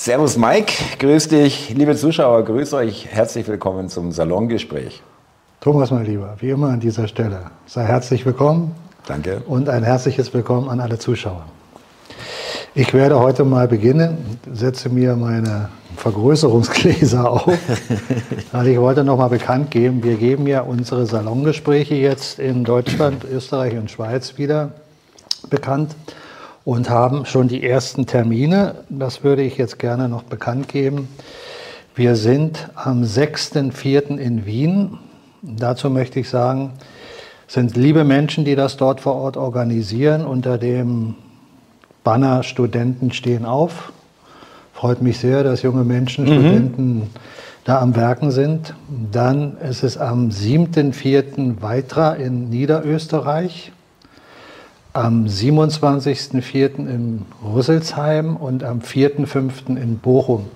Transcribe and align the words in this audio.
Servus 0.00 0.36
Mike, 0.36 0.72
grüß 1.00 1.26
dich, 1.26 1.74
liebe 1.74 1.96
Zuschauer, 1.96 2.44
grüß 2.44 2.72
euch, 2.74 3.08
herzlich 3.10 3.48
willkommen 3.48 3.88
zum 3.88 4.12
Salongespräch. 4.12 5.02
Thomas, 5.60 5.90
mein 5.90 6.06
Lieber, 6.06 6.36
wie 6.38 6.50
immer 6.50 6.68
an 6.68 6.78
dieser 6.78 7.08
Stelle, 7.08 7.50
sei 7.66 7.82
herzlich 7.82 8.24
willkommen. 8.24 8.76
Danke. 9.08 9.42
Und 9.48 9.68
ein 9.68 9.82
herzliches 9.82 10.32
Willkommen 10.32 10.68
an 10.68 10.78
alle 10.78 11.00
Zuschauer. 11.00 11.46
Ich 12.76 12.94
werde 12.94 13.18
heute 13.18 13.44
mal 13.44 13.66
beginnen, 13.66 14.38
setze 14.52 14.88
mir 14.88 15.16
meine 15.16 15.68
Vergrößerungsgläser 15.96 17.28
auf, 17.32 17.58
weil 18.52 18.68
ich 18.68 18.78
wollte 18.78 19.02
noch 19.02 19.18
mal 19.18 19.26
bekannt 19.26 19.72
geben, 19.72 20.04
wir 20.04 20.14
geben 20.14 20.46
ja 20.46 20.60
unsere 20.60 21.06
Salongespräche 21.06 21.96
jetzt 21.96 22.38
in 22.38 22.62
Deutschland, 22.62 23.24
Österreich 23.24 23.76
und 23.76 23.90
Schweiz 23.90 24.38
wieder 24.38 24.70
bekannt 25.50 25.96
und 26.68 26.90
haben 26.90 27.24
schon 27.24 27.48
die 27.48 27.64
ersten 27.66 28.04
Termine. 28.04 28.74
Das 28.90 29.24
würde 29.24 29.40
ich 29.40 29.56
jetzt 29.56 29.78
gerne 29.78 30.06
noch 30.06 30.24
bekannt 30.24 30.68
geben. 30.68 31.08
Wir 31.94 32.14
sind 32.14 32.68
am 32.74 33.04
6.4. 33.04 34.18
in 34.18 34.44
Wien. 34.44 34.98
Dazu 35.40 35.88
möchte 35.88 36.20
ich 36.20 36.28
sagen, 36.28 36.72
sind 37.46 37.74
liebe 37.74 38.04
Menschen, 38.04 38.44
die 38.44 38.54
das 38.54 38.76
dort 38.76 39.00
vor 39.00 39.14
Ort 39.14 39.38
organisieren, 39.38 40.26
unter 40.26 40.58
dem 40.58 41.14
Banner 42.04 42.42
Studenten 42.42 43.12
stehen 43.12 43.46
auf. 43.46 43.90
Freut 44.74 45.00
mich 45.00 45.20
sehr, 45.20 45.44
dass 45.44 45.62
junge 45.62 45.84
Menschen, 45.84 46.26
mhm. 46.26 46.32
Studenten 46.34 47.10
da 47.64 47.80
am 47.80 47.96
Werken 47.96 48.30
sind. 48.30 48.74
Dann 49.10 49.56
ist 49.56 49.84
es 49.84 49.96
am 49.96 50.28
7.4. 50.28 51.62
Weitra 51.62 52.12
in 52.12 52.50
Niederösterreich, 52.50 53.72
am 54.98 55.26
27.4. 55.26 56.88
in 56.88 57.22
Rüsselsheim 57.54 58.36
und 58.36 58.64
am 58.64 58.80
4.5. 58.80 59.76
in 59.76 59.98
Bochum. 59.98 60.46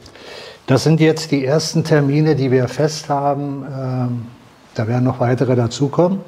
Das 0.67 0.83
sind 0.83 1.01
jetzt 1.01 1.31
die 1.31 1.45
ersten 1.45 1.85
Termine, 1.85 2.35
die 2.35 2.51
wir 2.51 2.67
fest 2.67 3.09
haben. 3.09 3.65
Ähm, 3.65 4.27
da 4.75 4.89
werden 4.89 5.05
noch 5.05 5.21
weitere 5.21 5.55
dazukommen. 5.55 6.21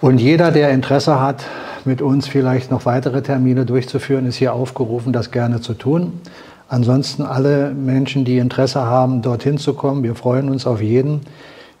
Und 0.00 0.18
jeder, 0.18 0.50
der 0.50 0.70
Interesse 0.70 1.20
hat, 1.20 1.44
mit 1.84 2.02
uns 2.02 2.26
vielleicht 2.26 2.72
noch 2.72 2.84
weitere 2.84 3.22
Termine 3.22 3.64
durchzuführen, 3.64 4.26
ist 4.26 4.36
hier 4.36 4.52
aufgerufen, 4.52 5.12
das 5.12 5.30
gerne 5.30 5.60
zu 5.60 5.74
tun. 5.74 6.20
Ansonsten 6.68 7.22
alle 7.22 7.70
Menschen, 7.70 8.24
die 8.24 8.38
Interesse 8.38 8.84
haben, 8.84 9.22
dorthin 9.22 9.58
zu 9.58 9.74
kommen, 9.74 10.02
wir 10.02 10.16
freuen 10.16 10.48
uns 10.48 10.66
auf 10.66 10.82
jeden. 10.82 11.20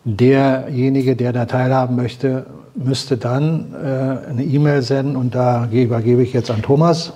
Derjenige, 0.04 1.16
der 1.16 1.32
da 1.32 1.46
teilhaben 1.46 1.96
möchte, 1.96 2.46
müsste 2.76 3.16
dann 3.16 3.74
äh, 3.74 4.30
eine 4.30 4.44
E-Mail 4.44 4.82
senden 4.82 5.16
und 5.16 5.34
da 5.34 5.68
übergebe 5.70 6.22
ich 6.22 6.32
jetzt 6.32 6.50
an 6.50 6.62
Thomas. 6.62 7.12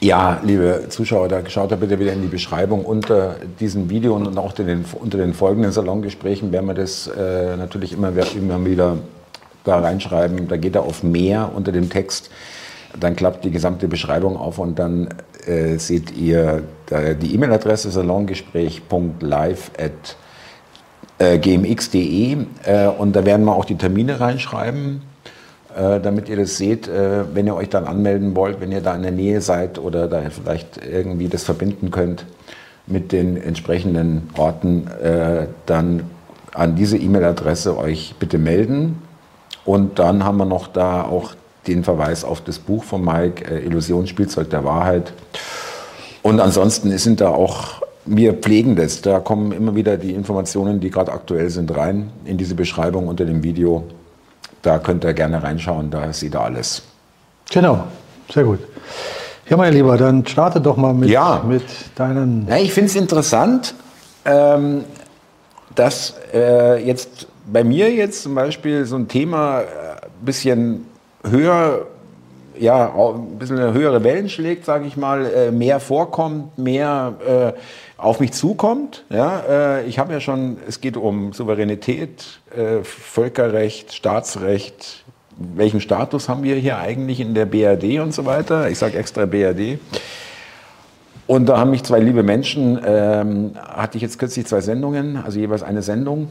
Ja, 0.00 0.40
liebe 0.44 0.86
Zuschauer, 0.88 1.28
da 1.28 1.48
schaut 1.48 1.72
da 1.72 1.76
bitte 1.76 1.98
wieder 1.98 2.12
in 2.12 2.22
die 2.22 2.28
Beschreibung 2.28 2.84
unter 2.84 3.36
diesem 3.60 3.88
Video 3.88 4.14
und 4.14 4.36
auch 4.36 4.52
den, 4.52 4.84
unter 5.00 5.18
den 5.18 5.32
folgenden 5.32 5.72
Salongesprächen 5.72 6.52
werden 6.52 6.66
wir 6.66 6.74
das 6.74 7.06
äh, 7.06 7.56
natürlich 7.56 7.92
immer, 7.92 8.12
immer 8.36 8.64
wieder 8.64 8.98
da 9.62 9.78
reinschreiben, 9.78 10.48
da 10.48 10.56
geht 10.56 10.74
er 10.74 10.82
auf 10.82 11.02
mehr 11.02 11.50
unter 11.54 11.72
dem 11.72 11.88
Text, 11.88 12.30
dann 12.98 13.16
klappt 13.16 13.44
die 13.44 13.50
gesamte 13.50 13.88
Beschreibung 13.88 14.36
auf 14.36 14.58
und 14.58 14.78
dann 14.78 15.08
äh, 15.46 15.78
seht 15.78 16.16
ihr 16.16 16.62
die 17.22 17.34
E-Mail-Adresse 17.34 17.90
salongespräch.live 17.90 19.70
at 19.78 20.16
äh, 21.18 21.38
gmx.de 21.38 22.36
äh, 22.64 22.86
und 22.88 23.14
da 23.14 23.24
werden 23.24 23.44
wir 23.44 23.54
auch 23.54 23.64
die 23.64 23.76
Termine 23.76 24.20
reinschreiben, 24.20 25.02
äh, 25.76 26.00
damit 26.00 26.28
ihr 26.28 26.36
das 26.36 26.56
seht, 26.56 26.88
äh, 26.88 27.34
wenn 27.34 27.46
ihr 27.46 27.54
euch 27.54 27.68
dann 27.68 27.86
anmelden 27.86 28.34
wollt, 28.34 28.60
wenn 28.60 28.72
ihr 28.72 28.80
da 28.80 28.94
in 28.94 29.02
der 29.02 29.12
Nähe 29.12 29.40
seid 29.40 29.78
oder 29.78 30.08
da 30.08 30.22
vielleicht 30.30 30.80
irgendwie 30.84 31.28
das 31.28 31.44
verbinden 31.44 31.90
könnt 31.90 32.26
mit 32.86 33.12
den 33.12 33.36
entsprechenden 33.36 34.28
Orten, 34.36 34.88
äh, 35.02 35.46
dann 35.66 36.04
an 36.52 36.76
diese 36.76 36.96
E-Mail-Adresse 36.96 37.76
euch 37.76 38.14
bitte 38.18 38.38
melden 38.38 39.02
und 39.64 39.98
dann 39.98 40.24
haben 40.24 40.36
wir 40.36 40.44
noch 40.44 40.68
da 40.68 41.02
auch 41.02 41.34
den 41.66 41.82
Verweis 41.82 42.24
auf 42.24 42.42
das 42.42 42.58
Buch 42.58 42.84
von 42.84 43.04
Mike, 43.04 43.52
Illusion, 43.58 44.06
Spielzeug 44.06 44.50
der 44.50 44.64
Wahrheit. 44.64 45.12
Und 46.22 46.40
ansonsten 46.40 46.96
sind 46.98 47.20
da 47.20 47.28
auch, 47.30 47.82
wir 48.06 48.34
pflegen 48.34 48.76
das, 48.76 49.00
da 49.00 49.20
kommen 49.20 49.52
immer 49.52 49.74
wieder 49.74 49.96
die 49.96 50.12
Informationen, 50.12 50.80
die 50.80 50.90
gerade 50.90 51.12
aktuell 51.12 51.50
sind, 51.50 51.74
rein 51.76 52.10
in 52.24 52.36
diese 52.36 52.54
Beschreibung 52.54 53.08
unter 53.08 53.24
dem 53.24 53.42
Video. 53.42 53.84
Da 54.62 54.78
könnt 54.78 55.04
ihr 55.04 55.14
gerne 55.14 55.42
reinschauen, 55.42 55.90
da 55.90 56.12
seht 56.12 56.34
ihr 56.34 56.40
alles. 56.40 56.82
Genau, 57.50 57.84
sehr 58.32 58.44
gut. 58.44 58.60
Ja, 59.48 59.56
mein 59.58 59.74
Lieber, 59.74 59.96
dann 59.98 60.26
starte 60.26 60.60
doch 60.60 60.76
mal 60.76 60.94
mit, 60.94 61.10
ja. 61.10 61.42
mit 61.46 61.64
deinen. 61.94 62.46
Ja, 62.48 62.56
ich 62.56 62.72
finde 62.72 62.88
es 62.88 62.96
interessant, 62.96 63.74
ähm, 64.24 64.84
dass 65.74 66.14
äh, 66.32 66.82
jetzt 66.84 67.26
bei 67.50 67.62
mir 67.62 67.92
jetzt 67.92 68.22
zum 68.22 68.34
Beispiel 68.34 68.86
so 68.86 68.96
ein 68.96 69.08
Thema 69.08 69.58
ein 69.58 69.64
äh, 69.64 70.06
bisschen 70.24 70.86
höher, 71.22 71.86
ja, 72.58 72.92
ein 72.94 73.38
bisschen 73.38 73.58
höhere 73.58 74.02
Wellen 74.04 74.28
schlägt, 74.28 74.64
sage 74.64 74.86
ich 74.86 74.96
mal, 74.96 75.26
äh, 75.26 75.50
mehr 75.50 75.80
vorkommt, 75.80 76.58
mehr 76.58 77.14
äh, 77.26 77.60
auf 77.96 78.20
mich 78.20 78.32
zukommt. 78.32 79.04
Ja, 79.08 79.80
ich 79.86 79.98
habe 79.98 80.12
ja 80.12 80.20
schon, 80.20 80.58
es 80.68 80.80
geht 80.80 80.98
um 80.98 81.32
Souveränität, 81.32 82.40
Völkerrecht, 82.82 83.94
Staatsrecht. 83.94 85.04
Welchen 85.38 85.80
Status 85.80 86.28
haben 86.28 86.42
wir 86.42 86.56
hier 86.56 86.78
eigentlich 86.78 87.20
in 87.20 87.34
der 87.34 87.46
BRD 87.46 88.00
und 88.00 88.12
so 88.12 88.26
weiter? 88.26 88.68
Ich 88.68 88.78
sage 88.78 88.98
extra 88.98 89.24
BRD. 89.24 89.78
Und 91.26 91.46
da 91.46 91.58
haben 91.58 91.70
mich 91.70 91.82
zwei 91.82 92.00
liebe 92.00 92.22
Menschen, 92.22 92.78
ähm, 92.84 93.52
hatte 93.56 93.96
ich 93.96 94.02
jetzt 94.02 94.18
kürzlich 94.18 94.46
zwei 94.46 94.60
Sendungen, 94.60 95.16
also 95.16 95.38
jeweils 95.38 95.62
eine 95.62 95.80
Sendung 95.80 96.28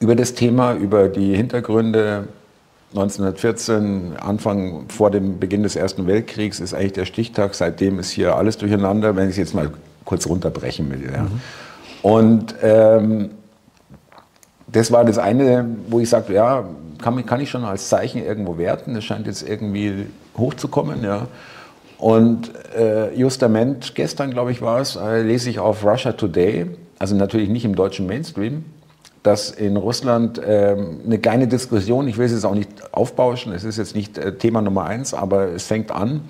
über 0.00 0.14
das 0.14 0.34
Thema, 0.34 0.74
über 0.74 1.08
die 1.08 1.36
Hintergründe 1.36 2.28
1914, 2.94 4.16
Anfang 4.20 4.84
vor 4.88 5.10
dem 5.10 5.40
Beginn 5.40 5.64
des 5.64 5.74
Ersten 5.74 6.06
Weltkriegs, 6.06 6.60
ist 6.60 6.74
eigentlich 6.74 6.92
der 6.92 7.06
Stichtag. 7.06 7.54
Seitdem 7.54 7.98
ist 7.98 8.10
hier 8.10 8.36
alles 8.36 8.56
durcheinander, 8.56 9.16
wenn 9.16 9.24
ich 9.24 9.32
es 9.32 9.36
jetzt 9.38 9.54
mal 9.54 9.70
kurz 10.04 10.28
runterbrechen 10.28 10.90
will. 10.90 11.10
Ja. 11.12 11.22
Mhm. 11.22 11.40
Und 12.02 12.54
ähm, 12.62 13.30
das 14.68 14.92
war 14.92 15.04
das 15.04 15.18
eine, 15.18 15.66
wo 15.88 15.98
ich 15.98 16.08
sagte, 16.08 16.34
ja, 16.34 16.64
kann, 17.02 17.26
kann 17.26 17.40
ich 17.40 17.50
schon 17.50 17.64
als 17.64 17.88
Zeichen 17.88 18.24
irgendwo 18.24 18.58
werten. 18.58 18.94
Das 18.94 19.04
scheint 19.04 19.26
jetzt 19.26 19.48
irgendwie 19.48 20.06
hochzukommen. 20.36 21.02
Ja. 21.02 21.26
Und 21.98 22.52
äh, 22.76 23.14
justament 23.14 23.94
gestern, 23.94 24.30
glaube 24.30 24.52
ich, 24.52 24.62
war 24.62 24.80
es, 24.80 24.96
äh, 24.96 25.22
lese 25.22 25.50
ich 25.50 25.58
auf 25.58 25.84
Russia 25.84 26.12
Today, 26.12 26.66
also 26.98 27.16
natürlich 27.16 27.48
nicht 27.48 27.64
im 27.64 27.74
deutschen 27.74 28.06
Mainstream, 28.06 28.64
dass 29.24 29.50
in 29.50 29.76
Russland 29.76 30.40
ähm, 30.46 31.00
eine 31.04 31.18
kleine 31.18 31.48
Diskussion, 31.48 32.06
ich 32.06 32.18
will 32.18 32.26
es 32.26 32.32
jetzt 32.32 32.44
auch 32.44 32.54
nicht 32.54 32.94
aufbauschen, 32.94 33.52
es 33.54 33.64
ist 33.64 33.78
jetzt 33.78 33.96
nicht 33.96 34.18
äh, 34.18 34.36
Thema 34.36 34.60
Nummer 34.60 34.84
eins, 34.84 35.14
aber 35.14 35.48
es 35.48 35.66
fängt 35.66 35.90
an, 35.90 36.28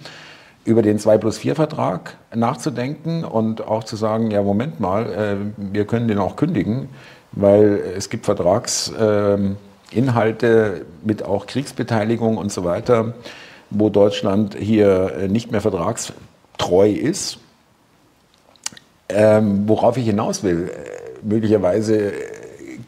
über 0.64 0.80
den 0.80 1.00
2 1.00 1.18
plus 1.18 1.36
4 1.36 1.56
Vertrag 1.56 2.16
nachzudenken 2.32 3.24
und 3.24 3.66
auch 3.66 3.82
zu 3.82 3.96
sagen, 3.96 4.30
ja, 4.30 4.42
Moment 4.42 4.78
mal, 4.78 5.12
äh, 5.12 5.36
wir 5.56 5.86
können 5.86 6.06
den 6.06 6.18
auch 6.18 6.36
kündigen, 6.36 6.88
weil 7.32 7.82
es 7.96 8.10
gibt 8.10 8.26
Vertragsinhalte 8.26 9.56
äh, 10.46 10.84
mit 11.02 11.24
auch 11.24 11.46
Kriegsbeteiligung 11.46 12.36
und 12.36 12.52
so 12.52 12.62
weiter, 12.62 13.14
wo 13.70 13.88
Deutschland 13.88 14.54
hier 14.54 15.16
äh, 15.16 15.26
nicht 15.26 15.50
mehr 15.50 15.60
vertragstreu 15.60 16.90
ist. 16.90 17.38
Ähm, 19.08 19.64
worauf 19.66 19.96
ich 19.96 20.06
hinaus 20.06 20.44
will, 20.44 20.70
äh, 20.70 21.26
möglicherweise 21.26 22.12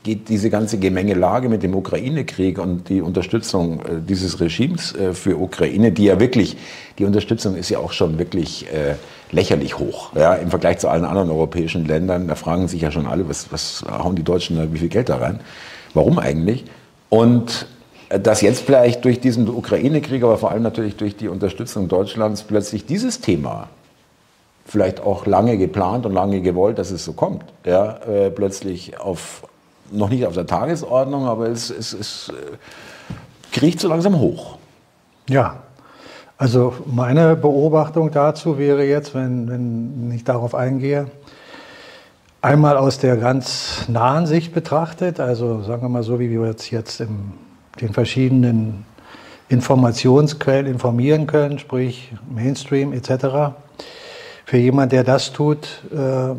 geht 0.06 0.28
diese 0.28 0.50
ganze 0.50 0.78
Gemengelage 0.78 1.48
mit 1.48 1.64
dem 1.64 1.74
Ukraine-Krieg 1.74 2.60
und 2.60 2.88
die 2.88 3.02
Unterstützung 3.02 3.80
äh, 3.80 4.00
dieses 4.08 4.40
Regimes 4.40 4.94
äh, 4.94 5.12
für 5.12 5.36
Ukraine, 5.36 5.90
die 5.90 6.04
ja 6.04 6.20
wirklich, 6.20 6.56
die 6.98 7.04
Unterstützung 7.04 7.56
ist 7.56 7.70
ja 7.70 7.80
auch 7.80 7.92
schon 7.92 8.16
wirklich 8.16 8.66
äh, 8.72 8.94
lächerlich 9.32 9.78
hoch. 9.78 10.12
Ja, 10.14 10.34
Im 10.34 10.50
Vergleich 10.50 10.78
zu 10.78 10.88
allen 10.88 11.04
anderen 11.04 11.28
europäischen 11.30 11.84
Ländern, 11.84 12.28
da 12.28 12.36
fragen 12.36 12.68
sich 12.68 12.82
ja 12.82 12.92
schon 12.92 13.08
alle, 13.08 13.28
was, 13.28 13.50
was 13.50 13.84
hauen 13.90 14.14
die 14.14 14.22
Deutschen 14.22 14.56
da, 14.56 14.72
wie 14.72 14.78
viel 14.78 14.88
Geld 14.88 15.08
da 15.08 15.16
rein? 15.16 15.40
Warum 15.92 16.20
eigentlich? 16.20 16.64
Und 17.08 17.66
äh, 18.08 18.20
dass 18.20 18.42
jetzt 18.42 18.60
vielleicht 18.60 19.04
durch 19.04 19.18
diesen 19.18 19.48
Ukraine-Krieg, 19.48 20.22
aber 20.22 20.38
vor 20.38 20.52
allem 20.52 20.62
natürlich 20.62 20.94
durch 20.94 21.16
die 21.16 21.26
Unterstützung 21.26 21.88
Deutschlands 21.88 22.44
plötzlich 22.44 22.86
dieses 22.86 23.20
Thema 23.20 23.70
vielleicht 24.64 25.00
auch 25.00 25.26
lange 25.26 25.58
geplant 25.58 26.06
und 26.06 26.12
lange 26.12 26.42
gewollt, 26.42 26.78
dass 26.78 26.92
es 26.92 27.04
so 27.04 27.12
kommt, 27.12 27.44
ja, 27.64 27.98
äh, 28.06 28.30
plötzlich 28.30 29.00
auf, 29.00 29.42
noch 29.90 30.08
nicht 30.08 30.26
auf 30.26 30.34
der 30.34 30.46
Tagesordnung, 30.46 31.26
aber 31.26 31.48
es, 31.48 31.70
es, 31.70 31.92
es 31.92 32.28
äh, 32.30 32.32
kriecht 33.52 33.80
so 33.80 33.88
langsam 33.88 34.18
hoch. 34.18 34.58
Ja, 35.28 35.62
also 36.38 36.74
meine 36.84 37.34
Beobachtung 37.34 38.10
dazu 38.10 38.58
wäre 38.58 38.84
jetzt, 38.84 39.14
wenn, 39.14 39.48
wenn 39.48 40.12
ich 40.14 40.24
darauf 40.24 40.54
eingehe, 40.54 41.06
einmal 42.42 42.76
aus 42.76 42.98
der 42.98 43.16
ganz 43.16 43.88
nahen 43.88 44.26
Sicht 44.26 44.52
betrachtet, 44.52 45.18
also 45.18 45.62
sagen 45.62 45.82
wir 45.82 45.88
mal 45.88 46.02
so, 46.02 46.20
wie 46.20 46.30
wir 46.30 46.42
uns 46.42 46.70
jetzt 46.70 47.00
in 47.00 47.32
den 47.80 47.92
verschiedenen 47.92 48.84
Informationsquellen 49.48 50.66
informieren 50.66 51.26
können, 51.26 51.58
sprich 51.58 52.12
Mainstream 52.28 52.92
etc., 52.92 53.54
Für 54.44 54.58
jemand, 54.58 54.92
der 54.92 55.02
das 55.02 55.32
tut, 55.32 55.82
äh, 55.92 56.32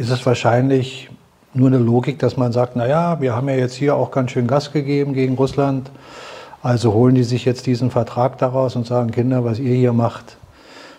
ist 0.00 0.10
es 0.10 0.24
wahrscheinlich 0.24 1.10
nur 1.54 1.68
eine 1.68 1.78
Logik, 1.78 2.18
dass 2.18 2.36
man 2.36 2.52
sagt, 2.52 2.76
naja, 2.76 3.20
wir 3.20 3.34
haben 3.34 3.48
ja 3.48 3.54
jetzt 3.54 3.74
hier 3.74 3.94
auch 3.94 4.10
ganz 4.10 4.32
schön 4.32 4.46
Gas 4.46 4.72
gegeben 4.72 5.14
gegen 5.14 5.36
Russland, 5.36 5.90
also 6.62 6.92
holen 6.92 7.14
die 7.14 7.24
sich 7.24 7.44
jetzt 7.44 7.66
diesen 7.66 7.90
Vertrag 7.90 8.38
daraus 8.38 8.76
und 8.76 8.86
sagen, 8.86 9.10
Kinder, 9.10 9.44
was 9.44 9.58
ihr 9.58 9.74
hier 9.74 9.92
macht, 9.92 10.36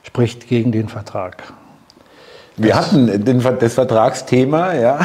spricht 0.04 0.48
gegen 0.48 0.72
den 0.72 0.88
Vertrag. 0.88 1.44
Wir 2.57 2.69
das, 2.69 2.92
hatten 2.92 3.25
den, 3.25 3.44
das 3.60 3.74
Vertragsthema, 3.74 4.74
ja. 4.74 5.00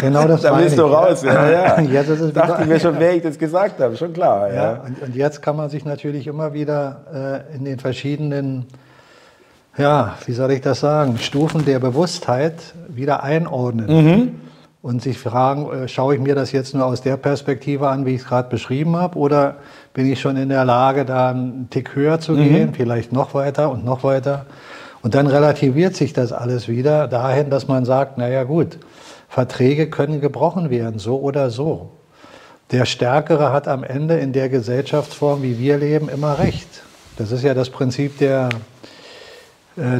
Genau 0.00 0.26
das 0.26 0.42
Da 0.42 0.56
bist 0.56 0.76
du 0.76 0.82
raus, 0.82 1.22
ja. 1.22 1.50
ja. 1.50 1.80
Jetzt 1.80 2.08
ist 2.08 2.20
es 2.20 2.32
Dachte 2.32 2.62
ich 2.62 2.68
mir 2.68 2.80
schon, 2.80 2.98
wer 2.98 3.14
ich 3.14 3.22
das 3.22 3.38
gesagt 3.38 3.78
habe, 3.80 3.96
schon 3.96 4.12
klar. 4.12 4.48
Ja. 4.48 4.54
ja. 4.54 4.82
Und, 4.84 5.02
und, 5.02 5.14
jetzt 5.14 5.40
kann 5.40 5.54
man 5.54 5.70
sich 5.70 5.84
natürlich 5.84 6.26
immer 6.26 6.52
wieder 6.52 7.44
äh, 7.52 7.56
in 7.56 7.64
den 7.64 7.78
verschiedenen, 7.78 8.66
ja, 9.76 10.16
wie 10.26 10.32
soll 10.32 10.50
ich 10.50 10.60
das 10.60 10.80
sagen, 10.80 11.18
Stufen 11.18 11.64
der 11.64 11.78
Bewusstheit 11.78 12.54
wieder 12.88 13.22
einordnen. 13.22 13.86
Mhm. 13.86 14.47
Und 14.88 15.02
sich 15.02 15.18
fragen, 15.18 15.70
äh, 15.70 15.86
schaue 15.86 16.14
ich 16.14 16.20
mir 16.22 16.34
das 16.34 16.50
jetzt 16.50 16.74
nur 16.74 16.86
aus 16.86 17.02
der 17.02 17.18
Perspektive 17.18 17.90
an, 17.90 18.06
wie 18.06 18.14
ich 18.14 18.22
es 18.22 18.26
gerade 18.26 18.48
beschrieben 18.48 18.96
habe, 18.96 19.18
oder 19.18 19.56
bin 19.92 20.10
ich 20.10 20.18
schon 20.18 20.38
in 20.38 20.48
der 20.48 20.64
Lage, 20.64 21.04
da 21.04 21.28
einen 21.28 21.68
Tick 21.68 21.94
höher 21.94 22.20
zu 22.20 22.32
mhm. 22.32 22.48
gehen, 22.48 22.72
vielleicht 22.72 23.12
noch 23.12 23.34
weiter 23.34 23.70
und 23.70 23.84
noch 23.84 24.02
weiter? 24.02 24.46
Und 25.02 25.14
dann 25.14 25.26
relativiert 25.26 25.94
sich 25.94 26.14
das 26.14 26.32
alles 26.32 26.68
wieder 26.68 27.06
dahin, 27.06 27.50
dass 27.50 27.68
man 27.68 27.84
sagt, 27.84 28.16
naja 28.16 28.44
gut, 28.44 28.78
Verträge 29.28 29.90
können 29.90 30.22
gebrochen 30.22 30.70
werden, 30.70 30.98
so 30.98 31.20
oder 31.20 31.50
so. 31.50 31.90
Der 32.70 32.86
Stärkere 32.86 33.52
hat 33.52 33.68
am 33.68 33.84
Ende 33.84 34.16
in 34.16 34.32
der 34.32 34.48
Gesellschaftsform, 34.48 35.42
wie 35.42 35.58
wir 35.58 35.76
leben, 35.76 36.08
immer 36.08 36.38
recht. 36.38 36.82
Das 37.18 37.30
ist 37.30 37.44
ja 37.44 37.52
das 37.52 37.68
Prinzip 37.68 38.16
der, 38.16 38.48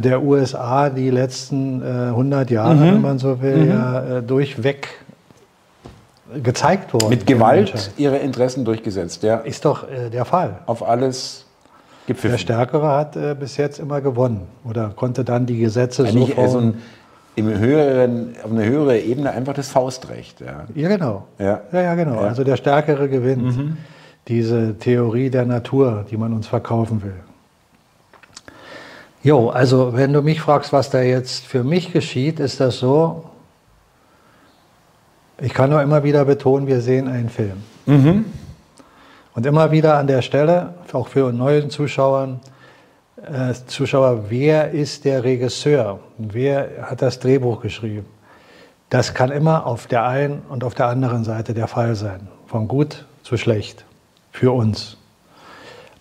der 0.01 0.21
USA 0.23 0.89
die 0.89 1.09
letzten 1.09 1.81
äh, 1.81 1.85
100 1.85 2.51
Jahre, 2.51 2.75
mhm. 2.75 2.81
wenn 2.81 3.01
man 3.01 3.19
so 3.19 3.41
will, 3.41 3.57
mhm. 3.57 3.69
ja, 3.69 4.17
äh, 4.17 4.23
durchweg 4.23 4.89
gezeigt 6.43 6.93
worden. 6.93 7.09
Mit 7.09 7.25
Gewalt 7.25 7.91
ihre 7.97 8.17
Interessen 8.17 8.65
durchgesetzt, 8.65 9.23
ja. 9.23 9.37
Ist 9.37 9.65
doch 9.65 9.89
äh, 9.89 10.09
der 10.09 10.25
Fall. 10.25 10.59
Auf 10.65 10.87
alles 10.87 11.45
gepfiffen. 12.07 12.31
Der 12.31 12.37
Stärkere 12.37 12.87
hat 12.89 13.15
äh, 13.15 13.35
bis 13.39 13.57
jetzt 13.57 13.79
immer 13.79 14.01
gewonnen 14.01 14.47
oder 14.63 14.89
konnte 14.95 15.23
dann 15.23 15.45
die 15.45 15.57
Gesetze 15.57 16.05
Eigentlich 16.05 16.35
so 16.35 16.47
so 16.47 16.57
ein, 16.59 16.81
im 17.35 17.47
höheren, 17.57 18.35
auf 18.43 18.51
einer 18.51 18.65
höheren 18.65 18.97
Ebene 18.97 19.31
einfach 19.31 19.53
das 19.53 19.69
Faustrecht. 19.69 20.41
Ja, 20.41 20.65
ja 20.75 20.87
genau. 20.89 21.25
Ja. 21.39 21.61
ja, 21.71 21.81
ja 21.81 21.95
genau. 21.95 22.15
Ja. 22.15 22.27
Also 22.27 22.43
der 22.43 22.57
Stärkere 22.57 23.07
gewinnt. 23.09 23.57
Mhm. 23.57 23.77
Diese 24.27 24.77
Theorie 24.77 25.29
der 25.29 25.45
Natur, 25.45 26.05
die 26.11 26.17
man 26.17 26.33
uns 26.33 26.47
verkaufen 26.47 27.01
will. 27.01 27.15
Jo, 29.21 29.49
also 29.49 29.95
wenn 29.95 30.13
du 30.13 30.21
mich 30.21 30.39
fragst, 30.39 30.71
was 30.71 30.89
da 30.89 31.01
jetzt 31.01 31.45
für 31.45 31.63
mich 31.63 31.91
geschieht, 31.91 32.39
ist 32.39 32.59
das 32.59 32.79
so, 32.79 33.25
ich 35.41 35.53
kann 35.53 35.69
nur 35.69 35.81
immer 35.81 36.03
wieder 36.03 36.25
betonen, 36.25 36.67
wir 36.67 36.81
sehen 36.81 37.07
einen 37.07 37.29
Film. 37.29 37.63
Mhm. 37.85 38.25
Und 39.35 39.45
immer 39.45 39.71
wieder 39.71 39.97
an 39.97 40.07
der 40.07 40.21
Stelle, 40.21 40.73
auch 40.93 41.07
für 41.07 41.31
neue 41.31 41.67
Zuschauern, 41.67 42.39
äh, 43.17 43.53
Zuschauer, 43.67 44.29
wer 44.29 44.71
ist 44.71 45.03
der 45.05 45.23
Regisseur? 45.23 45.99
Wer 46.17 46.69
hat 46.83 47.01
das 47.01 47.19
Drehbuch 47.19 47.61
geschrieben? 47.61 48.05
Das 48.89 49.13
kann 49.13 49.31
immer 49.31 49.65
auf 49.65 49.87
der 49.87 50.05
einen 50.05 50.41
und 50.49 50.63
auf 50.63 50.73
der 50.73 50.87
anderen 50.87 51.23
Seite 51.23 51.53
der 51.53 51.67
Fall 51.67 51.95
sein. 51.95 52.27
Von 52.47 52.67
gut 52.67 53.05
zu 53.23 53.37
schlecht. 53.37 53.85
Für 54.31 54.51
uns. 54.51 54.97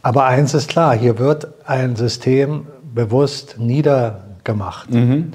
Aber 0.03 0.25
eins 0.25 0.55
ist 0.55 0.69
klar, 0.69 0.97
hier 0.97 1.19
wird 1.19 1.49
ein 1.67 1.97
System 1.97 2.67
bewusst 2.94 3.56
niedergemacht. 3.58 4.90
Mhm. 4.90 5.32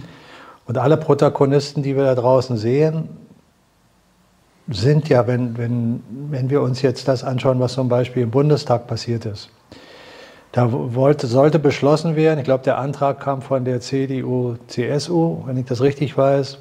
Und 0.65 0.77
alle 0.77 0.97
Protagonisten, 0.97 1.83
die 1.83 1.95
wir 1.95 2.03
da 2.03 2.15
draußen 2.15 2.57
sehen, 2.57 3.09
sind 4.69 5.09
ja, 5.09 5.27
wenn, 5.27 5.57
wenn, 5.57 6.03
wenn 6.29 6.49
wir 6.49 6.61
uns 6.61 6.81
jetzt 6.81 7.07
das 7.07 7.23
anschauen, 7.23 7.59
was 7.59 7.73
zum 7.73 7.89
Beispiel 7.89 8.23
im 8.23 8.31
Bundestag 8.31 8.87
passiert 8.87 9.25
ist. 9.25 9.49
Da 10.53 10.69
wollte, 10.71 11.27
sollte 11.27 11.59
beschlossen 11.59 12.15
werden, 12.15 12.37
ich 12.39 12.45
glaube, 12.45 12.63
der 12.63 12.77
Antrag 12.77 13.19
kam 13.19 13.41
von 13.41 13.65
der 13.65 13.81
CDU, 13.81 14.55
CSU, 14.67 15.43
wenn 15.47 15.57
ich 15.57 15.65
das 15.65 15.81
richtig 15.81 16.15
weiß, 16.15 16.59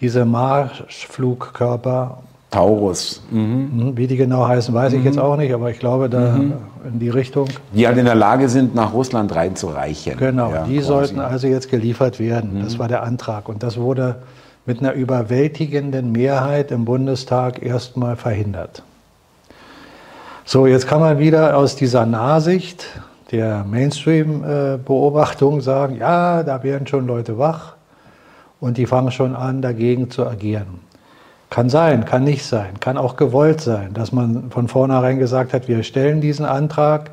diese 0.00 0.24
Marschflugkörper. 0.24 2.22
Taurus. 2.54 3.20
Mhm. 3.30 3.70
mhm. 3.72 3.96
Wie 3.96 4.06
die 4.06 4.16
genau 4.16 4.46
heißen, 4.46 4.72
weiß 4.72 4.92
mhm. 4.92 5.00
ich 5.00 5.04
jetzt 5.04 5.18
auch 5.18 5.36
nicht, 5.36 5.52
aber 5.52 5.70
ich 5.70 5.80
glaube, 5.80 6.08
da 6.08 6.36
mhm. 6.36 6.52
in 6.86 6.98
die 7.00 7.08
Richtung. 7.08 7.48
Die 7.72 7.86
halt 7.86 7.98
in 7.98 8.04
der 8.04 8.14
Lage 8.14 8.48
sind, 8.48 8.74
nach 8.74 8.92
Russland 8.92 9.34
reinzureichen. 9.34 10.16
Genau, 10.16 10.52
ja, 10.52 10.62
die 10.62 10.76
quasi. 10.76 10.86
sollten 10.86 11.20
also 11.20 11.48
jetzt 11.48 11.68
geliefert 11.68 12.20
werden. 12.20 12.60
Das 12.62 12.74
mhm. 12.74 12.78
war 12.78 12.88
der 12.88 13.02
Antrag. 13.02 13.48
Und 13.48 13.64
das 13.64 13.76
wurde 13.76 14.16
mit 14.66 14.78
einer 14.78 14.92
überwältigenden 14.92 16.12
Mehrheit 16.12 16.70
im 16.70 16.84
Bundestag 16.84 17.60
erstmal 17.60 18.16
verhindert. 18.16 18.82
So, 20.44 20.66
jetzt 20.66 20.86
kann 20.86 21.00
man 21.00 21.18
wieder 21.18 21.56
aus 21.56 21.74
dieser 21.74 22.06
Nahsicht 22.06 22.86
der 23.32 23.64
Mainstream-Beobachtung 23.64 25.60
sagen, 25.60 25.96
ja, 25.96 26.44
da 26.44 26.62
werden 26.62 26.86
schon 26.86 27.06
Leute 27.06 27.36
wach 27.36 27.74
und 28.60 28.78
die 28.78 28.86
fangen 28.86 29.10
schon 29.10 29.34
an, 29.34 29.60
dagegen 29.60 30.10
zu 30.10 30.24
agieren. 30.26 30.83
Kann 31.54 31.68
sein, 31.68 32.04
kann 32.04 32.24
nicht 32.24 32.44
sein, 32.44 32.80
kann 32.80 32.98
auch 32.98 33.14
gewollt 33.14 33.60
sein, 33.60 33.94
dass 33.94 34.10
man 34.10 34.50
von 34.50 34.66
vornherein 34.66 35.20
gesagt 35.20 35.52
hat, 35.52 35.68
wir 35.68 35.84
stellen 35.84 36.20
diesen 36.20 36.44
Antrag, 36.44 37.12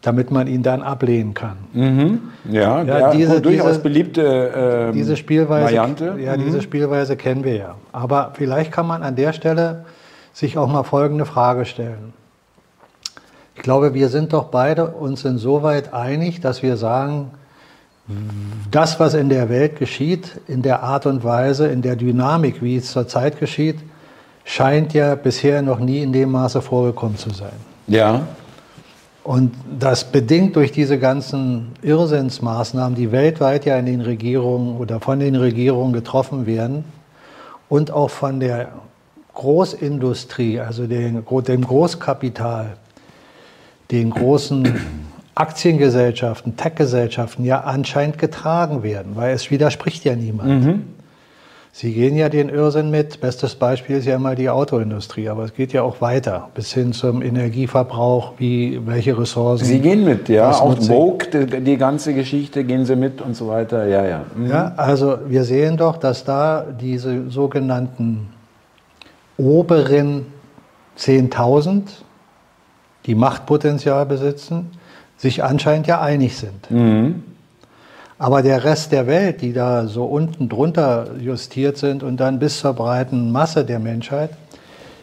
damit 0.00 0.30
man 0.30 0.46
ihn 0.46 0.62
dann 0.62 0.80
ablehnen 0.80 1.34
kann. 1.34 1.56
Mhm. 1.72 2.20
Ja, 2.48 2.84
ja, 2.84 2.98
ja 3.00 3.10
diese, 3.10 3.40
durchaus 3.40 3.70
diese, 3.70 3.80
beliebte 3.80 4.52
ähm, 4.54 4.92
diese 4.92 5.16
Spielweise, 5.16 5.64
Variante. 5.64 6.14
Ja, 6.20 6.36
mhm. 6.36 6.44
diese 6.44 6.62
Spielweise 6.62 7.16
kennen 7.16 7.42
wir 7.42 7.56
ja. 7.56 7.74
Aber 7.90 8.30
vielleicht 8.34 8.70
kann 8.70 8.86
man 8.86 9.02
an 9.02 9.16
der 9.16 9.32
Stelle 9.32 9.84
sich 10.32 10.56
auch 10.56 10.68
mal 10.68 10.84
folgende 10.84 11.24
Frage 11.24 11.64
stellen. 11.64 12.12
Ich 13.56 13.62
glaube, 13.62 13.92
wir 13.92 14.08
sind 14.08 14.32
doch 14.32 14.44
beide 14.44 14.86
uns 14.86 15.24
insoweit 15.24 15.92
einig, 15.92 16.40
dass 16.40 16.62
wir 16.62 16.76
sagen, 16.76 17.32
das, 18.70 19.00
was 19.00 19.14
in 19.14 19.28
der 19.28 19.48
Welt 19.48 19.78
geschieht, 19.78 20.40
in 20.46 20.62
der 20.62 20.82
Art 20.82 21.06
und 21.06 21.24
Weise, 21.24 21.68
in 21.68 21.82
der 21.82 21.96
Dynamik, 21.96 22.62
wie 22.62 22.76
es 22.76 22.92
zurzeit 22.92 23.38
geschieht, 23.38 23.78
scheint 24.44 24.94
ja 24.94 25.14
bisher 25.14 25.62
noch 25.62 25.78
nie 25.80 26.02
in 26.02 26.12
dem 26.12 26.30
Maße 26.30 26.62
vorgekommen 26.62 27.16
zu 27.16 27.30
sein. 27.30 27.52
Ja. 27.86 28.22
Und 29.22 29.52
das 29.78 30.04
bedingt 30.04 30.56
durch 30.56 30.72
diese 30.72 30.98
ganzen 30.98 31.72
Irrsinnsmaßnahmen, 31.82 32.96
die 32.96 33.12
weltweit 33.12 33.66
ja 33.66 33.76
in 33.76 33.86
den 33.86 34.00
Regierungen 34.00 34.76
oder 34.78 34.98
von 34.98 35.20
den 35.20 35.36
Regierungen 35.36 35.92
getroffen 35.92 36.46
werden 36.46 36.84
und 37.68 37.90
auch 37.90 38.10
von 38.10 38.40
der 38.40 38.68
Großindustrie, 39.34 40.60
also 40.60 40.86
dem 40.86 41.24
Großkapital, 41.24 42.76
den 43.90 44.10
großen 44.10 44.74
Aktiengesellschaften, 45.34 46.56
Tech-Gesellschaften 46.56 47.44
ja 47.44 47.60
anscheinend 47.60 48.18
getragen 48.18 48.82
werden, 48.82 49.12
weil 49.14 49.34
es 49.34 49.50
widerspricht 49.50 50.04
ja 50.04 50.14
niemand. 50.16 50.64
Mhm. 50.64 50.82
Sie 51.72 51.92
gehen 51.92 52.16
ja 52.16 52.28
den 52.28 52.48
Irrsinn 52.48 52.90
mit. 52.90 53.20
Bestes 53.20 53.54
Beispiel 53.54 53.98
ist 53.98 54.04
ja 54.04 54.16
immer 54.16 54.34
die 54.34 54.50
Autoindustrie, 54.50 55.28
aber 55.28 55.44
es 55.44 55.54
geht 55.54 55.72
ja 55.72 55.82
auch 55.82 56.00
weiter 56.00 56.48
bis 56.54 56.72
hin 56.72 56.92
zum 56.92 57.22
Energieverbrauch, 57.22 58.32
wie 58.38 58.80
welche 58.86 59.16
Ressourcen. 59.16 59.64
Sie 59.64 59.78
gehen 59.78 60.04
mit, 60.04 60.28
ja. 60.28 60.50
Auch 60.50 60.76
Vogue, 60.82 61.28
die, 61.32 61.60
die, 61.60 61.76
ganze 61.76 62.12
Geschichte 62.12 62.64
gehen 62.64 62.84
Sie 62.86 62.96
mit 62.96 63.22
und 63.22 63.36
so 63.36 63.46
weiter. 63.46 63.86
Ja, 63.86 64.04
ja. 64.04 64.24
Mhm. 64.34 64.50
Ja, 64.50 64.74
also 64.76 65.18
wir 65.28 65.44
sehen 65.44 65.76
doch, 65.76 65.96
dass 65.96 66.24
da 66.24 66.66
diese 66.80 67.30
sogenannten 67.30 68.30
oberen 69.38 70.26
10.000, 70.98 71.82
die 73.06 73.14
Machtpotenzial 73.14 74.06
besitzen, 74.06 74.72
sich 75.20 75.44
anscheinend 75.44 75.86
ja 75.86 76.00
einig 76.00 76.36
sind. 76.36 76.70
Mhm. 76.70 77.22
Aber 78.18 78.42
der 78.42 78.64
Rest 78.64 78.92
der 78.92 79.06
Welt, 79.06 79.42
die 79.42 79.52
da 79.52 79.86
so 79.86 80.04
unten 80.04 80.48
drunter 80.48 81.08
justiert 81.18 81.76
sind 81.76 82.02
und 82.02 82.18
dann 82.18 82.38
bis 82.38 82.60
zur 82.60 82.72
breiten 82.72 83.30
Masse 83.30 83.64
der 83.64 83.78
Menschheit, 83.78 84.30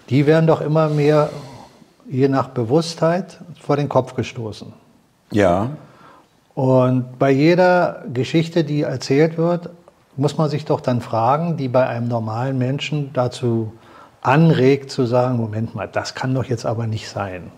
die 0.09 0.25
werden 0.25 0.47
doch 0.47 0.62
immer 0.62 0.89
mehr, 0.89 1.29
je 2.09 2.27
nach 2.27 2.50
Bewusstheit, 2.50 3.38
vor 3.59 3.75
den 3.75 3.89
Kopf 3.89 4.15
gestoßen. 4.15 4.74
Ja. 5.31 5.71
Und 6.55 7.19
bei 7.19 7.31
jeder 7.31 8.03
Geschichte, 8.12 8.63
die 8.63 8.81
erzählt 8.81 9.38
wird, 9.38 9.69
muss 10.15 10.38
man 10.38 10.50
sich 10.50 10.65
doch 10.65 10.81
dann 10.81 11.01
fragen, 11.01 11.57
die 11.57 11.67
bei 11.67 11.88
einem 11.88 12.07
normalen 12.07 12.57
Menschen 12.57 13.12
dazu 13.13 13.71
anregt 14.21 14.89
zu 14.89 15.05
sagen, 15.05 15.38
Moment 15.38 15.75
mal, 15.75 15.88
das 15.88 16.15
kann 16.15 16.33
doch 16.33 16.45
jetzt 16.45 16.65
aber 16.65 16.88
nicht 16.88 17.07
sein. 17.07 17.51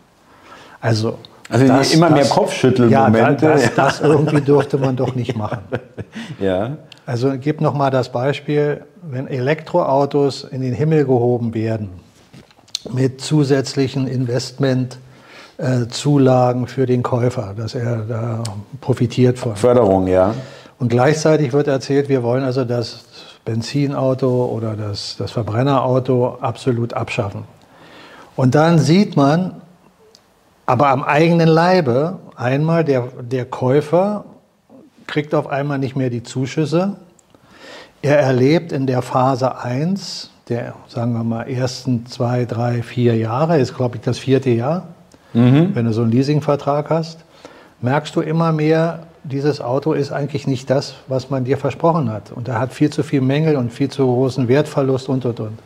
Also 0.82 1.18
also 1.50 1.68
das, 1.68 1.94
immer 1.94 2.10
mehr 2.12 2.26
Kopfschüttelmomente. 2.26 3.46
Ja, 3.46 3.54
das, 3.54 3.76
das 3.76 4.02
irgendwie 4.02 4.42
durfte 4.42 4.78
man 4.78 4.96
doch 4.96 5.16
nicht 5.16 5.36
machen. 5.36 5.60
ja. 6.40 6.78
Also 7.06 7.34
gib 7.40 7.60
noch 7.60 7.74
mal 7.74 7.90
das 7.90 8.12
Beispiel, 8.12 8.84
wenn 9.02 9.28
Elektroautos 9.28 10.44
in 10.44 10.62
den 10.62 10.74
Himmel 10.74 11.06
gehoben 11.06 11.56
werden 11.56 11.90
mit 12.94 13.20
zusätzlichen 13.20 14.08
Investmentzulagen 14.08 16.64
äh, 16.64 16.68
für 16.68 16.86
den 16.86 17.02
Käufer, 17.02 17.56
dass 17.58 17.74
er 17.74 18.04
da 18.08 18.44
profitiert 18.80 19.40
von. 19.40 19.56
Förderung, 19.56 20.06
ja. 20.08 20.36
Und 20.78 20.90
gleichzeitig 20.90 21.52
wird 21.52 21.68
erzählt, 21.68 22.10
wir 22.10 22.22
wollen 22.24 22.44
also 22.44 22.64
das 22.64 23.06
Benzinauto 23.44 24.46
oder 24.46 24.76
das, 24.76 25.16
das 25.18 25.32
Verbrennerauto 25.32 26.38
absolut 26.40 26.94
abschaffen. 26.94 27.46
Und 28.36 28.54
dann 28.56 28.78
sieht 28.78 29.18
man 29.18 29.62
aber 30.70 30.90
am 30.90 31.04
eigenen 31.04 31.48
Leibe 31.48 32.20
einmal, 32.36 32.84
der, 32.84 33.08
der 33.24 33.46
Käufer 33.46 34.26
kriegt 35.08 35.34
auf 35.34 35.48
einmal 35.48 35.80
nicht 35.80 35.96
mehr 35.96 36.12
die 36.12 36.22
Zuschüsse. 36.22 36.98
Er 38.04 38.20
erlebt 38.20 38.72
in 38.72 38.86
der 38.86 39.02
Phase 39.02 39.58
1, 39.58 40.30
der, 40.48 40.76
sagen 40.88 41.14
wir 41.14 41.24
mal, 41.24 41.50
ersten 41.50 42.06
zwei, 42.06 42.46
drei, 42.46 42.84
vier 42.84 43.18
Jahre, 43.18 43.58
ist, 43.58 43.76
glaube 43.76 43.96
ich, 43.96 44.04
das 44.04 44.20
vierte 44.20 44.52
Jahr, 44.52 44.90
mhm. 45.34 45.72
wenn 45.74 45.86
du 45.86 45.92
so 45.92 46.04
einen 46.04 46.12
Leasingvertrag 46.12 46.92
hast, 46.92 47.26
merkst 47.82 48.16
du 48.16 48.22
immer 48.22 48.52
mehr, 48.52 49.08
dieses 49.24 49.62
Auto 49.62 49.94
ist 49.94 50.12
eigentlich 50.12 50.46
nicht 50.46 50.70
das, 50.70 50.94
was 51.08 51.32
man 51.32 51.46
dir 51.46 51.58
versprochen 51.58 52.12
hat. 52.12 52.32
Und 52.32 52.48
er 52.48 52.60
hat 52.60 52.74
viel 52.74 52.92
zu 52.92 53.02
viel 53.02 53.22
Mängel 53.22 53.56
und 53.56 53.74
viel 53.74 53.90
zu 53.90 54.06
großen 54.06 54.48
Wertverlust 54.48 55.10
und, 55.10 55.26
und, 55.26 55.40
und. 55.40 55.60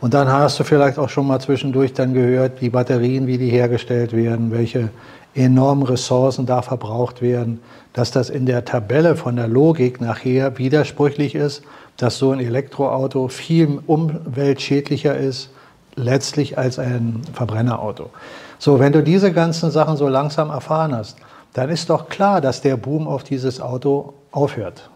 Und 0.00 0.14
dann 0.14 0.28
hast 0.28 0.58
du 0.60 0.64
vielleicht 0.64 0.98
auch 0.98 1.08
schon 1.08 1.26
mal 1.26 1.40
zwischendurch 1.40 1.94
dann 1.94 2.12
gehört, 2.12 2.60
die 2.60 2.70
Batterien, 2.70 3.26
wie 3.26 3.38
die 3.38 3.48
hergestellt 3.48 4.12
werden, 4.12 4.50
welche 4.50 4.90
enormen 5.34 5.84
Ressourcen 5.84 6.46
da 6.46 6.62
verbraucht 6.62 7.22
werden, 7.22 7.60
dass 7.92 8.10
das 8.10 8.30
in 8.30 8.46
der 8.46 8.64
Tabelle 8.64 9.16
von 9.16 9.36
der 9.36 9.48
Logik 9.48 10.00
nachher 10.00 10.58
widersprüchlich 10.58 11.34
ist, 11.34 11.62
dass 11.96 12.18
so 12.18 12.32
ein 12.32 12.40
Elektroauto 12.40 13.28
viel 13.28 13.80
umweltschädlicher 13.86 15.16
ist 15.16 15.50
letztlich 15.94 16.58
als 16.58 16.78
ein 16.78 17.22
Verbrennerauto. 17.32 18.10
So, 18.58 18.78
wenn 18.78 18.92
du 18.92 19.02
diese 19.02 19.32
ganzen 19.32 19.70
Sachen 19.70 19.96
so 19.96 20.08
langsam 20.08 20.50
erfahren 20.50 20.94
hast, 20.94 21.16
dann 21.54 21.70
ist 21.70 21.88
doch 21.88 22.08
klar, 22.08 22.40
dass 22.40 22.60
der 22.60 22.76
Boom 22.76 23.08
auf 23.08 23.24
dieses 23.24 23.60
Auto 23.60 24.12
aufhört. 24.30 24.90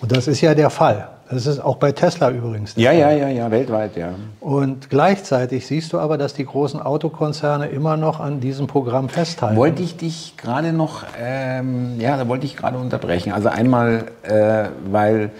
Und 0.00 0.12
das 0.12 0.28
ist 0.28 0.40
ja 0.40 0.54
der 0.54 0.70
Fall. 0.70 1.08
Das 1.30 1.46
ist 1.46 1.60
auch 1.60 1.76
bei 1.76 1.92
Tesla 1.92 2.30
übrigens. 2.30 2.74
Ja, 2.74 2.90
ja, 2.90 3.12
ja, 3.12 3.28
ja, 3.28 3.52
weltweit, 3.52 3.96
ja. 3.96 4.14
Und 4.40 4.90
gleichzeitig 4.90 5.64
siehst 5.64 5.92
du 5.92 6.00
aber, 6.00 6.18
dass 6.18 6.34
die 6.34 6.44
großen 6.44 6.82
Autokonzerne 6.82 7.68
immer 7.68 7.96
noch 7.96 8.18
an 8.18 8.40
diesem 8.40 8.66
Programm 8.66 9.08
festhalten. 9.08 9.56
Wollte 9.56 9.82
ich 9.82 9.96
dich 9.96 10.34
gerade 10.36 10.72
noch, 10.72 11.04
ähm, 11.22 12.00
ja, 12.00 12.16
da 12.16 12.26
wollte 12.26 12.46
ich 12.46 12.56
gerade 12.56 12.78
unterbrechen. 12.78 13.32
Also 13.32 13.48
einmal, 13.48 14.06
äh, 14.22 14.70
weil, 14.90 15.30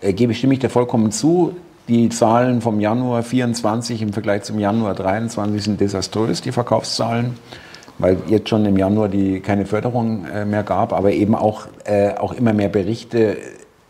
äh, 0.00 0.12
gebe 0.12 0.32
stimme 0.32 0.54
ich 0.54 0.60
dir 0.60 0.70
vollkommen 0.70 1.10
zu, 1.10 1.56
die 1.88 2.08
Zahlen 2.10 2.60
vom 2.60 2.78
Januar 2.78 3.24
24 3.24 4.00
im 4.00 4.12
Vergleich 4.12 4.44
zum 4.44 4.60
Januar 4.60 4.94
23 4.94 5.60
sind 5.60 5.80
desaströs, 5.80 6.40
die 6.40 6.52
Verkaufszahlen 6.52 7.36
weil 8.00 8.18
jetzt 8.28 8.48
schon 8.48 8.64
im 8.64 8.76
Januar 8.76 9.08
die 9.08 9.40
keine 9.40 9.66
Förderung 9.66 10.24
äh, 10.26 10.44
mehr 10.44 10.62
gab, 10.62 10.92
aber 10.92 11.10
eben 11.10 11.34
auch, 11.34 11.66
äh, 11.82 12.14
auch 12.14 12.32
immer 12.32 12.52
mehr 12.52 12.68
Berichte 12.68 13.36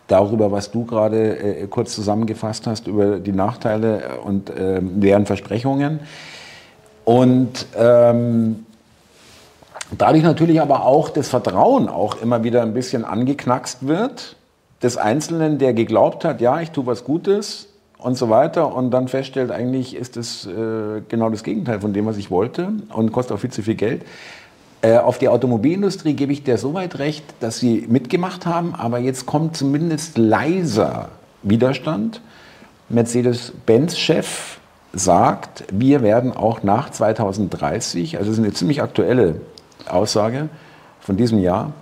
darüber, 0.08 0.50
was 0.50 0.72
du 0.72 0.84
gerade 0.84 1.38
äh, 1.38 1.66
kurz 1.68 1.94
zusammengefasst 1.94 2.66
hast, 2.66 2.88
über 2.88 3.20
die 3.20 3.32
Nachteile 3.32 4.18
und 4.24 4.50
äh, 4.50 4.80
deren 4.82 5.26
Versprechungen. 5.26 6.00
Und 7.04 7.66
ähm, 7.76 8.66
dadurch 9.96 10.24
natürlich 10.24 10.60
aber 10.60 10.84
auch 10.84 11.08
das 11.08 11.28
Vertrauen 11.28 11.88
auch 11.88 12.20
immer 12.20 12.42
wieder 12.42 12.62
ein 12.62 12.74
bisschen 12.74 13.04
angeknackst 13.04 13.86
wird 13.86 14.36
des 14.82 14.96
Einzelnen, 14.96 15.58
der 15.58 15.72
geglaubt 15.72 16.24
hat, 16.24 16.40
ja, 16.40 16.60
ich 16.60 16.70
tue 16.70 16.86
was 16.86 17.04
Gutes, 17.04 17.68
und 17.98 18.16
so 18.16 18.30
weiter 18.30 18.74
und 18.74 18.90
dann 18.92 19.08
feststellt, 19.08 19.50
eigentlich 19.50 19.96
ist 19.96 20.16
es 20.16 20.46
äh, 20.46 21.02
genau 21.08 21.30
das 21.30 21.42
Gegenteil 21.42 21.80
von 21.80 21.92
dem, 21.92 22.06
was 22.06 22.16
ich 22.16 22.30
wollte 22.30 22.72
und 22.94 23.12
kostet 23.12 23.36
auch 23.36 23.40
viel 23.40 23.50
zu 23.50 23.62
viel 23.62 23.74
Geld. 23.74 24.02
Äh, 24.80 24.98
auf 24.98 25.18
die 25.18 25.28
Automobilindustrie 25.28 26.14
gebe 26.14 26.32
ich 26.32 26.44
dir 26.44 26.56
soweit 26.56 26.98
recht, 26.98 27.24
dass 27.40 27.58
sie 27.58 27.86
mitgemacht 27.88 28.46
haben, 28.46 28.74
aber 28.76 28.98
jetzt 28.98 29.26
kommt 29.26 29.56
zumindest 29.56 30.18
leiser 30.18 31.08
Widerstand. 31.42 32.20
Mercedes-Benz-Chef 32.88 34.58
sagt, 34.92 35.64
wir 35.72 36.02
werden 36.02 36.32
auch 36.32 36.62
nach 36.62 36.90
2030, 36.90 38.18
also 38.18 38.30
das 38.30 38.38
ist 38.38 38.44
eine 38.44 38.54
ziemlich 38.54 38.80
aktuelle 38.80 39.40
Aussage 39.88 40.48
von 41.00 41.16
diesem 41.16 41.40
Jahr, 41.40 41.72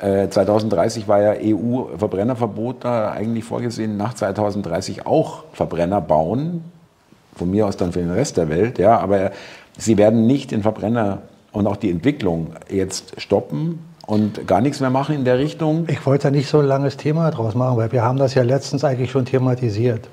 2030 0.00 1.04
äh, 1.04 1.08
war 1.08 1.22
ja 1.22 1.34
EU-Verbrennerverbot 1.40 2.84
da 2.84 3.10
eigentlich 3.12 3.44
vorgesehen, 3.44 3.96
nach 3.96 4.14
2030 4.14 5.06
auch 5.06 5.44
Verbrenner 5.52 6.00
bauen, 6.00 6.64
von 7.34 7.50
mir 7.50 7.66
aus 7.66 7.76
dann 7.76 7.92
für 7.92 8.00
den 8.00 8.10
Rest 8.10 8.36
der 8.36 8.48
Welt, 8.48 8.78
ja, 8.78 8.98
aber 8.98 9.32
sie 9.76 9.98
werden 9.98 10.26
nicht 10.26 10.50
den 10.52 10.62
Verbrenner 10.62 11.22
und 11.56 11.66
auch 11.66 11.76
die 11.76 11.90
Entwicklung 11.90 12.48
jetzt 12.70 13.18
stoppen 13.18 13.78
und 14.06 14.46
gar 14.46 14.60
nichts 14.60 14.80
mehr 14.80 14.90
machen 14.90 15.14
in 15.14 15.24
der 15.24 15.38
Richtung. 15.38 15.86
Ich 15.88 16.04
wollte 16.04 16.24
da 16.24 16.30
nicht 16.30 16.48
so 16.48 16.58
ein 16.58 16.66
langes 16.66 16.98
Thema 16.98 17.30
draus 17.30 17.54
machen, 17.54 17.78
weil 17.78 17.90
wir 17.92 18.02
haben 18.02 18.18
das 18.18 18.34
ja 18.34 18.42
letztens 18.42 18.84
eigentlich 18.84 19.10
schon 19.10 19.24
thematisiert. 19.24 20.06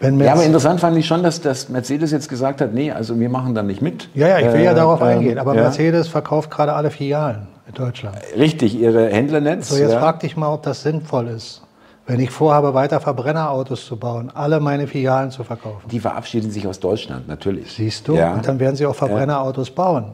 ja, 0.00 0.32
aber 0.32 0.44
interessant 0.44 0.78
fand 0.78 0.96
ich 0.96 1.06
schon, 1.06 1.24
dass, 1.24 1.40
dass 1.40 1.68
Mercedes 1.68 2.12
jetzt 2.12 2.28
gesagt 2.28 2.60
hat, 2.60 2.72
nee, 2.72 2.92
also 2.92 3.18
wir 3.18 3.28
machen 3.28 3.56
da 3.56 3.64
nicht 3.64 3.82
mit. 3.82 4.08
Ja, 4.14 4.28
ja, 4.28 4.38
ich 4.38 4.46
will 4.46 4.60
äh, 4.60 4.64
ja 4.66 4.74
darauf 4.74 5.00
äh, 5.00 5.04
eingehen, 5.06 5.38
aber 5.38 5.56
ja. 5.56 5.62
Mercedes 5.62 6.06
verkauft 6.06 6.48
gerade 6.50 6.74
alle 6.74 6.92
Filialen 6.92 7.48
in 7.66 7.74
Deutschland. 7.74 8.16
Richtig, 8.38 8.78
Ihre 8.78 9.08
Händlernetz. 9.08 9.70
So, 9.70 9.76
jetzt 9.76 9.94
ja. 9.94 9.98
frag 9.98 10.20
dich 10.20 10.36
mal, 10.36 10.52
ob 10.54 10.62
das 10.62 10.82
sinnvoll 10.82 11.26
ist. 11.26 11.62
Wenn 12.06 12.20
ich 12.20 12.30
vorhabe, 12.30 12.72
weiter 12.74 13.00
Verbrennerautos 13.00 13.84
zu 13.84 13.96
bauen, 13.96 14.30
alle 14.32 14.60
meine 14.60 14.86
Filialen 14.86 15.32
zu 15.32 15.42
verkaufen. 15.42 15.88
Die 15.90 15.98
verabschieden 15.98 16.50
sich 16.52 16.68
aus 16.68 16.78
Deutschland, 16.78 17.26
natürlich. 17.26 17.72
Siehst 17.72 18.06
du? 18.06 18.14
Ja. 18.14 18.34
Und 18.34 18.46
dann 18.46 18.60
werden 18.60 18.76
sie 18.76 18.86
auch 18.86 18.94
Verbrennerautos 18.94 19.70
bauen. 19.70 20.12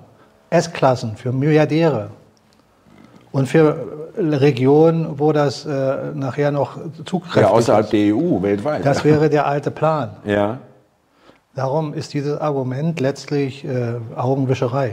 S-Klassen 0.51 1.17
für 1.17 1.33
Milliardäre. 1.33 2.11
Und 3.33 3.47
für 3.47 3.77
Regionen, 4.17 5.19
wo 5.19 5.33
das 5.33 5.65
äh, 5.65 5.97
nachher 6.15 6.51
noch 6.51 6.79
zugreift. 7.05 7.37
Ja, 7.37 7.49
außerhalb 7.49 7.85
ist. 7.85 7.93
der 7.93 8.15
EU, 8.15 8.43
weltweit. 8.43 8.85
Das 8.85 9.05
wäre 9.05 9.31
der 9.31 9.47
alte 9.47 9.71
Plan. 9.71 10.11
Ja. 10.25 10.59
Darum 11.57 11.95
ist 11.95 12.15
dieses 12.15 12.41
Argument 12.41 13.01
letztlich 13.01 13.65
äh, 13.65 13.95
Augenwischerei. 14.15 14.93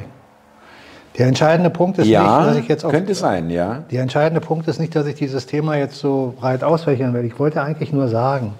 Der 1.18 1.28
entscheidende 1.28 1.70
Punkt 1.70 2.00
ist 2.00 2.08
ja, 2.08 2.22
nicht, 2.22 2.50
dass 2.50 2.58
ich 2.58 2.68
jetzt 2.68 2.84
auf, 2.84 2.92
könnte 2.92 3.14
sein, 3.14 3.50
ja. 3.52 3.84
Der 3.92 4.02
entscheidende 4.02 4.42
Punkt 4.42 4.68
ist 4.68 4.80
nicht, 4.80 4.96
dass 4.96 5.06
ich 5.06 5.16
dieses 5.16 5.46
Thema 5.46 5.76
jetzt 5.76 5.98
so 5.98 6.34
breit 6.38 6.64
ausfächern 6.64 7.14
werde. 7.14 7.28
Ich 7.28 7.40
wollte 7.40 7.62
eigentlich 7.62 7.94
nur 7.94 8.08
sagen, 8.08 8.54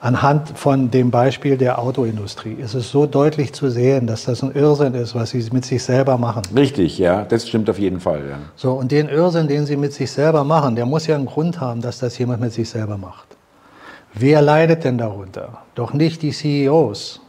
anhand 0.00 0.58
von 0.58 0.90
dem 0.90 1.10
Beispiel 1.10 1.56
der 1.56 1.78
Autoindustrie 1.78 2.52
ist 2.54 2.74
es 2.74 2.90
so 2.90 3.06
deutlich 3.06 3.52
zu 3.52 3.70
sehen, 3.70 4.06
dass 4.06 4.24
das 4.24 4.42
ein 4.42 4.52
Irrsinn 4.54 4.94
ist, 4.94 5.14
was 5.14 5.30
sie 5.30 5.44
mit 5.52 5.64
sich 5.64 5.82
selber 5.82 6.18
machen. 6.18 6.42
Richtig, 6.54 6.98
ja, 6.98 7.24
das 7.24 7.48
stimmt 7.48 7.70
auf 7.70 7.78
jeden 7.78 8.00
Fall. 8.00 8.20
Ja. 8.28 8.38
So 8.56 8.72
und 8.72 8.92
den 8.92 9.08
Irrsinn, 9.08 9.48
den 9.48 9.66
sie 9.66 9.76
mit 9.76 9.92
sich 9.92 10.10
selber 10.10 10.44
machen, 10.44 10.76
der 10.76 10.86
muss 10.86 11.06
ja 11.06 11.14
einen 11.14 11.26
Grund 11.26 11.60
haben, 11.60 11.80
dass 11.80 11.98
das 11.98 12.18
jemand 12.18 12.40
mit 12.40 12.52
sich 12.52 12.68
selber 12.68 12.98
macht. 12.98 13.26
Wer 14.14 14.40
leidet 14.42 14.84
denn 14.84 14.98
darunter? 14.98 15.58
Doch 15.74 15.92
nicht 15.92 16.22
die 16.22 16.30
CEOs, 16.30 17.20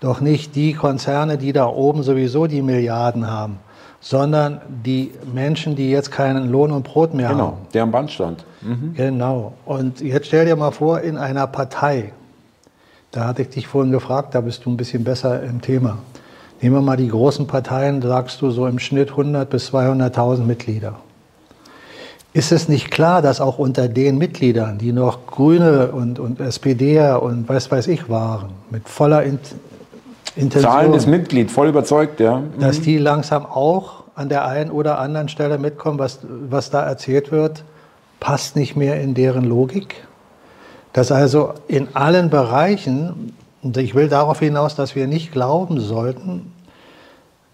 doch 0.00 0.20
nicht 0.20 0.56
die 0.56 0.72
Konzerne, 0.72 1.38
die 1.38 1.52
da 1.52 1.66
oben 1.66 2.02
sowieso 2.02 2.46
die 2.46 2.62
Milliarden 2.62 3.30
haben 3.30 3.58
sondern 4.02 4.60
die 4.84 5.12
Menschen, 5.32 5.76
die 5.76 5.88
jetzt 5.88 6.10
keinen 6.10 6.50
Lohn 6.50 6.72
und 6.72 6.82
Brot 6.82 7.14
mehr 7.14 7.28
genau, 7.28 7.40
haben. 7.40 7.52
Genau, 7.52 7.68
der 7.72 7.82
am 7.84 7.92
Band 7.92 8.10
stand. 8.10 8.44
Mhm. 8.60 8.94
Genau. 8.94 9.54
Und 9.64 10.00
jetzt 10.00 10.26
stell 10.26 10.44
dir 10.44 10.56
mal 10.56 10.72
vor, 10.72 11.00
in 11.00 11.16
einer 11.16 11.46
Partei, 11.46 12.12
da 13.12 13.26
hatte 13.26 13.42
ich 13.42 13.50
dich 13.50 13.68
vorhin 13.68 13.92
gefragt, 13.92 14.34
da 14.34 14.40
bist 14.40 14.66
du 14.66 14.70
ein 14.70 14.76
bisschen 14.76 15.04
besser 15.04 15.42
im 15.42 15.60
Thema. 15.60 15.98
Nehmen 16.60 16.76
wir 16.76 16.82
mal 16.82 16.96
die 16.96 17.08
großen 17.08 17.46
Parteien, 17.46 18.02
sagst 18.02 18.42
du 18.42 18.50
so 18.50 18.66
im 18.66 18.80
Schnitt 18.80 19.10
100 19.10 19.48
bis 19.48 19.72
200.000 19.72 20.42
Mitglieder. 20.42 20.96
Ist 22.32 22.50
es 22.50 22.68
nicht 22.68 22.90
klar, 22.90 23.22
dass 23.22 23.40
auch 23.40 23.58
unter 23.58 23.88
den 23.88 24.18
Mitgliedern, 24.18 24.78
die 24.78 24.92
noch 24.92 25.26
Grüne 25.26 25.92
und, 25.92 26.18
und 26.18 26.40
SPDer 26.40 27.22
und 27.22 27.48
was 27.48 27.70
weiß 27.70 27.88
ich 27.88 28.08
waren, 28.08 28.50
mit 28.70 28.88
voller 28.88 29.22
Intention. 30.36 30.72
Zahlendes 30.72 31.06
Mitglied, 31.06 31.50
voll 31.50 31.68
überzeugt, 31.68 32.20
ja. 32.20 32.38
Mhm. 32.38 32.60
Dass 32.60 32.80
die 32.80 32.98
langsam 32.98 33.44
auch 33.46 34.04
an 34.14 34.28
der 34.28 34.46
einen 34.46 34.70
oder 34.70 34.98
anderen 34.98 35.28
Stelle 35.28 35.58
mitkommen, 35.58 35.98
was, 35.98 36.20
was 36.22 36.70
da 36.70 36.82
erzählt 36.82 37.32
wird, 37.32 37.64
passt 38.20 38.56
nicht 38.56 38.76
mehr 38.76 39.00
in 39.00 39.14
deren 39.14 39.44
Logik. 39.44 39.94
Dass 40.92 41.10
also 41.10 41.54
in 41.68 41.88
allen 41.94 42.30
Bereichen, 42.30 43.34
und 43.62 43.76
ich 43.76 43.94
will 43.94 44.08
darauf 44.08 44.38
hinaus, 44.38 44.74
dass 44.74 44.94
wir 44.94 45.06
nicht 45.06 45.32
glauben 45.32 45.80
sollten, 45.80 46.52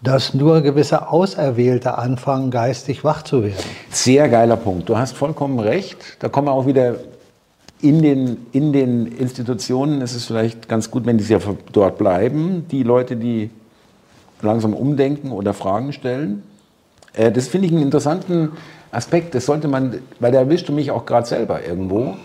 dass 0.01 0.33
nur 0.33 0.61
gewisse 0.61 1.09
Auserwählte 1.09 1.97
anfangen, 1.97 2.51
geistig 2.51 3.03
wach 3.03 3.23
zu 3.23 3.43
werden. 3.43 3.63
Sehr 3.89 4.29
geiler 4.29 4.55
Punkt. 4.55 4.87
Du 4.87 4.97
hast 4.97 5.15
vollkommen 5.15 5.59
recht. 5.59 5.97
Da 6.19 6.29
kommen 6.29 6.47
wir 6.47 6.53
auch 6.53 6.65
wieder 6.65 6.95
in 7.81 8.01
den, 8.01 8.37
in 8.51 8.73
den 8.73 9.07
Institutionen 9.07 10.01
ist 10.01 10.15
es 10.15 10.25
vielleicht 10.25 10.67
ganz 10.67 10.91
gut, 10.91 11.05
wenn 11.05 11.17
die 11.17 11.23
ja 11.23 11.39
dort 11.71 11.97
bleiben, 11.97 12.65
die 12.71 12.83
Leute, 12.83 13.15
die 13.15 13.49
langsam 14.41 14.73
umdenken 14.73 15.31
oder 15.31 15.53
Fragen 15.53 15.93
stellen. 15.93 16.43
Äh, 17.13 17.31
das 17.31 17.47
finde 17.47 17.67
ich 17.67 17.73
einen 17.73 17.81
interessanten 17.83 18.51
Aspekt. 18.91 19.35
Das 19.35 19.45
sollte 19.45 19.67
man, 19.67 19.99
weil 20.19 20.31
da 20.31 20.39
erwischst 20.39 20.67
du 20.67 20.73
mich 20.73 20.91
auch 20.91 21.05
gerade 21.05 21.25
selber 21.27 21.65
irgendwo. 21.65 22.15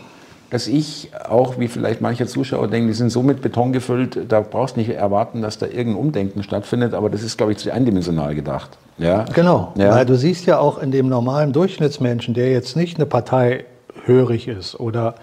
dass 0.50 0.68
ich 0.68 1.11
auch, 1.28 1.58
wie 1.58 1.66
vielleicht 1.66 2.00
manche 2.00 2.26
Zuschauer 2.26 2.68
denken, 2.68 2.87
die 2.87 2.94
sind 2.94 3.11
so 3.11 3.25
mit 3.25 3.42
Beton 3.42 3.73
gefüllt, 3.73 4.18
da 4.28 4.40
brauchst 4.40 4.76
du 4.76 4.80
nicht 4.80 4.90
erwarten, 4.90 5.42
dass 5.42 5.58
da 5.58 5.66
irgendein 5.66 5.96
Umdenken 5.96 6.42
stattfindet, 6.44 6.94
aber 6.94 7.11
das 7.11 7.25
ist, 7.25 7.37
glaube 7.37 7.50
ich, 7.52 7.58
zu 7.58 7.73
eindimensional 7.73 8.37
gedacht. 8.37 8.78
Ja? 8.99 9.25
Genau, 9.34 9.73
Ja. 9.76 9.90
weil 9.96 10.06
du 10.06 10.14
siehst 10.16 10.46
ja 10.46 10.58
auch 10.61 10.78
in 10.80 10.92
dem 10.92 11.08
normalen 11.08 11.52
Durchschnittsmenschen, 11.52 12.34
der 12.34 12.52
jetzt 12.52 12.76
nicht 12.76 12.99
eine 12.99 13.06
Partei 13.06 13.64
hörig 14.06 14.49
ist 14.49 14.78
oder 14.78 15.14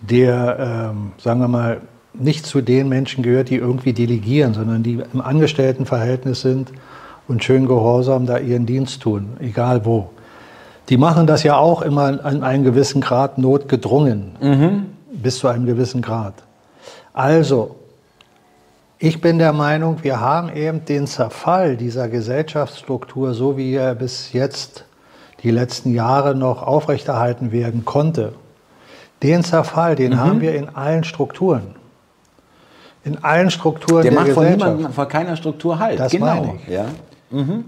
der, 0.00 0.92
ähm, 0.92 1.12
sagen 1.18 1.40
wir 1.40 1.48
mal, 1.48 1.80
nicht 2.12 2.46
zu 2.46 2.60
den 2.60 2.88
Menschen 2.88 3.22
gehört, 3.22 3.50
die 3.50 3.56
irgendwie 3.56 3.92
delegieren, 3.92 4.54
sondern 4.54 4.82
die 4.82 5.02
im 5.12 5.20
Angestelltenverhältnis 5.20 6.42
sind 6.42 6.72
und 7.26 7.42
schön 7.42 7.66
gehorsam 7.66 8.26
da 8.26 8.38
ihren 8.38 8.66
Dienst 8.66 9.02
tun, 9.02 9.36
egal 9.40 9.84
wo. 9.84 10.10
Die 10.88 10.96
machen 10.96 11.26
das 11.26 11.42
ja 11.42 11.56
auch 11.56 11.82
immer 11.82 12.24
an 12.24 12.42
einem 12.42 12.62
gewissen 12.62 13.00
Grad 13.00 13.38
notgedrungen, 13.38 14.32
bis 15.12 15.38
zu 15.38 15.48
einem 15.48 15.66
gewissen 15.66 16.02
Grad. 16.02 16.34
Also, 17.14 17.76
ich 18.98 19.20
bin 19.20 19.38
der 19.38 19.52
Meinung, 19.52 19.98
wir 20.02 20.20
haben 20.20 20.54
eben 20.54 20.84
den 20.84 21.06
Zerfall 21.06 21.76
dieser 21.76 22.08
Gesellschaftsstruktur, 22.08 23.34
so 23.34 23.56
wie 23.56 23.74
er 23.74 23.94
bis 23.94 24.32
jetzt 24.32 24.84
die 25.44 25.50
letzten 25.50 25.92
Jahre 25.92 26.34
noch 26.34 26.62
aufrechterhalten 26.62 27.52
werden 27.52 27.84
konnte. 27.84 28.32
Den 29.22 29.44
Zerfall, 29.44 29.94
den 29.94 30.18
haben 30.18 30.40
wir 30.40 30.54
in 30.54 30.74
allen 30.74 31.04
Strukturen. 31.04 31.76
In 33.04 33.22
allen 33.22 33.50
Strukturen 33.50 34.02
Der 34.02 34.12
der, 34.12 34.20
macht 34.20 34.32
von 34.32 34.44
Gesellschaft. 34.44 34.72
niemandem, 34.72 34.92
von 34.92 35.08
keiner 35.08 35.36
Struktur 35.36 35.78
halt. 35.78 36.00
Das 36.00 36.12
genau. 36.12 36.26
meine 36.26 36.54
ich. 36.56 36.72
Ja. 36.72 36.86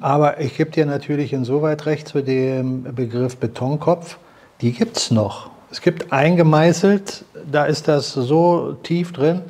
Aber 0.00 0.40
ich 0.40 0.56
gebe 0.56 0.70
dir 0.70 0.86
natürlich 0.86 1.32
insoweit 1.32 1.86
recht 1.86 2.08
zu 2.08 2.22
dem 2.22 2.94
Begriff 2.94 3.36
Betonkopf. 3.36 4.18
Die 4.60 4.72
gibt 4.72 4.96
es 4.96 5.10
noch. 5.10 5.50
Es 5.70 5.80
gibt 5.80 6.12
eingemeißelt, 6.12 7.24
da 7.50 7.64
ist 7.64 7.88
das 7.88 8.12
so 8.12 8.76
tief 8.82 9.12
drin. 9.12 9.42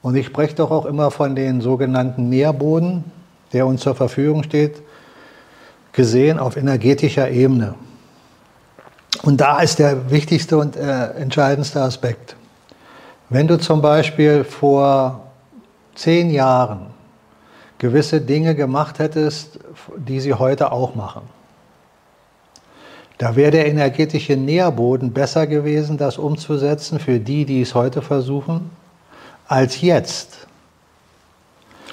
Und 0.00 0.14
ich 0.14 0.26
spreche 0.26 0.54
doch 0.54 0.70
auch 0.70 0.86
immer 0.86 1.10
von 1.10 1.34
den 1.34 1.60
sogenannten 1.60 2.28
Nährboden, 2.28 3.04
der 3.52 3.66
uns 3.66 3.80
zur 3.80 3.94
Verfügung 3.94 4.44
steht, 4.44 4.80
gesehen 5.98 6.38
auf 6.38 6.56
energetischer 6.56 7.28
Ebene. 7.28 7.74
Und 9.24 9.40
da 9.40 9.58
ist 9.58 9.80
der 9.80 10.12
wichtigste 10.12 10.56
und 10.56 10.76
äh, 10.76 11.10
entscheidendste 11.14 11.82
Aspekt. 11.82 12.36
Wenn 13.30 13.48
du 13.48 13.58
zum 13.58 13.82
Beispiel 13.82 14.44
vor 14.44 15.32
zehn 15.96 16.30
Jahren 16.30 16.86
gewisse 17.78 18.20
Dinge 18.20 18.54
gemacht 18.54 19.00
hättest, 19.00 19.58
die 19.96 20.20
sie 20.20 20.34
heute 20.34 20.70
auch 20.70 20.94
machen. 20.94 21.22
Da 23.18 23.34
wäre 23.34 23.50
der 23.50 23.66
energetische 23.66 24.36
Nährboden 24.36 25.12
besser 25.12 25.48
gewesen, 25.48 25.98
das 25.98 26.16
umzusetzen 26.16 27.00
für 27.00 27.18
die, 27.18 27.44
die 27.44 27.62
es 27.62 27.74
heute 27.74 28.02
versuchen, 28.02 28.70
als 29.48 29.80
jetzt. 29.80 30.47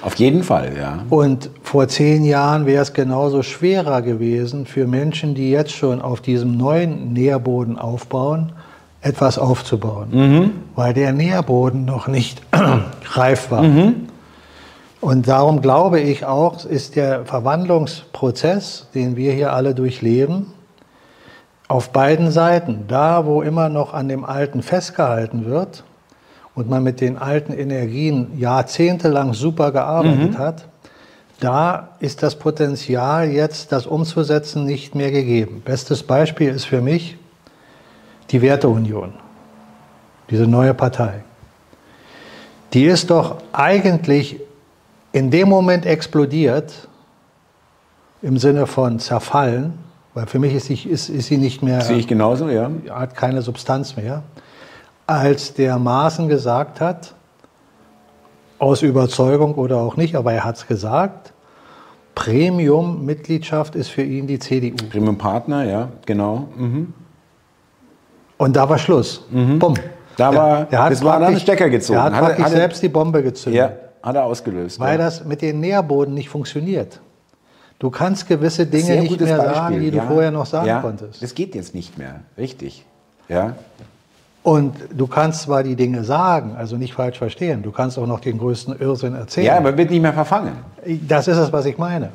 Auf 0.01 0.15
jeden 0.15 0.43
Fall, 0.43 0.73
ja. 0.77 0.99
Und 1.09 1.49
vor 1.63 1.87
zehn 1.87 2.23
Jahren 2.23 2.65
wäre 2.65 2.81
es 2.81 2.93
genauso 2.93 3.41
schwerer 3.43 4.01
gewesen 4.01 4.65
für 4.65 4.87
Menschen, 4.87 5.35
die 5.35 5.49
jetzt 5.49 5.71
schon 5.71 6.01
auf 6.01 6.21
diesem 6.21 6.57
neuen 6.57 7.13
Nährboden 7.13 7.79
aufbauen, 7.79 8.51
etwas 9.01 9.37
aufzubauen, 9.37 10.51
weil 10.75 10.93
der 10.93 11.11
Nährboden 11.11 11.85
noch 11.85 12.07
nicht 12.07 12.41
reif 13.13 13.51
war. 13.51 13.63
Und 15.01 15.27
darum 15.27 15.61
glaube 15.61 15.99
ich 15.99 16.25
auch, 16.25 16.65
ist 16.65 16.95
der 16.95 17.25
Verwandlungsprozess, 17.25 18.87
den 18.95 19.15
wir 19.15 19.33
hier 19.33 19.53
alle 19.53 19.75
durchleben, 19.75 20.47
auf 21.67 21.91
beiden 21.91 22.31
Seiten, 22.31 22.85
da 22.87 23.25
wo 23.25 23.41
immer 23.41 23.69
noch 23.69 23.93
an 23.93 24.07
dem 24.07 24.23
Alten 24.23 24.61
festgehalten 24.61 25.45
wird 25.45 25.83
und 26.55 26.69
man 26.69 26.83
mit 26.83 27.01
den 27.01 27.17
alten 27.17 27.53
Energien 27.53 28.39
jahrzehntelang 28.39 29.33
super 29.33 29.71
gearbeitet 29.71 30.37
hat, 30.37 30.67
da 31.39 31.89
ist 31.99 32.23
das 32.23 32.35
Potenzial 32.35 33.29
jetzt, 33.29 33.71
das 33.71 33.85
umzusetzen, 33.85 34.65
nicht 34.65 34.95
mehr 34.95 35.11
gegeben. 35.11 35.61
Bestes 35.63 36.01
Beispiel 36.03 36.49
ist 36.49 36.65
für 36.65 36.81
mich 36.81 37.17
die 38.31 38.41
Werteunion, 38.41 39.13
diese 40.29 40.47
neue 40.47 40.73
Partei. 40.73 41.23
Die 42.73 42.85
ist 42.85 43.09
doch 43.09 43.37
eigentlich 43.51 44.39
in 45.11 45.29
dem 45.29 45.49
Moment 45.49 45.85
explodiert, 45.85 46.87
im 48.21 48.37
Sinne 48.37 48.65
von 48.65 48.99
zerfallen, 48.99 49.73
weil 50.13 50.25
für 50.25 50.39
mich 50.39 50.55
ist 50.55 50.65
sie, 50.65 50.89
ist, 50.89 51.09
ist 51.09 51.27
sie 51.27 51.37
nicht 51.37 51.61
mehr, 51.61 51.81
Sehe 51.81 51.97
ich 51.97 52.07
genauso, 52.07 52.49
ja. 52.49 52.71
hat 52.89 53.15
keine 53.15 53.41
Substanz 53.41 53.97
mehr, 53.97 54.23
als 55.07 55.53
der 55.53 55.77
Maaßen 55.77 56.27
gesagt 56.27 56.81
hat, 56.81 57.13
aus 58.57 58.81
Überzeugung 58.81 59.55
oder 59.55 59.77
auch 59.77 59.97
nicht, 59.97 60.15
aber 60.15 60.33
er 60.33 60.43
hat 60.45 60.55
es 60.57 60.67
gesagt, 60.67 61.33
Premium-Mitgliedschaft 62.15 63.75
ist 63.75 63.89
für 63.89 64.01
ihn 64.03 64.27
die 64.27 64.39
CDU. 64.39 64.75
Premium 64.89 65.17
Partner, 65.17 65.63
ja, 65.65 65.89
genau. 66.05 66.47
Mhm. 66.55 66.93
Und 68.37 68.55
da 68.55 68.67
war 68.67 68.77
Schluss. 68.77 69.25
Bumm. 69.29 69.75
Da 70.17 70.33
war- 70.33 70.65
Der- 70.65 70.89
der 70.89 71.01
war 71.03 71.19
dann 71.19 71.37
Stecker 71.39 71.69
gezogen. 71.69 71.99
Er 71.99 72.03
hat 72.05 72.13
Hat 72.13 72.39
hat 72.39 72.51
selbst 72.51 72.81
die 72.81 72.87
Bombe 72.89 73.21
gezündet. 73.21 73.59
Ja, 73.59 73.71
hat 74.01 74.15
er 74.15 74.23
ausgelöst. 74.23 74.79
Weil 74.79 74.97
ja. 74.97 75.05
das 75.05 75.25
mit 75.25 75.41
den 75.41 75.59
Nährboden 75.59 76.13
nicht 76.13 76.29
funktioniert. 76.29 77.01
Du 77.79 77.89
kannst 77.89 78.27
gewisse 78.27 78.65
Dinge 78.65 79.01
nicht 79.01 79.19
mehr 79.19 79.37
Beispiel, 79.37 79.53
sagen, 79.55 79.79
die 79.81 79.91
du 79.91 79.97
ja. 79.97 80.03
vorher 80.03 80.31
noch 80.31 80.45
sagen 80.45 80.67
ja, 80.67 80.79
konntest. 80.79 81.21
Das 81.21 81.35
geht 81.35 81.53
jetzt 81.55 81.75
nicht 81.75 81.97
mehr, 81.97 82.21
richtig. 82.37 82.85
Ja. 83.27 83.55
Und 84.45 84.75
du 84.95 85.07
kannst 85.07 85.41
zwar 85.41 85.63
die 85.63 85.75
Dinge 85.75 86.03
sagen, 86.03 86.55
also 86.55 86.77
nicht 86.77 86.93
falsch 86.93 87.17
verstehen, 87.17 87.63
du 87.63 87.71
kannst 87.71 87.97
auch 87.97 88.05
noch 88.05 88.19
den 88.19 88.37
größten 88.37 88.79
Irrsinn 88.79 89.15
erzählen. 89.15 89.47
ja, 89.47 89.57
aber 89.57 89.75
wird 89.75 89.89
nicht 89.89 90.03
mehr 90.03 90.13
verfangen. 90.13 90.51
Das 91.07 91.27
ist 91.27 91.37
es, 91.37 91.51
was 91.51 91.65
ich 91.65 91.79
meine. 91.79 92.09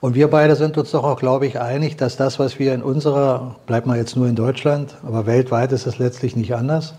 Und 0.00 0.14
wir 0.14 0.28
beide 0.28 0.54
sind 0.54 0.76
uns 0.76 0.90
doch 0.90 1.02
auch, 1.02 1.18
glaube 1.18 1.46
ich, 1.46 1.58
einig, 1.58 1.96
dass 1.96 2.18
das, 2.18 2.38
was 2.38 2.58
wir 2.58 2.74
in 2.74 2.82
unserer, 2.82 3.56
bleibt 3.64 3.86
mal 3.86 3.96
jetzt 3.96 4.16
nur 4.16 4.28
in 4.28 4.36
Deutschland, 4.36 4.94
aber 5.02 5.24
weltweit 5.24 5.72
ist 5.72 5.86
es 5.86 5.96
letztlich 5.96 6.36
nicht 6.36 6.54
anders, 6.54 6.92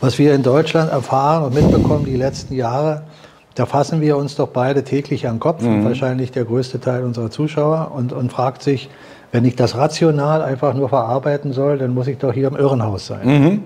was 0.00 0.16
wir 0.20 0.32
in 0.32 0.44
Deutschland 0.44 0.92
erfahren 0.92 1.42
und 1.42 1.52
mitbekommen 1.52 2.04
die 2.04 2.14
letzten 2.14 2.54
Jahre, 2.54 3.02
da 3.56 3.66
fassen 3.66 4.00
wir 4.00 4.18
uns 4.18 4.36
doch 4.36 4.50
beide 4.50 4.84
täglich 4.84 5.26
an 5.26 5.34
den 5.34 5.40
Kopf, 5.40 5.64
und 5.64 5.84
wahrscheinlich 5.84 6.30
der 6.30 6.44
größte 6.44 6.78
Teil 6.78 7.02
unserer 7.02 7.32
Zuschauer, 7.32 7.90
und, 7.92 8.12
und 8.12 8.30
fragt 8.30 8.62
sich, 8.62 8.88
wenn 9.32 9.44
ich 9.44 9.56
das 9.56 9.76
rational 9.76 10.42
einfach 10.42 10.74
nur 10.74 10.88
verarbeiten 10.88 11.52
soll, 11.52 11.78
dann 11.78 11.94
muss 11.94 12.06
ich 12.06 12.18
doch 12.18 12.32
hier 12.32 12.48
im 12.48 12.56
Irrenhaus 12.56 13.06
sein. 13.06 13.62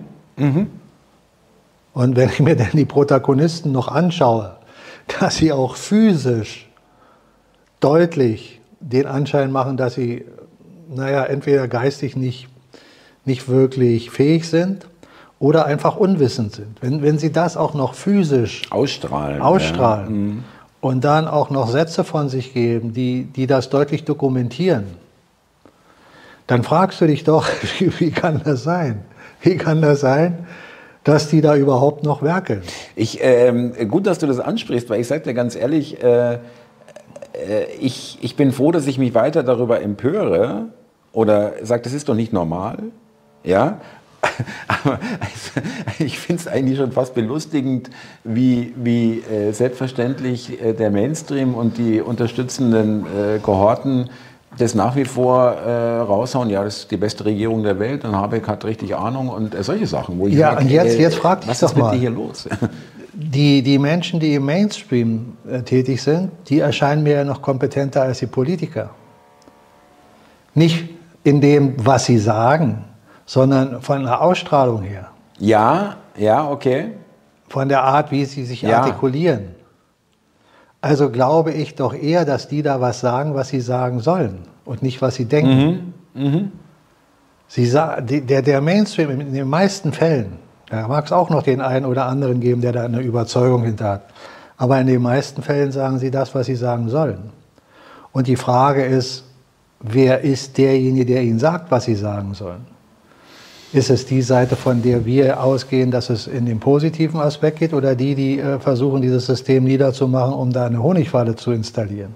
Und 1.94 2.16
wenn 2.16 2.29
ich 2.29 2.40
mir 2.40 2.57
dann 2.57 2.72
die 2.72 2.85
Protagonisten 2.85 3.72
noch 3.72 3.88
anschaue, 3.88 4.57
dass 5.20 5.37
sie 5.37 5.53
auch 5.53 5.77
physisch 5.77 6.68
deutlich 7.81 8.61
den 8.81 9.07
Anschein 9.07 9.53
machen, 9.53 9.77
dass 9.77 9.94
sie, 9.94 10.24
naja, 10.88 11.24
entweder 11.24 11.68
geistig 11.68 12.16
nicht, 12.16 12.48
nicht 13.24 13.48
wirklich 13.48 14.11
fähig 14.11 14.48
sind 14.48 14.87
oder 15.38 15.66
einfach 15.66 15.96
unwissend 15.96 16.53
sind. 16.53 16.83
Wenn, 16.83 17.03
wenn 17.03 17.18
sie 17.18 17.33
das 17.33 17.57
auch 17.57 17.74
noch 17.74 17.94
physisch 17.94 18.62
Ausstrahlen. 18.70 19.40
ausstrahlen 19.40 20.44
und 20.81 21.05
dann 21.05 21.29
auch 21.29 21.50
noch 21.50 21.68
Sätze 21.68 22.05
von 22.05 22.29
sich 22.29 22.53
geben, 22.53 22.92
die, 22.92 23.24
die 23.24 23.46
das 23.46 23.70
deutlich 23.70 24.05
dokumentieren, 24.05 24.85
dann 26.46 26.62
fragst 26.62 27.00
du 27.00 27.07
dich 27.07 27.24
doch, 27.24 27.46
wie, 27.98 28.11
kann 28.11 28.42
das 28.44 28.64
sein? 28.64 29.02
Wie 29.40 29.57
kann 29.57 29.83
das 29.83 30.00
sein, 30.00 30.46
dass 31.04 31.28
die 31.28 31.40
da 31.40 31.57
überhaupt 31.57 32.04
noch 32.04 32.22
werkeln? 32.22 32.62
Ich, 32.96 33.18
ähm, 33.22 33.72
gut, 33.88 34.07
dass 34.07 34.18
du 34.18 34.26
das 34.26 34.40
ansprichst, 34.40 34.90
weil 34.90 35.00
ich 35.00 35.07
sage 35.07 35.22
dir 35.22 35.35
ganz 35.35 35.57
ehrlich, 35.57 36.02
äh, 36.02 36.35
äh, 36.35 36.38
ich, 37.80 38.18
ich 38.20 38.37
bin 38.37 38.52
froh, 38.52 38.72
dass 38.72 38.87
ich 38.87 38.98
mich 38.98 39.14
weiter 39.14 39.42
darüber 39.42 39.80
empöre 39.80 40.66
oder 41.12 41.54
sage, 41.62 41.83
das 41.83 41.92
ist 41.92 42.09
doch 42.09 42.14
nicht 42.14 42.33
normal. 42.33 42.78
Ja, 43.42 43.80
aber 44.68 44.98
ich 45.98 46.18
finde 46.18 46.40
es 46.40 46.48
eigentlich 46.48 46.78
schon 46.78 46.92
fast 46.92 47.14
belustigend, 47.14 47.90
wie, 48.24 48.72
wie 48.76 49.20
äh, 49.20 49.52
selbstverständlich 49.52 50.61
äh, 50.62 50.72
der 50.72 50.90
Mainstream 50.90 51.54
und 51.54 51.78
die 51.78 52.00
unterstützenden 52.00 53.04
äh, 53.07 53.38
Kohorten 53.38 54.11
das 54.58 54.74
nach 54.74 54.94
wie 54.96 55.04
vor 55.04 55.52
äh, 55.52 55.98
raushauen, 56.00 56.48
ja, 56.50 56.62
das 56.62 56.78
ist 56.78 56.90
die 56.90 56.96
beste 56.96 57.24
Regierung 57.24 57.62
der 57.62 57.78
Welt 57.78 58.04
und 58.04 58.14
Habeck 58.16 58.46
hat 58.48 58.64
richtig 58.64 58.94
Ahnung 58.94 59.28
und 59.28 59.54
äh, 59.54 59.62
solche 59.62 59.86
Sachen. 59.86 60.18
Wo 60.18 60.26
ich 60.28 60.34
Ja, 60.34 60.52
sag, 60.52 60.60
und 60.60 60.70
jetzt- 60.70 60.96
äh, 60.98 61.02
jetzt 61.02 61.16
frag 61.16 61.40
dich 61.40 61.50
was 61.50 61.62
ist 61.62 61.74
mit 61.74 61.84
mal. 61.84 61.92
dir 61.92 61.98
hier 61.98 62.10
los? 62.10 62.48
Die, 63.16 63.62
die 63.62 63.78
Menschen, 63.78 64.18
die 64.18 64.34
im 64.34 64.44
Mainstream 64.44 65.36
äh, 65.48 65.62
tätig 65.62 66.02
sind, 66.02 66.32
die 66.48 66.58
erscheinen 66.58 67.04
mir 67.04 67.14
ja 67.14 67.24
noch 67.24 67.42
kompetenter 67.42 68.02
als 68.02 68.18
die 68.18 68.26
Politiker. 68.26 68.90
Nicht 70.54 70.88
in 71.22 71.40
dem, 71.40 71.74
was 71.76 72.06
sie 72.06 72.18
sagen, 72.18 72.84
sondern 73.24 73.82
von 73.82 74.02
der 74.02 74.20
Ausstrahlung 74.20 74.82
her, 74.82 75.08
Ja, 75.38 75.94
ja, 76.16 76.48
okay. 76.50 76.88
von 77.48 77.68
der 77.68 77.84
Art, 77.84 78.10
wie 78.10 78.24
sie 78.24 78.44
sich 78.44 78.62
Ja. 78.62 78.80
artikulieren. 78.80 79.53
Also 80.85 81.09
glaube 81.09 81.51
ich 81.51 81.77
doch 81.77 81.94
eher, 81.94 82.27
dass 82.27 82.47
die 82.47 82.61
da 82.61 82.79
was 82.79 83.01
sagen, 83.01 83.35
was 83.35 83.49
sie 83.49 83.62
sagen 83.62 84.01
sollen 84.01 84.40
und 84.66 84.83
nicht, 84.83 85.01
was 85.01 85.14
sie 85.14 85.25
denken. 85.25 85.94
Sie 87.49 87.70
der, 87.70 88.42
der 88.42 88.61
Mainstream 88.61 89.18
in 89.18 89.33
den 89.33 89.49
meisten 89.49 89.94
Fällen, 89.94 90.35
da 90.68 90.87
mag 90.87 91.07
es 91.07 91.12
auch 91.12 91.31
noch 91.31 91.42
den 91.42 91.62
einen 91.62 91.87
oder 91.87 92.05
anderen 92.05 92.38
geben, 92.38 92.61
der 92.61 92.73
da 92.73 92.85
eine 92.85 93.01
Überzeugung 93.01 93.64
hinter 93.64 93.92
hat, 93.92 94.03
aber 94.59 94.79
in 94.79 94.87
den 94.87 95.01
meisten 95.01 95.40
Fällen 95.40 95.73
sagen 95.73 95.99
sie 95.99 96.11
das, 96.11 96.35
was 96.35 96.44
sie 96.44 96.55
sagen 96.55 96.90
sollen. 96.90 97.31
Und 98.12 98.27
die 98.27 98.37
Frage 98.37 98.85
ist, 98.85 99.25
wer 99.81 100.20
ist 100.20 100.59
derjenige, 100.59 101.07
der 101.07 101.23
ihnen 101.23 101.38
sagt, 101.38 101.70
was 101.70 101.85
sie 101.85 101.94
sagen 101.94 102.35
sollen? 102.35 102.66
Ist 103.74 103.90
es 103.90 104.06
die 104.06 104.22
Seite, 104.22 104.54
von 104.54 104.82
der 104.82 105.04
wir 105.04 105.42
ausgehen, 105.42 105.90
dass 105.90 106.08
es 106.08 106.28
in 106.28 106.46
den 106.46 106.60
positiven 106.60 107.18
Aspekt 107.18 107.58
geht, 107.58 107.74
oder 107.74 107.96
die, 107.96 108.14
die 108.14 108.38
äh, 108.38 108.60
versuchen, 108.60 109.02
dieses 109.02 109.26
System 109.26 109.64
niederzumachen, 109.64 110.32
um 110.32 110.52
da 110.52 110.66
eine 110.66 110.80
Honigfalle 110.80 111.34
zu 111.34 111.50
installieren? 111.50 112.14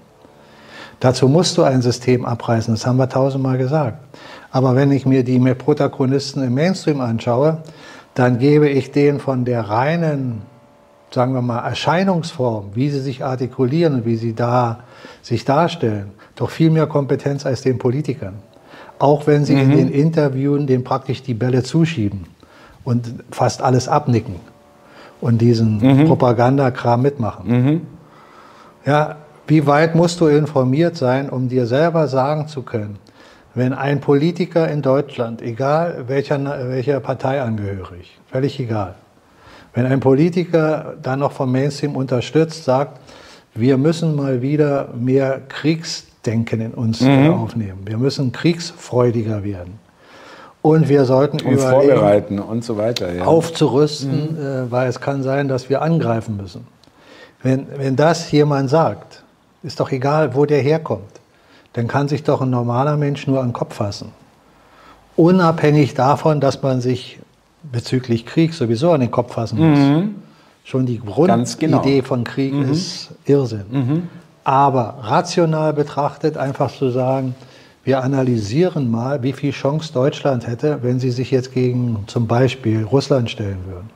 Dazu 1.01 1.27
musst 1.27 1.57
du 1.57 1.63
ein 1.63 1.81
System 1.81 2.23
abreißen, 2.23 2.73
das 2.73 2.87
haben 2.87 2.95
wir 2.95 3.09
tausendmal 3.09 3.57
gesagt. 3.57 3.97
Aber 4.51 4.77
wenn 4.77 4.89
ich 4.93 5.05
mir 5.05 5.25
die 5.25 5.37
Protagonisten 5.53 6.41
im 6.43 6.53
Mainstream 6.53 7.01
anschaue, 7.01 7.57
dann 8.13 8.39
gebe 8.39 8.69
ich 8.69 8.93
denen 8.93 9.19
von 9.19 9.43
der 9.43 9.63
reinen, 9.63 10.43
sagen 11.11 11.33
wir 11.33 11.41
mal, 11.41 11.59
Erscheinungsform, 11.67 12.69
wie 12.73 12.89
sie 12.89 13.01
sich 13.01 13.25
artikulieren 13.25 13.95
und 13.95 14.05
wie 14.05 14.15
sie 14.15 14.33
da 14.33 14.79
sich 15.21 15.43
darstellen, 15.43 16.11
doch 16.37 16.51
viel 16.51 16.69
mehr 16.69 16.87
Kompetenz 16.87 17.45
als 17.45 17.63
den 17.63 17.79
Politikern. 17.79 18.35
Auch 18.99 19.27
wenn 19.27 19.45
sie 19.45 19.55
mhm. 19.55 19.61
in 19.61 19.77
den 19.77 19.91
Interviewen 19.91 20.67
dem 20.67 20.83
praktisch 20.83 21.23
die 21.23 21.33
Bälle 21.33 21.63
zuschieben 21.63 22.25
und 22.83 23.13
fast 23.31 23.61
alles 23.61 23.87
abnicken 23.87 24.35
und 25.21 25.39
diesen 25.39 25.79
mhm. 25.79 26.05
Propagandakram 26.05 27.01
mitmachen. 27.01 27.47
Mhm. 27.47 27.81
Ja, 28.85 29.17
wie 29.47 29.65
weit 29.65 29.95
musst 29.95 30.19
du 30.19 30.27
informiert 30.27 30.95
sein, 30.95 31.29
um 31.29 31.49
dir 31.49 31.65
selber 31.65 32.07
sagen 32.07 32.47
zu 32.47 32.61
können, 32.61 32.97
wenn 33.55 33.73
ein 33.73 33.99
Politiker 33.99 34.69
in 34.69 34.81
Deutschland, 34.81 35.41
egal 35.41 36.05
welcher, 36.07 36.39
welcher 36.69 36.99
Partei 36.99 37.41
angehörig, 37.41 38.19
völlig 38.31 38.59
egal, 38.59 38.95
wenn 39.73 39.85
ein 39.85 39.99
Politiker 39.99 40.95
dann 41.01 41.19
noch 41.19 41.31
vom 41.31 41.51
Mainstream 41.51 41.95
unterstützt, 41.95 42.63
sagt, 42.63 42.99
wir 43.55 43.77
müssen 43.77 44.15
mal 44.15 44.41
wieder 44.41 44.89
mehr 44.97 45.41
Kriegsdenken 46.23 46.61
in 46.61 46.73
uns 46.73 47.01
mhm. 47.01 47.33
aufnehmen. 47.33 47.79
Wir 47.85 47.97
müssen 47.97 48.31
kriegsfreudiger 48.31 49.43
werden. 49.43 49.79
Und 50.61 50.89
wir 50.89 51.05
sollten 51.05 51.39
und 51.41 51.57
vorbereiten 51.57 52.39
und 52.39 52.65
so 52.65 52.77
weiter. 52.77 53.13
Ja. 53.13 53.23
Aufzurüsten, 53.23 54.33
mhm. 54.33 54.67
äh, 54.67 54.71
weil 54.71 54.89
es 54.89 54.99
kann 54.99 55.23
sein, 55.23 55.47
dass 55.47 55.69
wir 55.69 55.81
angreifen 55.81 56.35
müssen. 56.35 56.67
Wenn, 57.41 57.67
wenn 57.77 57.95
das 57.95 58.29
jemand 58.31 58.69
sagt, 58.69 59.23
ist 59.63 59.79
doch 59.79 59.91
egal, 59.91 60.35
wo 60.35 60.45
der 60.45 60.61
herkommt, 60.61 61.21
dann 61.73 61.87
kann 61.87 62.09
sich 62.09 62.23
doch 62.23 62.41
ein 62.41 62.49
normaler 62.49 62.97
Mensch 62.97 63.25
nur 63.27 63.39
an 63.39 63.49
den 63.49 63.53
Kopf 63.53 63.75
fassen. 63.75 64.11
Unabhängig 65.15 65.93
davon, 65.93 66.41
dass 66.41 66.61
man 66.61 66.81
sich 66.81 67.19
bezüglich 67.63 68.25
Krieg 68.25 68.53
sowieso 68.53 68.91
an 68.91 68.99
den 68.99 69.11
Kopf 69.11 69.33
fassen 69.33 69.59
muss. 69.59 69.79
Mhm. 69.79 70.15
Schon 70.65 70.85
die 70.85 70.99
Grundidee 70.99 71.67
genau. 71.67 72.05
von 72.05 72.23
Krieg 72.25 72.53
mhm. 72.53 72.71
ist 72.71 73.11
Irrsinn. 73.25 74.09
Aber 74.49 74.95
rational 75.03 75.73
betrachtet 75.73 76.35
einfach 76.35 76.75
zu 76.75 76.89
sagen, 76.89 77.35
wir 77.83 78.01
analysieren 78.01 78.89
mal, 78.89 79.21
wie 79.21 79.31
viel 79.31 79.51
Chance 79.51 79.93
Deutschland 79.93 80.47
hätte, 80.47 80.81
wenn 80.81 80.99
sie 80.99 81.11
sich 81.11 81.29
jetzt 81.29 81.53
gegen 81.53 82.05
zum 82.07 82.25
Beispiel 82.25 82.83
Russland 82.83 83.29
stellen 83.29 83.59
würden. 83.67 83.91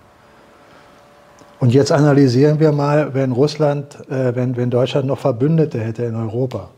Und 1.60 1.74
jetzt 1.74 1.92
analysieren 1.92 2.60
wir 2.60 2.72
mal, 2.72 3.16
wenn 3.16 3.32
Russland, 3.32 4.08
äh, 4.12 4.36
wenn, 4.36 4.56
wenn 4.56 4.70
Deutschland 4.70 5.08
noch 5.08 5.18
Verbündete 5.18 5.80
hätte 5.80 6.04
in 6.04 6.16
Europa. 6.16 6.70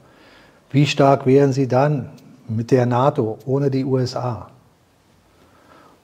Wie 0.72 0.86
stark 0.86 1.26
wären 1.26 1.52
sie 1.52 1.68
dann 1.68 2.12
mit 2.48 2.72
der 2.72 2.86
NATO 2.86 3.40
ohne 3.46 3.70
die 3.70 3.84
USA? 3.84 4.48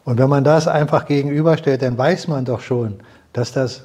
Und 0.04 0.18
wenn 0.18 0.28
man 0.28 0.44
das 0.44 0.68
einfach 0.68 1.06
gegenüberstellt, 1.06 1.84
dann 1.84 1.98
weiß 1.98 2.28
man 2.28 2.44
doch 2.44 2.60
schon, 2.60 2.96
dass 3.32 3.54
das 3.54 3.84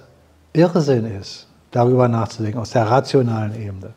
Irrsinn 0.54 1.04
ist, 1.20 1.46
darüber 1.76 2.08
nachzudenken, 2.08 2.58
aus 2.58 2.70
der 2.70 2.90
rationalen 2.90 3.54
Ebene. 3.54 3.92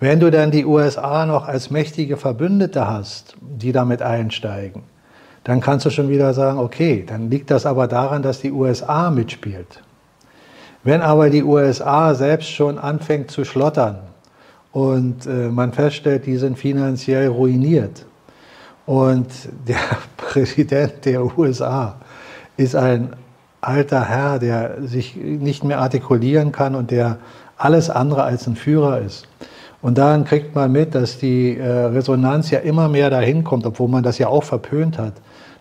Wenn 0.00 0.18
du 0.18 0.30
dann 0.30 0.50
die 0.50 0.64
USA 0.64 1.24
noch 1.26 1.46
als 1.46 1.70
mächtige 1.70 2.16
Verbündete 2.16 2.88
hast, 2.88 3.36
die 3.40 3.70
damit 3.72 4.02
einsteigen, 4.02 4.82
dann 5.44 5.60
kannst 5.60 5.86
du 5.86 5.90
schon 5.90 6.08
wieder 6.08 6.34
sagen, 6.34 6.58
okay, 6.58 7.04
dann 7.06 7.30
liegt 7.30 7.50
das 7.50 7.64
aber 7.64 7.86
daran, 7.86 8.22
dass 8.22 8.40
die 8.40 8.50
USA 8.50 9.10
mitspielt. 9.10 9.82
Wenn 10.82 11.02
aber 11.02 11.30
die 11.30 11.44
USA 11.44 12.14
selbst 12.14 12.50
schon 12.50 12.78
anfängt 12.78 13.30
zu 13.30 13.44
schlottern 13.44 13.98
und 14.72 15.26
äh, 15.26 15.48
man 15.48 15.72
feststellt, 15.72 16.26
die 16.26 16.36
sind 16.36 16.58
finanziell 16.58 17.28
ruiniert 17.28 18.06
und 18.86 19.28
der 19.68 19.76
Präsident 20.16 21.04
der 21.04 21.38
USA 21.38 21.96
ist 22.56 22.74
ein 22.74 23.14
alter 23.60 24.08
Herr, 24.08 24.38
der 24.38 24.76
sich 24.82 25.16
nicht 25.16 25.64
mehr 25.64 25.80
artikulieren 25.80 26.52
kann 26.52 26.74
und 26.74 26.90
der 26.90 27.18
alles 27.56 27.90
andere 27.90 28.22
als 28.22 28.46
ein 28.46 28.56
Führer 28.56 29.00
ist. 29.00 29.28
Und 29.82 29.98
daran 29.98 30.24
kriegt 30.24 30.54
man 30.54 30.72
mit, 30.72 30.94
dass 30.94 31.18
die 31.18 31.56
äh, 31.56 31.66
Resonanz 31.66 32.50
ja 32.50 32.58
immer 32.58 32.88
mehr 32.88 33.10
dahin 33.10 33.44
kommt, 33.44 33.66
obwohl 33.66 33.88
man 33.88 34.02
das 34.02 34.18
ja 34.18 34.28
auch 34.28 34.44
verpönt 34.44 34.98
hat, 34.98 35.14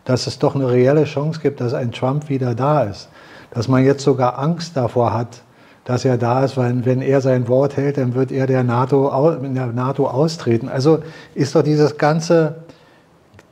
dass 0.05 0.27
es 0.27 0.39
doch 0.39 0.55
eine 0.55 0.69
reelle 0.69 1.05
Chance 1.05 1.39
gibt, 1.41 1.61
dass 1.61 1.73
ein 1.73 1.91
Trump 1.91 2.29
wieder 2.29 2.55
da 2.55 2.83
ist. 2.83 3.09
Dass 3.51 3.67
man 3.67 3.83
jetzt 3.83 4.03
sogar 4.03 4.37
Angst 4.37 4.75
davor 4.75 5.13
hat, 5.13 5.41
dass 5.85 6.05
er 6.05 6.17
da 6.17 6.43
ist, 6.43 6.57
weil 6.57 6.85
wenn 6.85 7.01
er 7.01 7.21
sein 7.21 7.47
Wort 7.47 7.77
hält, 7.77 7.97
dann 7.97 8.13
wird 8.13 8.31
er 8.31 8.45
der 8.45 8.63
NATO, 8.63 9.09
der 9.41 9.67
NATO 9.67 10.07
austreten. 10.07 10.69
Also 10.69 10.99
ist 11.33 11.55
doch 11.55 11.63
dieses 11.63 11.97
ganze 11.97 12.55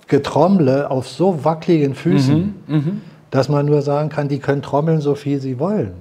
Getrommle 0.08 0.92
auf 0.92 1.08
so 1.08 1.44
wackeligen 1.44 1.96
Füßen, 1.96 2.56
mhm, 2.68 2.76
mh 2.76 2.92
dass 3.32 3.50
man 3.50 3.66
nur 3.66 3.82
sagen 3.82 4.10
kann, 4.10 4.28
die 4.28 4.40
können 4.40 4.62
trommeln, 4.62 5.02
so 5.02 5.16
viel 5.16 5.40
sie 5.40 5.60
wollen. 5.60 5.94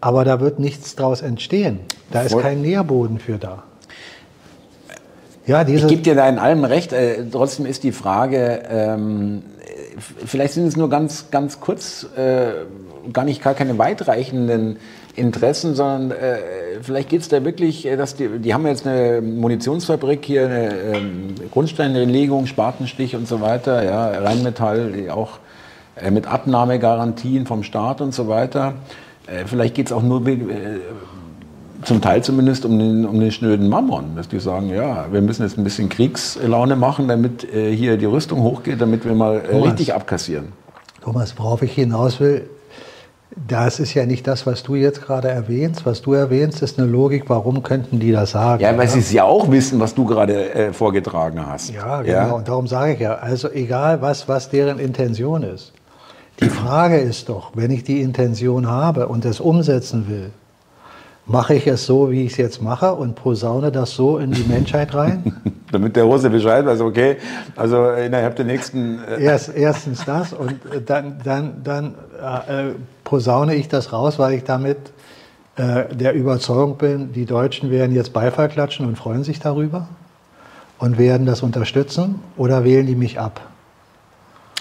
Aber 0.00 0.24
da 0.24 0.40
wird 0.40 0.58
nichts 0.58 0.96
draus 0.96 1.22
entstehen. 1.22 1.80
Da 2.10 2.22
ist 2.22 2.38
kein 2.38 2.60
Nährboden 2.60 3.18
für 3.18 3.38
da. 3.38 3.62
Ja, 5.46 5.66
ich 5.66 5.86
gebe 5.86 6.02
dir 6.02 6.14
da 6.14 6.28
in 6.28 6.38
allem 6.38 6.64
recht. 6.64 6.92
Äh, 6.92 7.24
trotzdem 7.30 7.66
ist 7.66 7.84
die 7.84 7.92
Frage, 7.92 8.62
ähm, 8.68 9.42
vielleicht 10.24 10.54
sind 10.54 10.66
es 10.66 10.76
nur 10.76 10.88
ganz, 10.88 11.30
ganz 11.30 11.60
kurz, 11.60 12.06
äh, 12.16 12.52
gar 13.12 13.24
nicht 13.24 13.42
gar 13.42 13.54
keine 13.54 13.76
weitreichenden 13.76 14.78
Interessen, 15.16 15.74
sondern 15.74 16.10
äh, 16.12 16.38
vielleicht 16.80 17.10
geht 17.10 17.20
es 17.20 17.28
da 17.28 17.44
wirklich, 17.44 17.86
äh, 17.86 17.96
dass 17.96 18.16
die, 18.16 18.38
die 18.38 18.54
haben 18.54 18.66
jetzt 18.66 18.86
eine 18.86 19.20
Munitionsfabrik 19.20 20.24
hier, 20.24 20.46
eine 20.46 20.70
ähm, 20.94 21.34
Grundsteinlegung, 21.52 22.46
Spatenstich 22.46 23.14
und 23.14 23.28
so 23.28 23.40
weiter, 23.40 23.84
ja, 23.84 24.08
Rheinmetall, 24.08 24.92
die 24.92 25.10
auch 25.10 25.38
mit 26.10 26.26
Abnahmegarantien 26.26 27.46
vom 27.46 27.62
Staat 27.62 28.00
und 28.00 28.14
so 28.14 28.28
weiter. 28.28 28.74
Äh, 29.26 29.44
vielleicht 29.46 29.74
geht 29.74 29.86
es 29.86 29.92
auch 29.92 30.02
nur 30.02 30.26
äh, 30.26 30.36
zum 31.82 32.00
Teil 32.00 32.22
zumindest 32.22 32.64
um 32.64 32.78
den, 32.78 33.06
um 33.06 33.20
den 33.20 33.30
schnöden 33.30 33.68
Mammon, 33.68 34.16
dass 34.16 34.28
die 34.28 34.40
sagen, 34.40 34.70
ja, 34.70 35.06
wir 35.12 35.20
müssen 35.20 35.42
jetzt 35.42 35.58
ein 35.58 35.64
bisschen 35.64 35.88
Kriegslaune 35.88 36.76
machen, 36.76 37.08
damit 37.08 37.46
hier 37.52 37.98
die 37.98 38.06
Rüstung 38.06 38.40
hochgeht, 38.40 38.80
damit 38.80 39.04
wir 39.04 39.14
mal 39.14 39.42
Thomas, 39.42 39.72
richtig 39.72 39.92
abkassieren. 39.92 40.52
Thomas, 41.02 41.34
worauf 41.36 41.60
ich 41.60 41.74
hinaus 41.74 42.20
will, 42.20 42.48
das 43.48 43.80
ist 43.80 43.94
ja 43.94 44.06
nicht 44.06 44.26
das, 44.26 44.46
was 44.46 44.62
du 44.62 44.76
jetzt 44.76 45.02
gerade 45.02 45.28
erwähnst. 45.28 45.84
Was 45.84 46.02
du 46.02 46.12
erwähnst, 46.12 46.62
ist 46.62 46.78
eine 46.78 46.88
Logik, 46.88 47.24
warum 47.28 47.62
könnten 47.62 47.98
die 47.98 48.12
das 48.12 48.30
sagen? 48.30 48.62
Ja, 48.62 48.76
weil 48.76 48.86
ja? 48.86 48.92
sie 48.92 49.00
es 49.00 49.12
ja 49.12 49.24
auch 49.24 49.50
wissen, 49.50 49.80
was 49.80 49.94
du 49.94 50.04
gerade 50.04 50.54
äh, 50.54 50.72
vorgetragen 50.72 51.44
hast. 51.44 51.70
Ja, 51.70 52.02
genau. 52.02 52.16
Ja? 52.16 52.30
Und 52.30 52.48
darum 52.48 52.66
sage 52.68 52.94
ich 52.94 53.00
ja, 53.00 53.16
also 53.16 53.50
egal, 53.50 54.00
was, 54.00 54.28
was 54.28 54.50
deren 54.50 54.78
Intention 54.78 55.42
ist. 55.42 55.72
Die 56.40 56.48
Frage 56.48 56.98
ist 56.98 57.28
doch, 57.28 57.52
wenn 57.54 57.70
ich 57.70 57.84
die 57.84 58.00
Intention 58.00 58.66
habe 58.66 59.08
und 59.08 59.24
es 59.24 59.40
umsetzen 59.40 60.08
will, 60.08 60.30
mache 61.26 61.54
ich 61.54 61.66
es 61.66 61.86
so, 61.86 62.10
wie 62.10 62.24
ich 62.24 62.32
es 62.32 62.38
jetzt 62.38 62.62
mache 62.62 62.92
und 62.94 63.14
posaune 63.14 63.72
das 63.72 63.92
so 63.92 64.18
in 64.18 64.32
die 64.32 64.44
Menschheit 64.44 64.94
rein? 64.94 65.34
Damit 65.72 65.96
der 65.96 66.04
Russe 66.04 66.30
Bescheid 66.30 66.66
weiß, 66.66 66.80
okay, 66.80 67.16
also 67.56 67.90
innerhalb 67.90 68.36
der 68.36 68.44
nächsten... 68.44 68.98
Äh 69.04 69.22
Erst, 69.22 69.54
erstens 69.54 70.04
das 70.04 70.32
und 70.32 70.54
dann, 70.86 71.20
dann, 71.24 71.62
dann 71.64 71.94
äh, 72.20 72.72
posaune 73.04 73.54
ich 73.54 73.68
das 73.68 73.92
raus, 73.92 74.18
weil 74.18 74.34
ich 74.34 74.44
damit 74.44 74.78
äh, 75.56 75.94
der 75.94 76.14
Überzeugung 76.14 76.76
bin, 76.76 77.12
die 77.12 77.26
Deutschen 77.26 77.70
werden 77.70 77.94
jetzt 77.94 78.12
Beifall 78.12 78.48
klatschen 78.48 78.86
und 78.86 78.96
freuen 78.96 79.24
sich 79.24 79.40
darüber 79.40 79.88
und 80.78 80.98
werden 80.98 81.26
das 81.26 81.42
unterstützen 81.42 82.20
oder 82.36 82.64
wählen 82.64 82.86
die 82.86 82.96
mich 82.96 83.18
ab? 83.18 83.40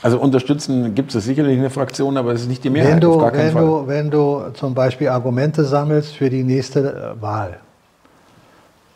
Also 0.03 0.19
unterstützen 0.19 0.95
gibt 0.95 1.15
es 1.15 1.23
sicherlich 1.23 1.57
eine 1.57 1.69
Fraktion, 1.69 2.17
aber 2.17 2.33
es 2.33 2.41
ist 2.41 2.49
nicht 2.49 2.63
die 2.65 2.69
Mehrheit. 2.69 2.95
Wenn 2.95 2.99
du, 2.99 3.21
wenn, 3.21 3.51
Fall. 3.51 3.61
Du, 3.61 3.87
wenn 3.87 4.11
du 4.11 4.41
zum 4.53 4.73
Beispiel 4.73 5.07
Argumente 5.07 5.63
sammelst 5.63 6.17
für 6.17 6.29
die 6.29 6.43
nächste 6.43 7.15
äh, 7.17 7.21
Wahl 7.21 7.59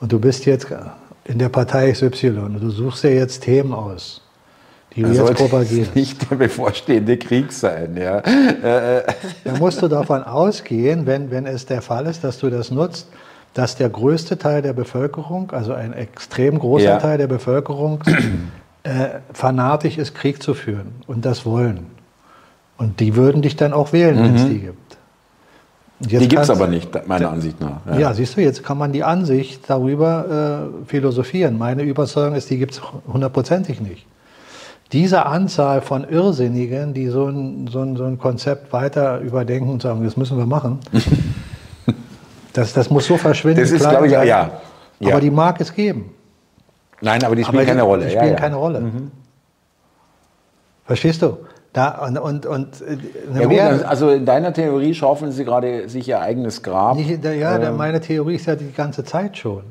und 0.02 0.12
du 0.12 0.20
bist 0.20 0.46
jetzt 0.46 0.68
in 1.24 1.40
der 1.40 1.48
Partei 1.48 1.94
XY 1.94 2.40
und 2.40 2.62
du 2.62 2.70
suchst 2.70 3.06
dir 3.06 3.16
jetzt 3.16 3.44
Themen 3.44 3.74
aus, 3.74 4.22
die 4.96 5.04
du 5.04 5.10
jetzt 5.10 5.34
propagierst. 5.36 5.96
nicht 5.96 6.30
der 6.30 6.36
bevorstehende 6.36 7.18
Krieg 7.18 7.54
sein. 7.54 7.96
Ja. 7.96 8.20
Äh, 8.20 8.98
äh. 8.98 9.04
Da 9.46 9.54
musst 9.60 9.82
du 9.82 9.88
davon 9.88 10.24
ausgehen, 10.24 11.06
wenn, 11.06 11.32
wenn 11.32 11.46
es 11.46 11.66
der 11.66 11.82
Fall 11.82 12.06
ist, 12.08 12.26
dass 12.26 12.38
du 12.40 12.50
das 12.50 12.70
nutzt, 12.70 13.08
dass 13.54 13.78
der 13.78 13.88
größte 13.88 14.38
Teil 14.38 14.62
der 14.62 14.74
Bevölkerung, 14.74 15.52
also 15.52 15.74
ein 15.74 15.94
extrem 15.94 16.60
großer 16.60 16.84
ja. 16.84 16.98
Teil 16.98 17.18
der 17.18 17.28
Bevölkerung, 17.28 18.04
äh, 18.88 19.20
fanatisch 19.34 19.98
ist, 19.98 20.16
Krieg 20.16 20.42
zu 20.42 20.54
führen 20.54 20.94
und 21.08 21.26
das 21.26 21.46
wollen. 21.46 21.88
Und 22.78 23.02
die 23.02 23.16
würden 23.16 23.42
dich 23.42 23.58
dann 23.58 23.74
auch 23.74 23.92
wählen, 23.92 24.18
wenn 24.18 24.36
es 24.36 24.46
die 24.48 24.60
gibt. 24.60 24.98
Jetzt 26.00 26.22
Die 26.22 26.28
gibt 26.28 26.44
es 26.44 26.50
aber 26.50 26.68
nicht, 26.68 27.08
meiner 27.08 27.32
Ansicht 27.32 27.60
nach. 27.60 27.98
Ja. 27.98 28.14
siehst 28.14 28.38
du, 28.38 28.42
jetzt 28.42 28.64
kann 28.64 28.78
man 28.78 28.94
die 28.94 29.04
Ansicht 29.04 29.64
darüber 29.68 30.70
äh, 30.86 30.88
philosophieren. 30.88 31.58
Meine 31.58 31.82
Überzeugung 31.84 32.36
ist, 32.36 32.50
die 32.50 32.58
gibt 32.60 32.74
es 32.74 32.82
hundertprozentig 33.12 33.82
nicht. 33.82 34.06
Diese 34.94 35.26
Anzahl 35.26 35.82
von 35.82 36.08
Irrsinnigen, 36.08 36.94
die 36.94 37.08
so 37.08 37.26
ein, 37.26 37.68
so, 37.68 37.82
ein, 37.82 37.98
so 37.98 38.06
ein 38.06 38.18
Konzept 38.18 38.72
weiter 38.72 39.20
überdenken 39.20 39.70
und 39.70 39.82
sagen, 39.82 40.04
das 40.06 40.16
müssen 40.16 40.38
wir 40.38 40.46
machen, 40.46 40.80
das, 42.54 42.72
das 42.72 42.90
muss 42.90 43.06
so 43.06 43.18
verschwinden. 43.18 43.60
Das 43.60 43.72
ist, 43.72 43.90
glaube 43.90 44.06
ich, 44.06 44.14
ja. 44.14 44.24
ja. 44.24 44.52
Aber 45.02 45.20
die 45.20 45.32
mag 45.32 45.60
es 45.60 45.74
geben. 45.74 46.12
Nein, 47.02 47.24
aber 47.24 47.36
die 47.36 47.44
Aber 47.44 47.54
spielen 47.54 47.68
keine 47.68 47.82
die, 47.82 47.86
Rolle. 47.86 48.06
Die 48.06 48.14
ja, 48.14 48.20
spielen 48.20 48.34
ja. 48.34 48.40
Mhm. 48.40 48.42
keine 48.42 48.56
Rolle. 48.56 48.92
Verstehst 50.86 51.22
du? 51.22 51.38
Da, 51.74 51.90
und, 52.08 52.18
und, 52.18 52.46
und 52.46 52.82
äh, 52.82 53.48
Ja, 53.56 53.72
gut, 53.72 53.84
also 53.84 54.10
in 54.10 54.26
deiner 54.26 54.52
Theorie 54.54 54.94
schaufeln 54.96 55.32
sie 55.32 55.46
gerade 55.46 55.88
sich 55.90 56.08
ihr 56.08 56.20
eigenes 56.20 56.64
Grab. 56.64 56.96
Nicht, 56.96 57.24
ja, 57.24 57.60
Ähm. 57.60 57.78
meine 57.78 58.02
Theorie 58.02 58.36
ist 58.36 58.48
ja 58.48 58.56
die 58.56 58.72
ganze 58.72 59.04
Zeit 59.04 59.38
schon. 59.38 59.62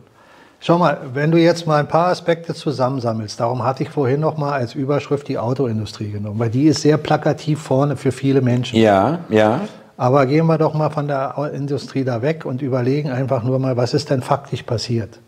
Schau 0.60 0.78
mal, 0.78 0.98
wenn 1.12 1.30
du 1.30 1.38
jetzt 1.38 1.66
mal 1.66 1.80
ein 1.80 1.88
paar 1.88 2.08
Aspekte 2.08 2.54
zusammensammelst, 2.54 3.40
darum 3.40 3.64
hatte 3.64 3.82
ich 3.82 3.90
vorhin 3.90 4.20
noch 4.20 4.36
mal 4.36 4.52
als 4.52 4.74
Überschrift 4.74 5.28
die 5.28 5.38
Autoindustrie 5.38 6.12
genommen, 6.12 6.38
weil 6.38 6.50
die 6.50 6.64
ist 6.64 6.82
sehr 6.82 6.96
plakativ 6.96 7.60
vorne 7.60 7.96
für 7.96 8.12
viele 8.12 8.40
Menschen. 8.40 8.78
Ja, 8.78 9.18
ja. 9.28 9.60
Aber 9.98 10.26
gehen 10.26 10.46
wir 10.46 10.58
doch 10.58 10.74
mal 10.74 10.90
von 10.90 11.08
der 11.08 11.50
Industrie 11.52 12.04
da 12.04 12.22
weg 12.22 12.44
und 12.44 12.62
überlegen 12.62 13.10
einfach 13.10 13.42
nur 13.42 13.58
mal, 13.58 13.76
was 13.76 13.94
ist 13.94 14.10
denn 14.10 14.22
faktisch 14.22 14.62
passiert? 14.62 15.18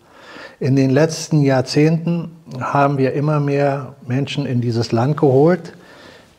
In 0.61 0.75
den 0.75 0.91
letzten 0.91 1.43
Jahrzehnten 1.43 2.33
haben 2.61 2.99
wir 2.99 3.13
immer 3.13 3.39
mehr 3.39 3.95
Menschen 4.07 4.45
in 4.45 4.61
dieses 4.61 4.91
Land 4.91 5.17
geholt, 5.17 5.73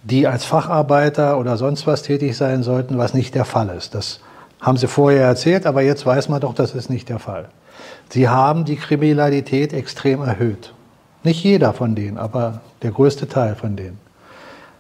die 0.03 0.27
als 0.27 0.43
Facharbeiter 0.43 1.39
oder 1.39 1.55
sonst 1.55 1.87
was 1.87 2.03
tätig 2.03 2.35
sein 2.35 2.61
sollten, 2.61 2.97
was 2.97 3.13
nicht 3.13 3.33
der 3.33 3.45
Fall 3.45 3.69
ist. 3.69 3.95
Das 3.95 4.19
haben 4.59 4.77
sie 4.77 4.87
vorher 4.87 5.25
erzählt, 5.25 5.65
aber 5.65 5.83
jetzt 5.83 6.05
weiß 6.05 6.27
man 6.27 6.41
doch, 6.41 6.53
das 6.53 6.75
ist 6.75 6.89
nicht 6.89 7.07
der 7.07 7.19
Fall. 7.19 7.47
Sie 8.09 8.27
haben 8.27 8.65
die 8.65 8.75
Kriminalität 8.75 9.71
extrem 9.71 10.21
erhöht. 10.21 10.73
Nicht 11.23 11.41
jeder 11.41 11.71
von 11.71 11.95
denen, 11.95 12.17
aber 12.17 12.59
der 12.81 12.91
größte 12.91 13.29
Teil 13.29 13.55
von 13.55 13.77
denen 13.77 13.99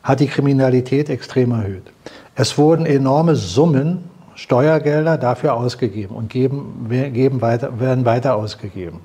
hat 0.03 0.19
die 0.19 0.27
Kriminalität 0.27 1.09
extrem 1.09 1.51
erhöht. 1.51 1.91
Es 2.35 2.57
wurden 2.57 2.85
enorme 2.85 3.35
Summen 3.35 4.09
Steuergelder 4.35 5.17
dafür 5.17 5.53
ausgegeben 5.53 6.15
und 6.15 6.29
geben, 6.29 6.87
geben 6.89 7.41
weiter, 7.41 7.79
werden 7.79 8.05
weiter 8.05 8.35
ausgegeben. 8.35 9.01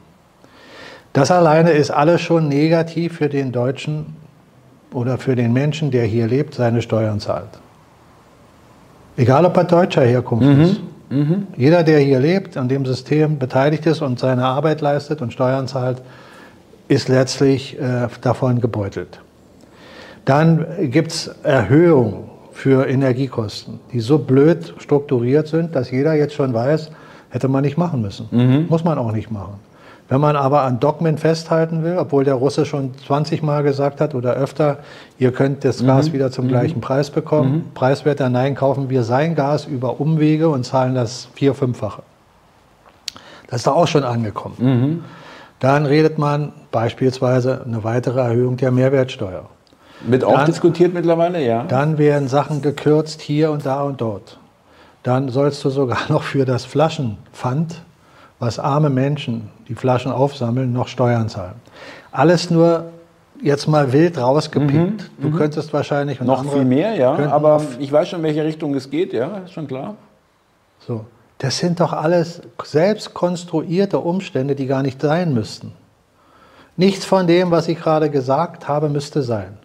Das 1.14 1.30
alleine 1.30 1.70
ist 1.70 1.90
alles 1.90 2.20
schon 2.20 2.48
negativ 2.48 3.16
für 3.18 3.28
den 3.28 3.52
Deutschen 3.52 4.16
oder 4.92 5.16
für 5.16 5.36
den 5.36 5.52
Menschen, 5.52 5.90
der 5.90 6.04
hier 6.04 6.26
lebt, 6.26 6.54
seine 6.54 6.82
Steuern 6.82 7.20
zahlt. 7.20 7.48
Egal, 9.16 9.44
ob 9.44 9.56
er 9.56 9.64
deutscher 9.64 10.02
Herkunft 10.02 10.44
ist. 10.58 10.80
Jeder, 11.56 11.84
der 11.84 12.00
hier 12.00 12.18
lebt, 12.18 12.56
an 12.56 12.68
dem 12.68 12.84
System 12.84 13.38
beteiligt 13.38 13.86
ist 13.86 14.02
und 14.02 14.18
seine 14.18 14.44
Arbeit 14.44 14.80
leistet 14.80 15.22
und 15.22 15.32
Steuern 15.32 15.68
zahlt, 15.68 16.02
ist 16.88 17.08
letztlich 17.08 17.78
äh, 17.78 18.08
davon 18.20 18.60
gebeutelt. 18.60 19.20
Dann 20.24 20.66
gibt 20.90 21.12
es 21.12 21.28
Erhöhungen 21.44 22.24
für 22.50 22.88
Energiekosten, 22.88 23.78
die 23.92 24.00
so 24.00 24.18
blöd 24.18 24.74
strukturiert 24.78 25.46
sind, 25.46 25.76
dass 25.76 25.92
jeder 25.92 26.14
jetzt 26.14 26.34
schon 26.34 26.52
weiß, 26.52 26.90
hätte 27.30 27.46
man 27.46 27.62
nicht 27.62 27.78
machen 27.78 28.02
müssen. 28.02 28.28
Muss 28.68 28.82
man 28.82 28.98
auch 28.98 29.12
nicht 29.12 29.30
machen. 29.30 29.60
Wenn 30.14 30.20
man 30.20 30.36
aber 30.36 30.62
an 30.62 30.78
Dogmen 30.78 31.18
festhalten 31.18 31.82
will, 31.82 31.98
obwohl 31.98 32.22
der 32.22 32.34
Russe 32.34 32.66
schon 32.66 32.92
20 33.04 33.42
Mal 33.42 33.64
gesagt 33.64 34.00
hat 34.00 34.14
oder 34.14 34.34
öfter, 34.34 34.78
ihr 35.18 35.32
könnt 35.32 35.64
das 35.64 35.84
Gas 35.84 36.12
wieder 36.12 36.30
zum 36.30 36.46
gleichen 36.46 36.80
Preis 36.80 37.10
bekommen, 37.10 37.72
preiswerter, 37.74 38.28
nein, 38.28 38.54
kaufen 38.54 38.88
wir 38.88 39.02
sein 39.02 39.34
Gas 39.34 39.64
über 39.64 39.98
Umwege 39.98 40.50
und 40.50 40.64
zahlen 40.64 40.94
das 40.94 41.26
vier-, 41.34 41.54
fünffache. 41.54 42.04
Das 43.48 43.62
ist 43.62 43.66
doch 43.66 43.74
auch 43.74 43.88
schon 43.88 44.04
angekommen. 44.04 45.02
Dann 45.58 45.84
redet 45.84 46.16
man 46.16 46.52
beispielsweise 46.70 47.64
eine 47.66 47.82
weitere 47.82 48.20
Erhöhung 48.20 48.56
der 48.56 48.70
Mehrwertsteuer. 48.70 49.46
Wird 50.06 50.22
auch 50.22 50.34
Dann- 50.34 50.46
diskutiert 50.46 50.94
mittlerweile, 50.94 51.44
ja. 51.44 51.64
Dann 51.64 51.98
werden 51.98 52.28
Sachen 52.28 52.62
gekürzt 52.62 53.20
hier 53.20 53.50
und 53.50 53.66
da 53.66 53.82
und 53.82 54.00
dort. 54.00 54.38
Dann 55.02 55.28
sollst 55.28 55.64
du 55.64 55.70
sogar 55.70 55.98
noch 56.08 56.22
für 56.22 56.44
das 56.44 56.64
Flaschenpfand, 56.64 57.82
was 58.38 58.58
arme 58.58 58.90
Menschen, 58.90 59.50
die 59.68 59.74
Flaschen 59.74 60.12
aufsammeln, 60.12 60.72
noch 60.72 60.88
Steuern 60.88 61.28
zahlen. 61.28 61.54
Alles 62.12 62.50
nur 62.50 62.90
jetzt 63.42 63.66
mal 63.66 63.92
wild 63.92 64.18
rausgepickt. 64.18 65.10
Du 65.18 65.30
könntest 65.30 65.72
wahrscheinlich 65.72 66.20
noch 66.20 66.44
viel 66.52 66.64
mehr, 66.64 66.94
ja. 66.94 67.14
Aber 67.30 67.62
ich 67.78 67.90
weiß 67.90 68.08
schon, 68.08 68.20
in 68.20 68.24
welche 68.24 68.44
Richtung 68.44 68.74
es 68.74 68.90
geht, 68.90 69.12
ja, 69.12 69.38
ist 69.38 69.52
schon 69.52 69.66
klar. 69.66 69.96
So. 70.80 71.04
Das 71.38 71.58
sind 71.58 71.80
doch 71.80 71.92
alles 71.92 72.42
selbst 72.62 73.12
konstruierte 73.12 73.98
Umstände, 73.98 74.54
die 74.54 74.66
gar 74.66 74.82
nicht 74.82 75.00
sein 75.00 75.34
müssten. 75.34 75.72
Nichts 76.76 77.04
von 77.04 77.26
dem, 77.26 77.50
was 77.50 77.68
ich 77.68 77.78
gerade 77.78 78.08
gesagt 78.08 78.68
habe, 78.68 78.88
müsste 78.88 79.22
sein. 79.22 79.58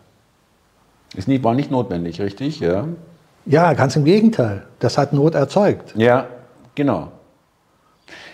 Ist 1.15 1.27
nicht, 1.27 1.43
war 1.43 1.53
nicht 1.53 1.71
notwendig, 1.71 2.21
richtig? 2.21 2.59
Ja. 2.59 2.85
Ja, 3.45 3.73
ganz 3.73 3.95
im 3.95 4.03
Gegenteil. 4.03 4.63
Das 4.79 4.97
hat 4.97 5.13
Not 5.13 5.35
erzeugt. 5.35 5.93
Ja, 5.95 6.27
genau. 6.75 7.11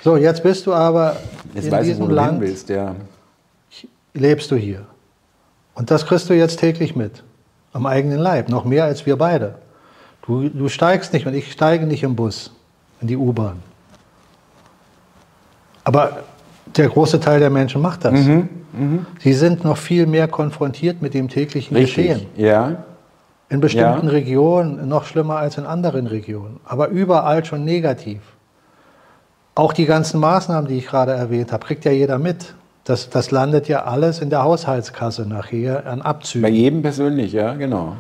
So, 0.06 0.18
jetzt 0.18 0.44
bist 0.44 0.68
du 0.68 0.74
aber 0.76 1.16
Jetzt 1.56 1.66
in 1.66 1.72
weiß 1.72 1.88
ich, 1.88 1.94
wo 1.94 2.02
diesem 2.04 2.10
du 2.10 2.14
Land, 2.14 2.40
willst, 2.40 2.70
ja. 2.70 2.94
lebst 4.14 4.52
du 4.52 4.56
hier. 4.56 4.82
Und 5.74 5.90
das 5.90 6.06
kriegst 6.06 6.30
du 6.30 6.36
jetzt 6.36 6.60
täglich 6.60 6.96
mit. 6.96 7.24
Am 7.74 7.88
eigenen 7.88 8.20
Leib. 8.20 8.48
Noch 8.50 8.66
mehr 8.66 8.84
als 8.84 9.08
wir 9.08 9.16
beide. 9.16 9.56
Du, 10.22 10.48
du 10.48 10.70
steigst 10.70 11.12
nicht 11.12 11.26
und 11.26 11.34
ich 11.34 11.52
steige 11.52 11.88
nicht 11.88 12.04
im 12.04 12.16
Bus, 12.16 12.52
in 13.02 13.08
die 13.08 13.18
U-Bahn. 13.18 13.64
Aber 15.84 16.20
der 16.78 16.88
große 16.88 17.20
Teil 17.20 17.40
der 17.40 17.50
Menschen 17.50 17.82
macht 17.82 18.06
das. 18.06 18.14
Mhm, 18.14 19.08
Sie 19.22 19.34
sind 19.34 19.64
noch 19.64 19.78
viel 19.78 20.06
mehr 20.06 20.28
konfrontiert 20.28 21.02
mit 21.02 21.16
dem 21.16 21.30
täglichen 21.30 21.76
Richtig. 21.76 22.10
Geschehen. 22.10 22.28
Ja. 22.36 22.84
In 23.50 23.60
bestimmten 23.60 24.06
Ja. 24.06 24.12
Regionen 24.12 24.88
noch 24.88 25.06
schlimmer 25.06 25.38
als 25.38 25.58
in 25.58 25.66
anderen 25.66 26.06
Regionen. 26.06 26.60
Aber 26.64 26.90
überall 26.90 27.44
schon 27.44 27.66
negativ. 27.66 28.22
Auch 29.56 29.72
die 29.72 29.86
ganzen 29.86 30.20
Maßnahmen, 30.20 30.68
die 30.68 30.78
ich 30.78 30.88
gerade 30.88 31.14
erwähnt 31.14 31.54
habe, 31.54 31.66
kriegt 31.66 31.86
ja 31.86 31.92
jeder 31.92 32.20
mit. 32.20 32.54
Das, 32.84 33.10
das 33.10 33.32
landet 33.32 33.68
ja 33.68 33.86
alles 33.86 34.20
in 34.20 34.30
der 34.30 34.44
Haushaltskasse 34.44 35.26
nachher 35.28 35.88
an 35.88 36.00
Bei 36.00 36.06
Abzügen. 36.06 36.54
jedem 36.54 36.82
persönlich, 36.82 37.32
ja, 37.34 37.54
genau. 37.56 37.96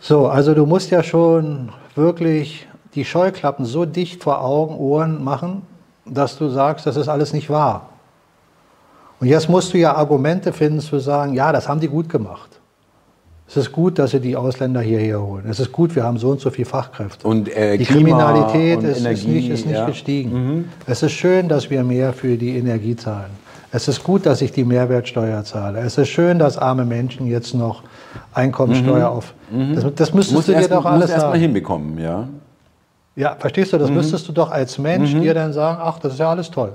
So, 0.00 0.26
also 0.26 0.54
du 0.54 0.66
musst 0.66 0.90
ja 0.90 1.02
schon 1.02 1.70
wirklich 1.94 2.66
die 2.94 3.04
Scheuklappen 3.04 3.66
so 3.66 3.84
dicht 3.84 4.22
vor 4.22 4.42
Augen, 4.42 4.76
Ohren 4.76 5.22
machen, 5.22 5.62
dass 6.06 6.38
du 6.38 6.48
sagst, 6.48 6.86
das 6.86 6.96
ist 6.96 7.08
alles 7.08 7.32
nicht 7.32 7.50
wahr. 7.50 7.90
Und 9.20 9.26
jetzt 9.28 9.48
musst 9.48 9.74
du 9.74 9.78
ja 9.78 9.94
Argumente 9.94 10.52
finden 10.52 10.80
zu 10.80 10.98
sagen, 10.98 11.34
ja, 11.34 11.52
das 11.52 11.68
haben 11.68 11.80
die 11.80 11.88
gut 11.88 12.08
gemacht. 12.08 12.59
Es 13.50 13.56
ist 13.56 13.72
gut, 13.72 13.98
dass 13.98 14.12
sie 14.12 14.20
die 14.20 14.36
Ausländer 14.36 14.80
hierher 14.80 15.20
holen. 15.20 15.44
Es 15.50 15.58
ist 15.58 15.72
gut, 15.72 15.96
wir 15.96 16.04
haben 16.04 16.18
so 16.18 16.30
und 16.30 16.40
so 16.40 16.50
viele 16.50 16.66
Fachkräfte. 16.66 17.26
Und, 17.26 17.48
äh, 17.48 17.76
die 17.76 17.84
Klima 17.84 18.16
Kriminalität 18.16 18.80
ist, 18.84 18.90
ist 18.98 19.00
Energie, 19.00 19.26
nicht, 19.28 19.50
ist 19.50 19.66
nicht 19.66 19.74
ja. 19.74 19.82
Mhm. 19.82 19.88
gestiegen. 19.88 20.64
Es 20.86 21.02
ist 21.02 21.10
schön, 21.12 21.48
dass 21.48 21.68
wir 21.68 21.82
mehr 21.82 22.12
für 22.12 22.36
die 22.36 22.56
Energie 22.56 22.94
zahlen. 22.94 23.30
Es 23.72 23.88
ist 23.88 24.04
gut, 24.04 24.24
dass 24.24 24.40
ich 24.40 24.52
die 24.52 24.62
Mehrwertsteuer 24.64 25.42
zahle. 25.42 25.80
Es 25.80 25.98
ist 25.98 26.08
schön, 26.10 26.38
dass 26.38 26.58
arme 26.58 26.84
Menschen 26.84 27.26
jetzt 27.26 27.52
noch 27.54 27.82
Einkommensteuer 28.34 29.08
auf. 29.08 29.34
Das, 29.74 29.84
das 29.96 30.14
müsstest 30.14 30.36
Musst 30.36 30.48
du 30.48 30.54
dir 30.54 30.68
doch 30.68 30.84
alles 30.84 31.10
erst 31.10 31.24
mal 31.24 31.30
sagen. 31.32 31.40
hinbekommen, 31.40 31.98
ja. 31.98 32.28
Ja, 33.16 33.34
verstehst 33.36 33.72
du, 33.72 33.76
Mhm. 33.78 33.80
das 33.80 33.90
müsstest 33.90 34.28
du 34.28 34.32
doch 34.32 34.50
als 34.52 34.78
Mensch 34.78 35.12
dir 35.12 35.34
dann 35.34 35.52
sagen, 35.52 35.78
ach, 35.82 35.98
das 35.98 36.12
ist 36.12 36.18
ja 36.20 36.30
alles 36.30 36.50
toll. 36.52 36.72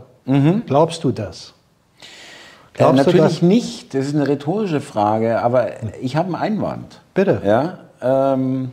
Glaubst 0.67 1.03
du 1.05 1.11
das? 1.11 1.53
Äh, 2.75 2.79
Glaubst 2.79 2.93
du, 2.93 3.05
natürlich 3.11 3.21
dass- 3.39 3.41
nicht, 3.41 3.93
das 3.93 4.05
ist 4.07 4.15
eine 4.15 4.27
rhetorische 4.27 4.81
Frage, 4.81 5.41
aber 5.41 5.67
ich 6.01 6.15
habe 6.15 6.27
einen 6.27 6.35
Einwand. 6.35 7.01
Bitte. 7.13 7.41
Ja, 7.45 7.79
ähm, 8.33 8.71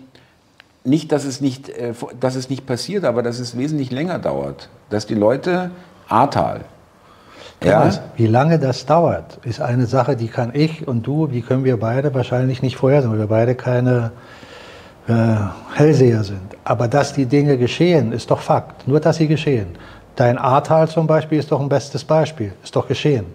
nicht, 0.84 1.12
dass 1.12 1.24
es 1.24 1.40
nicht, 1.40 1.68
äh, 1.68 1.92
dass 2.18 2.34
es 2.34 2.50
nicht 2.50 2.66
passiert, 2.66 3.04
aber 3.04 3.22
dass 3.22 3.38
es 3.38 3.56
wesentlich 3.56 3.90
länger 3.92 4.18
dauert. 4.18 4.68
Dass 4.90 5.06
die 5.06 5.14
Leute, 5.14 5.70
Ahrtal, 6.08 6.62
ja, 7.64 7.88
Wie 8.16 8.26
lange 8.26 8.58
das 8.58 8.86
dauert, 8.86 9.38
ist 9.44 9.60
eine 9.60 9.86
Sache, 9.86 10.16
die 10.16 10.26
kann 10.26 10.50
ich 10.52 10.88
und 10.88 11.06
du, 11.06 11.28
die 11.28 11.42
können 11.42 11.62
wir 11.62 11.78
beide 11.78 12.12
wahrscheinlich 12.12 12.60
nicht 12.60 12.74
vorhersehen, 12.76 13.12
weil 13.12 13.20
wir 13.20 13.28
beide 13.28 13.54
keine 13.54 14.10
äh, 15.06 15.12
Hellseher 15.74 16.24
sind. 16.24 16.40
Aber 16.64 16.88
dass 16.88 17.12
die 17.12 17.26
Dinge 17.26 17.58
geschehen, 17.58 18.10
ist 18.10 18.32
doch 18.32 18.40
Fakt. 18.40 18.88
Nur, 18.88 18.98
dass 18.98 19.16
sie 19.18 19.28
geschehen. 19.28 19.76
Dein 20.16 20.38
Ahrtal 20.38 20.88
zum 20.88 21.06
Beispiel 21.06 21.38
ist 21.38 21.52
doch 21.52 21.60
ein 21.60 21.68
bestes 21.68 22.02
Beispiel. 22.04 22.52
Ist 22.64 22.74
doch 22.74 22.88
geschehen. 22.88 23.26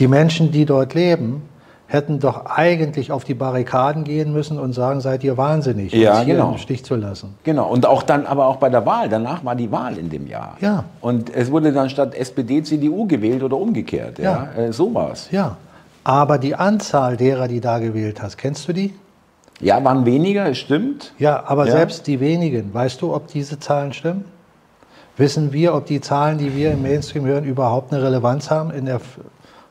Die 0.00 0.08
Menschen, 0.08 0.50
die 0.50 0.64
dort 0.64 0.94
leben, 0.94 1.42
hätten 1.86 2.20
doch 2.20 2.46
eigentlich 2.46 3.12
auf 3.12 3.24
die 3.24 3.34
Barrikaden 3.34 4.04
gehen 4.04 4.32
müssen 4.32 4.58
und 4.58 4.72
sagen, 4.72 5.00
seid 5.00 5.22
ihr 5.24 5.36
wahnsinnig, 5.36 5.92
Ja, 5.92 6.12
uns 6.18 6.24
hier 6.24 6.34
genau. 6.36 6.52
im 6.52 6.58
Stich 6.58 6.84
zu 6.84 6.94
lassen. 6.96 7.34
Genau, 7.44 7.68
und 7.68 7.84
auch 7.84 8.02
dann, 8.02 8.26
aber 8.26 8.46
auch 8.46 8.56
bei 8.56 8.70
der 8.70 8.86
Wahl, 8.86 9.08
danach 9.08 9.44
war 9.44 9.54
die 9.56 9.70
Wahl 9.70 9.98
in 9.98 10.08
dem 10.08 10.26
Jahr. 10.26 10.56
Ja. 10.60 10.84
Und 11.00 11.34
es 11.34 11.50
wurde 11.50 11.72
dann 11.72 11.90
statt 11.90 12.14
SPD 12.14 12.62
CDU 12.62 13.06
gewählt 13.06 13.42
oder 13.42 13.56
umgekehrt. 13.56 14.18
Ja, 14.18 14.48
Ja. 14.56 14.62
Äh, 14.62 14.72
so 14.72 14.94
war's. 14.94 15.28
Ja, 15.30 15.56
Aber 16.02 16.38
die 16.38 16.54
Anzahl 16.54 17.16
derer, 17.18 17.46
die 17.46 17.60
da 17.60 17.78
gewählt 17.78 18.22
hast, 18.22 18.38
kennst 18.38 18.66
du 18.68 18.72
die? 18.72 18.94
Ja, 19.60 19.84
waren 19.84 20.06
weniger, 20.06 20.46
es 20.48 20.56
stimmt. 20.58 21.12
Ja, 21.18 21.42
aber 21.46 21.66
Ja. 21.66 21.72
selbst 21.72 22.06
die 22.06 22.20
wenigen, 22.20 22.72
weißt 22.72 23.02
du, 23.02 23.12
ob 23.14 23.26
diese 23.26 23.58
Zahlen 23.60 23.92
stimmen? 23.92 24.24
Wissen 25.18 25.52
wir, 25.52 25.74
ob 25.74 25.84
die 25.84 26.00
Zahlen, 26.00 26.38
die 26.38 26.56
wir 26.56 26.70
im 26.72 26.80
Mainstream 26.82 27.26
hören, 27.26 27.44
überhaupt 27.44 27.92
eine 27.92 28.02
Relevanz 28.02 28.50
haben 28.50 28.70
in 28.70 28.86
der 28.86 29.00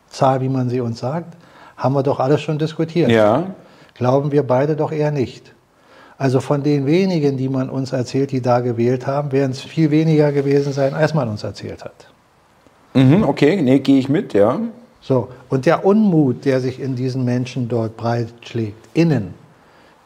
Zahl, 0.09 0.41
wie 0.41 0.49
man 0.49 0.69
sie 0.69 0.81
uns 0.81 0.99
sagt? 0.99 1.35
Haben 1.77 1.95
wir 1.95 2.03
doch 2.03 2.19
alles 2.19 2.41
schon 2.41 2.59
diskutiert. 2.59 3.09
Ja. 3.09 3.55
Glauben 3.93 4.31
wir 4.31 4.43
beide 4.43 4.75
doch 4.75 4.91
eher 4.91 5.11
nicht. 5.11 5.53
Also 6.17 6.41
von 6.41 6.63
den 6.63 6.85
wenigen, 6.85 7.37
die 7.37 7.47
man 7.47 7.69
uns 7.69 7.93
erzählt, 7.93 8.31
die 8.31 8.41
da 8.41 8.59
gewählt 8.59 9.07
haben, 9.07 9.31
werden 9.31 9.51
es 9.51 9.61
viel 9.61 9.89
weniger 9.89 10.33
gewesen 10.33 10.73
sein, 10.73 10.93
als 10.93 11.13
man 11.13 11.29
uns 11.29 11.43
erzählt 11.43 11.85
hat. 11.85 12.07
Mhm, 12.93 13.23
okay, 13.23 13.61
nee, 13.61 13.79
gehe 13.79 13.99
ich 13.99 14.09
mit, 14.09 14.33
ja. 14.33 14.59
So, 14.99 15.29
und 15.47 15.65
der 15.65 15.85
Unmut, 15.85 16.43
der 16.43 16.59
sich 16.59 16.81
in 16.81 16.97
diesen 16.97 17.23
Menschen 17.23 17.69
dort 17.69 17.95
breitschlägt, 17.95 18.89
innen, 18.93 19.33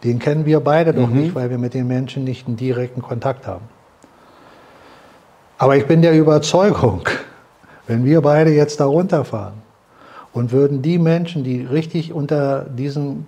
den 0.03 0.19
kennen 0.19 0.45
wir 0.45 0.59
beide 0.59 0.93
doch 0.93 1.07
nicht, 1.09 1.33
weil 1.33 1.49
wir 1.49 1.57
mit 1.57 1.73
den 1.73 1.87
Menschen 1.87 2.25
nicht 2.25 2.45
einen 2.45 2.57
direkten 2.57 3.01
Kontakt 3.01 3.47
haben. 3.47 3.65
Aber 5.57 5.77
ich 5.77 5.87
bin 5.87 6.03
der 6.03 6.13
Überzeugung, 6.13 7.01
wenn 7.87 8.05
wir 8.05 8.21
beide 8.21 8.51
jetzt 8.51 8.79
da 8.79 8.85
runterfahren 8.85 9.62
und 10.34 10.52
würden 10.52 10.82
die 10.82 10.98
Menschen, 10.98 11.43
die 11.43 11.62
richtig 11.62 12.12
unter 12.12 12.65
diesem 12.65 13.26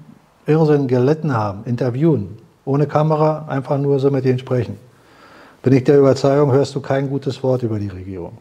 Irrsinn 0.47 0.87
gelitten 0.87 1.33
haben, 1.33 1.63
interviewen, 1.65 2.37
ohne 2.65 2.87
Kamera, 2.87 3.45
einfach 3.47 3.77
nur 3.77 3.99
so 3.99 4.09
mit 4.11 4.25
denen 4.25 4.39
sprechen, 4.39 4.77
bin 5.61 5.73
ich 5.73 5.83
der 5.83 5.99
Überzeugung, 5.99 6.51
hörst 6.51 6.75
du 6.75 6.81
kein 6.81 7.09
gutes 7.09 7.41
Wort 7.41 7.63
über 7.63 7.79
die 7.79 7.87
Regierung. 7.87 8.37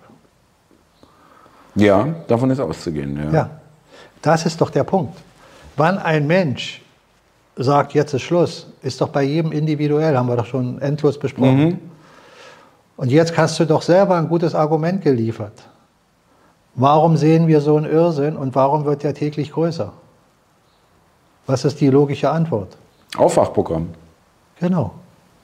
Ja, 1.74 2.06
davon 2.28 2.50
ist 2.50 2.60
auszugehen, 2.60 3.16
ja. 3.16 3.32
Ja, 3.32 3.50
das 4.22 4.46
ist 4.46 4.60
doch 4.60 4.70
der 4.70 4.84
Punkt. 4.84 5.16
Wann 5.76 5.98
ein 5.98 6.26
Mensch 6.26 6.82
sagt, 7.56 7.94
jetzt 7.94 8.14
ist 8.14 8.22
Schluss, 8.22 8.66
ist 8.82 9.00
doch 9.00 9.08
bei 9.08 9.22
jedem 9.22 9.52
individuell, 9.52 10.16
haben 10.16 10.28
wir 10.28 10.36
doch 10.36 10.46
schon 10.46 10.80
endlos 10.80 11.18
besprochen. 11.18 11.78
Und 12.96 13.10
jetzt 13.10 13.36
hast 13.36 13.58
du 13.58 13.64
doch 13.64 13.82
selber 13.82 14.16
ein 14.16 14.28
gutes 14.28 14.54
Argument 14.54 15.02
geliefert. 15.02 15.52
Warum 16.76 17.16
sehen 17.16 17.46
wir 17.46 17.60
so 17.60 17.76
einen 17.76 17.86
Irrsinn 17.90 18.36
und 18.36 18.54
warum 18.54 18.84
wird 18.84 19.02
der 19.02 19.14
täglich 19.14 19.52
größer? 19.52 19.92
Was 21.46 21.64
ist 21.64 21.80
die 21.80 21.88
logische 21.88 22.30
Antwort? 22.30 22.76
Aufwachprogramm. 23.16 23.88
Genau. 24.58 24.92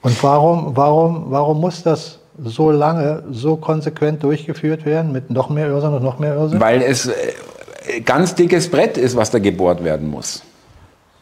Und 0.01 0.21
warum, 0.23 0.75
warum, 0.75 1.25
warum 1.29 1.61
muss 1.61 1.83
das 1.83 2.19
so 2.43 2.71
lange, 2.71 3.23
so 3.31 3.55
konsequent 3.55 4.23
durchgeführt 4.23 4.83
werden 4.85 5.11
mit 5.11 5.29
noch 5.29 5.49
mehr 5.49 5.67
Irrsinn 5.67 5.93
und 5.93 6.03
noch 6.03 6.17
mehr 6.19 6.33
Irrsinn? 6.35 6.59
Weil 6.59 6.81
es 6.81 7.07
äh, 7.07 8.01
ganz 8.01 8.35
dickes 8.35 8.69
Brett 8.69 8.97
ist, 8.97 9.15
was 9.15 9.31
da 9.31 9.39
gebohrt 9.39 9.83
werden 9.83 10.09
muss. 10.09 10.41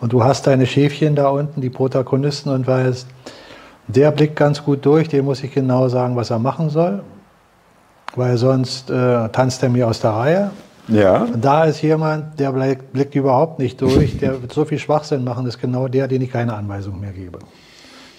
Und 0.00 0.12
du 0.12 0.24
hast 0.24 0.46
deine 0.46 0.66
Schäfchen 0.66 1.14
da 1.14 1.28
unten, 1.28 1.60
die 1.60 1.68
Protagonisten, 1.68 2.48
und 2.48 2.66
weißt, 2.66 3.06
der 3.88 4.10
blickt 4.12 4.36
ganz 4.36 4.64
gut 4.64 4.86
durch, 4.86 5.08
dem 5.08 5.26
muss 5.26 5.42
ich 5.42 5.52
genau 5.52 5.88
sagen, 5.88 6.16
was 6.16 6.30
er 6.30 6.38
machen 6.38 6.70
soll, 6.70 7.02
weil 8.14 8.38
sonst 8.38 8.90
äh, 8.90 9.28
tanzt 9.28 9.62
er 9.62 9.68
mir 9.68 9.86
aus 9.86 10.00
der 10.00 10.10
Reihe. 10.12 10.50
Ja. 10.88 11.24
Und 11.24 11.44
da 11.44 11.64
ist 11.64 11.82
jemand, 11.82 12.40
der 12.40 12.52
blickt, 12.52 12.92
blickt 12.92 13.14
überhaupt 13.14 13.58
nicht 13.58 13.80
durch, 13.80 14.18
der 14.18 14.40
wird 14.40 14.52
so 14.54 14.64
viel 14.64 14.78
Schwachsinn 14.78 15.24
machen, 15.24 15.46
ist 15.46 15.60
genau 15.60 15.88
der, 15.88 16.08
den 16.08 16.22
ich 16.22 16.30
keine 16.30 16.54
Anweisung 16.54 16.98
mehr 17.00 17.12
gebe. 17.12 17.38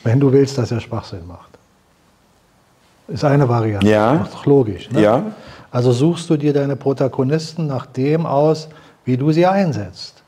Wenn 0.03 0.19
du 0.19 0.31
willst, 0.31 0.57
dass 0.57 0.71
er 0.71 0.79
Schwachsinn 0.79 1.25
macht. 1.27 1.49
Ist 3.07 3.23
eine 3.23 3.47
Variante. 3.49 3.87
Ja. 3.87 4.15
Ist 4.17 4.33
doch 4.33 4.45
logisch. 4.45 4.89
Ne? 4.91 5.01
Ja. 5.01 5.23
Also 5.71 5.91
suchst 5.91 6.29
du 6.29 6.37
dir 6.37 6.53
deine 6.53 6.75
Protagonisten 6.75 7.65
nach 7.65 7.85
dem 7.85 8.25
aus, 8.25 8.67
wie 9.05 9.17
du 9.17 9.31
sie 9.31 9.45
einsetzt. 9.45 10.21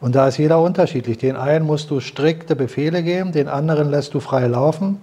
Und 0.00 0.14
da 0.14 0.28
ist 0.28 0.38
jeder 0.38 0.60
unterschiedlich. 0.60 1.18
Den 1.18 1.36
einen 1.36 1.66
musst 1.66 1.90
du 1.90 2.00
strikte 2.00 2.54
Befehle 2.54 3.02
geben, 3.02 3.32
den 3.32 3.48
anderen 3.48 3.90
lässt 3.90 4.14
du 4.14 4.20
frei 4.20 4.46
laufen. 4.46 4.98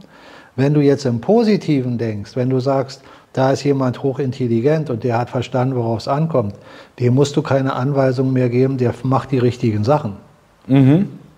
Wenn 0.56 0.74
du 0.74 0.82
jetzt 0.82 1.06
im 1.06 1.20
Positiven 1.20 1.98
denkst, 1.98 2.36
wenn 2.36 2.50
du 2.50 2.60
sagst, 2.60 3.02
da 3.34 3.52
ist 3.52 3.64
jemand 3.64 4.04
hochintelligent 4.04 4.92
und 4.92 5.04
der 5.04 5.18
hat 5.18 5.32
verstanden, 5.32 5.76
worauf 5.76 6.00
es 6.02 6.08
ankommt, 6.08 6.54
dem 7.00 7.16
musst 7.16 7.36
du 7.36 7.42
keine 7.42 7.74
Anweisungen 7.74 8.32
mehr 8.32 8.50
geben, 8.50 8.78
der 8.78 8.94
macht 9.02 9.32
die 9.32 9.40
richtigen 9.40 9.84
Sachen. 9.84 10.14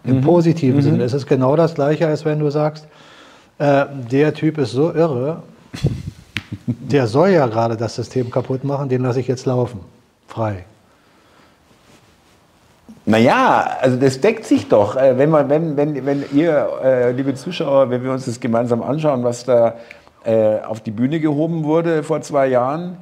Im 0.03 0.21
positiven 0.21 0.81
Sinne. 0.83 1.03
Es 1.03 1.13
ist 1.13 1.25
genau 1.25 1.55
das 1.55 1.73
Gleiche, 1.73 2.05
als 2.07 2.25
wenn 2.25 2.39
du 2.39 2.49
sagst, 2.51 2.85
äh, 3.57 3.85
der 4.11 4.33
Typ 4.33 4.57
ist 4.57 4.71
so 4.71 4.93
irre, 4.93 5.41
der 6.65 7.07
soll 7.07 7.29
ja 7.29 7.47
gerade 7.47 7.77
das 7.77 7.95
System 7.95 8.29
kaputt 8.29 8.63
machen, 8.63 8.89
den 8.89 9.01
lasse 9.01 9.19
ich 9.19 9.27
jetzt 9.27 9.45
laufen. 9.45 9.79
Frei. 10.27 10.65
Naja, 13.05 13.77
also 13.81 13.97
das 13.97 14.19
deckt 14.19 14.45
sich 14.45 14.67
doch. 14.67 14.95
Äh, 14.95 15.17
Wenn, 15.17 15.29
man, 15.29 15.49
wenn, 15.49 15.77
wenn, 15.77 16.05
wenn 16.05 16.25
ihr, 16.33 16.67
äh, 16.83 17.11
liebe 17.11 17.35
Zuschauer, 17.35 17.89
wenn 17.89 18.03
wir 18.03 18.11
uns 18.11 18.25
das 18.25 18.39
gemeinsam 18.39 18.81
anschauen, 18.81 19.23
was 19.23 19.43
da 19.43 19.75
äh, 20.23 20.59
auf 20.61 20.81
die 20.81 20.91
Bühne 20.91 21.19
gehoben 21.19 21.63
wurde 21.63 22.01
vor 22.01 22.21
zwei 22.21 22.47
Jahren, 22.47 22.97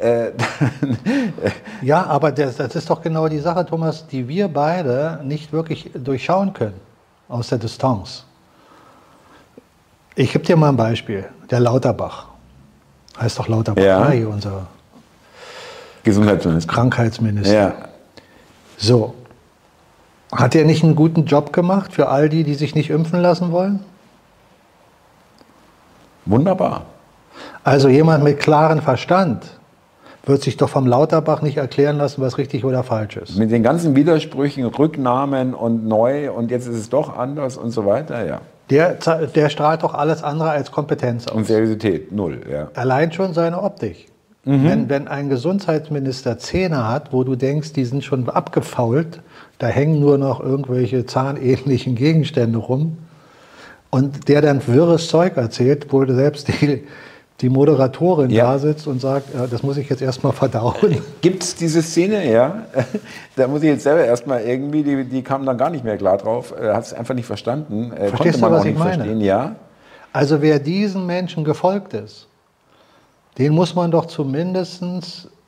äh, 0.00 0.32
Ja, 1.82 2.06
aber 2.06 2.32
das, 2.32 2.56
das 2.56 2.74
ist 2.74 2.88
doch 2.88 3.02
genau 3.02 3.28
die 3.28 3.38
Sache, 3.38 3.66
Thomas, 3.66 4.06
die 4.06 4.28
wir 4.28 4.48
beide 4.48 5.20
nicht 5.24 5.52
wirklich 5.52 5.90
durchschauen 5.94 6.52
können 6.52 6.80
aus 7.28 7.48
der 7.48 7.58
Distanz. 7.58 8.24
Ich 10.14 10.32
gebe 10.32 10.44
dir 10.44 10.56
mal 10.56 10.68
ein 10.68 10.76
Beispiel. 10.76 11.24
Der 11.50 11.60
Lauterbach. 11.60 12.28
Heißt 13.20 13.38
doch 13.38 13.48
Ja. 13.78 14.00
ne, 14.08 14.10
hier 14.12 14.28
unser 14.28 14.66
Gesundheitsminister. 16.02 16.72
Krankheitsminister. 16.72 17.54
Ja. 17.54 17.74
So. 18.76 19.14
Hat 20.32 20.54
er 20.54 20.64
nicht 20.64 20.82
einen 20.82 20.96
guten 20.96 21.26
Job 21.26 21.52
gemacht 21.52 21.92
für 21.92 22.08
all 22.08 22.28
die, 22.28 22.42
die 22.42 22.54
sich 22.54 22.74
nicht 22.74 22.90
impfen 22.90 23.20
lassen 23.20 23.52
wollen? 23.52 23.80
Wunderbar. 26.24 26.86
Also 27.64 27.88
jemand 27.88 28.24
mit 28.24 28.38
klarem 28.40 28.80
Verstand 28.80 29.58
wird 30.24 30.42
sich 30.42 30.56
doch 30.56 30.68
vom 30.68 30.86
Lauterbach 30.86 31.42
nicht 31.42 31.56
erklären 31.56 31.96
lassen, 31.98 32.22
was 32.22 32.38
richtig 32.38 32.64
oder 32.64 32.84
falsch 32.84 33.16
ist. 33.16 33.36
Mit 33.36 33.50
den 33.50 33.62
ganzen 33.62 33.96
Widersprüchen, 33.96 34.64
Rücknahmen 34.64 35.52
und 35.52 35.86
neu 35.86 36.30
und 36.32 36.50
jetzt 36.50 36.66
ist 36.68 36.76
es 36.76 36.88
doch 36.88 37.16
anders 37.16 37.56
und 37.56 37.70
so 37.70 37.86
weiter, 37.86 38.24
ja. 38.24 38.40
Der, 38.72 38.94
der 39.26 39.48
strahlt 39.48 39.82
doch 39.82 39.94
alles 39.94 40.22
andere 40.22 40.50
als 40.50 40.70
Kompetenz 40.70 41.26
aus. 41.26 41.34
Und 41.34 41.46
Seriosität, 41.46 42.12
null, 42.12 42.40
ja. 42.50 42.68
Allein 42.74 43.12
schon 43.12 43.34
seine 43.34 43.62
Optik. 43.62 44.08
Mhm. 44.44 44.64
Wenn, 44.64 44.88
wenn 44.88 45.08
ein 45.08 45.28
Gesundheitsminister 45.28 46.38
Zähne 46.38 46.88
hat, 46.88 47.12
wo 47.12 47.22
du 47.22 47.36
denkst, 47.36 47.74
die 47.74 47.84
sind 47.84 48.02
schon 48.02 48.28
abgefault, 48.28 49.20
da 49.58 49.68
hängen 49.68 50.00
nur 50.00 50.18
noch 50.18 50.40
irgendwelche 50.40 51.06
zahnähnlichen 51.06 51.94
Gegenstände 51.94 52.58
rum, 52.58 52.98
und 53.90 54.28
der 54.28 54.40
dann 54.40 54.66
wirres 54.66 55.08
Zeug 55.08 55.36
erzählt, 55.36 55.92
wo 55.92 56.06
selbst 56.06 56.48
die, 56.48 56.84
die 57.40 57.48
Moderatorin 57.48 58.30
ja. 58.30 58.52
da 58.52 58.58
sitzt 58.58 58.86
und 58.86 59.00
sagt, 59.00 59.34
äh, 59.34 59.48
das 59.48 59.62
muss 59.62 59.76
ich 59.76 59.88
jetzt 59.88 60.02
erstmal 60.02 60.32
verdauen. 60.44 61.02
Gibt 61.20 61.42
es 61.42 61.54
diese 61.54 61.82
Szene, 61.82 62.30
ja? 62.30 62.66
da 63.36 63.48
muss 63.48 63.62
ich 63.62 63.68
jetzt 63.68 63.82
selber 63.82 64.04
erstmal 64.04 64.42
irgendwie, 64.42 64.82
die, 64.82 65.04
die 65.04 65.22
kam 65.22 65.44
dann 65.44 65.58
gar 65.58 65.70
nicht 65.70 65.84
mehr 65.84 65.96
klar 65.96 66.18
drauf, 66.18 66.54
äh, 66.58 66.72
hat 66.72 66.84
es 66.84 66.92
einfach 66.92 67.14
nicht 67.14 67.26
verstanden. 67.26 67.92
Äh, 67.92 68.08
Verstehst 68.08 68.40
du, 68.40 68.50
was 68.50 68.64
ich 68.64 68.76
meine? 68.76 68.94
Verstehen, 68.94 69.20
ja. 69.20 69.56
Also 70.12 70.42
wer 70.42 70.58
diesen 70.58 71.06
Menschen 71.06 71.42
gefolgt 71.42 71.94
ist, 71.94 72.28
den 73.38 73.54
muss 73.54 73.74
man 73.74 73.90
doch 73.90 74.06
zumindest 74.06 74.82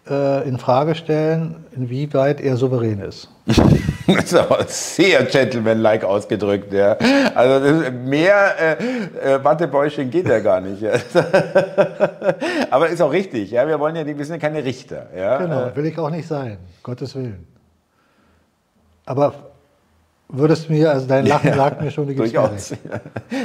äh, 0.09 0.47
in 0.49 0.59
Frage 0.59 0.95
stellen, 0.95 1.65
inwieweit 1.75 2.41
er 2.41 2.57
souverän 2.57 3.01
ist. 3.01 3.31
das 3.47 4.25
ist 4.25 4.35
aber 4.35 4.65
sehr 4.67 5.25
gentlemanlike 5.25 6.07
ausgedrückt, 6.07 6.73
ja. 6.73 6.97
Also 7.35 7.91
mehr 7.91 8.55
äh, 8.59 9.35
äh, 9.35 9.45
Wattebäuschen 9.45 10.11
geht 10.11 10.29
ja 10.29 10.41
gar 10.41 10.61
nicht. 10.61 10.83
Ja. 10.83 10.93
aber 12.71 12.89
ist 12.89 13.01
auch 13.01 13.13
richtig, 13.13 13.51
ja. 13.51 13.67
Wir 13.67 13.79
wollen 13.81 13.97
ja, 13.97 14.07
wir 14.07 14.15
sind 14.25 14.35
ja 14.35 14.39
keine 14.39 14.65
Richter, 14.65 15.09
ja. 15.17 15.39
Genau, 15.39 15.71
will 15.75 15.87
ich 15.87 15.99
auch 15.99 16.11
nicht 16.11 16.29
sein, 16.29 16.59
Gottes 16.83 17.15
Willen. 17.15 17.47
Aber 19.07 19.35
würdest 20.29 20.69
du 20.69 20.73
mir, 20.73 20.91
also 20.91 21.07
dein 21.07 21.27
Lachen 21.27 21.49
ja, 21.51 21.57
sagt 21.57 21.81
mir 21.81 21.91
schon, 21.91 22.09
die 22.09 22.15
Durchaus. 22.15 22.75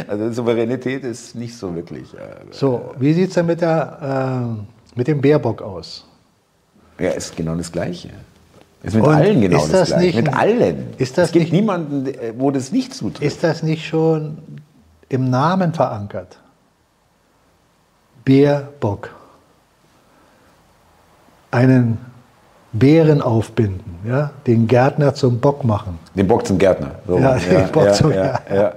Also 0.08 0.32
Souveränität 0.32 1.04
ist 1.04 1.36
nicht 1.36 1.58
so 1.58 1.74
wirklich. 1.76 2.10
So, 2.52 2.94
wie 2.98 3.14
sieht 3.14 3.30
es 3.30 3.36
denn 3.36 3.46
mit, 3.46 3.62
der, 3.62 4.56
äh, 4.56 4.98
mit 4.98 5.08
dem 5.08 5.22
Baerbock 5.22 5.62
aus? 5.62 6.06
Ja, 7.00 7.12
ist 7.12 7.36
genau 7.36 7.56
das 7.56 7.72
Gleiche. 7.72 8.10
Ist 8.84 8.96
mit 8.96 9.04
Und 9.04 9.14
allen 9.14 9.42
genau 9.42 9.58
das, 9.58 9.72
das 9.72 9.88
Gleiche. 9.90 10.18
mit 10.18 10.34
allen. 10.34 10.94
Ist 10.98 11.18
das 11.18 11.28
es 11.28 11.32
gibt 11.32 11.46
nicht, 11.46 11.54
niemanden, 11.54 12.08
wo 12.38 12.52
das 12.52 12.72
nicht 12.72 12.94
zutrifft. 12.94 13.22
Ist 13.22 13.44
das 13.44 13.64
nicht 13.64 13.86
schon 13.86 14.38
im 15.10 15.30
Namen 15.30 15.74
verankert? 15.74 16.40
Bärbock. 18.24 19.10
Einen 21.52 21.98
Bären 22.72 23.22
aufbinden, 23.22 23.98
ja? 24.08 24.32
den 24.46 24.68
Gärtner 24.68 25.16
zum 25.16 25.40
Bock 25.40 25.64
machen. 25.64 25.98
Den 26.14 26.28
Bock 26.28 26.46
zum 26.46 26.60
Gärtner. 26.60 26.92
So. 27.08 27.18
Ja, 27.18 27.36
den 27.36 27.54
ja, 27.54 27.68
Bock 27.68 27.86
ja, 27.86 27.94
zum 27.94 28.14
ja, 28.14 28.40
ja, 28.54 28.74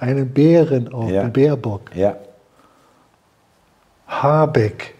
Einen 0.00 0.28
Bären 0.30 0.92
auf, 0.92 1.10
ja. 1.10 1.24
Bärbock. 1.24 1.94
Ja. 1.94 2.16
Habeck. 4.06 4.94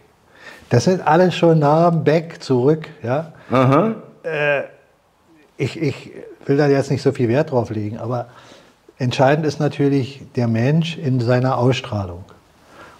Das 0.71 0.85
sind 0.85 1.07
alles 1.07 1.35
schon 1.35 1.59
Namen, 1.59 2.05
Beck, 2.05 2.43
zurück. 2.43 2.89
Ja? 3.03 3.33
Äh, 4.23 4.65
ich, 5.57 5.81
ich 5.81 6.13
will 6.47 6.57
da 6.57 6.69
jetzt 6.69 6.91
nicht 6.91 7.03
so 7.03 7.13
viel 7.13 7.29
Wert 7.29 7.51
drauf 7.51 7.71
legen, 7.71 7.99
aber 7.99 8.27
entscheidend 8.99 9.47
ist 9.47 9.61
natürlich 9.61 10.23
der 10.37 10.49
Mensch 10.49 10.99
in 10.99 11.21
seiner 11.21 11.57
Ausstrahlung. 11.59 12.25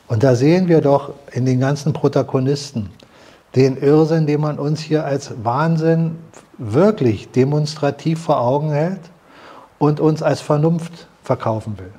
Und 0.07 0.23
da 0.23 0.35
sehen 0.35 0.69
wir 0.69 0.81
doch 0.81 1.13
in 1.33 1.45
den 1.45 1.61
ganzen 1.61 1.93
Protagonisten 1.93 2.91
den 3.55 3.77
Irrsinn, 3.77 4.27
den 4.27 4.41
man 4.41 4.59
uns 4.59 4.81
hier 4.81 5.05
als 5.05 5.33
Wahnsinn 5.43 6.17
wirklich 6.59 7.31
demonstrativ 7.31 8.21
vor 8.21 8.41
Augen 8.41 8.71
hält 8.71 9.01
und 9.79 10.01
uns 10.01 10.23
als 10.23 10.41
Vernunft 10.41 11.07
verkaufen 11.23 11.79
will. 11.79 11.93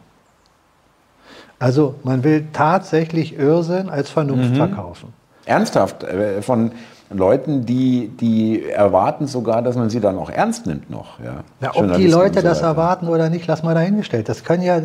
Also 1.60 1.96
man 2.04 2.24
will 2.24 2.48
tatsächlich 2.54 3.38
Irrsinn 3.38 3.90
als 3.90 4.10
Vernunft 4.10 4.52
mhm. 4.52 4.56
verkaufen 4.56 5.14
ernsthaft 5.50 6.04
äh, 6.04 6.42
von 6.42 6.72
Leuten, 7.10 7.66
die, 7.66 8.10
die 8.10 8.70
erwarten 8.70 9.28
sogar, 9.28 9.62
dass 9.62 9.76
man 9.76 9.90
sie 9.90 10.00
dann 10.00 10.18
auch 10.18 10.30
ernst 10.30 10.68
nimmt 10.68 10.90
noch. 10.90 11.20
Ja, 11.20 11.44
ja 11.60 11.72
ob 11.74 11.96
die 11.96 12.08
Leute 12.08 12.42
so 12.42 12.48
das 12.48 12.62
erwarten 12.62 13.08
oder 13.08 13.30
nicht, 13.30 13.48
lass 13.48 13.64
mal 13.64 13.74
dahingestellt. 13.74 14.30
Das 14.30 14.44
kann 14.44 14.62
ja, 14.62 14.80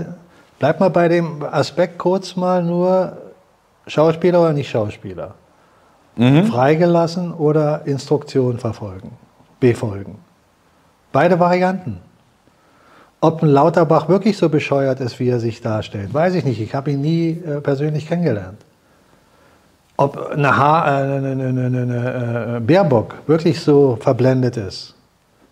bleib 0.59 0.81
mal 0.81 0.91
bei 0.91 1.09
dem 1.09 1.43
Aspekt 1.43 1.99
kurz 1.99 2.35
mal 2.35 2.63
nur 2.63 3.19
Schauspieler 3.87 4.41
oder 4.41 4.55
nicht 4.55 4.71
Schauspieler. 4.71 5.35
Mhm. 6.17 6.47
Freigelassen 6.47 7.35
oder 7.35 7.83
Instruktion 7.85 8.59
verfolgen, 8.59 9.11
befolgen. 9.61 10.19
Beide 11.13 11.39
Varianten. 11.39 12.01
Ob 13.21 13.43
ein 13.43 13.49
Lauterbach 13.49 14.09
wirklich 14.09 14.37
so 14.37 14.49
bescheuert 14.49 15.01
ist, 15.01 15.19
wie 15.19 15.29
er 15.29 15.41
sich 15.41 15.61
darstellt, 15.61 16.13
weiß 16.13 16.35
ich 16.35 16.45
nicht. 16.45 16.61
Ich 16.61 16.75
habe 16.75 16.91
ihn 16.91 17.01
nie 17.01 17.31
äh, 17.31 17.61
persönlich 17.61 18.07
kennengelernt. 18.07 18.59
Ob 19.97 20.33
eine, 20.33 20.57
ha 20.57 20.87
äh, 20.87 21.17
eine, 21.17 21.31
eine, 21.31 21.49
eine, 21.49 21.67
eine, 21.67 22.57
äh, 22.57 22.61
Baerbock 22.61 23.15
wirklich 23.27 23.61
so 23.61 23.97
verblendet 24.01 24.57
ist, 24.57 24.95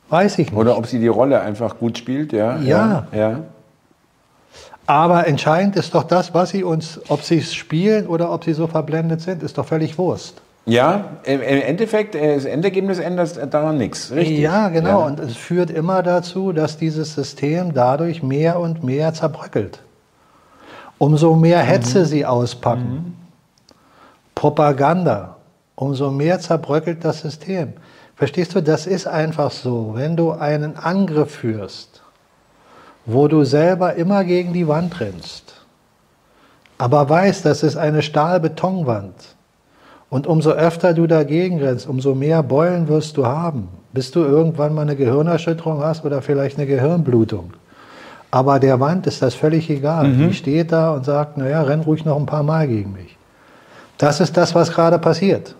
weiß 0.09 0.39
ich 0.39 0.51
nicht. 0.51 0.59
Oder 0.59 0.77
ob 0.77 0.87
sie 0.87 0.99
die 0.99 1.09
Rolle 1.09 1.41
einfach 1.41 1.79
gut 1.79 1.99
spielt, 1.99 2.33
ja. 2.33 2.57
Ja. 2.59 3.07
ja, 3.13 3.19
ja. 3.19 3.41
Aber 4.87 5.27
entscheidend 5.29 5.77
ist 5.77 5.95
doch 5.95 6.03
das, 6.03 6.35
was 6.35 6.51
sie 6.51 6.65
uns, 6.65 7.01
ob 7.09 7.23
sie 7.23 7.39
es 7.39 7.55
spielen 7.55 8.07
oder 8.09 8.33
ob 8.33 8.45
sie 8.45 8.53
so 8.53 8.67
verblendet 8.67 9.21
sind, 9.21 9.43
ist 9.43 9.57
doch 9.59 9.67
völlig 9.67 9.97
Wurst. 9.97 10.43
Ja, 10.65 11.05
im 11.25 11.41
Endeffekt, 11.41 12.15
äh, 12.15 12.35
das 12.35 12.45
Endergebnis 12.45 12.99
ändert 12.99 13.53
daran 13.53 13.79
nichts, 13.79 14.13
richtig? 14.13 14.39
Ja, 14.39 14.69
genau. 14.69 15.01
Ja. 15.01 15.07
Und 15.07 15.19
es 15.19 15.37
führt 15.37 15.71
immer 15.71 16.03
dazu, 16.03 16.53
dass 16.53 16.77
dieses 16.77 17.15
System 17.15 17.75
dadurch 17.75 18.23
mehr 18.23 18.61
und 18.61 18.85
mehr 18.85 19.13
zerbröckelt. 19.13 19.81
Umso 20.99 21.35
mehr 21.35 21.59
Hetze 21.61 22.01
mhm. 22.01 22.05
sie 22.05 22.27
auspacken, 22.27 22.93
mhm. 22.93 23.22
Propaganda, 24.35 25.37
umso 25.75 26.11
mehr 26.11 26.41
zerbröckelt 26.41 27.05
das 27.05 27.21
System. 27.21 27.75
Verstehst 28.17 28.55
du, 28.55 28.63
das 28.63 28.87
ist 28.87 29.07
einfach 29.07 29.51
so. 29.51 29.93
Wenn 29.95 30.17
du 30.17 30.33
einen 30.33 30.77
Angriff 30.77 31.33
führst, 31.33 32.03
wo 33.05 33.29
du 33.29 33.45
selber 33.45 33.95
immer 33.95 34.25
gegen 34.25 34.53
die 34.53 34.69
Wand 34.69 35.01
rennst, 35.01 35.55
aber 36.79 37.09
weißt, 37.09 37.45
das 37.45 37.63
ist 37.63 37.77
eine 37.77 38.03
Stahlbetonwand, 38.03 39.15
und 40.13 40.27
umso 40.27 40.51
öfter 40.51 40.93
du 40.93 41.07
dagegen 41.07 41.59
rennst, 41.59 41.89
umso 41.89 42.15
mehr 42.15 42.43
Beulen 42.43 42.87
wirst 42.87 43.17
du 43.17 43.25
haben, 43.25 43.69
bis 43.95 44.11
du 44.11 44.21
irgendwann 44.21 44.75
mal 44.75 44.83
eine 44.83 44.95
Gehirnerschütterung 44.95 45.83
hast 45.83 46.05
oder 46.05 46.21
vielleicht 46.21 46.59
eine 46.59 46.67
Gehirnblutung. 46.67 47.55
Aber 48.31 48.61
der 48.61 48.79
Wand 48.79 49.07
ist 49.07 49.23
das 49.23 49.35
völlig 49.35 49.71
egal. 49.71 50.09
Mhm. 50.09 50.29
Die 50.29 50.35
steht 50.35 50.71
da 50.71 50.93
und 50.93 51.07
sagt, 51.07 51.39
naja, 51.39 51.63
renn 51.63 51.81
ruhig 51.81 52.05
noch 52.05 52.19
ein 52.19 52.27
paar 52.27 52.43
Mal 52.43 52.69
gegen 52.69 52.93
mich. 52.93 53.17
Das 54.03 54.19
ist 54.19 54.37
das, 54.37 54.53
was 54.57 54.73
gerade 54.73 54.99
passiert. 54.99 55.55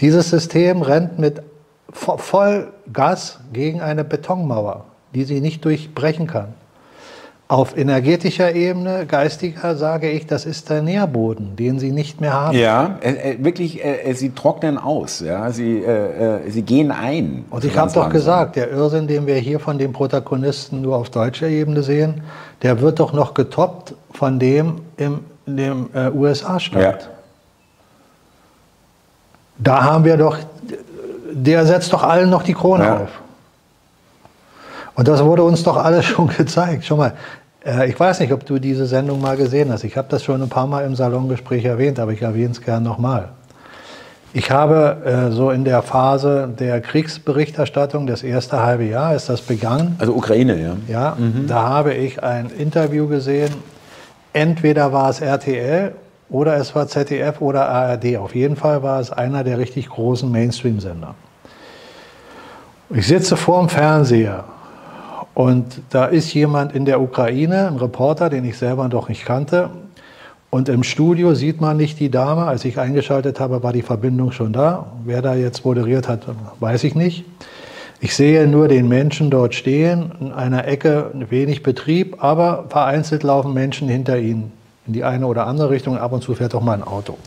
Dieses 0.00 0.30
System 0.30 0.82
rennt 0.82 1.18
mit 1.18 1.42
Vollgas 1.90 3.40
gegen 3.52 3.80
eine 3.80 4.04
Betonmauer, 4.04 4.84
die 5.12 5.24
sie 5.24 5.40
nicht 5.40 5.64
durchbrechen 5.64 6.28
kann. 6.28 6.54
Auf 7.48 7.76
energetischer 7.76 8.54
Ebene, 8.54 9.04
geistiger, 9.06 9.74
sage 9.74 10.10
ich, 10.10 10.28
das 10.28 10.46
ist 10.46 10.70
der 10.70 10.82
Nährboden, 10.82 11.56
den 11.56 11.80
sie 11.80 11.90
nicht 11.90 12.20
mehr 12.20 12.34
haben. 12.34 12.56
Ja, 12.56 12.98
äh, 13.00 13.32
äh 13.32 13.44
wirklich, 13.44 13.84
äh, 13.84 14.02
äh, 14.02 14.14
sie 14.14 14.30
trocknen 14.30 14.78
aus, 14.78 15.18
ja? 15.18 15.50
sie, 15.50 15.78
äh, 15.78 16.44
äh 16.44 16.50
sie 16.50 16.62
gehen 16.62 16.92
ein. 16.92 17.46
Und 17.50 17.64
ich 17.64 17.76
habe 17.76 17.90
doch 17.90 18.10
gesagt, 18.10 18.54
der 18.54 18.70
Irrsinn, 18.70 19.08
den 19.08 19.26
wir 19.26 19.34
hier 19.34 19.58
von 19.58 19.76
den 19.76 19.92
Protagonisten 19.92 20.82
nur 20.82 20.98
auf 20.98 21.10
deutscher 21.10 21.48
Ebene 21.48 21.82
sehen, 21.82 22.22
der 22.62 22.80
wird 22.80 23.00
doch 23.00 23.12
noch 23.12 23.34
getoppt 23.34 23.94
von 24.12 24.38
dem 24.38 24.82
im 24.96 25.24
dem 25.56 25.90
äh, 25.94 26.10
USA-Staat. 26.10 27.02
Ja. 27.02 27.08
Da 29.58 29.84
haben 29.84 30.04
wir 30.04 30.16
doch, 30.16 30.38
der 31.32 31.66
setzt 31.66 31.92
doch 31.92 32.02
allen 32.02 32.30
noch 32.30 32.42
die 32.42 32.54
Krone 32.54 32.84
ja. 32.84 32.96
auf. 32.98 33.10
Und 34.94 35.08
das 35.08 35.22
wurde 35.24 35.42
uns 35.42 35.62
doch 35.62 35.76
alles 35.76 36.04
schon 36.06 36.28
gezeigt. 36.28 36.84
Schon 36.84 36.98
mal, 36.98 37.12
äh, 37.64 37.88
ich 37.88 37.98
weiß 37.98 38.20
nicht, 38.20 38.32
ob 38.32 38.44
du 38.46 38.58
diese 38.58 38.86
Sendung 38.86 39.20
mal 39.20 39.36
gesehen 39.36 39.70
hast. 39.72 39.84
Ich 39.84 39.96
habe 39.96 40.08
das 40.10 40.24
schon 40.24 40.42
ein 40.42 40.48
paar 40.48 40.66
Mal 40.66 40.84
im 40.84 40.94
Salongespräch 40.94 41.64
erwähnt, 41.64 41.98
aber 41.98 42.12
ich 42.12 42.22
erwähne 42.22 42.52
es 42.52 42.60
gern 42.60 42.82
nochmal. 42.82 43.28
Ich 44.32 44.50
habe 44.50 44.98
äh, 45.04 45.32
so 45.32 45.50
in 45.50 45.64
der 45.64 45.82
Phase 45.82 46.48
der 46.58 46.80
Kriegsberichterstattung, 46.80 48.06
das 48.06 48.22
erste 48.22 48.62
halbe 48.62 48.84
Jahr 48.84 49.14
ist 49.14 49.28
das 49.28 49.40
begangen. 49.40 49.96
Also 49.98 50.14
Ukraine, 50.14 50.56
ja. 50.62 50.76
Ja, 50.86 51.16
mhm. 51.18 51.48
da 51.48 51.68
habe 51.68 51.94
ich 51.94 52.22
ein 52.22 52.48
Interview 52.50 53.08
gesehen 53.08 53.52
entweder 54.32 54.92
war 54.92 55.10
es 55.10 55.20
RTL 55.20 55.94
oder 56.28 56.56
es 56.56 56.74
war 56.74 56.86
ZDF 56.86 57.40
oder 57.40 57.68
ARD. 57.68 58.16
Auf 58.16 58.34
jeden 58.34 58.56
Fall 58.56 58.82
war 58.82 59.00
es 59.00 59.10
einer 59.10 59.44
der 59.44 59.58
richtig 59.58 59.88
großen 59.88 60.30
Mainstream-Sender. 60.30 61.14
Ich 62.90 63.06
sitze 63.06 63.36
vor 63.36 63.60
dem 63.60 63.68
Fernseher 63.68 64.44
und 65.34 65.80
da 65.90 66.06
ist 66.06 66.32
jemand 66.34 66.74
in 66.74 66.84
der 66.84 67.00
Ukraine, 67.00 67.68
ein 67.68 67.76
Reporter, 67.76 68.30
den 68.30 68.44
ich 68.44 68.58
selber 68.58 68.88
doch 68.88 69.08
nicht 69.08 69.24
kannte. 69.24 69.70
Und 70.50 70.68
im 70.68 70.82
Studio 70.82 71.34
sieht 71.34 71.60
man 71.60 71.76
nicht 71.76 72.00
die 72.00 72.10
Dame. 72.10 72.46
Als 72.46 72.64
ich 72.64 72.80
eingeschaltet 72.80 73.38
habe, 73.38 73.62
war 73.62 73.72
die 73.72 73.82
Verbindung 73.82 74.32
schon 74.32 74.52
da. 74.52 74.86
Wer 75.04 75.22
da 75.22 75.34
jetzt 75.36 75.64
moderiert 75.64 76.08
hat, 76.08 76.22
weiß 76.58 76.82
ich 76.82 76.96
nicht. 76.96 77.24
Ich 78.02 78.16
sehe 78.16 78.46
nur 78.46 78.66
den 78.68 78.88
Menschen 78.88 79.28
dort 79.30 79.54
stehen, 79.54 80.12
in 80.20 80.32
einer 80.32 80.66
Ecke 80.66 81.10
wenig 81.28 81.62
Betrieb, 81.62 82.24
aber 82.24 82.64
vereinzelt 82.70 83.22
laufen 83.22 83.52
Menschen 83.52 83.88
hinter 83.88 84.18
ihnen 84.18 84.52
in 84.86 84.94
die 84.94 85.04
eine 85.04 85.26
oder 85.26 85.46
andere 85.46 85.68
Richtung. 85.68 85.98
Ab 85.98 86.12
und 86.12 86.22
zu 86.22 86.34
fährt 86.34 86.54
auch 86.54 86.62
mal 86.62 86.72
ein 86.72 86.82
Auto. 86.82 87.18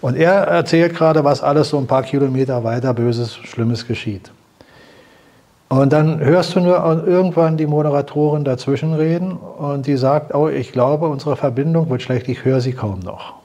Und 0.00 0.16
er 0.16 0.32
erzählt 0.32 0.94
gerade, 0.94 1.22
was 1.24 1.42
alles 1.42 1.68
so 1.68 1.78
ein 1.78 1.86
paar 1.86 2.02
Kilometer 2.02 2.64
weiter 2.64 2.94
Böses, 2.94 3.34
Schlimmes 3.34 3.86
geschieht. 3.86 4.30
Und 5.68 5.92
dann 5.92 6.18
hörst 6.20 6.54
du 6.54 6.60
nur 6.60 7.04
irgendwann 7.06 7.58
die 7.58 7.66
Moderatorin 7.66 8.44
dazwischen 8.44 8.94
reden 8.94 9.32
und 9.32 9.86
die 9.86 9.96
sagt, 9.96 10.34
oh, 10.34 10.48
ich 10.48 10.72
glaube, 10.72 11.08
unsere 11.08 11.36
Verbindung 11.36 11.90
wird 11.90 12.00
schlecht, 12.00 12.28
ich 12.28 12.44
höre 12.44 12.60
sie 12.60 12.72
kaum 12.72 13.00
noch. 13.00 13.43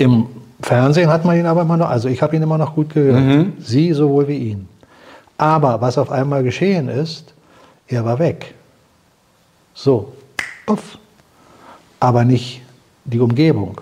Im 0.00 0.26
Fernsehen 0.62 1.10
hat 1.10 1.26
man 1.26 1.36
ihn 1.36 1.44
aber 1.44 1.60
immer 1.60 1.76
noch, 1.76 1.90
also 1.90 2.08
ich 2.08 2.22
habe 2.22 2.34
ihn 2.34 2.42
immer 2.42 2.56
noch 2.56 2.74
gut 2.74 2.94
gehört. 2.94 3.20
Mhm. 3.20 3.52
Sie 3.58 3.92
sowohl 3.92 4.28
wie 4.28 4.38
ihn. 4.50 4.68
Aber 5.36 5.78
was 5.82 5.98
auf 5.98 6.10
einmal 6.10 6.42
geschehen 6.42 6.88
ist, 6.88 7.34
er 7.86 8.02
war 8.04 8.18
weg. 8.18 8.54
So, 9.74 10.12
puff. 10.64 10.96
Aber 12.00 12.24
nicht 12.24 12.62
die 13.04 13.20
Umgebung. 13.20 13.78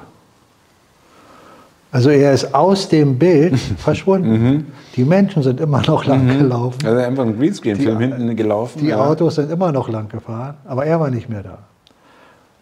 Also 1.93 2.11
er 2.11 2.33
ist 2.33 2.53
aus 2.53 2.89
dem 2.89 3.17
Bild 3.17 3.57
verschwunden. 3.79 4.31
Mhm. 4.31 4.67
Die 4.97 5.05
Menschen 5.05 5.45
sind 5.45 5.61
immer 5.61 5.83
noch 5.87 6.05
lang 6.05 6.25
mhm. 6.25 6.39
gelaufen. 6.39 6.85
Also 6.85 6.99
einfach 6.99 7.27
ein 7.27 7.39
Greenscreen-Film 7.39 8.01
hinten 8.01 8.35
gelaufen. 8.35 8.81
Die 8.81 8.89
ja. 8.89 8.99
Autos 8.99 9.37
sind 9.37 9.53
immer 9.53 9.71
noch 9.71 9.89
lang 9.89 10.09
gefahren, 10.09 10.57
aber 10.65 10.85
er 10.85 10.99
war 10.99 11.11
nicht 11.11 11.29
mehr 11.29 11.45
da. 11.45 11.59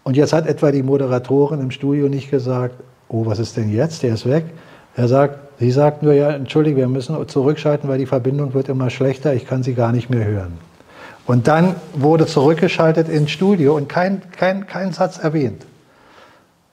Und 0.05 0.15
jetzt 0.15 0.35
hat 0.35 0.47
etwa 0.47 0.71
die 0.71 0.83
Moderatorin 0.83 1.61
im 1.61 1.71
Studio 1.71 2.11
nicht 2.11 2.31
gesagt, 2.31 2.75
oh, 3.09 3.27
was 3.27 3.39
ist 3.39 3.57
denn 3.57 3.71
jetzt? 3.71 4.03
Der 4.03 4.15
ist 4.15 4.29
weg. 4.29 4.45
Er 4.97 5.09
sagt, 5.09 5.39
sie 5.59 5.71
sagt 5.71 6.03
nur, 6.03 6.15
ja, 6.15 6.31
entschuldige, 6.31 6.79
wir 6.79 6.89
müssen 6.89 7.17
zurückschalten, 7.29 7.89
weil 7.89 7.99
die 7.99 8.07
Verbindung 8.07 8.55
wird 8.55 8.69
immer 8.69 8.91
schlechter, 8.91 9.35
ich 9.35 9.47
kann 9.47 9.63
sie 9.63 9.75
gar 9.75 9.93
nicht 9.93 10.09
mehr 10.11 10.25
hören. 10.25 10.59
Und 11.27 11.49
dann 11.49 11.75
wurde 11.93 12.27
zurückgeschaltet 12.27 13.09
ins 13.09 13.31
Studio 13.31 13.77
und 13.77 13.89
kein, 13.89 14.23
kein, 14.31 14.67
kein 14.67 14.93
Satz 14.93 15.19
erwähnt. 15.19 15.67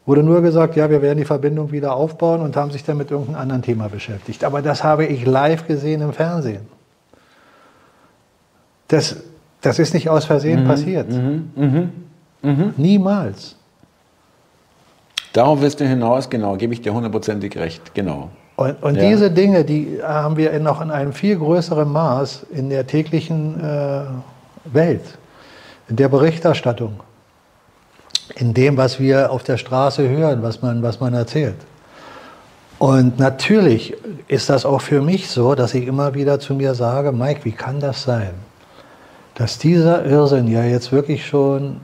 Wurde 0.06 0.22
nur 0.22 0.42
gesagt, 0.42 0.76
ja, 0.76 0.90
wir 0.90 1.02
werden 1.02 1.18
die 1.18 1.26
Verbindung 1.26 1.72
wieder 1.72 1.96
aufbauen 1.96 2.42
und 2.42 2.56
haben 2.56 2.72
sich 2.72 2.84
dann 2.84 2.98
mit 2.98 3.10
irgendeinem 3.10 3.40
anderen 3.40 3.62
Thema 3.62 3.88
beschäftigt. 3.88 4.44
Aber 4.44 4.62
das 4.62 4.84
habe 4.84 5.06
ich 5.06 5.26
live 5.26 5.66
gesehen 5.66 6.02
im 6.02 6.14
Fernsehen. 6.14 6.68
Das, 8.90 9.16
das 9.62 9.80
ist 9.80 9.94
nicht 9.94 10.10
aus 10.10 10.26
Versehen 10.26 10.64
mhm, 10.64 10.68
passiert. 10.68 11.10
Mhm, 11.10 11.52
mh, 11.56 11.88
mh. 12.42 12.74
Niemals. 12.78 13.56
Darauf 15.34 15.62
wirst 15.62 15.80
du 15.80 15.86
hinaus, 15.86 16.30
genau, 16.30 16.56
gebe 16.56 16.74
ich 16.74 16.82
dir 16.82 16.94
hundertprozentig 16.94 17.58
recht, 17.58 17.94
genau. 17.94 18.30
Und, 18.56 18.82
und 18.84 18.96
ja. 18.96 19.10
diese 19.10 19.32
Dinge, 19.32 19.66
die 19.66 20.00
haben 20.04 20.38
wir 20.38 20.58
noch 20.60 20.80
in 20.80 20.92
einem 20.92 21.12
viel 21.12 21.38
größeren 21.38 21.92
Maß 21.92 22.46
in 22.52 22.70
der 22.70 22.86
täglichen 22.86 23.60
äh, 23.60 24.04
Welt, 24.66 25.18
in 25.90 25.96
der 25.96 26.08
Berichterstattung 26.08 27.00
in 28.36 28.54
dem, 28.54 28.78
was 28.78 29.00
wir 29.00 29.32
auf 29.32 29.44
der 29.44 29.58
Straße 29.58 30.08
hören, 30.08 30.42
was 30.44 30.62
man, 30.62 30.82
was 30.82 31.00
man 31.00 31.14
erzählt. 31.14 31.56
Und 32.80 33.20
natürlich 33.20 33.96
ist 34.28 34.50
das 34.50 34.66
auch 34.66 34.82
für 34.82 35.02
mich 35.02 35.30
so, 35.30 35.56
dass 35.56 35.74
ich 35.74 35.88
immer 35.88 36.14
wieder 36.14 36.40
zu 36.40 36.54
mir 36.54 36.74
sage, 36.76 37.12
Mike, 37.12 37.42
wie 37.44 37.52
kann 37.52 37.80
das 37.80 38.04
sein, 38.04 38.34
dass 39.36 39.58
dieser 39.58 40.06
Irrsinn 40.06 40.48
ja 40.48 40.64
jetzt 40.64 40.92
wirklich 40.92 41.26
schon 41.26 41.78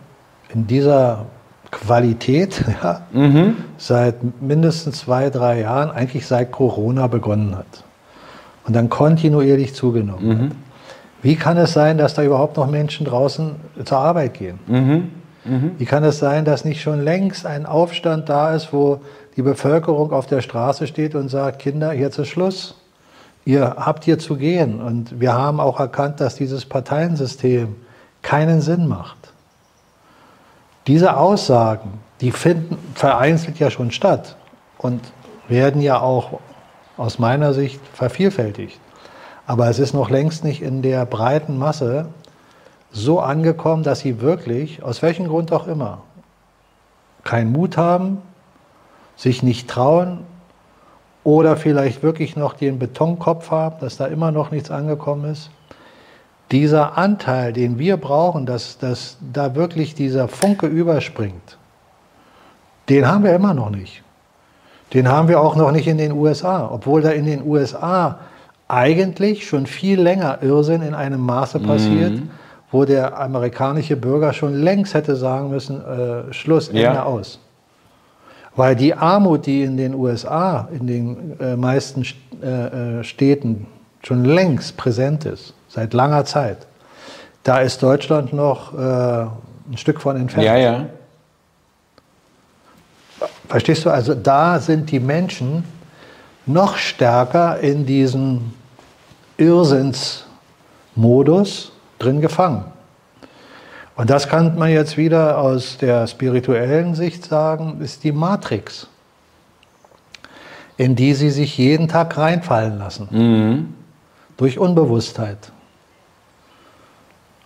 in 0.53 0.67
dieser 0.67 1.25
Qualität 1.71 2.63
ja, 2.83 3.01
mhm. 3.11 3.55
seit 3.77 4.41
mindestens 4.41 4.99
zwei, 4.99 5.29
drei 5.29 5.61
Jahren, 5.61 5.91
eigentlich 5.91 6.25
seit 6.27 6.51
Corona 6.51 7.07
begonnen 7.07 7.55
hat 7.55 7.83
und 8.65 8.75
dann 8.75 8.89
kontinuierlich 8.89 9.73
zugenommen 9.73 10.27
mhm. 10.27 10.43
hat. 10.43 10.51
Wie 11.21 11.35
kann 11.35 11.57
es 11.57 11.73
sein, 11.73 11.97
dass 11.97 12.13
da 12.13 12.23
überhaupt 12.23 12.57
noch 12.57 12.69
Menschen 12.69 13.05
draußen 13.05 13.55
zur 13.83 13.97
Arbeit 13.97 14.35
gehen? 14.35 14.59
Mhm. 14.67 15.11
Mhm. 15.45 15.71
Wie 15.77 15.85
kann 15.85 16.03
es 16.03 16.19
sein, 16.19 16.45
dass 16.45 16.65
nicht 16.65 16.81
schon 16.81 17.01
längst 17.01 17.45
ein 17.45 17.65
Aufstand 17.65 18.29
da 18.29 18.53
ist, 18.53 18.71
wo 18.71 19.01
die 19.35 19.41
Bevölkerung 19.41 20.11
auf 20.11 20.27
der 20.27 20.41
Straße 20.41 20.87
steht 20.87 21.15
und 21.15 21.29
sagt, 21.29 21.59
Kinder, 21.59 21.93
jetzt 21.93 22.17
ist 22.19 22.27
Schluss. 22.29 22.75
Ihr 23.45 23.75
habt 23.77 24.03
hier 24.03 24.19
zu 24.19 24.35
gehen. 24.35 24.81
Und 24.81 25.19
wir 25.19 25.33
haben 25.33 25.59
auch 25.59 25.79
erkannt, 25.79 26.19
dass 26.19 26.35
dieses 26.35 26.65
Parteiensystem 26.65 27.75
keinen 28.21 28.61
Sinn 28.61 28.87
macht. 28.87 29.17
Diese 30.89 31.17
Aussagen, 31.17 31.99
die 32.19 32.31
finden 32.31 32.75
vereinzelt 32.95 33.59
ja 33.59 33.69
schon 33.69 33.91
statt 33.91 34.35
und 34.79 34.99
werden 35.47 35.83
ja 35.83 36.01
auch 36.01 36.39
aus 36.97 37.19
meiner 37.19 37.53
Sicht 37.53 37.79
vervielfältigt. 37.93 38.79
Aber 39.45 39.69
es 39.69 39.77
ist 39.77 39.93
noch 39.93 40.09
längst 40.09 40.43
nicht 40.43 40.63
in 40.63 40.81
der 40.81 41.05
breiten 41.05 41.59
Masse 41.59 42.07
so 42.89 43.19
angekommen, 43.19 43.83
dass 43.83 43.99
sie 43.99 44.19
wirklich, 44.19 44.81
aus 44.81 45.03
welchem 45.03 45.27
Grund 45.27 45.53
auch 45.53 45.67
immer, 45.67 46.01
keinen 47.23 47.51
Mut 47.51 47.77
haben, 47.77 48.23
sich 49.15 49.43
nicht 49.43 49.69
trauen 49.69 50.21
oder 51.23 51.55
vielleicht 51.55 52.01
wirklich 52.01 52.35
noch 52.35 52.53
den 52.53 52.79
Betonkopf 52.79 53.51
haben, 53.51 53.79
dass 53.79 53.97
da 53.97 54.07
immer 54.07 54.31
noch 54.31 54.49
nichts 54.49 54.71
angekommen 54.71 55.29
ist. 55.29 55.51
Dieser 56.51 56.97
Anteil, 56.97 57.53
den 57.53 57.77
wir 57.77 57.97
brauchen, 57.97 58.45
dass, 58.45 58.77
dass 58.77 59.17
da 59.33 59.55
wirklich 59.55 59.93
dieser 59.93 60.27
Funke 60.27 60.65
überspringt, 60.65 61.57
den 62.89 63.07
haben 63.07 63.23
wir 63.23 63.35
immer 63.35 63.53
noch 63.53 63.69
nicht. 63.69 64.03
Den 64.93 65.07
haben 65.07 65.27
wir 65.27 65.39
auch 65.39 65.55
noch 65.55 65.71
nicht 65.71 65.87
in 65.87 65.99
den 65.99 66.11
USA, 66.11 66.67
obwohl 66.71 67.01
da 67.01 67.11
in 67.11 67.25
den 67.25 67.45
USA 67.45 68.19
eigentlich 68.67 69.47
schon 69.47 69.67
viel 69.67 70.01
länger 70.01 70.41
Irrsinn 70.41 70.81
in 70.81 70.95
einem 70.95 71.21
Maße 71.21 71.59
passiert, 71.59 72.13
mhm 72.13 72.29
wo 72.71 72.85
der 72.85 73.19
amerikanische 73.19 73.95
Bürger 73.95 74.33
schon 74.33 74.53
längst 74.53 74.93
hätte 74.93 75.15
sagen 75.15 75.49
müssen, 75.49 75.81
äh, 75.83 76.33
Schluss, 76.33 76.69
Ende 76.69 76.81
ja. 76.81 77.03
aus. 77.03 77.39
Weil 78.55 78.75
die 78.75 78.93
Armut, 78.93 79.45
die 79.45 79.63
in 79.63 79.77
den 79.77 79.95
USA, 79.95 80.67
in 80.71 80.87
den 80.87 81.39
äh, 81.39 81.55
meisten 81.55 82.05
äh, 82.41 82.99
äh, 82.99 83.03
Städten 83.03 83.67
schon 84.03 84.25
längst 84.25 84.77
präsent 84.77 85.25
ist, 85.25 85.53
seit 85.69 85.93
langer 85.93 86.25
Zeit, 86.25 86.67
da 87.43 87.61
ist 87.61 87.81
Deutschland 87.81 88.33
noch 88.33 88.73
äh, 88.73 88.77
ein 88.77 89.77
Stück 89.77 90.01
von 90.01 90.17
entfernt. 90.17 90.45
Ja, 90.45 90.57
ja. 90.57 90.87
Verstehst 93.47 93.85
du? 93.85 93.89
Also 93.89 94.13
da 94.13 94.59
sind 94.59 94.91
die 94.91 94.99
Menschen 94.99 95.63
noch 96.45 96.75
stärker 96.77 97.59
in 97.59 97.85
diesem 97.85 98.53
Irrsinnsmodus 99.37 101.71
drin 101.97 102.19
gefangen. 102.21 102.65
Und 103.95 104.09
das 104.09 104.27
kann 104.29 104.57
man 104.57 104.69
jetzt 104.69 104.97
wieder 104.97 105.37
aus 105.37 105.77
der 105.77 106.07
spirituellen 106.07 106.95
Sicht 106.95 107.25
sagen, 107.25 107.81
ist 107.81 108.03
die 108.03 108.13
Matrix, 108.13 108.87
in 110.77 110.95
die 110.95 111.13
sie 111.13 111.29
sich 111.29 111.57
jeden 111.57 111.89
Tag 111.89 112.17
reinfallen 112.17 112.77
lassen. 112.77 113.09
Mhm. 113.11 113.73
Durch 114.37 114.57
Unbewusstheit. 114.57 115.51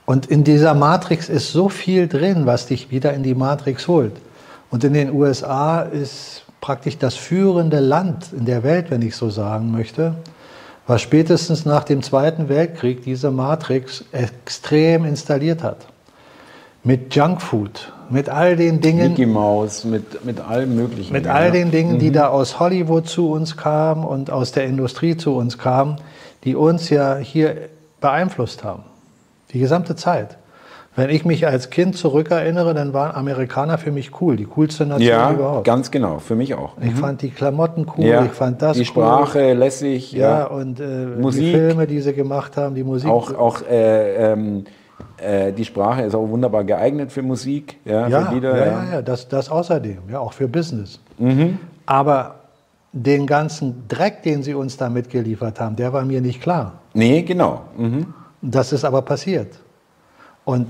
Und 0.05 0.25
in 0.25 0.43
dieser 0.43 0.73
Matrix 0.73 1.29
ist 1.29 1.51
so 1.51 1.69
viel 1.69 2.07
drin, 2.07 2.45
was 2.45 2.65
dich 2.65 2.91
wieder 2.91 3.13
in 3.13 3.23
die 3.23 3.35
Matrix 3.35 3.87
holt. 3.87 4.13
Und 4.69 4.83
in 4.83 4.93
den 4.93 5.13
USA 5.13 5.81
ist 5.81 6.43
praktisch 6.59 6.97
das 6.97 7.15
führende 7.15 7.79
Land 7.79 8.27
in 8.35 8.45
der 8.45 8.63
Welt, 8.63 8.89
wenn 8.89 9.01
ich 9.01 9.15
so 9.15 9.29
sagen 9.29 9.71
möchte, 9.71 10.15
was 10.87 11.01
spätestens 11.01 11.65
nach 11.65 11.83
dem 11.83 12.01
Zweiten 12.01 12.49
Weltkrieg 12.49 13.03
diese 13.03 13.31
Matrix 13.31 14.03
extrem 14.11 15.05
installiert 15.05 15.63
hat. 15.63 15.87
Mit 16.83 17.15
Junkfood, 17.15 17.93
mit 18.09 18.27
all 18.27 18.57
den 18.57 18.81
Dingen. 18.81 19.11
Mickey 19.11 19.25
Mouse, 19.25 19.85
mit, 19.85 20.25
mit 20.25 20.41
allem 20.41 20.75
Möglichen. 20.75 21.13
Mit 21.13 21.27
all 21.27 21.51
den 21.51 21.71
Dingen, 21.71 21.93
mhm. 21.93 21.99
die 21.99 22.11
da 22.11 22.27
aus 22.27 22.59
Hollywood 22.59 23.07
zu 23.07 23.31
uns 23.31 23.55
kamen 23.55 24.03
und 24.03 24.29
aus 24.29 24.51
der 24.51 24.65
Industrie 24.65 25.15
zu 25.15 25.35
uns 25.35 25.57
kamen, 25.57 25.95
die 26.43 26.55
uns 26.55 26.89
ja 26.89 27.15
hier 27.15 27.69
beeinflusst 28.01 28.65
haben. 28.65 28.83
Die 29.53 29.59
gesamte 29.59 29.95
Zeit. 29.95 30.37
Wenn 30.95 31.09
ich 31.09 31.25
mich 31.25 31.47
als 31.47 31.71
Kind 31.71 31.97
zurückerinnere, 31.97 32.75
dann 32.75 32.93
waren 32.93 33.15
Amerikaner 33.15 33.79
für 33.79 33.91
mich 33.91 34.21
cool, 34.21 34.35
die 34.35 34.45
coolste 34.45 34.85
Nation 34.85 35.07
ja, 35.07 35.31
überhaupt. 35.31 35.65
Ja, 35.65 35.73
ganz 35.73 35.89
genau, 35.89 36.19
für 36.19 36.35
mich 36.35 36.53
auch. 36.53 36.73
Ich 36.79 36.91
mhm. 36.91 36.97
fand 36.97 37.21
die 37.23 37.31
Klamotten 37.31 37.87
cool, 37.97 38.05
ja, 38.05 38.25
ich 38.25 38.31
fand 38.31 38.61
das 38.61 38.77
Die 38.77 38.85
Sprache 38.85 39.39
cool. 39.39 39.57
lässig. 39.57 40.11
Ja, 40.11 40.39
ja 40.39 40.45
und 40.45 40.79
äh, 40.79 41.05
Musik, 41.19 41.41
die 41.41 41.51
Filme, 41.51 41.87
die 41.87 41.99
sie 41.99 42.13
gemacht 42.13 42.57
haben, 42.57 42.75
die 42.75 42.83
Musik. 42.83 43.09
Auch, 43.09 43.33
auch 43.33 43.61
äh, 43.63 44.33
ähm, 44.33 44.65
äh, 45.17 45.51
die 45.51 45.65
Sprache 45.65 46.03
ist 46.03 46.13
auch 46.13 46.29
wunderbar 46.29 46.63
geeignet 46.63 47.11
für 47.11 47.23
Musik, 47.23 47.79
ja, 47.85 48.07
ja 48.07 48.25
für 48.25 48.35
Lieder. 48.35 48.57
Ja, 48.57 48.65
ja, 48.65 48.93
ja, 48.93 49.01
das, 49.01 49.27
das 49.27 49.49
außerdem, 49.49 49.97
ja, 50.11 50.19
auch 50.19 50.33
für 50.33 50.47
Business. 50.47 50.99
Mhm. 51.17 51.57
Aber 51.87 52.35
den 52.91 53.25
ganzen 53.25 53.87
Dreck, 53.87 54.21
den 54.21 54.43
sie 54.43 54.53
uns 54.53 54.77
da 54.77 54.89
mitgeliefert 54.89 55.59
haben, 55.59 55.75
der 55.75 55.91
war 55.91 56.05
mir 56.05 56.21
nicht 56.21 56.39
klar. 56.39 56.73
Nee, 56.93 57.23
genau. 57.23 57.61
Mhm. 57.75 58.13
Das 58.45 58.73
ist 58.73 58.83
aber 58.83 59.01
passiert. 59.01 59.55
Und 60.43 60.67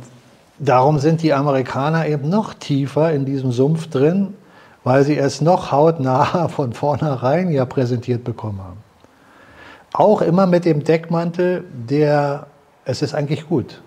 darum 0.59 0.99
sind 0.99 1.23
die 1.23 1.33
Amerikaner 1.33 2.07
eben 2.07 2.29
noch 2.29 2.53
tiefer 2.53 3.11
in 3.11 3.25
diesem 3.25 3.51
Sumpf 3.51 3.87
drin, 3.87 4.35
weil 4.83 5.03
sie 5.03 5.17
es 5.17 5.41
noch 5.41 5.71
hautnah 5.71 6.47
von 6.49 6.73
vornherein 6.73 7.51
ja 7.51 7.65
präsentiert 7.65 8.23
bekommen 8.23 8.59
haben. 8.61 8.77
auch 9.93 10.21
immer 10.21 10.45
mit 10.45 10.65
dem 10.65 10.83
Deckmantel, 10.83 11.65
der, 11.71 12.47
es 12.85 13.01
ist 13.01 13.15
eigentlich 13.15 13.47
gut. 13.49 13.81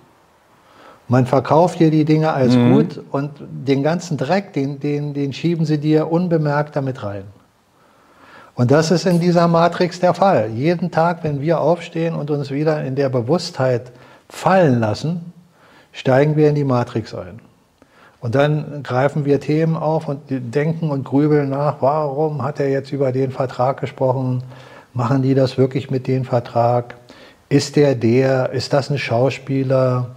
Man 1.09 1.27
verkauft 1.27 1.79
dir 1.79 1.93
die 1.93 2.05
Dinge 2.05 2.33
als 2.33 2.57
mhm. 2.57 2.73
gut 2.73 3.01
und 3.13 3.31
den 3.41 3.85
ganzen 3.85 4.17
Dreck, 4.17 4.53
den, 4.53 4.81
den, 4.81 5.15
den 5.15 5.33
schieben 5.33 5.65
sie 5.65 5.79
dir 5.79 6.11
unbemerkt 6.11 6.75
damit 6.75 7.05
rein. 7.05 7.25
Und 8.57 8.71
das 8.71 8.91
ist 8.91 9.05
in 9.05 9.21
dieser 9.21 9.49
Matrix 9.49 10.01
der 10.01 10.15
Fall. 10.15 10.49
Jeden 10.55 10.91
Tag, 10.91 11.23
wenn 11.23 11.43
wir 11.43 11.61
aufstehen 11.61 12.15
und 12.15 12.31
uns 12.31 12.51
wieder 12.51 12.83
in 12.83 12.97
der 12.97 13.11
Bewusstheit 13.11 13.93
fallen 14.31 14.81
lassen, 14.81 15.33
steigen 15.93 16.37
wir 16.37 16.49
in 16.49 16.55
die 16.55 16.65
Matrix 16.65 17.15
ein. 17.15 17.39
Und 18.21 18.35
dann 18.35 18.83
greifen 18.83 19.27
wir 19.27 19.41
Themen 19.41 19.77
auf 19.77 20.09
und 20.09 20.21
denken 20.29 20.91
und 20.91 21.05
grübeln 21.05 21.51
nach, 21.51 21.77
warum 21.81 22.43
hat 22.43 22.59
er 22.59 22.71
jetzt 22.71 22.93
über 22.93 23.13
den 23.13 23.31
Vertrag 23.31 23.79
gesprochen? 23.79 24.43
Machen 24.95 25.21
die 25.21 25.35
das 25.35 25.59
wirklich 25.59 25.91
mit 25.91 26.07
dem 26.07 26.25
Vertrag? 26.25 26.95
Ist 27.51 27.77
der 27.77 27.95
der? 27.95 28.51
Ist 28.53 28.73
das 28.73 28.91
ein 28.91 28.97
Schauspieler? 28.97 30.09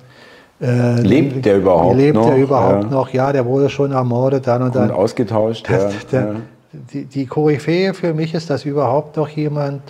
Äh, 0.61 1.01
lebt 1.01 1.45
der 1.45 1.57
überhaupt 1.57 1.97
lebt 1.97 2.15
noch? 2.15 2.23
Lebt 2.23 2.37
der 2.37 2.43
überhaupt 2.43 2.83
ja. 2.85 2.89
noch? 2.89 3.09
Ja, 3.09 3.33
der 3.33 3.45
wurde 3.45 3.69
schon 3.69 3.91
ermordet 3.91 4.47
dann 4.47 4.61
und, 4.61 4.67
und 4.69 4.75
dann. 4.75 4.91
ausgetauscht. 4.91 5.69
Das, 5.69 5.93
ja. 5.93 5.99
Der, 6.11 6.21
ja. 6.21 6.35
Die, 6.71 7.05
die 7.05 7.25
Koryphäe 7.25 7.93
für 7.93 8.13
mich 8.13 8.33
ist, 8.33 8.49
dass 8.49 8.63
überhaupt 8.63 9.17
noch 9.17 9.29
jemand 9.29 9.81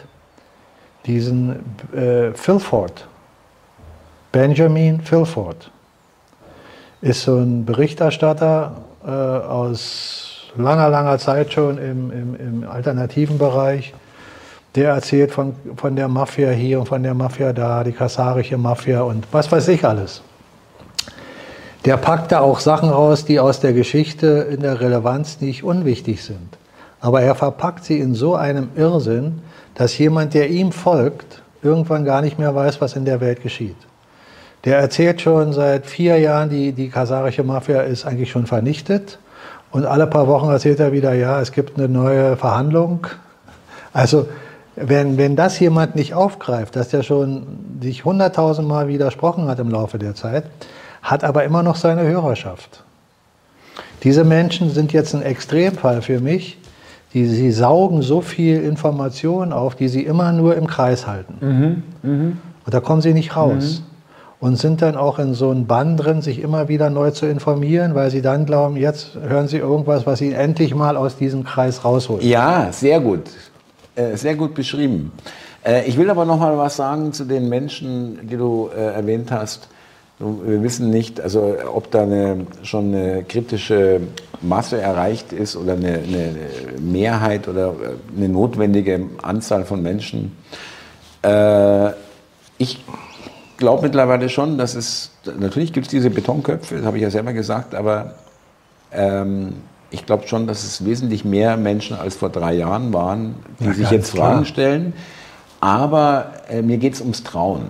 diesen 1.06 1.60
äh, 1.94 2.32
Philford, 2.34 3.08
Benjamin 4.32 5.02
Philford, 5.02 5.72
ist 7.02 7.24
so 7.24 7.38
ein 7.38 7.66
Berichterstatter 7.66 8.78
äh, 9.06 9.10
aus 9.10 10.54
langer, 10.58 10.90
langer 10.90 11.18
Zeit 11.18 11.54
schon 11.54 11.78
im, 11.78 12.12
im, 12.12 12.36
im 12.36 12.70
alternativen 12.70 13.38
Bereich. 13.38 13.94
Der 14.76 14.92
erzählt 14.92 15.32
von, 15.32 15.56
von 15.76 15.96
der 15.96 16.08
Mafia 16.08 16.52
hier 16.52 16.80
und 16.80 16.86
von 16.86 17.02
der 17.02 17.14
Mafia 17.14 17.54
da, 17.54 17.84
die 17.84 17.92
kassarische 17.92 18.58
Mafia 18.58 19.02
und 19.02 19.26
was 19.32 19.52
weiß 19.52 19.68
ich 19.70 19.84
alles. 19.84 20.22
Der 21.86 21.98
packt 21.98 22.32
da 22.32 22.42
auch 22.42 22.60
Sachen 22.60 22.90
raus, 22.90 23.26
die 23.26 23.40
aus 23.40 23.62
der 23.62 23.74
Geschichte 23.74 24.48
in 24.52 24.62
der 24.62 24.80
Relevanz 24.80 25.42
nicht 25.42 25.64
unwichtig 25.64 26.24
sind. 26.24 26.49
Aber 27.02 27.22
er 27.22 27.36
verpackt 27.36 27.86
sie 27.86 28.00
in 28.00 28.14
so 28.14 28.36
einem 28.36 28.70
Irrsinn, 28.76 29.42
dass 29.76 29.98
jemand, 29.98 30.34
der 30.34 30.50
ihm 30.50 30.72
folgt, 30.72 31.42
irgendwann 31.62 32.06
gar 32.06 32.22
nicht 32.22 32.40
mehr 32.40 32.54
weiß, 32.54 32.82
was 32.82 32.96
in 32.96 33.06
der 33.06 33.22
Welt 33.22 33.42
geschieht. 33.42 33.78
Der 34.66 34.78
erzählt 34.78 35.22
schon 35.22 35.54
seit 35.54 35.86
vier 35.86 36.18
Jahren, 36.20 36.50
die, 36.50 36.74
die 36.74 36.90
kasarische 36.90 37.44
Mafia 37.44 37.82
ist 37.82 38.06
eigentlich 38.06 38.30
schon 38.30 38.46
vernichtet. 38.46 39.20
Und 39.72 39.86
alle 39.86 40.08
paar 40.08 40.28
Wochen 40.28 40.50
erzählt 40.50 40.80
er 40.80 40.92
wieder, 40.92 41.14
ja, 41.14 41.40
es 41.40 41.52
gibt 41.52 41.78
eine 41.78 41.88
neue 41.88 42.36
Verhandlung. 42.36 43.08
Also, 43.94 44.28
wenn, 44.76 45.18
wenn 45.18 45.36
das 45.36 45.60
jemand 45.60 45.96
nicht 45.96 46.14
aufgreift, 46.14 46.76
dass 46.76 46.90
der 46.90 47.04
schon 47.04 47.80
sich 47.82 48.06
hunderttausendmal 48.06 48.88
widersprochen 48.88 49.48
hat 49.48 49.60
im 49.60 49.70
Laufe 49.70 50.00
der 50.00 50.16
Zeit, 50.16 50.46
hat 51.02 51.24
aber 51.24 51.44
immer 51.44 51.64
noch 51.64 51.76
seine 51.76 52.04
Hörerschaft. 52.04 52.84
Diese 54.04 54.24
Menschen 54.24 54.70
sind 54.72 54.94
jetzt 54.94 55.14
ein 55.14 55.22
Extremfall 55.22 56.02
für 56.02 56.20
mich. 56.20 56.58
Die, 57.14 57.26
sie 57.26 57.52
saugen 57.52 58.02
so 58.02 58.22
viel 58.22 58.62
Information 58.62 59.52
auf, 59.52 59.76
die 59.76 59.88
sie 59.88 60.04
immer 60.04 60.32
nur 60.32 60.56
im 60.56 60.68
Kreis 60.68 61.08
halten. 61.08 61.34
Mhm, 61.42 61.84
mh. 62.04 62.32
Und 62.66 62.74
da 62.74 62.80
kommen 62.80 63.02
sie 63.02 63.14
nicht 63.14 63.36
raus. 63.36 63.82
Mhm 63.82 63.90
und 64.40 64.56
sind 64.56 64.82
dann 64.82 64.96
auch 64.96 65.20
in 65.20 65.34
so 65.34 65.50
einem 65.50 65.66
Bann 65.66 65.98
drin, 65.98 66.22
sich 66.22 66.42
immer 66.42 66.70
wieder 66.70 66.90
neu 66.90 67.12
zu 67.12 67.26
informieren, 67.26 67.94
weil 67.94 68.10
sie 68.10 68.22
dann 68.22 68.46
glauben, 68.46 68.78
jetzt 68.78 69.16
hören 69.16 69.48
sie 69.48 69.58
irgendwas, 69.58 70.06
was 70.06 70.20
sie 70.20 70.32
endlich 70.34 70.74
mal 70.74 70.96
aus 70.96 71.18
diesem 71.18 71.44
Kreis 71.44 71.84
rausholt. 71.84 72.24
Ja, 72.24 72.70
sehr 72.72 73.02
gut. 73.02 73.24
Äh, 73.96 74.16
sehr 74.16 74.36
gut 74.36 74.54
beschrieben. 74.54 75.12
Äh, 75.66 75.86
ich 75.88 75.98
will 75.98 76.10
aber 76.10 76.24
noch 76.24 76.40
mal 76.40 76.58
was 76.58 76.78
sagen 76.78 77.12
zu 77.12 77.26
den 77.26 77.50
Menschen, 77.50 78.28
die 78.28 78.38
du 78.38 78.70
äh, 78.74 78.96
erwähnt 78.96 79.32
hast. 79.32 79.68
Wir 80.20 80.62
wissen 80.64 80.90
nicht, 80.90 81.22
also 81.22 81.56
ob 81.74 81.92
da 81.92 82.04
eine, 82.04 82.46
schon 82.64 82.94
eine 82.94 83.24
kritische 83.24 84.02
Masse 84.42 84.82
erreicht 84.82 85.32
ist 85.32 85.56
oder 85.56 85.74
eine, 85.74 85.94
eine 85.94 86.36
Mehrheit 86.80 87.48
oder 87.48 87.74
eine 88.16 88.28
notwendige 88.28 89.02
Anzahl 89.22 89.64
von 89.64 89.82
Menschen. 89.82 90.36
ich 92.58 92.84
glaube 93.60 93.84
mittlerweile 93.84 94.30
schon, 94.30 94.58
dass 94.58 94.76
es, 94.76 95.12
natürlich 95.38 95.74
gibt 95.74 95.88
es 95.88 95.92
diese 95.92 96.10
Betonköpfe, 96.10 96.78
das 96.78 96.86
habe 96.86 96.98
ich 96.98 97.04
ja 97.04 97.10
selber 97.10 97.34
gesagt, 97.34 97.76
aber 97.76 98.16
ähm, 98.92 99.54
ich 99.92 100.06
glaube 100.06 100.28
schon, 100.28 100.48
dass 100.48 100.64
es 100.64 100.86
wesentlich 100.86 101.26
mehr 101.26 101.58
Menschen 101.58 101.98
als 101.98 102.16
vor 102.16 102.30
drei 102.30 102.54
Jahren 102.54 102.94
waren, 102.94 103.36
die 103.60 103.66
ja, 103.66 103.74
sich 103.74 103.90
jetzt 103.92 104.12
Fragen 104.12 104.46
stellen. 104.46 104.94
Aber 105.60 106.32
äh, 106.50 106.62
mir 106.62 106.78
geht 106.78 106.94
es 106.94 107.02
ums 107.02 107.24
Trauen. 107.24 107.64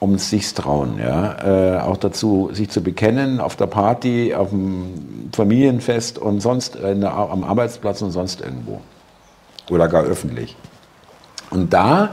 Ums 0.00 0.28
sich 0.28 0.52
trauen, 0.52 0.98
ja. 0.98 1.76
Äh, 1.76 1.80
auch 1.80 1.96
dazu, 1.96 2.50
sich 2.52 2.68
zu 2.68 2.82
bekennen 2.82 3.40
auf 3.40 3.56
der 3.56 3.66
Party, 3.66 4.34
auf 4.34 4.50
dem 4.50 5.30
Familienfest 5.32 6.18
und 6.18 6.40
sonst 6.40 6.76
der, 6.76 7.14
am 7.14 7.44
Arbeitsplatz 7.44 8.02
und 8.02 8.10
sonst 8.10 8.40
irgendwo. 8.40 8.80
Oder 9.70 9.88
gar 9.88 10.04
öffentlich. 10.04 10.56
Und 11.50 11.72
da 11.72 12.10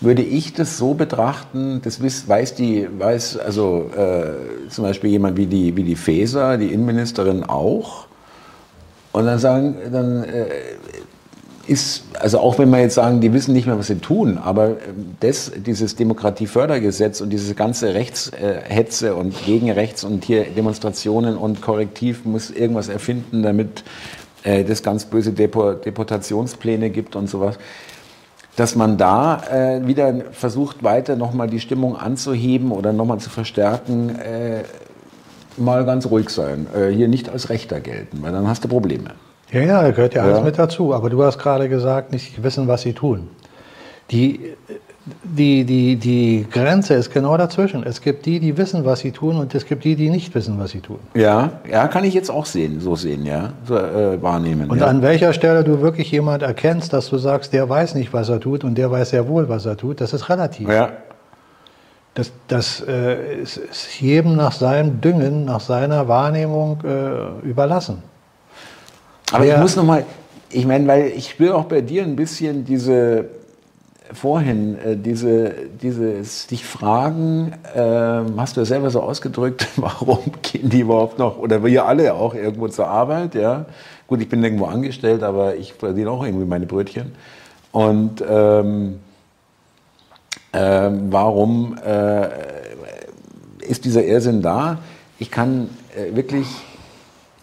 würde 0.00 0.22
ich 0.22 0.52
das 0.52 0.78
so 0.78 0.94
betrachten, 0.94 1.80
das 1.82 2.00
weiß 2.00 2.54
die, 2.54 2.88
weiß 2.98 3.38
also 3.38 3.90
äh, 3.96 4.68
zum 4.68 4.84
Beispiel 4.84 5.10
jemand 5.10 5.36
wie 5.36 5.46
die, 5.46 5.76
wie 5.76 5.82
die 5.82 5.96
Faeser, 5.96 6.56
die 6.56 6.72
Innenministerin 6.72 7.44
auch. 7.44 8.06
Und 9.12 9.26
dann 9.26 9.38
sagen, 9.38 9.76
dann 9.92 10.24
äh, 10.24 10.46
ist, 11.68 12.04
also 12.18 12.38
auch 12.40 12.58
wenn 12.58 12.70
wir 12.70 12.80
jetzt 12.80 12.94
sagen, 12.94 13.20
die 13.20 13.32
wissen 13.32 13.52
nicht 13.52 13.66
mehr, 13.66 13.78
was 13.78 13.88
sie 13.88 13.98
tun, 13.98 14.38
aber 14.38 14.76
das, 15.20 15.52
dieses 15.54 15.96
Demokratiefördergesetz 15.96 17.20
und 17.20 17.30
diese 17.30 17.54
ganze 17.54 17.94
Rechtshetze 17.94 19.14
und 19.14 19.34
Gegenrechts 19.44 20.04
und 20.04 20.24
hier 20.24 20.44
Demonstrationen 20.44 21.36
und 21.36 21.60
Korrektiv 21.60 22.24
muss 22.24 22.50
irgendwas 22.50 22.88
erfinden, 22.88 23.42
damit 23.42 23.84
äh, 24.42 24.64
das 24.64 24.82
ganz 24.82 25.04
böse 25.04 25.32
Deportationspläne 25.32 26.90
gibt 26.90 27.16
und 27.16 27.28
sowas 27.28 27.58
dass 28.56 28.74
man 28.74 28.96
da 28.96 29.40
äh, 29.52 29.86
wieder 29.86 30.12
versucht, 30.32 30.82
weiter 30.82 31.14
nochmal 31.14 31.48
die 31.48 31.60
Stimmung 31.60 31.96
anzuheben 31.96 32.72
oder 32.72 32.92
nochmal 32.92 33.18
zu 33.18 33.30
verstärken, 33.30 34.16
äh, 34.18 34.64
mal 35.56 35.84
ganz 35.84 36.06
ruhig 36.06 36.28
sein. 36.30 36.66
Äh, 36.74 36.88
hier 36.88 37.06
nicht 37.06 37.28
als 37.28 37.50
Rechter 37.50 37.78
gelten, 37.78 38.20
weil 38.20 38.32
dann 38.32 38.48
hast 38.48 38.64
du 38.64 38.68
Probleme. 38.68 39.10
Ja, 39.50 39.60
ja, 39.60 39.90
gehört 39.90 40.14
ja, 40.14 40.24
ja 40.24 40.32
alles 40.32 40.44
mit 40.44 40.58
dazu. 40.58 40.94
Aber 40.94 41.10
du 41.10 41.22
hast 41.22 41.38
gerade 41.38 41.68
gesagt, 41.68 42.12
nicht 42.12 42.42
wissen, 42.42 42.68
was 42.68 42.82
sie 42.82 42.92
tun. 42.92 43.28
Die 44.10 44.54
die, 45.22 45.64
die, 45.64 45.96
die 45.96 46.46
Grenze 46.50 46.94
ist 46.94 47.12
genau 47.12 47.36
dazwischen. 47.36 47.82
Es 47.84 48.00
gibt 48.00 48.26
die, 48.26 48.40
die 48.40 48.56
wissen, 48.56 48.84
was 48.84 49.00
sie 49.00 49.12
tun, 49.12 49.36
und 49.36 49.54
es 49.54 49.66
gibt 49.66 49.84
die, 49.84 49.96
die 49.96 50.10
nicht 50.10 50.34
wissen, 50.34 50.58
was 50.58 50.70
sie 50.70 50.80
tun. 50.80 50.98
Ja, 51.14 51.60
ja, 51.70 51.88
kann 51.88 52.04
ich 52.04 52.14
jetzt 52.14 52.30
auch 52.30 52.46
sehen, 52.46 52.80
so 52.80 52.96
sehen, 52.96 53.24
ja, 53.24 53.52
so 53.64 53.76
äh, 53.76 54.20
wahrnehmen. 54.22 54.70
Und 54.70 54.80
ja. 54.80 54.86
an 54.86 55.02
welcher 55.02 55.32
Stelle 55.32 55.64
du 55.64 55.80
wirklich 55.80 56.10
jemand 56.10 56.42
erkennst, 56.42 56.92
dass 56.92 57.08
du 57.08 57.18
sagst, 57.18 57.52
der 57.52 57.68
weiß 57.68 57.94
nicht, 57.94 58.12
was 58.12 58.28
er 58.28 58.40
tut, 58.40 58.64
und 58.64 58.76
der 58.76 58.90
weiß 58.90 59.10
sehr 59.10 59.28
wohl, 59.28 59.48
was 59.48 59.66
er 59.66 59.76
tut, 59.76 60.00
das 60.00 60.12
ist 60.12 60.28
relativ. 60.28 60.68
Ja. 60.68 60.90
Das, 62.14 62.32
das 62.48 62.82
äh, 62.86 63.40
ist, 63.42 63.58
ist 63.58 64.00
jedem 64.00 64.34
nach 64.36 64.52
seinem 64.52 65.00
Düngen, 65.00 65.44
nach 65.44 65.60
seiner 65.60 66.08
Wahrnehmung 66.08 66.78
äh, 66.84 67.46
überlassen. 67.46 68.02
Aber 69.32 69.44
Wer, 69.44 69.56
ich 69.56 69.60
muss 69.60 69.76
noch 69.76 69.84
mal, 69.84 70.04
ich 70.50 70.66
meine, 70.66 70.86
weil 70.86 71.12
ich 71.14 71.30
spüre 71.30 71.54
auch 71.54 71.64
bei 71.64 71.80
dir 71.80 72.02
ein 72.02 72.16
bisschen 72.16 72.64
diese 72.64 73.26
vorhin, 74.12 74.78
äh, 74.78 74.96
diese, 74.96 75.52
dieses 75.82 76.46
dich 76.46 76.64
fragen, 76.64 77.52
äh, 77.74 77.80
hast 78.36 78.56
du 78.56 78.60
ja 78.60 78.64
selber 78.64 78.90
so 78.90 79.02
ausgedrückt, 79.02 79.66
warum 79.76 80.20
gehen 80.42 80.70
die 80.70 80.80
überhaupt 80.80 81.18
noch, 81.18 81.38
oder 81.38 81.62
wir 81.64 81.86
alle 81.86 82.14
auch 82.14 82.34
irgendwo 82.34 82.68
zur 82.68 82.88
Arbeit, 82.88 83.34
ja. 83.34 83.66
Gut, 84.06 84.22
ich 84.22 84.28
bin 84.28 84.42
irgendwo 84.42 84.64
angestellt, 84.64 85.22
aber 85.22 85.56
ich 85.56 85.74
verdiene 85.74 86.10
auch 86.10 86.24
irgendwie 86.24 86.46
meine 86.46 86.64
Brötchen. 86.64 87.12
Und 87.72 88.24
ähm, 88.26 89.00
äh, 90.52 90.90
warum 91.10 91.76
äh, 91.84 92.28
ist 93.60 93.84
dieser 93.84 94.02
Irrsinn 94.04 94.40
da? 94.40 94.78
Ich 95.18 95.30
kann 95.30 95.68
äh, 95.94 96.16
wirklich 96.16 96.46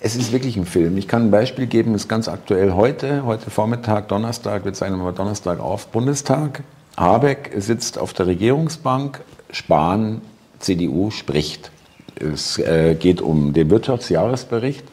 es 0.05 0.15
ist 0.15 0.31
wirklich 0.31 0.55
ein 0.55 0.67
Film. 0.67 0.99
Ich 0.99 1.07
kann 1.07 1.23
ein 1.23 1.31
Beispiel 1.31 1.65
geben, 1.65 1.95
ist 1.95 2.07
ganz 2.07 2.27
aktuell 2.27 2.73
heute, 2.73 3.25
heute 3.25 3.49
Vormittag, 3.49 4.07
Donnerstag, 4.07 4.63
wir 4.63 4.71
zeichnen 4.71 4.99
mal 4.99 5.11
Donnerstag 5.13 5.59
auf, 5.59 5.87
Bundestag. 5.87 6.61
Habeck 6.95 7.53
sitzt 7.57 7.97
auf 7.97 8.13
der 8.13 8.27
Regierungsbank, 8.27 9.21
Spahn, 9.49 10.21
CDU, 10.59 11.09
spricht. 11.09 11.71
Es 12.19 12.59
äh, 12.59 12.93
geht 12.93 13.19
um 13.19 13.53
den 13.53 13.71
Wirtschaftsjahresbericht 13.71 14.83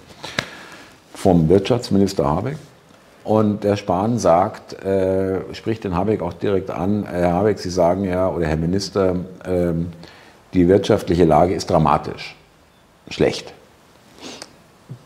vom 1.13 1.51
Wirtschaftsminister 1.51 2.25
Habeck. 2.25 2.57
Und 3.23 3.65
der 3.65 3.77
Spahn 3.77 4.19
sagt, 4.19 4.83
äh, 4.83 5.41
spricht 5.53 5.85
den 5.85 5.95
Habeck 5.95 6.23
auch 6.23 6.33
direkt 6.33 6.71
an, 6.71 7.05
Herr 7.05 7.35
Habeck, 7.35 7.59
Sie 7.59 7.69
sagen 7.69 8.05
ja, 8.05 8.31
oder 8.31 8.47
Herr 8.47 8.57
Minister, 8.57 9.17
äh, 9.45 9.75
die 10.55 10.69
wirtschaftliche 10.69 11.27
Lage 11.27 11.53
ist 11.53 11.69
dramatisch, 11.69 12.35
schlecht. 13.11 13.53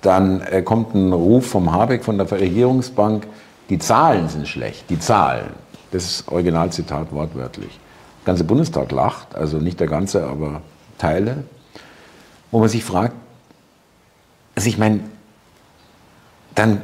Dann 0.03 0.41
äh, 0.41 0.63
kommt 0.63 0.95
ein 0.95 1.13
Ruf 1.13 1.47
vom 1.47 1.73
Habeck 1.73 2.05
von 2.05 2.19
der 2.19 2.31
Regierungsbank, 2.31 3.27
die 3.69 3.79
Zahlen 3.79 4.29
sind 4.29 4.47
schlecht, 4.47 4.89
die 4.91 4.99
Zahlen. 4.99 5.51
Das 5.91 6.05
ist 6.05 6.29
Originalzitat 6.29 7.13
wortwörtlich. 7.13 7.79
Der 8.23 8.33
ganze 8.33 8.45
Bundestag 8.45 8.91
lacht, 8.93 9.35
also 9.35 9.59
nicht 9.59 9.81
der 9.81 9.87
ganze, 9.87 10.25
aber 10.25 10.61
Teile, 10.99 11.45
wo 12.51 12.59
man 12.59 12.69
sich 12.69 12.85
fragt, 12.85 13.15
also 14.55 14.69
ich 14.69 14.79
meine, 14.79 15.01
dann 16.55 16.81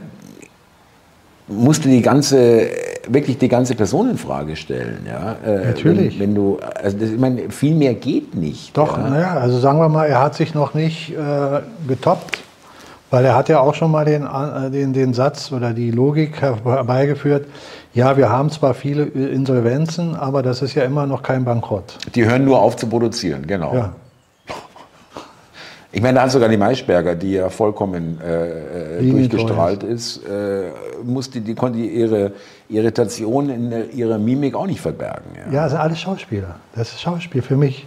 musst 1.48 1.84
du 1.84 1.88
die 1.88 2.03
ganze, 2.03 2.68
wirklich 3.09 3.38
die 3.38 3.48
ganze 3.48 3.74
Person 3.74 4.11
in 4.11 4.18
Frage 4.18 4.57
stellen. 4.57 5.07
Ja? 5.07 5.36
Äh, 5.44 5.66
Natürlich. 5.66 6.18
Wenn, 6.18 6.28
wenn, 6.28 6.34
du, 6.34 6.59
also 6.59 6.96
das, 6.98 7.11
ich 7.11 7.18
meine, 7.18 7.50
viel 7.50 7.74
mehr 7.74 7.94
geht 7.94 8.34
nicht. 8.34 8.76
Doch, 8.76 8.96
ja? 8.98 9.09
naja, 9.09 9.34
also 9.34 9.59
sagen 9.59 9.78
wir 9.78 9.88
mal, 9.88 10.07
er 10.07 10.20
hat 10.20 10.34
sich 10.34 10.55
noch 10.55 10.74
nicht 10.74 11.11
äh, 11.11 11.61
getoppt, 11.88 12.41
weil 13.12 13.26
er 13.26 13.36
hat 13.36 13.50
ja 13.50 13.60
auch 13.60 13.74
schon 13.74 13.90
mal 13.90 14.06
den, 14.06 14.24
äh, 14.24 14.70
den, 14.70 14.94
den 14.94 15.12
Satz 15.12 15.52
oder 15.52 15.74
die 15.74 15.90
Logik 15.90 16.40
herbeigeführt, 16.40 17.46
ja, 17.92 18.16
wir 18.16 18.30
haben 18.30 18.50
zwar 18.50 18.72
viele 18.72 19.04
Insolvenzen, 19.04 20.16
aber 20.16 20.42
das 20.42 20.62
ist 20.62 20.74
ja 20.74 20.84
immer 20.84 21.06
noch 21.06 21.22
kein 21.22 21.44
Bankrott. 21.44 21.98
Die 22.14 22.24
hören 22.24 22.46
nur 22.46 22.60
auf 22.60 22.74
zu 22.76 22.86
produzieren, 22.88 23.46
genau. 23.46 23.74
Ja. 23.74 23.92
Ich 25.94 26.00
meine, 26.00 26.14
da 26.14 26.22
hat 26.22 26.30
sogar 26.30 26.48
die 26.48 26.56
Maischberger, 26.56 27.14
die 27.14 27.32
ja 27.32 27.50
vollkommen 27.50 28.18
äh, 28.18 29.00
äh 29.00 29.10
durchgestrahlt 29.10 29.82
ist, 29.82 30.26
äh, 30.26 30.70
musste, 31.04 31.42
die 31.42 31.54
konnte 31.54 31.80
ihre 31.80 32.32
Irritation 32.70 33.50
in 33.50 33.92
ihrer 33.92 34.16
Mimik 34.16 34.54
auch 34.54 34.66
nicht 34.66 34.80
verbergen. 34.80 35.32
Ja, 35.36 35.52
ja 35.52 35.62
das 35.64 35.72
sind 35.72 35.80
alles 35.82 36.00
Schauspieler. 36.00 36.56
Das 36.74 36.92
ist 36.92 37.02
Schauspiel 37.02 37.42
für 37.42 37.58
mich. 37.58 37.86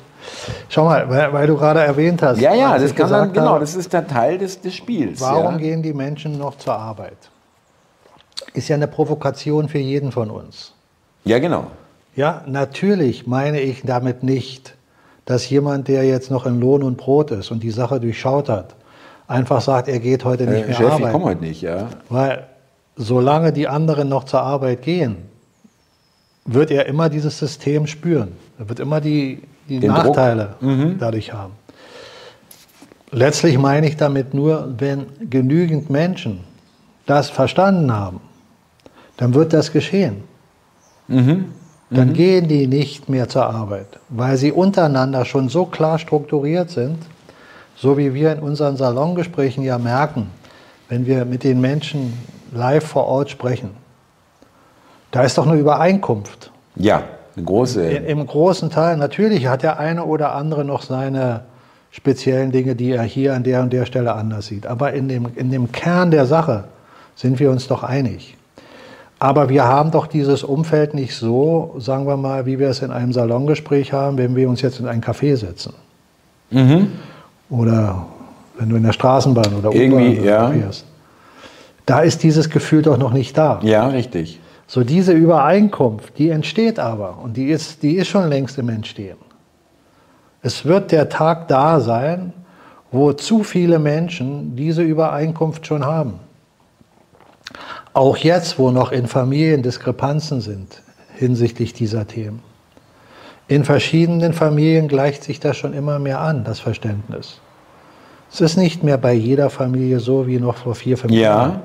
Schau 0.70 0.86
mal, 0.86 1.10
weil, 1.10 1.34
weil 1.34 1.48
du 1.48 1.58
gerade 1.58 1.82
erwähnt 1.82 2.22
hast. 2.22 2.40
Ja, 2.40 2.54
ja, 2.54 2.78
das 2.78 2.94
kann 2.94 3.10
man, 3.10 3.34
genau, 3.34 3.60
das 3.60 3.76
ist 3.76 3.94
der 3.94 4.08
Teil 4.08 4.38
des, 4.38 4.62
des 4.62 4.74
Spiels. 4.74 5.22
Warum 5.22 5.54
ja? 5.54 5.58
gehen 5.58 5.84
die 5.84 5.94
Menschen 5.94 6.38
noch 6.38 6.58
zur 6.58 6.76
Arbeit? 6.76 7.18
Ist 8.54 8.68
ja 8.68 8.76
eine 8.76 8.88
Provokation 8.88 9.70
für 9.70 9.80
jeden 9.80 10.12
von 10.12 10.30
uns. 10.30 10.74
Ja, 11.24 11.40
genau. 11.40 11.68
Ja, 12.16 12.44
natürlich 12.46 13.28
meine 13.28 13.60
ich 13.60 13.82
damit 13.84 14.24
nicht, 14.24 14.76
dass 15.26 15.50
jemand, 15.50 15.88
der 15.88 16.04
jetzt 16.04 16.32
noch 16.32 16.46
in 16.46 16.60
Lohn 16.60 16.84
und 16.84 16.98
Brot 16.98 17.32
ist 17.32 17.52
und 17.52 17.64
die 17.64 17.72
Sache 17.72 18.00
durchschaut 18.00 18.48
hat, 18.48 18.76
einfach 19.28 19.62
sagt, 19.62 19.88
er 19.88 20.00
geht 20.00 20.24
heute 20.24 20.46
nicht 20.46 20.64
äh, 20.64 20.68
mehr 20.68 20.76
Chef, 20.76 20.86
arbeiten. 20.86 21.06
ich 21.06 21.12
komme 21.12 21.26
heute 21.26 21.42
nicht, 21.42 21.62
ja. 21.62 21.90
Weil 22.10 22.48
solange 22.96 23.52
die 23.52 23.68
anderen 23.68 24.08
noch 24.08 24.24
zur 24.26 24.42
Arbeit 24.42 24.82
gehen, 24.84 25.30
wird 26.46 26.72
er 26.72 26.86
immer 26.86 27.10
dieses 27.10 27.38
System 27.38 27.88
spüren. 27.88 28.34
Er 28.58 28.70
wird 28.70 28.80
immer 28.80 29.02
die, 29.02 29.42
die 29.68 29.80
Nachteile 29.80 30.56
mhm. 30.62 30.98
dadurch 31.00 31.34
haben. 31.34 31.54
Letztlich 33.12 33.58
meine 33.58 33.88
ich 33.88 33.98
damit 33.98 34.34
nur, 34.34 34.74
wenn 34.78 35.08
genügend 35.30 35.90
Menschen 35.90 36.42
das 37.06 37.30
verstanden 37.30 37.92
haben, 37.92 38.20
dann 39.18 39.34
wird 39.34 39.54
das 39.54 39.72
geschehen. 39.72 40.24
Mhm 41.08 41.46
dann 41.90 42.10
mhm. 42.10 42.14
gehen 42.14 42.48
die 42.48 42.68
nicht 42.68 43.10
mehr 43.10 43.30
zur 43.30 43.46
Arbeit, 43.46 43.88
weil 44.10 44.38
sie 44.38 44.52
untereinander 44.52 45.26
schon 45.26 45.50
so 45.50 45.66
klar 45.66 46.00
strukturiert 46.00 46.70
sind, 46.70 46.98
so 47.76 47.98
wie 47.98 48.14
wir 48.14 48.32
in 48.32 48.40
unseren 48.40 48.78
Salongesprächen 48.78 49.64
ja 49.64 49.78
merken, 49.78 50.32
wenn 50.90 51.06
wir 51.06 51.26
mit 51.26 51.44
den 51.44 51.62
Menschen 51.62 52.14
live 52.54 52.86
vor 52.86 53.06
Ort 53.06 53.30
sprechen. 53.30 53.72
Da 55.16 55.24
ist 55.24 55.38
doch 55.38 55.48
eine 55.48 55.58
Übereinkunft. 55.58 56.52
Ja, 56.76 57.04
eine 57.38 57.46
große. 57.46 57.82
Im 57.90 58.28
großen 58.28 58.70
Teil, 58.70 58.98
natürlich 58.98 59.48
hat 59.48 59.64
der 59.64 59.80
eine 59.80 60.04
oder 60.04 60.36
andere 60.36 60.66
noch 60.66 60.82
seine 60.82 61.46
speziellen 61.90 62.52
Dinge, 62.52 62.76
die 62.76 62.92
er 62.92 63.04
hier 63.04 63.34
an 63.34 63.44
der 63.44 63.62
und 63.62 63.72
der 63.72 63.86
Stelle 63.86 64.14
anders 64.14 64.48
sieht. 64.48 64.68
Aber 64.68 64.92
in 64.92 65.08
dem, 65.08 65.28
in 65.38 65.52
dem 65.52 65.72
Kern 65.72 66.12
der 66.12 66.26
Sache 66.26 66.66
sind 67.16 67.40
wir 67.40 67.50
uns 67.50 67.70
doch 67.70 67.84
einig. 67.84 68.36
Aber 69.18 69.48
wir 69.48 69.64
haben 69.64 69.90
doch 69.92 70.08
dieses 70.08 70.44
Umfeld 70.44 70.94
nicht 70.94 71.16
so, 71.16 71.76
sagen 71.78 72.06
wir 72.08 72.18
mal, 72.18 72.46
wie 72.46 72.60
wir 72.60 72.68
es 72.68 72.82
in 72.82 72.92
einem 72.92 73.14
Salongespräch 73.14 73.94
haben, 73.94 74.18
wenn 74.18 74.36
wir 74.36 74.50
uns 74.50 74.62
jetzt 74.62 74.82
in 74.82 74.86
ein 74.86 75.02
Café 75.02 75.38
setzen. 75.38 75.76
Mhm. 76.52 76.92
Oder 77.50 78.06
wenn 78.60 78.68
du 78.68 78.76
in 78.76 78.84
der 78.84 78.92
Straßenbahn 78.92 79.54
oder 79.54 79.72
Irgendwie, 79.72 80.20
ja. 80.20 80.50
fährst. 80.50 80.84
Da 81.86 82.02
ist 82.02 82.22
dieses 82.22 82.50
Gefühl 82.50 82.82
doch 82.82 82.98
noch 82.98 83.14
nicht 83.14 83.38
da. 83.38 83.62
Ja, 83.64 83.88
richtig. 83.88 84.42
So 84.68 84.84
diese 84.84 85.14
Übereinkunft, 85.14 86.18
die 86.18 86.30
entsteht 86.30 86.80
aber 86.80 87.20
und 87.20 87.38
die 87.38 87.50
ist, 87.50 87.84
die 87.84 87.96
ist 87.96 88.08
schon 88.08 88.30
längst 88.30 88.58
im 88.58 88.70
Entstehen. 88.70 89.18
Es 90.42 90.66
wird 90.66 90.92
der 90.92 91.10
Tag 91.10 91.48
da 91.48 91.80
sein, 91.80 92.34
wo 92.92 93.14
zu 93.14 93.44
viele 93.44 93.80
Menschen 93.80 94.56
diese 94.56 94.82
Übereinkunft 94.82 95.68
schon 95.68 95.86
haben. 95.86 96.20
Auch 97.94 98.18
jetzt, 98.18 98.60
wo 98.60 98.72
noch 98.72 98.92
in 98.92 99.08
Familien 99.08 99.64
Diskrepanzen 99.64 100.42
sind 100.42 100.82
hinsichtlich 101.16 101.74
dieser 101.74 102.08
Themen. 102.08 102.42
In 103.48 103.64
verschiedenen 103.64 104.34
Familien 104.34 104.88
gleicht 104.88 105.24
sich 105.24 105.40
das 105.40 105.56
schon 105.56 105.74
immer 105.74 106.00
mehr 106.00 106.20
an, 106.20 106.44
das 106.44 106.60
Verständnis. 106.60 107.40
Es 108.32 108.42
ist 108.42 108.58
nicht 108.58 108.84
mehr 108.84 108.98
bei 108.98 109.14
jeder 109.14 109.50
Familie 109.50 110.00
so 110.00 110.28
wie 110.28 110.40
noch 110.40 110.58
vor 110.58 110.76
vier, 110.76 110.98
fünf 110.98 111.14
ja. 111.14 111.22
Jahren. 111.22 111.62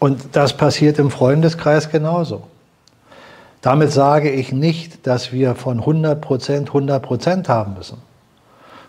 Und 0.00 0.34
das 0.34 0.56
passiert 0.56 0.98
im 0.98 1.10
Freundeskreis 1.10 1.90
genauso. 1.90 2.42
Damit 3.60 3.92
sage 3.92 4.30
ich 4.30 4.50
nicht, 4.50 5.06
dass 5.06 5.30
wir 5.30 5.54
von 5.54 5.80
100 5.80 6.20
Prozent 6.20 6.68
100 6.68 7.02
Prozent 7.02 7.48
haben 7.50 7.74
müssen, 7.74 7.98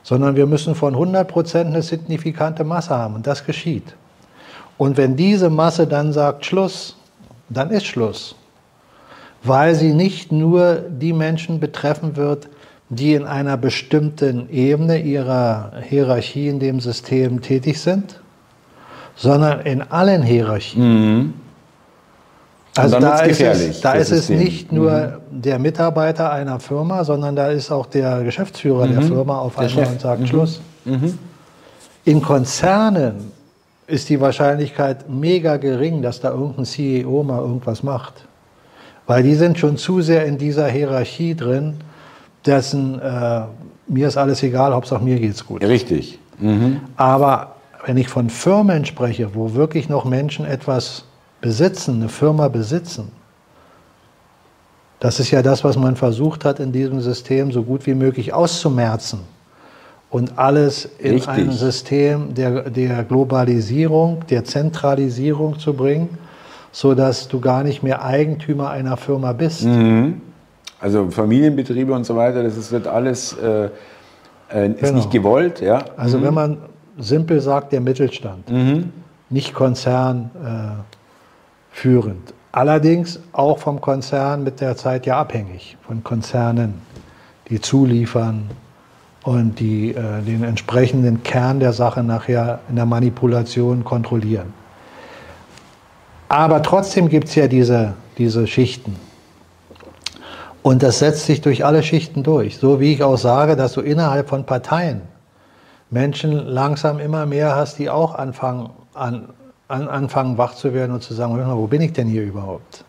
sondern 0.03 0.37
wir 0.37 0.47
müssen 0.47 0.73
von 0.73 0.93
100 0.93 1.27
Prozent 1.27 1.67
eine 1.67 1.81
signifikante 1.81 2.63
Masse 2.63 2.95
haben 2.95 3.15
und 3.15 3.27
das 3.27 3.45
geschieht. 3.45 3.93
Und 4.77 4.95
wenn 4.95 5.17
diese 5.17 5.49
Masse 5.49 5.85
dann 5.85 6.13
sagt 6.13 6.45
Schluss, 6.45 6.95
dann 7.49 7.69
ist 7.71 7.85
Schluss. 7.85 8.35
Weil 9.43 9.75
sie 9.75 9.93
nicht 9.93 10.31
nur 10.31 10.75
die 10.75 11.11
Menschen 11.11 11.59
betreffen 11.59 12.15
wird, 12.15 12.47
die 12.87 13.15
in 13.15 13.25
einer 13.25 13.57
bestimmten 13.57 14.49
Ebene 14.49 14.99
ihrer 14.99 15.73
Hierarchie 15.81 16.47
in 16.47 16.59
dem 16.59 16.79
System 16.79 17.41
tätig 17.41 17.81
sind, 17.81 18.20
sondern 19.15 19.61
in 19.61 19.81
allen 19.81 20.23
Hierarchien. 20.23 20.83
Mhm. 21.21 21.33
Also 22.75 22.99
da, 22.99 23.19
ist 23.19 23.41
es, 23.41 23.81
da 23.81 23.93
ist 23.93 24.11
es 24.11 24.29
nicht 24.29 24.71
nur 24.71 25.19
mhm. 25.29 25.41
der 25.41 25.59
Mitarbeiter 25.59 26.31
einer 26.31 26.59
Firma, 26.59 27.03
sondern 27.03 27.35
da 27.35 27.47
ist 27.47 27.69
auch 27.69 27.85
der 27.85 28.23
Geschäftsführer 28.23 28.85
mhm. 28.85 28.91
der 28.93 29.01
Firma 29.01 29.39
auf 29.39 29.57
einmal 29.57 29.87
und 29.87 29.99
sagt 29.99 30.21
mhm. 30.21 30.27
Schluss. 30.27 30.61
Mhm. 30.85 31.17
In 32.05 32.21
Konzernen 32.21 33.31
ist 33.87 34.07
die 34.07 34.21
Wahrscheinlichkeit 34.21 35.09
mega 35.09 35.57
gering, 35.57 36.01
dass 36.01 36.21
da 36.21 36.31
irgendein 36.31 36.65
CEO 36.65 37.23
mal 37.23 37.39
irgendwas 37.39 37.83
macht. 37.83 38.25
Weil 39.05 39.23
die 39.23 39.35
sind 39.35 39.59
schon 39.59 39.75
zu 39.75 40.01
sehr 40.01 40.25
in 40.25 40.37
dieser 40.37 40.67
Hierarchie 40.67 41.35
drin, 41.35 41.75
dessen 42.45 42.99
äh, 43.01 43.41
mir 43.87 44.07
ist 44.07 44.15
alles 44.15 44.41
egal, 44.43 44.73
Hauptsache 44.73 45.03
mir 45.03 45.19
geht's 45.19 45.45
gut. 45.45 45.61
Richtig. 45.61 46.19
Mhm. 46.39 46.79
Aber 46.95 47.55
wenn 47.85 47.97
ich 47.97 48.07
von 48.07 48.29
Firmen 48.29 48.85
spreche, 48.85 49.33
wo 49.35 49.53
wirklich 49.53 49.89
noch 49.89 50.05
Menschen 50.05 50.45
etwas 50.45 51.05
besitzen, 51.41 51.95
eine 51.95 52.09
Firma 52.09 52.47
besitzen, 52.47 53.11
das 54.99 55.19
ist 55.19 55.31
ja 55.31 55.41
das, 55.41 55.63
was 55.63 55.77
man 55.77 55.95
versucht 55.95 56.45
hat, 56.45 56.59
in 56.59 56.71
diesem 56.71 57.01
System 57.01 57.51
so 57.51 57.63
gut 57.63 57.87
wie 57.87 57.95
möglich 57.95 58.33
auszumerzen 58.33 59.21
und 60.11 60.37
alles 60.37 60.87
in 60.99 61.13
Richtig. 61.13 61.29
ein 61.29 61.51
System 61.51 62.35
der, 62.35 62.69
der 62.69 63.03
Globalisierung, 63.03 64.23
der 64.29 64.43
Zentralisierung 64.45 65.57
zu 65.57 65.73
bringen, 65.73 66.19
sodass 66.71 67.27
du 67.27 67.39
gar 67.39 67.63
nicht 67.63 67.81
mehr 67.81 68.05
Eigentümer 68.05 68.69
einer 68.69 68.95
Firma 68.95 69.33
bist. 69.33 69.63
Mhm. 69.63 70.21
Also 70.79 71.09
Familienbetriebe 71.09 71.93
und 71.93 72.05
so 72.05 72.15
weiter, 72.15 72.43
das 72.43 72.55
ist, 72.55 72.71
wird 72.71 72.85
alles 72.85 73.33
äh, 73.33 73.69
äh, 74.53 74.71
ist 74.71 74.79
genau. 74.79 74.93
nicht 74.93 75.11
gewollt. 75.11 75.61
Ja? 75.61 75.83
Also 75.97 76.17
mhm. 76.17 76.23
wenn 76.23 76.33
man 76.33 76.57
simpel 77.01 77.41
sagt, 77.41 77.73
der 77.73 77.81
Mittelstand, 77.81 78.49
mhm. 78.49 78.93
nicht 79.29 79.53
Konzern 79.53 80.29
äh, 80.43 81.75
führend. 81.75 82.33
Allerdings 82.51 83.19
auch 83.31 83.59
vom 83.59 83.81
Konzern 83.81 84.43
mit 84.43 84.61
der 84.61 84.75
Zeit 84.75 85.05
ja 85.05 85.19
abhängig, 85.19 85.77
von 85.85 86.03
Konzernen, 86.03 86.75
die 87.49 87.61
zuliefern, 87.61 88.49
und 89.23 89.59
die 89.59 89.91
äh, 89.91 90.21
den 90.21 90.43
entsprechenden 90.43 91.23
Kern 91.23 91.59
der 91.59 91.73
Sache 91.73 92.03
nachher 92.03 92.59
in 92.69 92.75
der 92.75 92.85
Manipulation 92.85 93.83
kontrollieren. 93.83 94.53
Aber 96.29 96.63
trotzdem 96.63 97.09
gibt 97.09 97.27
es 97.27 97.35
ja 97.35 97.47
diese, 97.47 97.93
diese 98.17 98.47
Schichten. 98.47 98.95
Und 100.63 100.81
das 100.83 100.99
setzt 100.99 101.25
sich 101.25 101.41
durch 101.41 101.65
alle 101.65 101.83
Schichten 101.83 102.23
durch. 102.23 102.57
So 102.57 102.79
wie 102.79 102.93
ich 102.93 103.03
auch 103.03 103.17
sage, 103.17 103.55
dass 103.55 103.73
du 103.73 103.81
innerhalb 103.81 104.29
von 104.29 104.45
Parteien 104.45 105.01
Menschen 105.91 106.47
langsam 106.47 106.99
immer 106.99 107.25
mehr 107.25 107.55
hast, 107.55 107.77
die 107.77 107.89
auch 107.89 108.15
anfangen, 108.15 108.71
an, 108.93 109.29
an, 109.67 109.87
anfangen 109.87 110.37
wach 110.37 110.55
zu 110.55 110.73
werden 110.73 110.93
und 110.93 111.03
zu 111.03 111.13
sagen, 111.13 111.35
wo 111.37 111.67
bin 111.67 111.81
ich 111.81 111.93
denn 111.93 112.07
hier 112.07 112.23
überhaupt? 112.23 112.83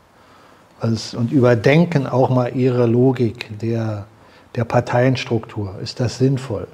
Also, 0.81 1.19
und 1.19 1.31
überdenken 1.31 2.07
auch 2.07 2.31
mal 2.31 2.57
ihre 2.57 2.87
Logik 2.87 3.59
der, 3.61 4.07
der 4.55 4.65
Parteienstruktur. 4.65 5.75
Ist 5.83 6.01
das 6.01 6.19
sinnvoll? 6.19 6.67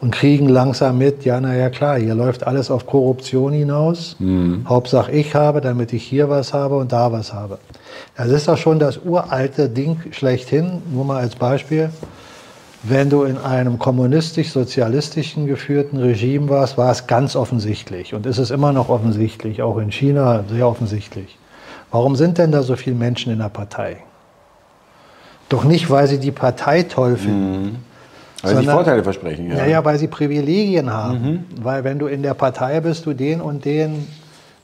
und 0.00 0.12
kriegen 0.12 0.48
langsam 0.48 0.98
mit, 0.98 1.24
ja, 1.24 1.40
naja, 1.40 1.68
klar, 1.68 1.98
hier 1.98 2.14
läuft 2.14 2.46
alles 2.46 2.70
auf 2.70 2.86
Korruption 2.86 3.52
hinaus. 3.52 4.16
Mhm. 4.18 4.64
Hauptsache 4.66 5.12
ich 5.12 5.34
habe, 5.34 5.60
damit 5.60 5.92
ich 5.92 6.02
hier 6.02 6.30
was 6.30 6.54
habe 6.54 6.76
und 6.76 6.92
da 6.92 7.12
was 7.12 7.34
habe. 7.34 7.58
Das 8.16 8.28
ist 8.28 8.48
doch 8.48 8.56
schon 8.56 8.78
das 8.78 8.98
uralte 9.04 9.68
Ding 9.68 10.00
schlechthin, 10.12 10.82
nur 10.90 11.04
mal 11.04 11.18
als 11.18 11.36
Beispiel. 11.36 11.90
Wenn 12.82 13.10
du 13.10 13.24
in 13.24 13.36
einem 13.36 13.78
kommunistisch-sozialistischen 13.78 15.46
geführten 15.46 15.98
Regime 15.98 16.48
warst, 16.48 16.78
war 16.78 16.90
es 16.90 17.06
ganz 17.06 17.36
offensichtlich. 17.36 18.14
Und 18.14 18.24
ist 18.24 18.38
es 18.38 18.50
immer 18.50 18.72
noch 18.72 18.88
offensichtlich, 18.88 19.60
auch 19.60 19.76
in 19.78 19.92
China 19.92 20.44
sehr 20.48 20.66
offensichtlich. 20.66 21.38
Warum 21.90 22.16
sind 22.16 22.38
denn 22.38 22.52
da 22.52 22.62
so 22.62 22.76
viele 22.76 22.96
Menschen 22.96 23.32
in 23.32 23.38
der 23.38 23.50
Partei? 23.50 23.98
Doch 25.50 25.64
nicht, 25.64 25.90
weil 25.90 26.06
sie 26.06 26.18
die 26.18 26.30
Partei 26.30 26.84
toll 26.84 27.16
finden. 27.16 27.62
Mhm. 27.62 27.76
Weil 28.42 28.56
sie 28.56 28.64
Vorteile 28.64 29.02
versprechen, 29.02 29.50
ja. 29.50 29.56
Naja, 29.56 29.84
weil 29.84 29.98
sie 29.98 30.08
Privilegien 30.08 30.90
haben. 30.90 31.22
Mhm. 31.22 31.44
Weil 31.62 31.84
wenn 31.84 31.98
du 31.98 32.06
in 32.06 32.22
der 32.22 32.32
Partei 32.32 32.80
bist, 32.80 33.04
du 33.04 33.12
den 33.12 33.42
und 33.42 33.66
den 33.66 34.06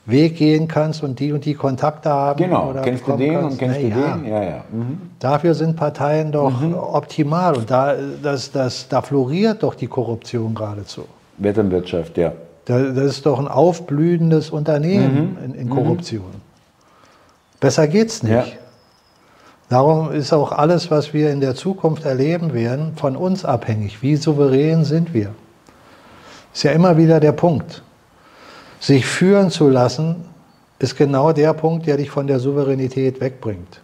Weg 0.07 0.37
gehen 0.37 0.69
kannst 0.69 1.03
und 1.03 1.19
die 1.19 1.33
und 1.33 1.43
die 1.43 1.53
Kontakte 1.53 2.09
haben. 2.09 2.41
Genau, 2.41 2.73
kennst 2.81 3.05
du 3.05 3.17
den 3.17 3.33
kannst. 3.33 3.51
und 3.51 3.57
kennst 3.59 3.79
Na, 3.83 3.89
du 3.89 4.01
ja. 4.01 4.15
den? 4.15 4.25
Ja, 4.25 4.43
ja. 4.43 4.63
Mhm. 4.71 5.01
Dafür 5.19 5.53
sind 5.53 5.75
Parteien 5.75 6.31
doch 6.31 6.61
mhm. 6.61 6.75
optimal 6.75 7.57
und 7.57 7.69
da, 7.69 7.93
das, 8.23 8.51
das, 8.51 8.87
da 8.87 9.01
floriert 9.01 9.63
doch 9.63 9.75
die 9.75 9.87
Korruption 9.87 10.55
geradezu. 10.55 11.03
Wetternwirtschaft, 11.37 12.17
ja. 12.17 12.31
Das, 12.63 12.95
das 12.95 13.05
ist 13.05 13.25
doch 13.25 13.37
ein 13.37 13.49
aufblühendes 13.49 14.49
Unternehmen 14.49 15.37
mhm. 15.41 15.45
in, 15.45 15.55
in, 15.55 15.69
Korruption. 15.69 16.41
Besser 17.59 17.87
geht's 17.87 18.23
nicht. 18.23 18.33
Ja. 18.33 18.45
Darum 19.67 20.13
ist 20.13 20.31
auch 20.31 20.53
alles, 20.53 20.89
was 20.89 21.13
wir 21.13 21.31
in 21.31 21.41
der 21.41 21.53
Zukunft 21.53 22.05
erleben 22.05 22.53
werden, 22.53 22.93
von 22.95 23.17
uns 23.17 23.43
abhängig. 23.43 24.01
Wie 24.01 24.15
souverän 24.15 24.85
sind 24.85 25.13
wir? 25.13 25.31
Ist 26.53 26.63
ja 26.63 26.71
immer 26.71 26.95
wieder 26.95 27.19
der 27.19 27.33
Punkt. 27.33 27.83
Sich 28.79 29.05
führen 29.05 29.49
zu 29.49 29.69
lassen, 29.69 30.25
ist 30.79 30.95
genau 30.95 31.31
der 31.33 31.53
Punkt, 31.53 31.87
der 31.87 31.97
dich 31.97 32.09
von 32.09 32.27
der 32.27 32.39
Souveränität 32.39 33.19
wegbringt. 33.19 33.81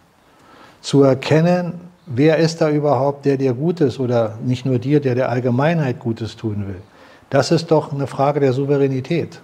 Zu 0.80 1.02
erkennen, 1.02 1.80
wer 2.06 2.36
ist 2.36 2.60
da 2.60 2.70
überhaupt, 2.70 3.24
der 3.24 3.36
dir 3.36 3.54
Gutes 3.54 3.98
oder 3.98 4.38
nicht 4.44 4.64
nur 4.64 4.78
dir, 4.78 5.00
der 5.00 5.14
der 5.14 5.28
Allgemeinheit 5.30 5.98
Gutes 5.98 6.36
tun 6.36 6.66
will. 6.68 6.80
Das 7.30 7.50
ist 7.50 7.70
doch 7.70 7.92
eine 7.92 8.06
Frage 8.06 8.40
der 8.40 8.52
Souveränität. 8.52 9.40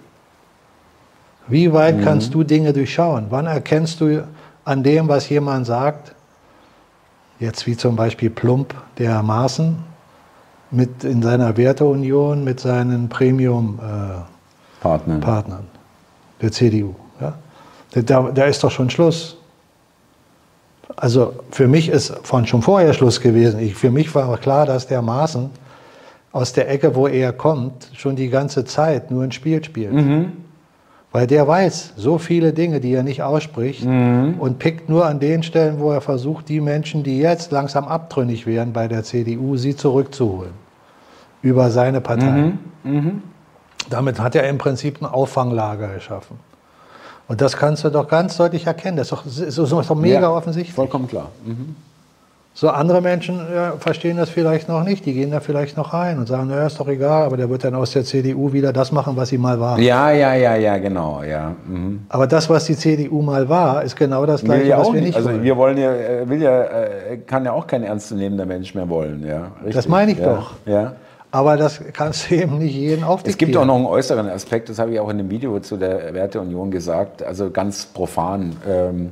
Wie 1.47 1.73
weit 1.73 1.97
mhm. 1.97 2.03
kannst 2.03 2.33
du 2.33 2.43
Dinge 2.43 2.71
durchschauen? 2.71 3.27
Wann 3.29 3.47
erkennst 3.47 3.99
du 3.99 4.23
an 4.63 4.83
dem, 4.83 5.07
was 5.07 5.27
jemand 5.27 5.65
sagt, 5.65 6.15
jetzt 7.39 7.65
wie 7.67 7.75
zum 7.75 7.95
Beispiel 7.95 8.29
Plump 8.29 8.75
der 8.97 9.21
Maßen 9.23 9.75
mit 10.69 11.03
in 11.03 11.21
seiner 11.21 11.57
Werteunion 11.57 12.43
mit 12.43 12.59
seinen 12.61 13.09
Premium 13.09 13.79
äh, 13.81 14.21
Partnern. 14.81 15.21
Partnern 15.21 15.67
der 16.41 16.51
CDU. 16.51 16.95
Ja? 17.19 17.33
Da, 18.01 18.31
da 18.33 18.45
ist 18.45 18.63
doch 18.63 18.71
schon 18.71 18.89
Schluss. 18.89 19.37
Also 20.95 21.33
für 21.51 21.67
mich 21.67 21.89
ist 21.89 22.13
von 22.23 22.45
schon 22.45 22.61
vorher 22.61 22.93
Schluss 22.93 23.21
gewesen. 23.21 23.59
Ich, 23.59 23.75
für 23.75 23.91
mich 23.91 24.13
war 24.13 24.37
klar, 24.37 24.65
dass 24.65 24.87
der 24.87 25.01
Maaßen 25.01 25.49
aus 26.31 26.53
der 26.53 26.69
Ecke, 26.69 26.95
wo 26.95 27.07
er 27.07 27.33
kommt, 27.33 27.89
schon 27.93 28.15
die 28.15 28.29
ganze 28.29 28.65
Zeit 28.65 29.11
nur 29.11 29.23
ein 29.23 29.31
Spiel 29.31 29.63
spielt. 29.63 29.93
Mhm. 29.93 30.33
Weil 31.13 31.27
der 31.27 31.45
weiß 31.45 31.93
so 31.97 32.17
viele 32.17 32.53
Dinge, 32.53 32.79
die 32.79 32.93
er 32.93 33.03
nicht 33.03 33.21
ausspricht 33.21 33.83
mhm. 33.83 34.35
und 34.39 34.59
pickt 34.59 34.87
nur 34.87 35.05
an 35.05 35.19
den 35.19 35.43
Stellen, 35.43 35.79
wo 35.79 35.91
er 35.91 35.99
versucht, 35.99 36.47
die 36.47 36.61
Menschen, 36.61 37.03
die 37.03 37.19
jetzt 37.19 37.51
langsam 37.51 37.85
abtrünnig 37.85 38.45
wären 38.47 38.71
bei 38.71 38.87
der 38.87 39.03
CDU, 39.03 39.57
sie 39.57 39.75
zurückzuholen. 39.75 40.53
Über 41.41 41.69
seine 41.69 41.99
Partei. 41.99 42.53
Mhm. 42.83 43.23
Damit 43.91 44.19
hat 44.19 44.35
er 44.35 44.47
im 44.49 44.57
Prinzip 44.57 45.01
ein 45.01 45.05
Auffanglager 45.05 45.89
geschaffen. 45.89 46.39
Und 47.27 47.41
das 47.41 47.55
kannst 47.55 47.83
du 47.83 47.89
doch 47.89 48.07
ganz 48.07 48.37
deutlich 48.37 48.67
erkennen. 48.67 48.97
Das 48.97 49.07
ist 49.07 49.11
doch, 49.11 49.23
das 49.23 49.57
ist 49.57 49.57
doch 49.89 49.95
mega 49.95 50.21
ja, 50.21 50.29
offensichtlich. 50.29 50.73
Vollkommen 50.73 51.07
klar. 51.07 51.29
Mhm. 51.45 51.75
So 52.53 52.69
andere 52.69 52.99
Menschen 52.99 53.39
ja, 53.55 53.73
verstehen 53.79 54.17
das 54.17 54.29
vielleicht 54.29 54.67
noch 54.67 54.83
nicht. 54.83 55.05
Die 55.05 55.13
gehen 55.13 55.31
da 55.31 55.39
vielleicht 55.39 55.77
noch 55.77 55.93
rein 55.93 56.19
und 56.19 56.27
sagen, 56.27 56.49
naja, 56.49 56.67
ist 56.67 56.77
doch 56.77 56.89
egal, 56.89 57.23
aber 57.23 57.37
der 57.37 57.49
wird 57.49 57.63
dann 57.63 57.75
aus 57.75 57.91
der 57.91 58.03
CDU 58.03 58.51
wieder 58.51 58.73
das 58.73 58.91
machen, 58.91 59.15
was 59.15 59.29
sie 59.29 59.37
mal 59.37 59.57
war. 59.61 59.79
Ja, 59.79 60.11
ja, 60.11 60.33
ja, 60.33 60.55
ja, 60.55 60.77
genau, 60.77 61.23
ja. 61.23 61.55
Mhm. 61.65 62.01
Aber 62.09 62.27
das, 62.27 62.49
was 62.49 62.65
die 62.65 62.75
CDU 62.75 63.21
mal 63.21 63.47
war, 63.47 63.83
ist 63.83 63.95
genau 63.95 64.25
das 64.25 64.43
Gleiche, 64.43 64.67
ja 64.67 64.79
was 64.79 64.91
wir 64.91 64.99
nicht 64.99 65.15
also 65.15 65.29
wollen. 65.29 65.43
wir 65.43 65.55
wollen 65.55 65.77
ja, 65.77 65.93
äh, 65.93 66.27
will 66.27 66.41
ja, 66.41 66.63
äh, 66.63 67.17
kann 67.25 67.45
ja 67.45 67.53
auch 67.53 67.65
kein 67.65 67.83
ernstzunehmender 67.83 68.45
Mensch 68.45 68.75
mehr 68.75 68.89
wollen, 68.89 69.25
ja. 69.25 69.51
Richtig. 69.59 69.75
Das 69.75 69.87
meine 69.87 70.11
ich 70.11 70.21
doch. 70.21 70.51
Ja. 70.65 70.95
Aber 71.31 71.57
das 71.57 71.81
kannst 71.93 72.29
du 72.29 72.35
eben 72.41 72.59
nicht 72.59 72.75
jeden 72.75 73.03
aufdiktieren. 73.03 73.31
Es 73.31 73.37
gibt 73.37 73.57
auch 73.57 73.65
noch 73.65 73.75
einen 73.75 73.85
äußeren 73.85 74.29
Aspekt, 74.29 74.69
das 74.69 74.79
habe 74.79 74.93
ich 74.93 74.99
auch 74.99 75.09
in 75.09 75.17
dem 75.17 75.29
Video 75.29 75.59
zu 75.59 75.77
der 75.77 76.13
Werteunion 76.13 76.71
gesagt, 76.71 77.23
also 77.23 77.49
ganz 77.49 77.85
profan. 77.85 78.57
Ähm, 78.67 79.11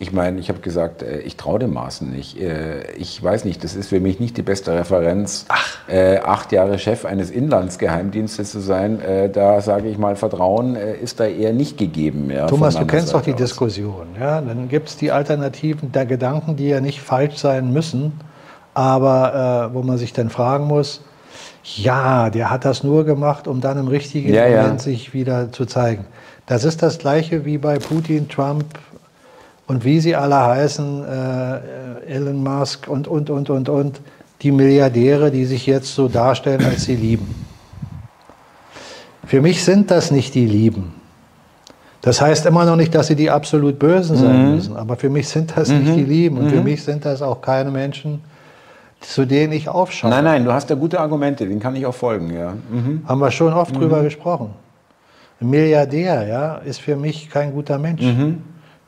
ich 0.00 0.12
meine, 0.12 0.38
ich 0.38 0.48
habe 0.48 0.60
gesagt, 0.60 1.02
äh, 1.02 1.18
ich 1.20 1.36
traue 1.36 1.58
dem 1.58 1.74
Maßen 1.74 2.08
nicht. 2.08 2.40
Äh, 2.40 2.92
ich 2.92 3.20
weiß 3.20 3.44
nicht, 3.44 3.64
das 3.64 3.74
ist 3.74 3.88
für 3.88 3.98
mich 3.98 4.20
nicht 4.20 4.36
die 4.36 4.42
beste 4.42 4.72
Referenz, 4.72 5.46
Ach. 5.48 5.78
Äh, 5.88 6.18
acht 6.18 6.52
Jahre 6.52 6.78
Chef 6.78 7.04
eines 7.04 7.30
Inlandsgeheimdienstes 7.30 8.52
zu 8.52 8.60
sein. 8.60 9.00
Da 9.32 9.60
sage 9.60 9.88
ich 9.88 9.98
mal, 9.98 10.16
Vertrauen 10.16 10.76
ist 10.76 11.18
da 11.18 11.26
eher 11.26 11.52
nicht 11.52 11.78
gegeben. 11.78 12.30
Ja, 12.30 12.46
Thomas, 12.46 12.76
du 12.76 12.86
kennst 12.86 13.14
doch 13.14 13.22
die 13.22 13.32
aus. 13.32 13.38
Diskussion. 13.38 14.08
Ja? 14.20 14.40
Dann 14.40 14.68
gibt 14.68 14.90
es 14.90 14.96
die 14.96 15.10
Alternativen 15.10 15.92
der 15.92 16.06
Gedanken, 16.06 16.56
die 16.56 16.68
ja 16.68 16.80
nicht 16.80 17.00
falsch 17.00 17.38
sein 17.38 17.72
müssen, 17.72 18.12
aber 18.74 19.70
äh, 19.70 19.74
wo 19.74 19.82
man 19.82 19.98
sich 19.98 20.12
dann 20.12 20.30
fragen 20.30 20.66
muss, 20.66 21.02
ja, 21.64 22.30
der 22.30 22.50
hat 22.50 22.64
das 22.64 22.82
nur 22.82 23.04
gemacht, 23.04 23.46
um 23.46 23.60
dann 23.60 23.78
im 23.78 23.88
richtigen 23.88 24.32
ja, 24.32 24.44
Moment 24.44 24.66
ja. 24.66 24.78
sich 24.78 25.12
wieder 25.12 25.52
zu 25.52 25.66
zeigen. 25.66 26.04
Das 26.46 26.64
ist 26.64 26.82
das 26.82 26.98
Gleiche 26.98 27.44
wie 27.44 27.58
bei 27.58 27.78
Putin, 27.78 28.28
Trump 28.28 28.64
und 29.66 29.84
wie 29.84 30.00
sie 30.00 30.16
alle 30.16 30.38
heißen, 30.46 31.04
äh, 31.04 32.14
Elon 32.14 32.42
Musk 32.42 32.88
und, 32.88 33.06
und, 33.06 33.28
und, 33.28 33.50
und, 33.50 33.68
und, 33.68 34.00
die 34.40 34.52
Milliardäre, 34.52 35.30
die 35.30 35.44
sich 35.44 35.66
jetzt 35.66 35.94
so 35.94 36.08
darstellen, 36.08 36.64
als 36.64 36.84
sie 36.84 36.94
lieben. 36.94 37.34
Für 39.26 39.42
mich 39.42 39.62
sind 39.64 39.90
das 39.90 40.10
nicht 40.10 40.34
die 40.34 40.46
Lieben. 40.46 40.94
Das 42.00 42.20
heißt 42.20 42.46
immer 42.46 42.64
noch 42.64 42.76
nicht, 42.76 42.94
dass 42.94 43.08
sie 43.08 43.16
die 43.16 43.30
absolut 43.30 43.78
Bösen 43.78 44.16
sein 44.16 44.46
mhm. 44.46 44.54
müssen, 44.54 44.76
aber 44.76 44.96
für 44.96 45.10
mich 45.10 45.28
sind 45.28 45.52
das 45.56 45.68
mhm. 45.68 45.78
nicht 45.80 45.96
die 45.96 46.04
Lieben 46.04 46.38
und 46.38 46.46
mhm. 46.46 46.50
für 46.50 46.62
mich 46.62 46.82
sind 46.82 47.04
das 47.04 47.20
auch 47.20 47.42
keine 47.42 47.70
Menschen, 47.70 48.20
zu 49.00 49.26
denen 49.26 49.52
ich 49.52 49.68
aufschaue. 49.68 50.10
Nein, 50.10 50.24
nein, 50.24 50.44
du 50.44 50.52
hast 50.52 50.70
da 50.70 50.74
gute 50.74 51.00
Argumente, 51.00 51.46
denen 51.46 51.60
kann 51.60 51.76
ich 51.76 51.86
auch 51.86 51.94
folgen, 51.94 52.32
ja. 52.34 52.54
Mhm. 52.70 53.02
Haben 53.06 53.20
wir 53.20 53.30
schon 53.30 53.52
oft 53.52 53.74
mhm. 53.74 53.80
drüber 53.80 54.02
gesprochen. 54.02 54.50
Ein 55.40 55.50
Milliardär, 55.50 56.26
ja, 56.26 56.56
ist 56.56 56.80
für 56.80 56.96
mich 56.96 57.30
kein 57.30 57.52
guter 57.52 57.78
Mensch. 57.78 58.02
Mhm. 58.02 58.42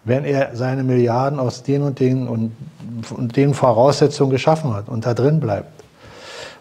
Wenn 0.05 0.25
er 0.25 0.51
seine 0.55 0.83
Milliarden 0.83 1.39
aus 1.39 1.63
den 1.63 1.83
und 1.83 2.01
den 2.01 2.27
und, 2.27 2.53
und 3.11 3.37
den 3.37 3.55
Voraussetzungen 3.55 4.31
geschaffen 4.31 4.75
hat 4.75 4.89
und 4.89 5.07
da 5.07 5.15
drin 5.15 5.41
bleibt. 5.41 5.69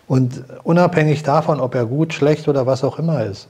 Und 0.07 0.43
unabhängig 0.63 1.23
davon, 1.23 1.59
ob 1.59 1.73
er 1.75 1.85
gut, 1.85 2.13
schlecht 2.13 2.47
oder 2.47 2.65
was 2.65 2.83
auch 2.83 2.99
immer 2.99 3.23
ist, 3.23 3.47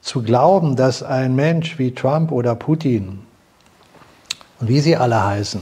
zu 0.00 0.22
glauben, 0.22 0.74
dass 0.74 1.02
ein 1.02 1.34
Mensch 1.36 1.78
wie 1.78 1.94
Trump 1.94 2.32
oder 2.32 2.54
Putin 2.54 3.20
und 4.60 4.68
wie 4.68 4.80
sie 4.80 4.96
alle 4.96 5.24
heißen, 5.24 5.60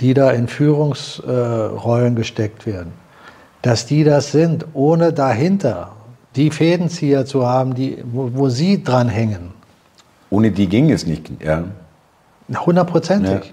die 0.00 0.14
da 0.14 0.30
in 0.30 0.48
Führungsrollen 0.48 2.14
gesteckt 2.14 2.66
werden, 2.66 2.92
dass 3.62 3.86
die 3.86 4.04
das 4.04 4.32
sind, 4.32 4.66
ohne 4.74 5.12
dahinter 5.12 5.92
die 6.36 6.50
Fädenzieher 6.50 7.26
zu 7.26 7.46
haben, 7.46 7.74
die, 7.74 8.02
wo, 8.04 8.30
wo 8.34 8.48
sie 8.48 8.82
dran 8.82 9.08
hängen. 9.08 9.50
Ohne 10.30 10.50
die 10.50 10.68
ging 10.68 10.90
es 10.90 11.06
nicht, 11.06 11.30
ja. 11.42 11.64
Hundertprozentig. 12.54 13.30
Ja. 13.30 13.52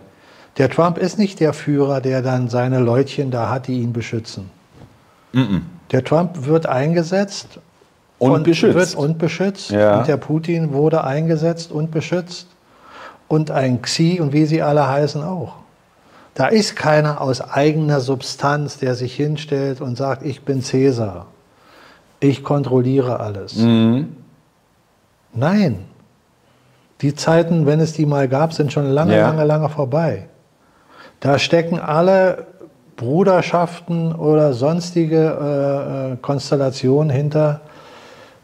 Der 0.58 0.70
Trump 0.70 0.98
ist 0.98 1.18
nicht 1.18 1.40
der 1.40 1.54
Führer, 1.54 2.00
der 2.00 2.22
dann 2.22 2.48
seine 2.48 2.80
Leutchen 2.80 3.32
da 3.32 3.50
hat, 3.50 3.68
die 3.68 3.82
ihn 3.82 3.92
beschützen. 3.92 4.50
Mm 5.34 5.40
-mm. 5.40 5.62
Der 5.92 6.04
Trump 6.04 6.46
wird 6.46 6.66
eingesetzt 6.66 7.60
und, 8.20 8.44
beschützt. 8.44 8.76
Wird 8.76 8.96
und 8.96 9.18
beschützt. 9.18 9.72
Ja. 9.72 10.00
Und 10.00 10.08
der 10.08 10.18
Putin 10.18 10.74
wurde 10.74 11.04
eingesetzt 11.04 11.72
und 11.72 11.92
beschützt. 11.92 12.48
Und 13.28 13.52
ein 13.52 13.82
Xi 13.82 14.20
und 14.22 14.34
wie 14.34 14.46
sie 14.46 14.62
alle 14.62 14.88
heißen 14.88 15.24
auch. 15.24 15.56
Da 16.36 16.48
ist 16.48 16.76
keiner 16.76 17.22
aus 17.22 17.40
eigener 17.40 18.02
Substanz, 18.02 18.78
der 18.78 18.96
sich 18.96 19.16
hinstellt 19.16 19.80
und 19.80 19.96
sagt, 19.96 20.24
ich 20.24 20.44
bin 20.44 20.62
Cäsar. 20.62 21.28
Ich 22.20 22.44
kontrolliere 22.44 23.22
alles. 23.22 23.56
Mhm. 23.56 24.18
Nein. 25.34 25.86
Die 27.02 27.16
Zeiten, 27.16 27.66
wenn 27.66 27.80
es 27.80 27.94
die 27.94 28.06
mal 28.06 28.28
gab, 28.28 28.54
sind 28.54 28.74
schon 28.74 28.86
lange, 28.86 29.16
ja. 29.16 29.30
lange, 29.30 29.46
lange 29.46 29.70
vorbei. 29.70 30.28
Da 31.22 31.40
stecken 31.40 31.80
alle 31.80 32.48
Bruderschaften 32.98 34.14
oder 34.14 34.54
sonstige 34.54 35.18
äh, 35.18 36.14
äh 36.14 36.18
Konstellationen 36.18 37.10
hinter, 37.10 37.62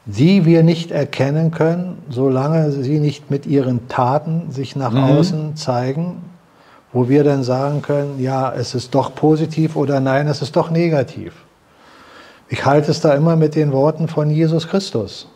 die 0.06 0.46
wir 0.46 0.64
nicht 0.64 0.92
erkennen 0.92 1.52
können, 1.52 2.02
solange 2.10 2.72
sie 2.72 3.00
nicht 3.00 3.30
mit 3.30 3.46
ihren 3.46 3.90
Taten 3.90 4.50
sich 4.50 4.78
nach 4.78 4.94
mhm. 4.94 5.04
außen 5.04 5.56
zeigen 5.58 6.31
wo 6.94 7.08
wir 7.08 7.24
dann 7.24 7.44
sagen 7.44 7.82
können, 7.82 8.20
ja, 8.20 8.52
es 8.52 8.76
ist 8.76 8.94
doch 8.94 9.16
positiv 9.16 9.76
oder 9.76 10.00
nein, 10.00 10.28
es 10.28 10.42
ist 10.42 10.56
doch 10.56 10.70
negativ. 10.70 11.34
Ich 12.50 12.66
halte 12.66 12.92
es 12.92 13.00
da 13.00 13.14
immer 13.14 13.36
mit 13.38 13.56
den 13.56 13.72
Worten 13.72 14.08
von 14.08 14.30
Jesus 14.30 14.68
Christus. 14.68 15.28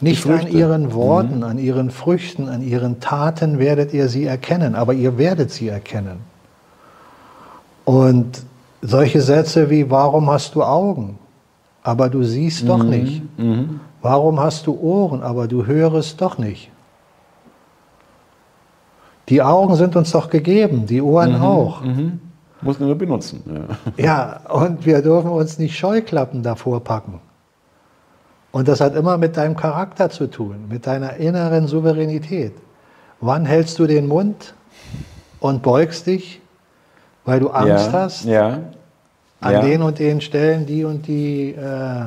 Nicht 0.00 0.26
an 0.26 0.48
ihren 0.48 0.92
Worten, 0.92 1.38
mhm. 1.38 1.44
an 1.44 1.58
ihren 1.58 1.90
Früchten, 1.90 2.48
an 2.48 2.62
ihren 2.62 3.00
Taten 3.00 3.58
werdet 3.58 3.92
ihr 3.92 4.08
sie 4.08 4.24
erkennen, 4.24 4.74
aber 4.74 4.92
ihr 4.92 5.18
werdet 5.18 5.50
sie 5.50 5.68
erkennen. 5.68 6.18
Und 7.84 8.42
solche 8.82 9.22
Sätze 9.22 9.70
wie, 9.70 9.90
warum 9.90 10.30
hast 10.30 10.54
du 10.54 10.62
Augen, 10.62 11.18
aber 11.82 12.08
du 12.08 12.22
siehst 12.22 12.68
doch 12.68 12.82
mhm. 12.82 12.90
nicht? 12.90 13.38
Mhm. 13.38 13.80
Warum 14.02 14.38
hast 14.38 14.66
du 14.66 14.78
Ohren, 14.78 15.22
aber 15.22 15.48
du 15.48 15.66
hörst 15.66 16.20
doch 16.20 16.38
nicht? 16.38 16.70
Die 19.28 19.42
Augen 19.42 19.74
sind 19.76 19.96
uns 19.96 20.10
doch 20.10 20.28
gegeben, 20.28 20.86
die 20.86 21.00
Ohren 21.00 21.38
mhm. 21.38 21.42
auch. 21.42 21.80
Mhm. 21.80 22.20
Muss 22.60 22.78
nur 22.80 22.94
benutzen. 22.94 23.42
Ja. 23.96 24.04
ja, 24.04 24.50
und 24.50 24.86
wir 24.86 25.02
dürfen 25.02 25.30
uns 25.30 25.58
nicht 25.58 25.76
Scheuklappen 25.76 26.42
davor 26.42 26.82
packen. 26.82 27.20
Und 28.52 28.68
das 28.68 28.80
hat 28.80 28.94
immer 28.94 29.18
mit 29.18 29.36
deinem 29.36 29.56
Charakter 29.56 30.10
zu 30.10 30.28
tun, 30.28 30.66
mit 30.68 30.86
deiner 30.86 31.16
inneren 31.16 31.66
Souveränität. 31.66 32.52
Wann 33.20 33.44
hältst 33.46 33.78
du 33.78 33.86
den 33.86 34.06
Mund 34.06 34.54
und 35.40 35.62
beugst 35.62 36.06
dich, 36.06 36.40
weil 37.24 37.40
du 37.40 37.48
Angst 37.50 37.86
ja, 37.86 37.92
hast? 37.92 38.24
Ja. 38.24 38.58
An 39.40 39.52
ja. 39.52 39.60
den 39.60 39.82
und 39.82 39.98
den 39.98 40.20
Stellen 40.20 40.66
die 40.66 40.84
und 40.84 41.06
die 41.06 41.50
äh, 41.50 42.04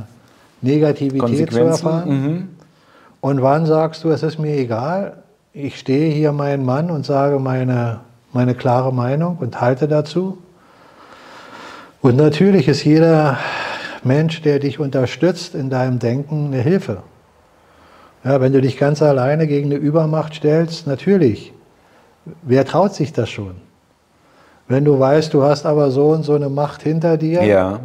Negativität 0.61 1.51
zu 1.51 1.59
erfahren? 1.59 2.09
Mhm. 2.09 2.49
Und 3.19 3.41
wann 3.41 3.65
sagst 3.65 4.03
du, 4.03 4.09
es 4.09 4.23
ist 4.23 4.39
mir 4.39 4.55
egal, 4.55 5.23
ich 5.59 5.79
stehe 5.79 6.13
hier 6.13 6.33
mein 6.33 6.63
Mann 6.63 6.91
und 6.91 7.03
sage 7.03 7.39
meine, 7.39 8.01
meine 8.31 8.53
klare 8.53 8.93
Meinung 8.93 9.37
und 9.39 9.59
halte 9.59 9.87
dazu? 9.87 10.37
Und 12.01 12.15
natürlich 12.15 12.67
ist 12.67 12.83
jeder 12.83 13.39
Mensch, 14.03 14.43
der 14.43 14.59
dich 14.59 14.79
unterstützt 14.79 15.55
in 15.55 15.71
deinem 15.71 15.97
Denken, 15.97 16.47
eine 16.47 16.61
Hilfe. 16.61 17.01
Ja, 18.23 18.39
wenn 18.39 18.53
du 18.53 18.61
dich 18.61 18.77
ganz 18.77 19.01
alleine 19.01 19.47
gegen 19.47 19.71
eine 19.71 19.79
Übermacht 19.79 20.35
stellst, 20.35 20.85
natürlich. 20.85 21.53
Wer 22.43 22.63
traut 22.63 22.93
sich 22.93 23.11
das 23.11 23.29
schon? 23.29 23.55
Wenn 24.67 24.85
du 24.85 24.99
weißt, 24.99 25.33
du 25.33 25.41
hast 25.41 25.65
aber 25.65 25.89
so 25.89 26.09
und 26.09 26.21
so 26.23 26.35
eine 26.35 26.49
Macht 26.49 26.83
hinter 26.83 27.17
dir. 27.17 27.43
Ja. 27.43 27.79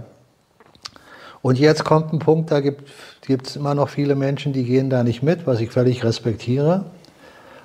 Und 1.41 1.59
jetzt 1.59 1.85
kommt 1.85 2.13
ein 2.13 2.19
Punkt, 2.19 2.51
da 2.51 2.61
gibt 2.61 3.47
es 3.47 3.57
immer 3.57 3.75
noch 3.75 3.89
viele 3.89 4.15
Menschen, 4.15 4.53
die 4.53 4.65
gehen 4.65 4.91
da 4.91 5.03
nicht 5.05 5.23
mit, 5.23 5.47
was 5.47 5.61
ich 5.61 5.71
völlig 5.71 6.05
respektiere. 6.05 6.85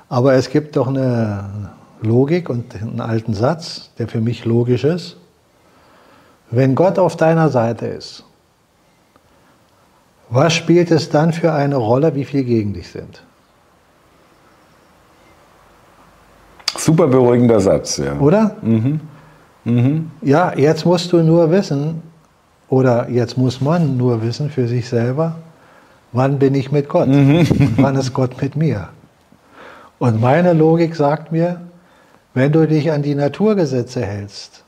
Aber 0.09 0.33
es 0.33 0.49
gibt 0.49 0.75
doch 0.75 0.87
eine 0.87 1.71
Logik 2.01 2.49
und 2.49 2.75
einen 2.75 3.01
alten 3.01 3.33
Satz, 3.33 3.91
der 3.97 4.07
für 4.07 4.21
mich 4.21 4.45
logisch 4.45 4.83
ist. 4.83 5.17
Wenn 6.49 6.75
Gott 6.75 6.97
auf 6.97 7.17
deiner 7.17 7.49
Seite 7.49 7.87
ist, 7.87 8.23
was 10.29 10.53
spielt 10.53 10.91
es 10.91 11.09
dann 11.09 11.33
für 11.33 11.53
eine 11.53 11.75
Rolle, 11.75 12.15
wie 12.15 12.25
viel 12.25 12.43
gegen 12.43 12.73
dich 12.73 12.89
sind? 12.89 13.23
Super 16.77 17.07
beruhigender 17.07 17.59
Satz, 17.59 17.97
ja. 17.97 18.17
Oder? 18.19 18.55
Mhm. 18.61 19.01
Mhm. 19.63 20.11
Ja, 20.21 20.53
jetzt 20.55 20.85
musst 20.85 21.11
du 21.11 21.17
nur 21.23 21.49
wissen, 21.51 22.01
oder 22.69 23.09
jetzt 23.09 23.37
muss 23.37 23.61
man 23.61 23.97
nur 23.97 24.21
wissen 24.21 24.49
für 24.49 24.67
sich 24.67 24.87
selber, 24.87 25.35
wann 26.11 26.39
bin 26.39 26.55
ich 26.55 26.71
mit 26.71 26.87
Gott? 26.87 27.07
Mhm. 27.07 27.45
wann 27.77 27.95
ist 27.95 28.13
Gott 28.13 28.41
mit 28.41 28.55
mir? 28.55 28.89
Und 29.99 30.21
meine 30.21 30.53
Logik 30.53 30.95
sagt 30.95 31.31
mir, 31.31 31.61
wenn 32.33 32.51
du 32.51 32.67
dich 32.67 32.91
an 32.91 33.01
die 33.01 33.15
Naturgesetze 33.15 34.05
hältst, 34.05 34.63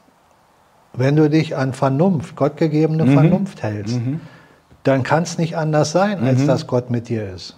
wenn 0.94 1.16
du 1.16 1.30
dich 1.30 1.56
an 1.56 1.74
Vernunft, 1.74 2.36
gottgegebene 2.36 3.06
mhm. 3.06 3.14
Vernunft 3.14 3.62
hältst, 3.62 3.98
mhm. 3.98 4.22
dann 4.84 5.04
kann 5.04 5.24
es 5.24 5.38
nicht 5.38 5.56
anders 5.56 5.92
sein, 5.92 6.24
als 6.24 6.40
mhm. 6.40 6.48
dass 6.48 6.68
Gott 6.68 6.90
mit 6.90 7.10
dir 7.10 7.30
ist. 7.30 7.56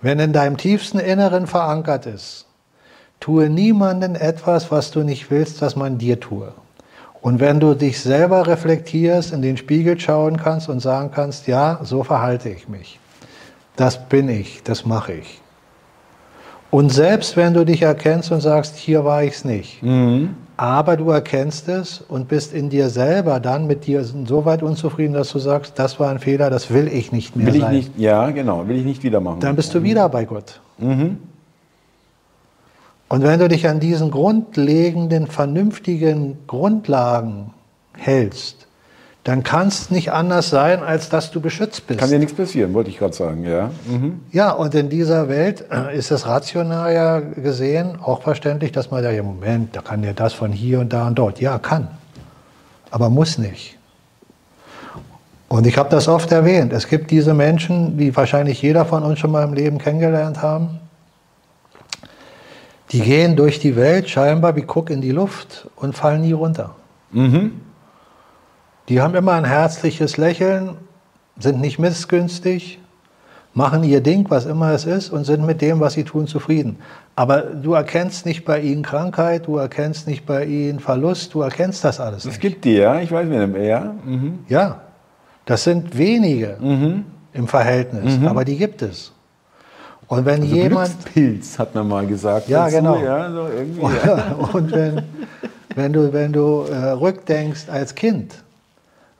Wenn 0.00 0.18
in 0.20 0.32
deinem 0.32 0.56
tiefsten 0.56 0.98
Inneren 0.98 1.46
verankert 1.46 2.06
ist, 2.06 2.46
tue 3.18 3.48
niemanden 3.48 4.14
etwas, 4.14 4.70
was 4.70 4.90
du 4.90 5.02
nicht 5.02 5.30
willst, 5.30 5.62
dass 5.62 5.76
man 5.76 5.98
dir 5.98 6.20
tue. 6.20 6.52
Und 7.20 7.40
wenn 7.40 7.58
du 7.58 7.74
dich 7.74 8.00
selber 8.00 8.46
reflektierst, 8.46 9.32
in 9.32 9.40
den 9.40 9.56
Spiegel 9.56 9.98
schauen 9.98 10.36
kannst 10.36 10.68
und 10.68 10.80
sagen 10.80 11.10
kannst, 11.10 11.46
ja, 11.46 11.80
so 11.82 12.04
verhalte 12.04 12.50
ich 12.50 12.68
mich. 12.68 13.00
Das 13.76 14.08
bin 14.08 14.28
ich, 14.28 14.62
das 14.62 14.84
mache 14.84 15.14
ich. 15.14 15.40
Und 16.74 16.90
selbst 16.90 17.36
wenn 17.36 17.54
du 17.54 17.64
dich 17.64 17.82
erkennst 17.82 18.32
und 18.32 18.40
sagst, 18.40 18.74
hier 18.74 19.04
war 19.04 19.22
ich 19.22 19.34
es 19.34 19.44
nicht, 19.44 19.80
mhm. 19.80 20.30
aber 20.56 20.96
du 20.96 21.08
erkennst 21.08 21.68
es 21.68 22.00
und 22.00 22.26
bist 22.26 22.52
in 22.52 22.68
dir 22.68 22.88
selber 22.88 23.38
dann 23.38 23.68
mit 23.68 23.86
dir 23.86 24.02
so 24.02 24.44
weit 24.44 24.60
unzufrieden, 24.60 25.12
dass 25.12 25.30
du 25.30 25.38
sagst, 25.38 25.78
das 25.78 26.00
war 26.00 26.10
ein 26.10 26.18
Fehler, 26.18 26.50
das 26.50 26.72
will 26.72 26.88
ich 26.88 27.12
nicht 27.12 27.36
mehr 27.36 27.46
will 27.46 27.60
sein. 27.60 27.74
Ich 27.76 27.86
nicht, 27.90 28.00
ja, 28.00 28.28
genau, 28.32 28.66
will 28.66 28.76
ich 28.76 28.84
nicht 28.84 29.04
wieder 29.04 29.20
machen. 29.20 29.38
Dann 29.38 29.54
bist 29.54 29.72
du 29.72 29.84
wieder 29.84 30.08
bei 30.08 30.24
Gott. 30.24 30.60
Mhm. 30.78 31.18
Und 33.08 33.22
wenn 33.22 33.38
du 33.38 33.48
dich 33.48 33.68
an 33.68 33.78
diesen 33.78 34.10
grundlegenden, 34.10 35.28
vernünftigen 35.28 36.38
Grundlagen 36.48 37.50
hältst, 37.96 38.63
dann 39.24 39.42
kann 39.42 39.68
es 39.68 39.90
nicht 39.90 40.12
anders 40.12 40.50
sein, 40.50 40.82
als 40.82 41.08
dass 41.08 41.30
du 41.30 41.40
beschützt 41.40 41.86
bist. 41.86 41.98
Kann 41.98 42.10
dir 42.10 42.18
nichts 42.18 42.34
passieren, 42.34 42.74
wollte 42.74 42.90
ich 42.90 42.98
gerade 42.98 43.14
sagen, 43.14 43.44
ja. 43.44 43.70
Mhm. 43.86 44.20
Ja, 44.30 44.50
und 44.50 44.74
in 44.74 44.90
dieser 44.90 45.30
Welt 45.30 45.64
äh, 45.72 45.96
ist 45.96 46.10
es 46.10 46.26
rational 46.26 46.92
ja 46.92 47.20
gesehen 47.20 47.98
auch 48.02 48.20
verständlich, 48.20 48.70
dass 48.70 48.90
man 48.90 49.02
da, 49.02 49.10
ja, 49.10 49.22
Moment, 49.22 49.74
da 49.74 49.80
kann 49.80 50.04
ja 50.04 50.12
das 50.12 50.34
von 50.34 50.52
hier 50.52 50.78
und 50.78 50.92
da 50.92 51.06
und 51.06 51.18
dort. 51.18 51.40
Ja, 51.40 51.58
kann. 51.58 51.88
Aber 52.90 53.08
muss 53.08 53.38
nicht. 53.38 53.78
Und 55.48 55.66
ich 55.66 55.78
habe 55.78 55.88
das 55.88 56.06
oft 56.06 56.30
erwähnt. 56.30 56.74
Es 56.74 56.86
gibt 56.86 57.10
diese 57.10 57.32
Menschen, 57.32 57.96
die 57.96 58.14
wahrscheinlich 58.14 58.60
jeder 58.60 58.84
von 58.84 59.02
uns 59.02 59.18
schon 59.18 59.30
mal 59.30 59.44
im 59.44 59.54
Leben 59.54 59.78
kennengelernt 59.78 60.42
haben. 60.42 60.80
Die 62.92 63.00
gehen 63.00 63.36
durch 63.36 63.58
die 63.58 63.74
Welt 63.74 64.10
scheinbar 64.10 64.54
wie 64.54 64.62
Guck 64.62 64.90
in 64.90 65.00
die 65.00 65.12
Luft 65.12 65.68
und 65.76 65.96
fallen 65.96 66.20
nie 66.20 66.32
runter. 66.32 66.74
Mhm. 67.10 67.52
Die 68.88 69.00
haben 69.00 69.14
immer 69.14 69.32
ein 69.32 69.44
herzliches 69.44 70.16
Lächeln, 70.16 70.76
sind 71.38 71.60
nicht 71.60 71.78
missgünstig, 71.78 72.78
machen 73.54 73.82
ihr 73.84 74.00
Ding, 74.00 74.26
was 74.28 74.46
immer 74.46 74.72
es 74.72 74.84
ist, 74.84 75.10
und 75.10 75.24
sind 75.24 75.46
mit 75.46 75.62
dem, 75.62 75.80
was 75.80 75.94
sie 75.94 76.04
tun, 76.04 76.26
zufrieden. 76.26 76.78
Aber 77.16 77.40
du 77.40 77.72
erkennst 77.72 78.26
nicht 78.26 78.44
bei 78.44 78.60
ihnen 78.60 78.82
Krankheit, 78.82 79.46
du 79.46 79.56
erkennst 79.56 80.06
nicht 80.06 80.26
bei 80.26 80.44
ihnen 80.44 80.80
Verlust, 80.80 81.32
du 81.32 81.40
erkennst 81.40 81.84
das 81.84 82.00
alles. 82.00 82.24
Es 82.24 82.38
gibt 82.38 82.64
die, 82.64 82.74
ja, 82.74 83.00
ich 83.00 83.10
weiß 83.10 83.26
nicht 83.26 83.64
ja. 83.64 83.94
Mhm. 84.04 84.40
Ja, 84.48 84.80
das 85.46 85.64
sind 85.64 85.96
wenige 85.96 86.56
mhm. 86.60 87.04
im 87.32 87.48
Verhältnis, 87.48 88.18
mhm. 88.18 88.28
aber 88.28 88.44
die 88.44 88.56
gibt 88.56 88.82
es. 88.82 89.12
Und 90.08 90.26
wenn 90.26 90.42
also 90.42 90.54
jemand. 90.54 91.04
Pilz 91.14 91.58
hat 91.58 91.74
man 91.74 91.88
mal 91.88 92.06
gesagt. 92.06 92.48
Ja, 92.48 92.64
dazu, 92.64 92.76
genau. 92.76 93.02
Ja, 93.02 93.30
so 93.30 93.42
und, 93.80 93.94
ja. 94.06 94.36
und 94.52 94.72
wenn, 94.72 95.02
wenn 95.74 95.92
du, 95.92 96.12
wenn 96.12 96.32
du 96.32 96.66
äh, 96.70 96.90
rückdenkst 96.90 97.68
als 97.70 97.94
Kind, 97.94 98.43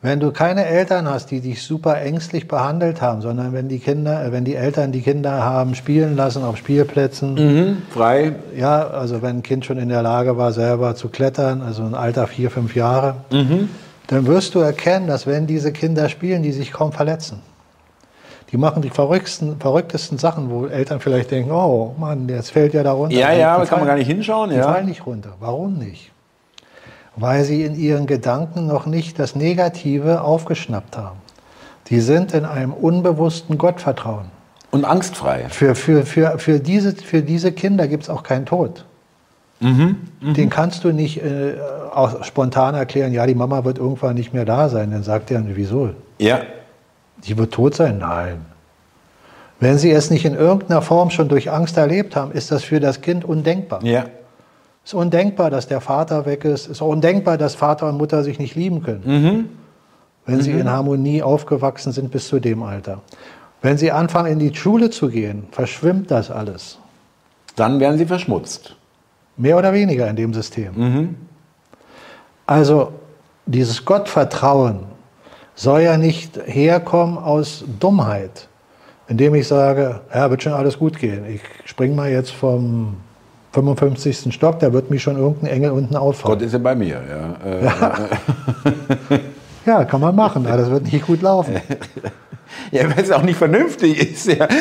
wenn 0.04 0.20
du 0.20 0.32
keine 0.32 0.66
Eltern 0.66 1.08
hast, 1.08 1.30
die 1.30 1.40
dich 1.40 1.62
super 1.62 1.98
ängstlich 1.98 2.46
behandelt 2.46 3.00
haben, 3.00 3.22
sondern 3.22 3.54
wenn 3.54 3.68
die 3.68 3.78
Kinder, 3.78 4.30
wenn 4.32 4.44
die 4.44 4.54
Eltern 4.54 4.92
die 4.92 5.00
Kinder 5.00 5.42
haben 5.42 5.74
spielen 5.74 6.14
lassen 6.14 6.44
auf 6.44 6.58
Spielplätzen, 6.58 7.34
mhm, 7.36 7.82
frei. 7.88 8.34
Ja, 8.54 8.86
also 8.86 9.22
wenn 9.22 9.38
ein 9.38 9.42
Kind 9.42 9.64
schon 9.64 9.78
in 9.78 9.88
der 9.88 10.02
Lage 10.02 10.36
war, 10.36 10.52
selber 10.52 10.94
zu 10.94 11.08
klettern, 11.08 11.62
also 11.62 11.84
ein 11.84 11.94
Alter 11.94 12.26
vier, 12.26 12.50
fünf 12.50 12.76
Jahre, 12.76 13.16
mhm. 13.32 13.70
dann 14.08 14.26
wirst 14.26 14.54
du 14.54 14.58
erkennen, 14.58 15.06
dass 15.06 15.26
wenn 15.26 15.46
diese 15.46 15.72
Kinder 15.72 16.10
spielen, 16.10 16.42
die 16.42 16.52
sich 16.52 16.70
kaum 16.70 16.92
verletzen. 16.92 17.40
Die 18.52 18.58
machen 18.58 18.82
die 18.82 18.90
verrücktesten, 18.90 19.58
verrücktesten 19.58 20.18
Sachen, 20.18 20.50
wo 20.50 20.66
Eltern 20.66 21.00
vielleicht 21.00 21.30
denken, 21.30 21.50
oh 21.50 21.94
Mann, 21.98 22.28
jetzt 22.28 22.50
fällt 22.50 22.74
ja 22.74 22.82
da 22.82 22.92
runter. 22.92 23.16
Ja, 23.16 23.32
ja, 23.32 23.54
aber 23.54 23.64
kann 23.64 23.78
man 23.78 23.88
gar 23.88 23.96
nicht 23.96 24.06
hinschauen. 24.06 24.50
Die 24.50 24.56
ja. 24.56 24.70
fallen 24.70 24.84
nicht 24.84 25.06
runter. 25.06 25.30
Warum 25.40 25.78
nicht? 25.78 26.12
Weil 27.16 27.44
sie 27.44 27.62
in 27.62 27.74
ihren 27.74 28.06
Gedanken 28.06 28.66
noch 28.66 28.86
nicht 28.86 29.18
das 29.18 29.36
Negative 29.36 30.22
aufgeschnappt 30.22 30.96
haben. 30.96 31.18
Die 31.88 32.00
sind 32.00 32.32
in 32.32 32.44
einem 32.44 32.72
unbewussten 32.72 33.58
Gottvertrauen. 33.58 34.26
Und 34.70 34.84
angstfrei. 34.84 35.46
Für, 35.50 35.74
für, 35.74 36.04
für, 36.04 36.38
für, 36.38 36.58
diese, 36.58 36.96
für 36.96 37.22
diese 37.22 37.52
Kinder 37.52 37.86
gibt 37.86 38.04
es 38.04 38.10
auch 38.10 38.22
keinen 38.22 38.46
Tod. 38.46 38.84
Mhm, 39.60 39.96
mh. 40.20 40.32
Den 40.32 40.50
kannst 40.50 40.82
du 40.82 40.92
nicht 40.92 41.22
äh, 41.22 41.54
auch 41.92 42.24
spontan 42.24 42.74
erklären, 42.74 43.12
ja, 43.12 43.26
die 43.26 43.34
Mama 43.36 43.64
wird 43.64 43.78
irgendwann 43.78 44.14
nicht 44.14 44.34
mehr 44.34 44.44
da 44.44 44.68
sein. 44.68 44.90
Dann 44.90 45.04
sagt 45.04 45.30
er, 45.30 45.42
wieso? 45.46 45.90
Ja. 46.18 46.42
Die 47.24 47.38
wird 47.38 47.54
tot 47.54 47.76
sein? 47.76 47.98
Nein. 47.98 48.44
Wenn 49.60 49.78
sie 49.78 49.92
es 49.92 50.10
nicht 50.10 50.24
in 50.24 50.34
irgendeiner 50.34 50.82
Form 50.82 51.10
schon 51.10 51.28
durch 51.28 51.50
Angst 51.50 51.76
erlebt 51.76 52.16
haben, 52.16 52.32
ist 52.32 52.50
das 52.50 52.64
für 52.64 52.80
das 52.80 53.00
Kind 53.00 53.24
undenkbar. 53.24 53.82
Ja. 53.84 54.06
Es 54.84 54.90
ist 54.90 54.94
undenkbar, 54.94 55.50
dass 55.50 55.66
der 55.66 55.80
Vater 55.80 56.26
weg 56.26 56.44
ist. 56.44 56.66
Es 56.66 56.72
ist 56.72 56.82
undenkbar, 56.82 57.38
dass 57.38 57.54
Vater 57.54 57.88
und 57.88 57.96
Mutter 57.96 58.22
sich 58.22 58.38
nicht 58.38 58.54
lieben 58.54 58.82
können. 58.82 59.02
Mhm. 59.04 59.48
Wenn 60.26 60.36
mhm. 60.36 60.42
sie 60.42 60.52
in 60.52 60.70
Harmonie 60.70 61.22
aufgewachsen 61.22 61.92
sind 61.92 62.10
bis 62.10 62.28
zu 62.28 62.38
dem 62.38 62.62
Alter. 62.62 63.00
Wenn 63.62 63.78
sie 63.78 63.90
anfangen, 63.90 64.32
in 64.32 64.38
die 64.38 64.54
Schule 64.54 64.90
zu 64.90 65.08
gehen, 65.08 65.46
verschwimmt 65.50 66.10
das 66.10 66.30
alles. 66.30 66.78
Dann 67.56 67.80
werden 67.80 67.96
sie 67.96 68.06
verschmutzt. 68.06 68.76
Mehr 69.36 69.56
oder 69.56 69.72
weniger 69.72 70.08
in 70.08 70.16
dem 70.16 70.34
System. 70.34 70.72
Mhm. 70.76 71.14
Also 72.46 72.92
dieses 73.46 73.84
Gottvertrauen, 73.84 74.80
soll 75.54 75.82
ja 75.82 75.96
nicht 75.96 76.38
herkommen 76.46 77.18
aus 77.18 77.64
Dummheit, 77.78 78.48
indem 79.08 79.34
ich 79.34 79.46
sage, 79.46 80.00
ja, 80.12 80.30
wird 80.30 80.42
schon 80.42 80.52
alles 80.52 80.78
gut 80.78 80.98
gehen. 80.98 81.24
Ich 81.26 81.42
springe 81.64 81.94
mal 81.94 82.10
jetzt 82.10 82.32
vom 82.32 82.96
55. 83.54 84.34
Stock, 84.34 84.58
da 84.58 84.72
wird 84.72 84.90
mich 84.90 85.02
schon 85.02 85.16
irgendein 85.16 85.50
Engel 85.50 85.70
unten 85.70 85.96
auffangen. 85.96 86.36
Gott 86.38 86.44
ist 86.46 86.52
ja 86.52 86.58
bei 86.58 86.74
mir, 86.74 87.00
ja. 87.08 87.48
Äh, 87.50 87.64
ja. 87.64 87.94
ja, 89.66 89.84
kann 89.84 90.00
man 90.00 90.14
machen, 90.16 90.46
aber 90.46 90.56
das 90.56 90.70
wird 90.70 90.92
nicht 90.92 91.06
gut 91.06 91.22
laufen. 91.22 91.54
Ja, 92.70 92.84
weil 92.84 93.02
es 93.02 93.10
auch 93.10 93.22
nicht 93.22 93.36
vernünftig 93.36 93.98
ist. 94.12 94.26
Ja. 94.26 94.46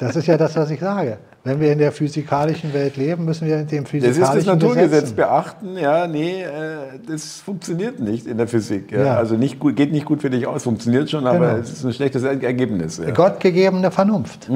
Das 0.00 0.16
ist 0.16 0.26
ja 0.26 0.36
das, 0.36 0.56
was 0.56 0.70
ich 0.70 0.80
sage. 0.80 1.18
Wenn 1.44 1.60
wir 1.60 1.72
in 1.72 1.78
der 1.78 1.92
physikalischen 1.92 2.74
Welt 2.74 2.96
leben, 2.96 3.24
müssen 3.24 3.46
wir 3.46 3.60
in 3.60 3.66
dem 3.68 3.86
physikalischen 3.86 4.20
Das 4.22 4.34
ist 4.36 4.46
das 4.46 4.54
Naturgesetz 4.54 4.90
Gesetzen. 4.90 5.16
beachten. 5.16 5.76
Ja, 5.78 6.06
nee, 6.06 6.42
äh, 6.42 6.48
das 7.06 7.40
funktioniert 7.40 8.00
nicht 8.00 8.26
in 8.26 8.36
der 8.36 8.48
Physik. 8.48 8.90
Ja. 8.90 9.04
Ja. 9.04 9.16
Also 9.16 9.36
nicht 9.36 9.60
gut, 9.60 9.76
geht 9.76 9.92
nicht 9.92 10.04
gut 10.04 10.20
für 10.20 10.30
dich 10.30 10.46
aus, 10.46 10.64
funktioniert 10.64 11.08
schon, 11.10 11.26
aber 11.26 11.38
Genau. 11.38 11.58
es 11.60 11.70
ist 11.70 11.84
ein 11.84 11.92
schlechtes 11.92 12.24
Ergebnis. 12.24 12.98
Ja. 12.98 13.12
Gottgegebene 13.12 13.90
Vernunft. 13.92 14.48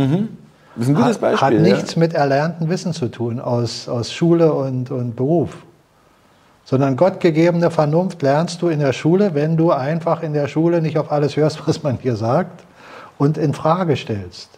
Das 0.79 0.87
ist 0.87 0.93
ein 0.93 0.95
gutes 0.95 1.15
hat, 1.17 1.21
Beispiel. 1.21 1.47
hat 1.47 1.55
ja. 1.55 1.61
nichts 1.61 1.97
mit 1.97 2.15
erlerntem 2.15 2.69
Wissen 2.69 2.93
zu 2.93 3.09
tun 3.09 3.41
aus, 3.41 3.89
aus 3.89 4.13
Schule 4.13 4.53
und, 4.53 4.93
und 4.93 5.17
Beruf. 5.17 5.57
Sondern 6.65 6.97
gottgegebene 6.97 7.73
Vernunft 7.73 8.23
lernst 8.23 8.63
du 8.63 8.69
in 8.69 8.79
der 8.79 8.93
Schule, 8.93 9.35
wenn 9.35 9.57
du 9.57 9.73
einfach 9.73 10.23
in 10.23 10.35
der 10.35 10.47
Schule 10.47 10.81
nicht 10.81 10.97
auf 10.97 11.11
alles 11.11 11.37
hörst, 11.37 11.61
was 11.67 11.83
man 11.83 11.99
dir 11.99 12.15
sagt 12.15 12.63
und 13.19 13.39
in 13.39 13.55
Frage 13.55 13.97
stellst. 13.97 14.51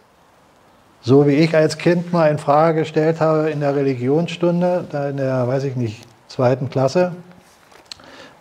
So 1.00 1.26
wie 1.26 1.36
ich 1.36 1.56
als 1.56 1.78
Kind 1.78 2.12
mal 2.12 2.30
in 2.30 2.36
Frage 2.36 2.80
gestellt 2.80 3.22
habe 3.22 3.48
in 3.48 3.60
der 3.60 3.74
Religionsstunde, 3.74 4.84
da 4.92 5.08
in 5.08 5.16
der, 5.16 5.48
weiß 5.48 5.64
ich 5.64 5.76
nicht, 5.76 6.06
zweiten 6.28 6.68
Klasse. 6.68 7.12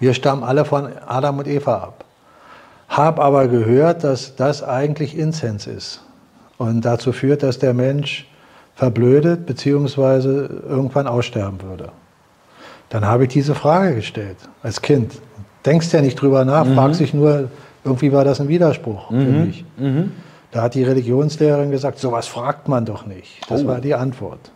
Wir 0.01 0.13
stammen 0.13 0.43
alle 0.43 0.65
von 0.65 0.89
Adam 1.07 1.37
und 1.37 1.47
Eva 1.47 1.75
ab. 1.75 2.03
Hab 2.89 3.21
aber 3.21 3.47
gehört, 3.47 4.03
dass 4.03 4.35
das 4.35 4.63
eigentlich 4.63 5.17
Inzens 5.17 5.65
ist 5.65 6.01
und 6.59 6.85
dazu 6.85 7.11
führt, 7.11 7.41
dass 7.41 7.57
der 7.57 7.73
Mensch 7.73 8.27
verblödet 8.75 9.47
bzw. 9.47 10.27
irgendwann 10.69 11.07
aussterben 11.07 11.61
würde. 11.63 11.89
Dann 12.89 13.05
habe 13.05 13.23
ich 13.23 13.29
diese 13.29 13.55
Frage 13.55 13.95
gestellt 13.95 14.37
als 14.61 14.81
Kind. 14.81 15.13
Denkst 15.65 15.91
ja 15.91 16.01
nicht 16.01 16.15
drüber 16.21 16.45
nach, 16.45 16.65
fragst 16.67 16.99
dich 16.99 17.13
nur, 17.13 17.49
irgendwie 17.83 18.11
war 18.13 18.23
das 18.23 18.39
ein 18.39 18.47
Widerspruch 18.47 19.09
für 19.09 19.15
mich. 19.15 19.65
Da 20.51 20.61
hat 20.63 20.73
die 20.75 20.83
Religionslehrerin 20.83 21.69
gesagt, 21.71 21.99
sowas 21.99 22.27
fragt 22.27 22.67
man 22.67 22.85
doch 22.85 23.05
nicht. 23.05 23.41
Das 23.49 23.63
Oh. 23.63 23.67
war 23.67 23.79
die 23.81 23.93
Antwort. 23.93 24.51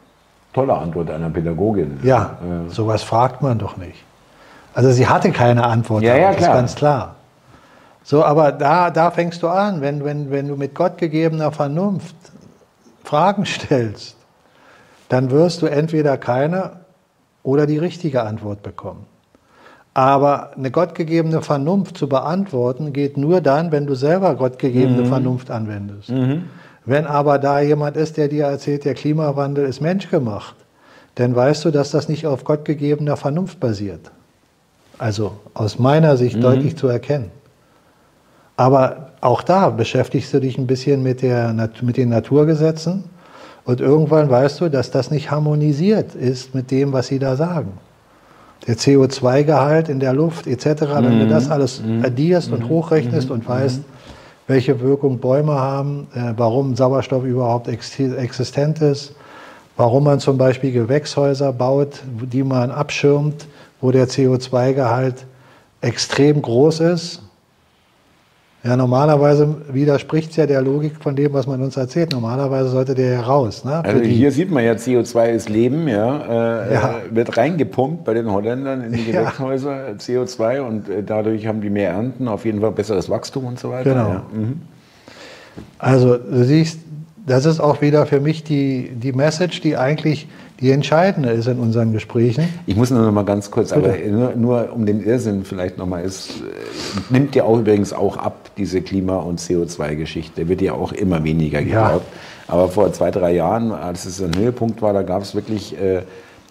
Tolle 0.53 0.73
Antwort 0.73 1.09
einer 1.11 1.29
Pädagogin. 1.29 1.99
Ja, 2.03 2.37
sowas 2.69 3.03
fragt 3.03 3.41
man 3.41 3.59
doch 3.59 3.77
nicht. 3.77 4.03
Also 4.73 4.91
sie 4.91 5.07
hatte 5.07 5.31
keine 5.31 5.63
Antwort, 5.65 6.01
Ja, 6.03 6.15
ja, 6.17 6.31
das 6.31 6.41
ist 6.41 6.47
ganz 6.47 6.75
klar. 6.75 7.15
So, 8.03 8.23
aber 8.23 8.51
da, 8.51 8.91
da 8.91 9.11
fängst 9.11 9.41
du 9.43 9.47
an, 9.47 9.81
wenn, 9.81 10.03
wenn, 10.03 10.29
wenn 10.29 10.47
du 10.47 10.55
mit 10.55 10.75
gottgegebener 10.75 11.51
Vernunft 11.51 12.15
Fragen 13.03 13.45
stellst, 13.45 14.15
dann 15.09 15.31
wirst 15.31 15.61
du 15.61 15.67
entweder 15.67 16.17
keine 16.17 16.71
oder 17.43 17.65
die 17.65 17.77
richtige 17.77 18.23
Antwort 18.23 18.63
bekommen. 18.63 19.05
Aber 19.93 20.53
eine 20.55 20.71
gottgegebene 20.71 21.41
Vernunft 21.41 21.97
zu 21.97 22.09
beantworten 22.09 22.93
geht 22.93 23.15
nur 23.15 23.41
dann, 23.41 23.71
wenn 23.71 23.85
du 23.85 23.93
selber 23.93 24.35
gottgegebene 24.35 25.03
Vernunft 25.05 25.51
anwendest. 25.51 26.09
Wenn 26.85 27.05
aber 27.05 27.37
da 27.37 27.59
jemand 27.59 27.95
ist, 27.95 28.17
der 28.17 28.27
dir 28.27 28.45
erzählt, 28.45 28.85
der 28.85 28.95
Klimawandel 28.95 29.65
ist 29.65 29.81
menschgemacht, 29.81 30.55
dann 31.15 31.35
weißt 31.35 31.65
du, 31.65 31.71
dass 31.71 31.91
das 31.91 32.09
nicht 32.09 32.25
auf 32.25 32.43
gottgegebener 32.43 33.17
Vernunft 33.17 33.59
basiert. 33.59 34.11
Also 34.97 35.33
aus 35.53 35.77
meiner 35.77 36.17
Sicht 36.17 36.41
deutlich 36.43 36.75
zu 36.75 36.87
erkennen. 36.87 37.29
Aber 38.57 39.11
auch 39.21 39.41
da 39.41 39.69
beschäftigst 39.69 40.33
du 40.33 40.39
dich 40.39 40.57
ein 40.57 40.67
bisschen 40.67 41.01
mit, 41.01 41.21
der, 41.21 41.53
mit 41.81 41.97
den 41.97 42.09
Naturgesetzen 42.09 43.03
und 43.65 43.79
irgendwann 43.81 44.29
weißt 44.29 44.61
du, 44.61 44.69
dass 44.69 44.91
das 44.91 45.09
nicht 45.11 45.31
harmonisiert 45.31 46.15
ist 46.15 46.53
mit 46.53 46.69
dem, 46.71 46.93
was 46.93 47.07
sie 47.07 47.19
da 47.19 47.35
sagen. 47.35 47.71
Der 48.67 48.77
CO2-Gehalt 48.77 49.89
in 49.89 49.99
der 49.99 50.13
Luft 50.13 50.47
etc., 50.47 50.65
wenn 51.01 51.19
du 51.19 51.27
das 51.27 51.49
alles 51.49 51.81
addierst 52.03 52.51
und 52.51 52.69
hochrechnest 52.69 53.29
und 53.31 53.47
weißt, 53.47 53.81
welche 54.47 54.79
Wirkung 54.81 55.19
Bäume 55.19 55.53
haben, 55.53 56.07
äh, 56.13 56.33
warum 56.37 56.75
Sauerstoff 56.75 57.23
überhaupt 57.23 57.67
exi- 57.69 58.15
existent 58.15 58.81
ist, 58.81 59.15
warum 59.77 60.03
man 60.03 60.19
zum 60.19 60.37
Beispiel 60.37 60.71
Gewächshäuser 60.71 61.51
baut, 61.53 62.01
die 62.31 62.43
man 62.43 62.69
abschirmt, 62.71 63.47
wo 63.81 63.91
der 63.91 64.07
CO2-Gehalt 64.07 65.25
extrem 65.81 66.41
groß 66.41 66.81
ist. 66.81 67.21
Ja, 68.63 68.77
normalerweise 68.77 69.55
widerspricht 69.73 70.31
es 70.31 70.37
ja 70.37 70.45
der 70.45 70.61
Logik 70.61 70.93
von 71.01 71.17
dem, 71.17 71.33
was 71.33 71.47
man 71.47 71.61
uns 71.61 71.75
erzählt. 71.75 72.13
Normalerweise 72.13 72.69
sollte 72.69 72.95
der 72.95 73.11
ja 73.11 73.21
raus. 73.21 73.65
Ne? 73.65 73.83
Also 73.83 74.01
hier 74.01 74.31
sieht 74.31 74.51
man 74.51 74.63
ja, 74.63 74.71
CO2 74.71 75.31
ist 75.31 75.49
Leben, 75.49 75.87
ja, 75.89 76.63
äh, 76.63 76.73
Ja. 76.73 76.95
Äh, 76.99 77.13
wird 77.13 77.35
reingepumpt 77.35 78.05
bei 78.05 78.13
den 78.13 78.31
Holländern 78.31 78.81
in 78.81 78.93
die 78.93 79.11
Ja. 79.11 79.23
Gewächshäuser, 79.23 79.95
CO2 79.97 80.61
und 80.61 80.87
äh, 80.87 81.03
dadurch 81.03 81.45
haben 81.45 81.59
die 81.59 81.69
mehr 81.69 81.89
Ernten, 81.89 82.29
auf 82.29 82.45
jeden 82.45 82.61
Fall 82.61 82.71
besseres 82.71 83.09
Wachstum 83.09 83.45
und 83.45 83.59
so 83.59 83.69
weiter. 83.69 83.89
Genau. 83.89 84.09
Ja. 84.09 84.23
Mhm. 84.33 84.61
Also 85.77 86.17
du 86.17 86.45
siehst, 86.45 86.79
das 87.25 87.45
ist 87.45 87.59
auch 87.59 87.81
wieder 87.81 88.05
für 88.05 88.21
mich 88.21 88.45
die, 88.45 88.91
die 88.95 89.11
Message, 89.11 89.59
die 89.59 89.75
eigentlich 89.75 90.29
die 90.63 90.71
entscheidende 90.71 91.29
ist 91.29 91.47
in 91.47 91.59
unseren 91.59 91.91
Gesprächen. 91.91 92.47
Ich 92.65 92.75
muss 92.77 92.89
nur 92.89 93.01
noch 93.03 93.11
mal 93.11 93.25
ganz 93.25 93.51
kurz, 93.51 93.73
Bitte. 93.73 93.89
aber 93.89 93.97
nur, 94.11 94.35
nur 94.35 94.73
um 94.73 94.85
den 94.85 95.03
Irrsinn 95.03 95.43
vielleicht 95.43 95.77
noch 95.77 95.85
mal 95.85 96.01
ist, 96.01 96.29
äh, 96.29 96.33
nimmt 97.09 97.35
ja 97.35 97.43
auch 97.43 97.59
übrigens 97.59 97.91
auch 97.91 98.15
ab, 98.17 98.49
diese 98.57 98.81
Klima- 98.81 99.17
und 99.17 99.39
CO2-Geschichte, 99.41 100.47
wird 100.47 100.61
ja 100.61 100.73
auch 100.73 100.93
immer 100.93 101.23
weniger 101.25 101.59
Ja. 101.59 101.65
geglaubt. 101.87 102.05
Aber 102.47 102.69
vor 102.69 102.91
zwei, 102.93 103.11
drei 103.11 103.33
Jahren, 103.33 103.71
als 103.73 104.05
es 104.05 104.21
ein 104.21 104.35
Höhepunkt 104.37 104.81
war, 104.81 104.93
da 104.93 105.01
gab 105.03 105.21
es 105.21 105.35
wirklich 105.35 105.77
äh, 105.79 106.03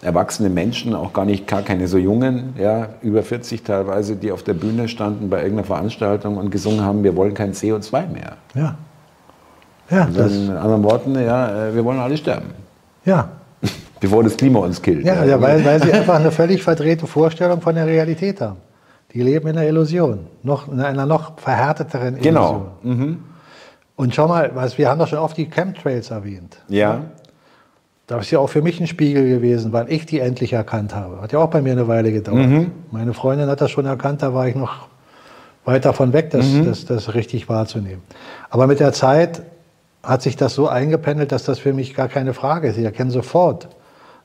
erwachsene 0.03 0.51
Menschen, 0.51 0.95
auch 0.95 1.13
gar 1.15 1.25
nicht, 1.25 1.47
gar 1.47 1.63
keine 1.63 1.89
so 1.89 1.97
jungen, 1.97 2.53
ja, 2.59 2.91
über 3.03 3.23
40 3.23 3.63
teilweise, 3.63 4.17
die 4.17 4.31
auf 4.31 4.43
der 4.43 4.55
Bühne 4.55 4.89
standen 4.89 5.31
bei 5.31 5.39
irgendeiner 5.39 5.67
Veranstaltung 5.67 6.37
und 6.37 6.51
gesungen 6.51 6.83
haben, 6.85 7.03
wir 7.03 7.17
wollen 7.17 7.33
kein 7.35 7.53
CO2 7.55 8.09
mehr. 8.13 8.37
Ja. 8.55 8.75
Ja, 9.91 10.05
Also 10.05 10.23
in 10.23 10.51
anderen 10.51 10.83
Worten, 10.85 11.15
ja, 11.15 11.69
äh, 11.69 11.75
wir 11.75 11.85
wollen 11.85 11.99
alle 11.99 12.17
sterben, 12.19 12.51
ja. 13.07 13.29
Bevor 14.01 14.23
das 14.23 14.37
Klima 14.37 14.61
uns 14.61 14.81
killt. 14.83 15.05
ja, 15.05 15.25
ja 15.25 15.41
weil, 15.41 15.65
weil 15.65 15.83
sie 15.83 15.93
einfach 15.93 16.17
eine 16.17 16.31
völlig 16.31 16.63
verdrehte 16.63 17.07
Vorstellung 17.07 17.61
von 17.61 17.75
der 17.75 17.87
Realität 17.87 18.41
haben. 18.41 18.59
Die 19.15 19.23
leben 19.23 19.49
in 19.49 19.59
einer 19.59 19.69
Illusion, 19.69 20.27
noch, 20.43 20.71
in 20.73 20.81
einer 20.81 21.07
noch 21.07 21.39
verhärteteren 21.39 22.17
Illusion. 22.17 22.23
Genau. 22.23 22.67
Mhm. 22.83 23.19
Und 23.97 24.15
schau 24.15 24.27
mal, 24.27 24.51
was, 24.55 24.79
wir 24.79 24.89
haben 24.89 24.99
doch 24.99 25.09
schon 25.09 25.19
oft 25.19 25.37
die 25.37 25.49
Chemtrails 25.51 26.11
erwähnt. 26.11 26.59
Ja. 26.69 27.03
Das 28.07 28.23
ist 28.23 28.31
ja 28.31 28.39
auch 28.39 28.49
für 28.49 28.63
mich 28.63 28.81
ein 28.81 28.87
Spiegel 28.87 29.29
gewesen, 29.29 29.73
weil 29.73 29.91
ich 29.93 30.07
die 30.07 30.19
endlich 30.19 30.53
erkannt 30.53 30.95
habe. 30.95 31.21
Hat 31.21 31.33
ja 31.33 31.39
auch 31.39 31.51
bei 31.51 31.63
mir 31.63 31.73
eine 31.73 31.89
Weile 31.89 32.13
gedauert. 32.13 32.49
Meine 32.91 33.15
Freundin 33.15 33.49
hat 33.49 33.61
das 33.61 33.71
schon 33.71 33.87
erkannt, 33.87 34.23
da 34.23 34.35
war 34.35 34.49
ich 34.49 34.55
noch 34.55 34.89
weit 35.65 35.85
davon 35.85 36.13
weg, 36.13 36.31
das, 36.31 36.47
das, 36.65 36.85
das 36.87 37.15
richtig 37.15 37.49
wahrzunehmen. 37.49 38.03
Aber 38.51 38.67
mit 38.67 38.81
der 38.81 38.93
Zeit 38.93 39.43
hat 40.03 40.23
sich 40.23 40.37
das 40.37 40.55
so 40.55 40.69
eingependelt, 40.69 41.33
dass 41.33 41.45
das 41.45 41.59
für 41.59 41.73
mich 41.73 41.95
gar 41.95 42.09
keine 42.09 42.35
Frage 42.35 42.69
ist. 42.69 42.77
Ich 42.77 42.85
erkenne 42.85 43.11
sofort, 43.11 43.69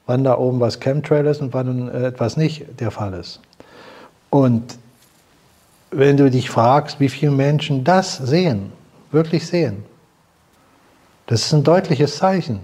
wann 0.06 0.24
da 0.24 0.38
oben 0.38 0.60
was 0.60 0.80
Chemtrail 0.80 1.26
ist 1.26 1.42
und 1.42 1.54
wann 1.54 1.90
äh, 1.90 2.08
etwas 2.08 2.38
nicht 2.38 2.80
der 2.80 2.92
Fall 2.92 3.14
ist. 3.14 3.42
Und 4.30 4.78
wenn 5.92 6.18
du 6.18 6.30
dich 6.30 6.50
fragst, 6.50 7.00
wie 7.00 7.10
viele 7.10 7.32
Menschen 7.32 7.84
das 7.84 8.18
sehen, 8.18 8.72
wirklich 9.12 9.48
sehen, 9.48 9.84
das 11.28 11.46
ist 11.46 11.54
ein 11.54 11.64
deutliches 11.64 12.18
Zeichen, 12.18 12.62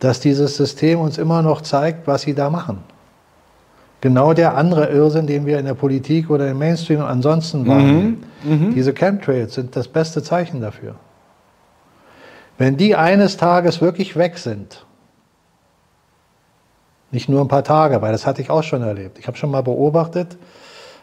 dass 0.00 0.18
dieses 0.20 0.56
System 0.56 1.00
uns 1.00 1.18
immer 1.18 1.42
noch 1.42 1.60
zeigt, 1.60 2.06
was 2.06 2.22
sie 2.22 2.34
da 2.34 2.50
machen. 2.50 2.78
Genau 4.00 4.32
der 4.32 4.56
andere 4.56 4.86
Irrsinn, 4.90 5.28
den 5.28 5.46
wir 5.46 5.58
in 5.60 5.64
der 5.66 5.74
Politik 5.74 6.28
oder 6.28 6.50
im 6.50 6.58
Mainstream 6.58 7.00
und 7.00 7.06
ansonsten 7.06 7.66
wahrnehmen. 7.68 8.24
Diese 8.74 8.92
Chemtrails 8.92 9.54
sind 9.54 9.76
das 9.76 9.86
beste 9.86 10.22
Zeichen 10.22 10.60
dafür. 10.60 10.96
Wenn 12.58 12.76
die 12.76 12.96
eines 12.96 13.36
Tages 13.36 13.80
wirklich 13.80 14.16
weg 14.16 14.38
sind, 14.38 14.84
nicht 17.10 17.28
nur 17.28 17.40
ein 17.42 17.48
paar 17.48 17.64
Tage, 17.64 18.00
weil 18.00 18.12
das 18.12 18.26
hatte 18.26 18.40
ich 18.40 18.50
auch 18.50 18.62
schon 18.62 18.82
erlebt. 18.82 19.18
Ich 19.18 19.26
habe 19.26 19.36
schon 19.36 19.50
mal 19.50 19.62
beobachtet, 19.62 20.38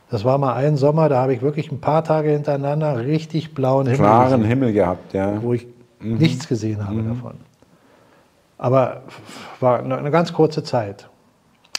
das 0.10 0.24
war 0.24 0.38
mal 0.40 0.56
ein 0.56 0.76
Sommer, 0.76 1.08
da 1.08 1.22
habe 1.22 1.34
ich 1.34 1.42
wirklich 1.42 1.72
ein 1.72 1.82
paar 1.82 2.04
Tage 2.04 2.32
hintereinander 2.32 2.98
richtig 3.06 3.54
blauen 3.54 3.86
Himmel 3.86 4.00
Klaren 4.00 4.32
gesehen 4.32 4.46
Himmel 4.46 4.74
gehabt, 4.74 5.14
ja. 5.14 5.42
wo 5.42 5.54
ich 5.54 5.68
nichts 6.00 6.48
gesehen 6.48 6.88
habe 6.88 7.04
davon. 7.04 7.36
Aber 8.58 9.04
war 9.60 9.80
eine 9.80 9.98
eine 9.98 10.12
ganz 10.12 10.34
kurze 10.34 10.64
Zeit. 10.64 11.10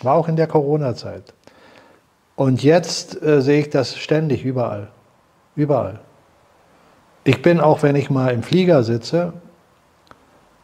War 0.02 0.14
auch 0.14 0.28
in 0.28 0.36
der 0.36 0.46
Corona-Zeit. 0.46 1.34
Und 2.36 2.62
jetzt 2.62 3.22
äh, 3.22 3.42
sehe 3.42 3.60
ich 3.60 3.70
das 3.70 3.98
ständig 3.98 4.44
überall. 4.44 4.88
Überall. 5.56 6.00
Ich 7.24 7.42
bin 7.42 7.60
auch, 7.60 7.82
wenn 7.82 7.96
ich 7.96 8.08
mal 8.08 8.32
im 8.32 8.42
Flieger 8.42 8.82
sitze, 8.82 9.34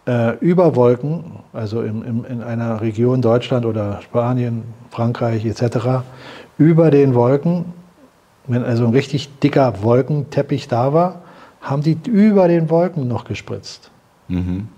äh, 0.07 0.37
über 0.39 0.77
Wolken, 0.77 1.25
also 1.53 1.83
im, 1.83 2.03
im, 2.03 2.25
in 2.25 2.43
einer 2.43 2.81
Region 2.81 3.23
Deutschland 3.23 3.67
oder 3.67 4.01
Spanien, 4.03 4.65
Frankreich 4.91 5.45
etc., 5.45 6.05
über 6.59 6.91
den 6.91 7.15
Wolken 7.15 7.67
wenn 8.49 8.65
also 8.65 8.87
ein 8.87 8.93
richtig 8.93 9.39
dicker 9.41 9.83
Wolkenteppich 9.83 10.69
da 10.69 10.93
war, 10.93 11.23
haben 11.61 11.83
die 11.83 11.99
über 12.07 12.49
den 12.49 12.71
Wolken 12.71 13.09
noch 13.09 13.25
gespritzt. 13.25 13.91
Mhm. 14.29 14.69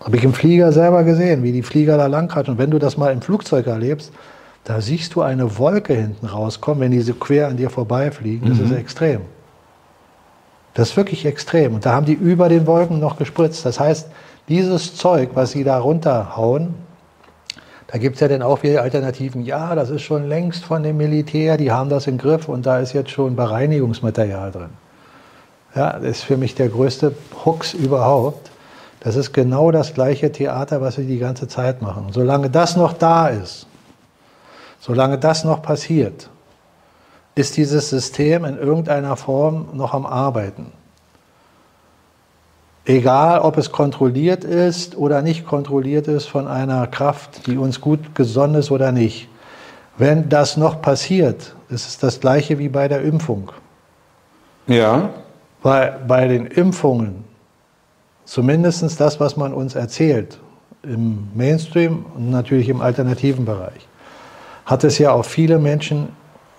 Habe 0.00 0.16
ich 0.16 0.24
im 0.24 0.32
Flieger 0.32 0.72
selber 0.72 1.04
gesehen, 1.04 1.42
wie 1.42 1.52
die 1.52 1.62
Flieger 1.62 1.96
da 1.96 2.06
lang 2.06 2.34
Und 2.48 2.58
wenn 2.58 2.70
du 2.70 2.78
das 2.78 2.96
mal 2.96 3.12
im 3.12 3.20
Flugzeug 3.20 3.66
erlebst, 3.66 4.12
da 4.64 4.80
siehst 4.80 5.14
du 5.14 5.22
eine 5.22 5.58
Wolke 5.58 5.94
hinten 5.94 6.26
rauskommen, 6.26 6.80
wenn 6.80 6.90
die 6.90 7.00
so 7.00 7.14
quer 7.14 7.48
an 7.48 7.56
dir 7.56 7.70
vorbeifliegen. 7.70 8.48
Das 8.48 8.58
mhm. 8.58 8.66
ist 8.66 8.72
extrem. 8.72 9.20
Das 10.76 10.90
ist 10.90 10.96
wirklich 10.98 11.24
extrem. 11.24 11.74
Und 11.74 11.86
da 11.86 11.94
haben 11.94 12.04
die 12.04 12.12
über 12.12 12.50
den 12.50 12.66
Wolken 12.66 13.00
noch 13.00 13.16
gespritzt. 13.16 13.64
Das 13.64 13.80
heißt, 13.80 14.08
dieses 14.46 14.94
Zeug, 14.94 15.30
was 15.32 15.52
sie 15.52 15.64
da 15.64 15.78
runterhauen, 15.78 16.74
da 17.86 17.96
gibt 17.96 18.16
es 18.16 18.20
ja 18.20 18.28
dann 18.28 18.42
auch 18.42 18.62
wieder 18.62 18.82
Alternativen. 18.82 19.42
Ja, 19.42 19.74
das 19.74 19.88
ist 19.88 20.02
schon 20.02 20.28
längst 20.28 20.64
von 20.64 20.82
dem 20.82 20.98
Militär, 20.98 21.56
die 21.56 21.72
haben 21.72 21.88
das 21.88 22.06
im 22.06 22.18
Griff 22.18 22.46
und 22.46 22.66
da 22.66 22.78
ist 22.78 22.92
jetzt 22.92 23.10
schon 23.10 23.36
Bereinigungsmaterial 23.36 24.52
drin. 24.52 24.68
Ja, 25.74 25.94
das 25.94 26.18
ist 26.18 26.24
für 26.24 26.36
mich 26.36 26.54
der 26.54 26.68
größte 26.68 27.14
Hux 27.46 27.72
überhaupt. 27.72 28.50
Das 29.00 29.16
ist 29.16 29.32
genau 29.32 29.70
das 29.70 29.94
gleiche 29.94 30.30
Theater, 30.30 30.82
was 30.82 30.96
sie 30.96 31.06
die 31.06 31.18
ganze 31.18 31.48
Zeit 31.48 31.80
machen. 31.80 32.08
Solange 32.10 32.50
das 32.50 32.76
noch 32.76 32.92
da 32.92 33.28
ist, 33.28 33.66
solange 34.78 35.16
das 35.16 35.42
noch 35.44 35.62
passiert, 35.62 36.28
ist 37.36 37.56
dieses 37.56 37.90
System 37.90 38.44
in 38.44 38.58
irgendeiner 38.58 39.14
Form 39.14 39.68
noch 39.74 39.94
am 39.94 40.06
Arbeiten. 40.06 40.72
Egal, 42.86 43.40
ob 43.40 43.58
es 43.58 43.70
kontrolliert 43.70 44.42
ist 44.42 44.96
oder 44.96 45.20
nicht 45.20 45.46
kontrolliert 45.46 46.08
ist 46.08 46.26
von 46.26 46.48
einer 46.48 46.86
Kraft, 46.86 47.46
die 47.46 47.58
uns 47.58 47.80
gut 47.80 48.14
gesonnen 48.14 48.54
ist 48.54 48.70
oder 48.70 48.90
nicht. 48.90 49.28
Wenn 49.98 50.28
das 50.28 50.56
noch 50.56 50.80
passiert, 50.80 51.54
ist 51.68 51.86
es 51.86 51.98
das 51.98 52.20
gleiche 52.20 52.58
wie 52.58 52.68
bei 52.68 52.88
der 52.88 53.02
Impfung. 53.02 53.52
Ja. 54.66 55.10
Weil 55.62 56.00
bei 56.06 56.28
den 56.28 56.46
Impfungen, 56.46 57.24
zumindest 58.24 59.00
das, 59.00 59.20
was 59.20 59.36
man 59.36 59.52
uns 59.52 59.74
erzählt, 59.74 60.38
im 60.82 61.28
Mainstream 61.34 62.06
und 62.14 62.30
natürlich 62.30 62.68
im 62.68 62.80
alternativen 62.80 63.44
Bereich, 63.44 63.88
hat 64.64 64.84
es 64.84 64.98
ja 64.98 65.10
auf 65.12 65.26
viele 65.26 65.58
Menschen, 65.58 66.08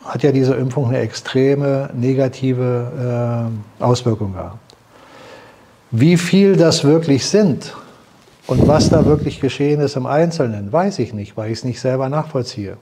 hat 0.07 0.23
ja 0.23 0.31
diese 0.31 0.55
Impfung 0.55 0.87
eine 0.87 0.99
extreme 0.99 1.89
negative 1.93 3.49
äh, 3.79 3.83
Auswirkung 3.83 4.33
gehabt. 4.33 4.57
Wie 5.91 6.17
viel 6.17 6.55
das 6.55 6.83
wirklich 6.83 7.25
sind 7.25 7.75
und 8.47 8.67
was 8.67 8.89
da 8.89 9.05
wirklich 9.05 9.39
geschehen 9.39 9.81
ist 9.81 9.95
im 9.95 10.05
Einzelnen, 10.05 10.71
weiß 10.71 10.99
ich 10.99 11.13
nicht, 11.13 11.37
weil 11.37 11.51
ich 11.51 11.59
es 11.59 11.63
nicht 11.63 11.79
selber 11.79 12.09
nachvollziehe. 12.09 12.77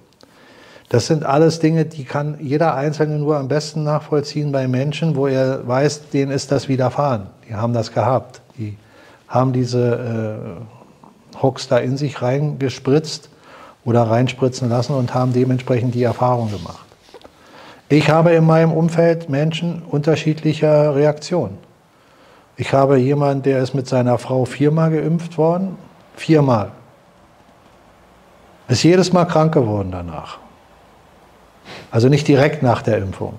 Das 0.89 1.07
sind 1.07 1.25
alles 1.25 1.59
Dinge, 1.59 1.85
die 1.85 2.03
kann 2.03 2.37
jeder 2.39 2.75
Einzelne 2.75 3.17
nur 3.17 3.37
am 3.37 3.47
besten 3.47 3.83
nachvollziehen 3.83 4.51
bei 4.51 4.67
Menschen, 4.67 5.15
wo 5.15 5.27
er 5.27 5.67
weiß, 5.67 6.09
denen 6.09 6.31
ist 6.31 6.51
das 6.51 6.67
widerfahren. 6.67 7.27
Die 7.49 7.55
haben 7.55 7.73
das 7.73 7.91
gehabt. 7.91 8.41
Die 8.57 8.77
haben 9.27 9.51
diese 9.51 10.59
äh, 11.35 11.41
Hooks 11.41 11.67
da 11.67 11.79
in 11.79 11.97
sich 11.97 12.21
reingespritzt 12.21 13.29
oder 13.83 14.03
reinspritzen 14.03 14.69
lassen 14.69 14.95
und 14.95 15.13
haben 15.13 15.33
dementsprechend 15.33 15.95
die 15.95 16.03
Erfahrung 16.03 16.51
gemacht. 16.51 16.85
Ich 17.87 18.09
habe 18.09 18.31
in 18.31 18.45
meinem 18.45 18.71
Umfeld 18.71 19.29
Menschen 19.29 19.83
unterschiedlicher 19.83 20.95
Reaktionen. 20.95 21.57
Ich 22.57 22.73
habe 22.73 22.97
jemanden, 22.97 23.43
der 23.43 23.61
ist 23.61 23.75
mit 23.75 23.87
seiner 23.87 24.17
Frau 24.17 24.45
viermal 24.45 24.89
geimpft 24.89 25.37
worden. 25.37 25.77
Viermal. 26.15 26.71
Ist 28.67 28.83
jedes 28.83 29.13
Mal 29.13 29.25
krank 29.25 29.53
geworden 29.53 29.89
danach. 29.91 30.39
Also 31.91 32.09
nicht 32.09 32.27
direkt 32.27 32.63
nach 32.63 32.81
der 32.81 32.97
Impfung. 32.97 33.37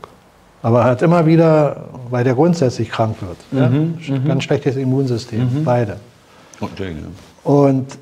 Aber 0.63 0.85
hat 0.85 1.03
immer 1.03 1.27
wieder, 1.27 1.85
weil 2.11 2.23
der 2.23 2.35
grundsätzlich 2.35 2.91
krank 2.91 3.17
wird. 3.21 3.39
Mhm, 3.51 3.99
ja? 4.01 4.19
Mhm. 4.19 4.29
Ganz 4.29 4.45
schlechtes 4.45 4.77
Immunsystem, 4.77 5.41
mhm. 5.41 5.65
beide. 5.65 5.97
Und 7.43 7.99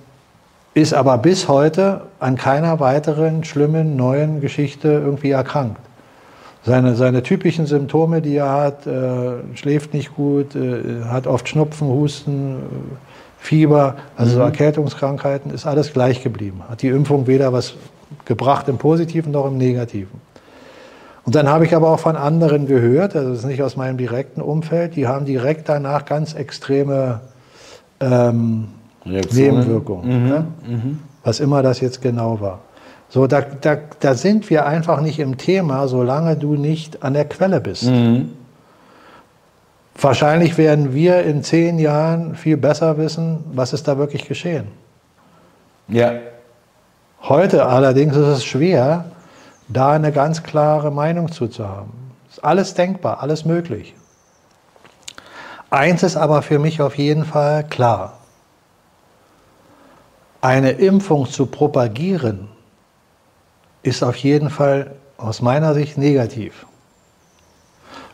ist 0.74 0.92
aber 0.92 1.18
bis 1.18 1.48
heute 1.48 2.02
an 2.20 2.36
keiner 2.36 2.80
weiteren 2.80 3.44
schlimmen 3.44 3.96
neuen 3.96 4.40
Geschichte 4.40 4.88
irgendwie 4.88 5.30
erkrankt 5.30 5.78
seine, 6.64 6.94
seine 6.94 7.22
typischen 7.22 7.66
Symptome, 7.66 8.22
die 8.22 8.36
er 8.36 8.50
hat, 8.50 8.86
äh, 8.86 9.32
schläft 9.54 9.92
nicht 9.92 10.14
gut, 10.14 10.56
äh, 10.56 11.04
hat 11.04 11.26
oft 11.26 11.48
Schnupfen, 11.48 11.88
Husten, 11.88 12.56
äh, 12.56 12.58
Fieber, 13.38 13.96
also 14.16 14.36
mhm. 14.36 14.46
Erkältungskrankheiten, 14.46 15.52
ist 15.52 15.66
alles 15.66 15.92
gleich 15.92 16.22
geblieben. 16.22 16.62
Hat 16.68 16.80
die 16.80 16.88
Impfung 16.88 17.26
weder 17.26 17.52
was 17.52 17.74
gebracht 18.24 18.68
im 18.68 18.78
Positiven 18.78 19.32
noch 19.32 19.46
im 19.46 19.58
Negativen. 19.58 20.20
Und 21.24 21.34
dann 21.34 21.48
habe 21.48 21.64
ich 21.64 21.74
aber 21.74 21.90
auch 21.90 22.00
von 22.00 22.16
anderen 22.16 22.66
gehört, 22.66 23.16
also 23.16 23.30
das 23.30 23.40
ist 23.40 23.46
nicht 23.46 23.62
aus 23.62 23.76
meinem 23.76 23.96
direkten 23.96 24.40
Umfeld, 24.40 24.96
die 24.96 25.06
haben 25.06 25.24
direkt 25.24 25.68
danach 25.68 26.04
ganz 26.04 26.34
extreme 26.34 27.20
ähm, 28.00 28.68
Nebenwirkungen. 29.04 30.22
Mhm. 30.22 30.28
Ne? 30.28 30.46
Mhm. 30.66 30.98
Was 31.22 31.40
immer 31.40 31.62
das 31.62 31.80
jetzt 31.80 32.02
genau 32.02 32.40
war. 32.40 32.60
So, 33.14 33.28
da, 33.28 33.42
da, 33.42 33.78
da 34.00 34.14
sind 34.14 34.50
wir 34.50 34.66
einfach 34.66 35.00
nicht 35.00 35.20
im 35.20 35.36
Thema, 35.36 35.86
solange 35.86 36.36
du 36.36 36.56
nicht 36.56 37.04
an 37.04 37.14
der 37.14 37.26
Quelle 37.26 37.60
bist. 37.60 37.84
Mhm. 37.84 38.32
Wahrscheinlich 39.94 40.58
werden 40.58 40.94
wir 40.94 41.22
in 41.22 41.44
zehn 41.44 41.78
Jahren 41.78 42.34
viel 42.34 42.56
besser 42.56 42.98
wissen, 42.98 43.44
was 43.52 43.72
ist 43.72 43.86
da 43.86 43.98
wirklich 43.98 44.26
geschehen. 44.26 44.66
Ja. 45.86 46.14
Heute 47.22 47.66
allerdings 47.66 48.16
ist 48.16 48.26
es 48.26 48.44
schwer, 48.44 49.04
da 49.68 49.92
eine 49.92 50.10
ganz 50.10 50.42
klare 50.42 50.90
Meinung 50.90 51.30
zu, 51.30 51.46
zu 51.46 51.68
haben. 51.68 51.92
Ist 52.28 52.42
alles 52.42 52.74
denkbar, 52.74 53.22
alles 53.22 53.44
möglich. 53.44 53.94
Eins 55.70 56.02
ist 56.02 56.16
aber 56.16 56.42
für 56.42 56.58
mich 56.58 56.82
auf 56.82 56.98
jeden 56.98 57.24
Fall 57.24 57.62
klar. 57.62 58.18
Eine 60.40 60.72
Impfung 60.72 61.26
zu 61.26 61.46
propagieren, 61.46 62.48
ist 63.84 64.02
auf 64.02 64.16
jeden 64.16 64.50
Fall 64.50 64.90
aus 65.16 65.40
meiner 65.40 65.74
Sicht 65.74 65.96
negativ. 65.96 66.66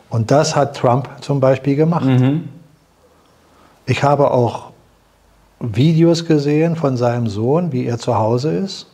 Und 0.09 0.29
das 0.29 0.55
hat 0.55 0.77
Trump 0.77 1.09
zum 1.21 1.39
Beispiel 1.39 1.75
gemacht. 1.75 2.05
Mhm. 2.05 2.49
Ich 3.85 4.03
habe 4.03 4.31
auch 4.31 4.71
Videos 5.59 6.25
gesehen 6.25 6.75
von 6.75 6.97
seinem 6.97 7.27
Sohn, 7.27 7.71
wie 7.71 7.85
er 7.85 7.97
zu 7.97 8.17
Hause 8.17 8.51
ist. 8.51 8.87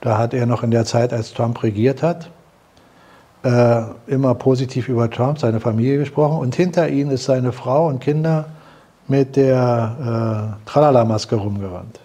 Da 0.00 0.18
hat 0.18 0.34
er 0.34 0.46
noch 0.46 0.62
in 0.62 0.70
der 0.70 0.84
Zeit, 0.84 1.12
als 1.12 1.32
Trump 1.32 1.62
regiert 1.62 2.02
hat, 2.02 2.30
äh, 3.44 3.82
immer 4.06 4.34
positiv 4.34 4.88
über 4.88 5.10
Trump, 5.10 5.38
seine 5.38 5.60
Familie 5.60 5.98
gesprochen. 5.98 6.38
Und 6.38 6.54
hinter 6.54 6.88
ihm 6.88 7.10
ist 7.10 7.24
seine 7.24 7.52
Frau 7.52 7.88
und 7.88 8.00
Kinder 8.00 8.46
mit 9.08 9.36
der 9.36 10.56
äh, 10.64 10.68
Tralala-Maske 10.68 11.36
rumgerannt. 11.36 12.00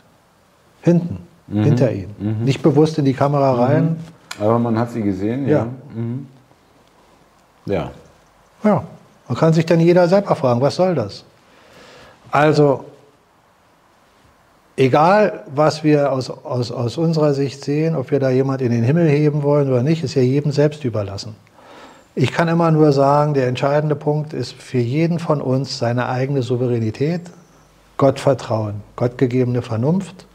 Hinten 0.82 1.27
mhm. 1.48 1.64
hinter 1.64 1.92
ihm. 1.92 2.10
Mhm. 2.18 2.44
Nicht 2.44 2.62
bewusst 2.62 2.98
in 2.98 3.06
die 3.06 3.14
Kamera 3.14 3.54
mhm. 3.54 3.60
rein. 3.60 3.98
Aber 4.40 4.60
man 4.60 4.78
hat 4.78 4.92
sie 4.92 5.02
gesehen, 5.02 5.48
ja. 5.48 5.60
Ja. 5.60 5.68
Mhm. 5.96 6.28
ja. 7.66 7.92
Ja. 8.64 8.84
Man 9.28 9.38
kann 9.38 9.54
sich 9.54 9.66
dann 9.66 9.80
jeder 9.80 10.08
selber 10.08 10.36
fragen, 10.36 10.62
was 10.62 10.76
soll 10.76 10.96
das? 10.96 11.26
Also, 12.32 12.86
egal 14.78 15.44
was 15.54 15.84
wir 15.84 16.12
aus, 16.12 16.30
aus, 16.30 16.72
aus 16.72 16.98
unserer 16.98 17.34
Sicht 17.34 17.64
sehen, 17.64 17.96
ob 17.96 18.12
wir 18.12 18.20
da 18.20 18.30
jemand 18.30 18.62
in 18.62 18.72
den 18.72 18.84
Himmel 18.84 19.10
heben 19.10 19.44
wollen 19.44 19.70
oder 19.70 19.84
nicht, 19.84 20.04
ist 20.04 20.16
ja 20.16 20.22
jedem 20.22 20.52
selbst 20.52 20.86
überlassen. 20.86 21.36
Ich 22.16 22.32
kann 22.32 22.48
immer 22.48 22.72
nur 22.72 22.94
sagen, 22.94 23.34
der 23.34 23.48
entscheidende 23.48 23.96
Punkt 23.96 24.34
ist 24.34 24.54
für 24.54 24.80
jeden 24.80 25.20
von 25.20 25.42
uns 25.42 25.78
seine 25.78 26.08
eigene 26.08 26.42
Souveränität, 26.42 27.22
Gottvertrauen, 27.98 28.82
gottgegebene 28.96 29.62
Vernunft 29.62 30.27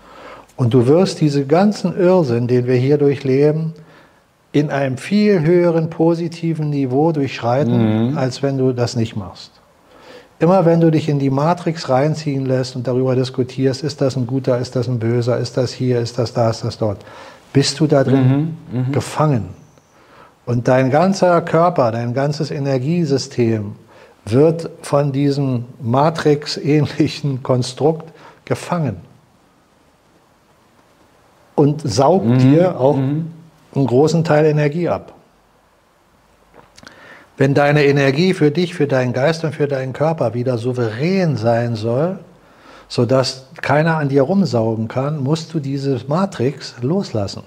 und 0.63 0.73
du 0.73 0.87
wirst 0.87 1.21
diesen 1.21 1.49
ganzen 1.49 1.99
Irrsinn, 1.99 2.47
den 2.47 2.69
wir 2.69 2.77
hier 2.77 2.97
durchleben, 2.97 3.73
in 4.53 4.71
einem 4.71 4.97
viel 4.97 5.41
höheren 5.41 5.91
positiven 5.91 6.71
Niveau 6.71 7.11
durchschreiten, 7.11 8.11
mhm. 8.11 8.17
als 8.17 8.45
wenn 8.45 8.59
du 8.59 8.73
das 8.73 8.95
nicht 8.95 9.17
machst. 9.17 9.51
Immer 10.39 10.65
wenn 10.65 10.81
du 10.81 10.93
dich 10.93 11.09
in 11.09 11.19
die 11.19 11.31
Matrix 11.31 11.89
reinziehen 11.89 12.47
lässt 12.47 12.77
und 12.77 12.87
darüber 12.87 13.17
diskutierst, 13.17 13.83
ist 13.83 14.01
das 14.01 14.15
ein 14.15 14.29
guter, 14.29 14.57
ist 14.59 14.77
das 14.77 14.87
ein 14.87 15.01
böser, 15.01 15.37
ist 15.37 15.57
das 15.57 15.73
hier, 15.73 15.99
ist 15.99 16.17
das 16.17 16.33
da, 16.33 16.51
ist 16.51 16.63
das 16.63 16.79
dort, 16.79 16.99
bist 17.53 17.81
du 17.81 17.89
da 17.89 18.05
drin 18.05 18.57
mhm. 18.71 18.79
Mhm. 18.79 18.93
gefangen. 18.93 19.49
Und 20.47 20.69
dein 20.69 20.93
ganzer 20.93 21.41
Körper, 21.41 21.91
dein 21.91 22.15
ganzes 22.15 22.53
Energiesystem 22.53 23.73
wird 24.27 24.71
von 24.83 25.11
diesem 25.11 25.65
Matrix-ähnlichen 25.83 27.43
Konstrukt 27.43 28.13
gefangen 28.45 29.12
und 31.63 31.81
saugt 31.89 32.27
mhm. 32.27 32.39
dir 32.41 32.81
auch 32.81 32.97
mhm. 32.97 33.31
einen 33.73 33.87
großen 33.87 34.25
Teil 34.25 34.47
Energie 34.47 34.89
ab. 34.89 35.15
Wenn 37.37 37.55
deine 37.55 37.85
Energie 37.85 38.35
für 38.35 38.51
dich, 38.51 38.75
für 38.75 38.89
deinen 38.89 39.13
Geist 39.13 39.45
und 39.45 39.55
für 39.55 39.69
deinen 39.69 39.93
Körper 39.93 40.35
wieder 40.35 40.59
souverän 40.59 41.37
sein 41.37 41.77
soll, 41.77 42.19
sodass 42.89 43.47
keiner 43.63 43.99
an 43.99 44.09
dir 44.09 44.23
rumsaugen 44.23 44.89
kann, 44.89 45.23
musst 45.23 45.55
du 45.55 45.61
diese 45.61 46.01
Matrix 46.09 46.75
loslassen. 46.83 47.45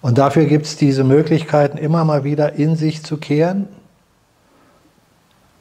Und 0.00 0.16
dafür 0.16 0.46
gibt 0.46 0.64
es 0.64 0.76
diese 0.76 1.04
Möglichkeiten, 1.04 1.76
immer 1.76 2.04
mal 2.06 2.24
wieder 2.24 2.54
in 2.54 2.74
sich 2.74 3.02
zu 3.02 3.18
kehren, 3.18 3.68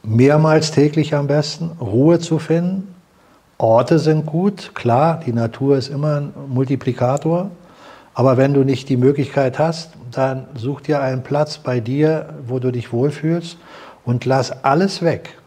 mehrmals 0.02 0.72
täglich 0.72 1.14
am 1.14 1.28
besten, 1.28 1.72
Ruhe 1.82 2.20
zu 2.20 2.40
finden. 2.40 2.95
Orte 3.58 4.00
sind 4.00 4.26
gut, 4.26 4.72
klar, 4.76 5.22
die 5.26 5.32
Natur 5.32 5.78
ist 5.78 5.90
immer 5.90 6.18
ein 6.18 6.34
Multiplikator. 6.50 7.52
Aber 8.14 8.38
wenn 8.38 8.54
du 8.54 8.64
nicht 8.64 8.88
die 8.90 8.98
Möglichkeit 8.98 9.60
hast, 9.60 9.92
dann 10.12 10.48
such 10.56 10.82
dir 10.82 11.02
einen 11.02 11.24
Platz 11.24 11.58
bei 11.58 11.80
dir, 11.82 12.30
wo 12.48 12.60
du 12.60 12.72
dich 12.72 12.94
wohlfühlst 12.94 13.58
und 14.06 14.26
lass 14.26 14.64
alles 14.64 15.02
weg. 15.02 15.38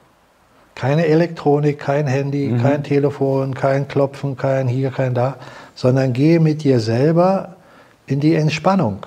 Keine 0.75 1.07
Elektronik, 1.07 1.79
kein 1.79 2.07
Handy, 2.07 2.49
mhm. 2.49 2.63
kein 2.63 2.85
Telefon, 2.85 3.55
kein 3.55 3.89
Klopfen, 3.89 4.37
kein 4.37 4.69
hier, 4.69 4.91
kein 4.91 5.15
da, 5.15 5.37
sondern 5.75 6.13
gehe 6.13 6.41
mit 6.41 6.63
dir 6.63 6.79
selber 6.79 7.57
in 8.07 8.21
die 8.21 8.35
Entspannung. 8.35 9.07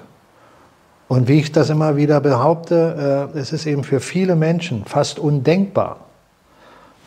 Und 1.07 1.27
wie 1.27 1.39
ich 1.39 1.51
das 1.51 1.69
immer 1.69 1.95
wieder 1.97 2.19
behaupte, 2.19 3.29
äh, 3.35 3.37
es 3.37 3.53
ist 3.53 3.65
eben 3.65 3.83
für 3.83 3.99
viele 3.99 4.35
Menschen 4.35 4.85
fast 4.85 5.19
undenkbar, 5.19 5.97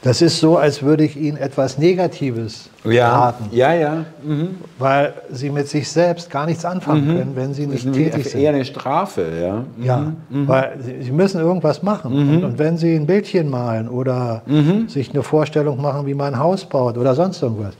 das 0.04 0.20
ist 0.20 0.38
so, 0.38 0.58
als 0.58 0.82
würde 0.82 1.02
ich 1.02 1.16
ihnen 1.16 1.38
etwas 1.38 1.78
Negatives 1.78 2.68
ja. 2.84 3.08
raten. 3.08 3.46
Ja, 3.52 3.72
ja. 3.72 4.04
Mhm. 4.22 4.56
Weil 4.78 5.14
sie 5.30 5.48
mit 5.48 5.66
sich 5.66 5.88
selbst 5.88 6.28
gar 6.28 6.44
nichts 6.44 6.62
anfangen 6.66 7.06
mhm. 7.06 7.18
können, 7.18 7.32
wenn 7.36 7.54
sie 7.54 7.66
nicht 7.66 7.90
tätig 7.90 8.28
sind. 8.28 8.42
Eher 8.42 8.52
eine 8.52 8.66
Strafe, 8.66 9.26
ja. 9.40 9.64
Mhm. 9.76 9.82
Ja, 9.82 10.12
mhm. 10.28 10.46
weil 10.46 10.76
sie 11.00 11.10
müssen 11.10 11.40
irgendwas 11.40 11.82
machen. 11.82 12.12
Und, 12.12 12.38
mhm. 12.38 12.44
und, 12.44 12.58
wenn 12.58 12.76
sie 12.76 12.94
ein 12.94 13.06
Bildchen 13.06 13.48
malen 13.48 13.88
oder 13.88 14.42
mhm. 14.44 14.88
sich 14.88 15.08
eine 15.08 15.22
Vorstellung 15.22 15.80
machen, 15.80 16.06
wie 16.06 16.12
man 16.12 16.34
ein 16.34 16.38
Haus 16.38 16.66
baut 16.66 16.98
oder 16.98 17.14
sonst 17.14 17.40
irgendwas, 17.40 17.72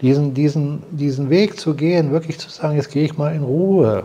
diesen, 0.00 0.32
diesen, 0.32 0.82
diesen 0.90 1.28
Weg 1.28 1.60
zu 1.60 1.74
gehen, 1.74 2.10
wirklich 2.10 2.38
zu 2.38 2.48
sagen, 2.48 2.76
jetzt 2.76 2.90
gehe 2.90 3.04
ich 3.04 3.18
mal 3.18 3.34
in 3.34 3.42
Ruhe 3.42 4.04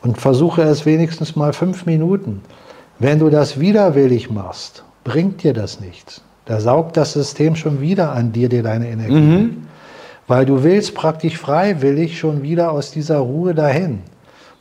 und 0.00 0.16
versuche 0.16 0.62
es 0.62 0.86
wenigstens 0.86 1.34
mal 1.34 1.52
fünf 1.52 1.86
Minuten. 1.86 2.42
Wenn 3.00 3.18
du 3.18 3.30
das 3.30 3.58
widerwillig 3.58 4.30
machst, 4.30 4.84
bringt 5.02 5.42
dir 5.42 5.52
das 5.52 5.80
nichts. 5.80 6.22
Da 6.46 6.60
saugt 6.60 6.96
das 6.96 7.12
System 7.12 7.56
schon 7.56 7.80
wieder 7.80 8.12
an 8.12 8.32
dir, 8.32 8.48
dir 8.48 8.62
deine 8.62 8.88
Energie. 8.88 9.14
Mhm. 9.14 9.66
Weil 10.28 10.46
du 10.46 10.62
willst 10.62 10.94
praktisch 10.94 11.36
freiwillig 11.38 12.18
schon 12.18 12.42
wieder 12.42 12.72
aus 12.72 12.90
dieser 12.92 13.18
Ruhe 13.18 13.54
dahin. 13.54 14.00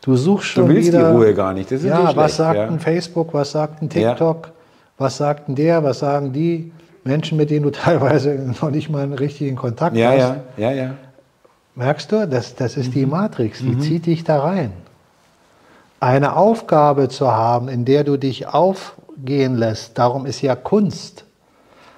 Du 0.02 0.16
suchst 0.16 0.50
schon 0.50 0.68
du 0.68 0.74
willst 0.74 0.90
wieder. 0.90 1.12
die 1.12 1.16
Ruhe 1.16 1.34
gar 1.34 1.54
nicht. 1.54 1.72
Das 1.72 1.82
ist 1.82 1.88
ja, 1.88 2.02
schlecht, 2.02 2.18
was 2.18 2.36
sagt 2.36 2.58
ja. 2.58 2.68
ein 2.68 2.80
Facebook, 2.80 3.34
was 3.34 3.52
sagt 3.52 3.82
ein 3.82 3.90
TikTok, 3.90 4.48
ja. 4.48 4.54
was 4.98 5.18
sagt 5.18 5.48
ein 5.48 5.56
der, 5.56 5.84
was 5.84 6.00
sagen 6.00 6.34
die 6.34 6.72
Menschen, 7.04 7.38
mit 7.38 7.50
denen 7.52 7.64
du 7.64 7.72
teilweise 7.72 8.54
noch 8.62 8.72
nicht 8.72 8.90
mal 8.90 9.04
einen 9.04 9.14
richtigen 9.14 9.56
Kontakt 9.56 9.96
ja, 9.96 10.10
hast. 10.10 10.20
Ja, 10.20 10.42
ja, 10.58 10.72
ja. 10.72 10.94
Merkst 11.76 12.12
du, 12.12 12.28
das, 12.28 12.56
das 12.56 12.78
ist 12.78 12.90
mhm. 12.90 12.94
die 12.94 13.06
Matrix, 13.06 13.60
die 13.60 13.76
mhm. 13.76 13.82
zieht 13.82 14.06
dich 14.06 14.24
da 14.24 14.42
rein. 14.42 14.72
Eine 16.00 16.36
Aufgabe 16.36 17.10
zu 17.10 17.32
haben, 17.32 17.68
in 17.68 17.86
der 17.86 18.04
du 18.04 18.18
dich 18.18 18.48
aufgehen 18.48 19.56
lässt, 19.56 19.98
darum 19.98 20.26
ist 20.26 20.42
ja 20.42 20.56
Kunst 20.56 21.25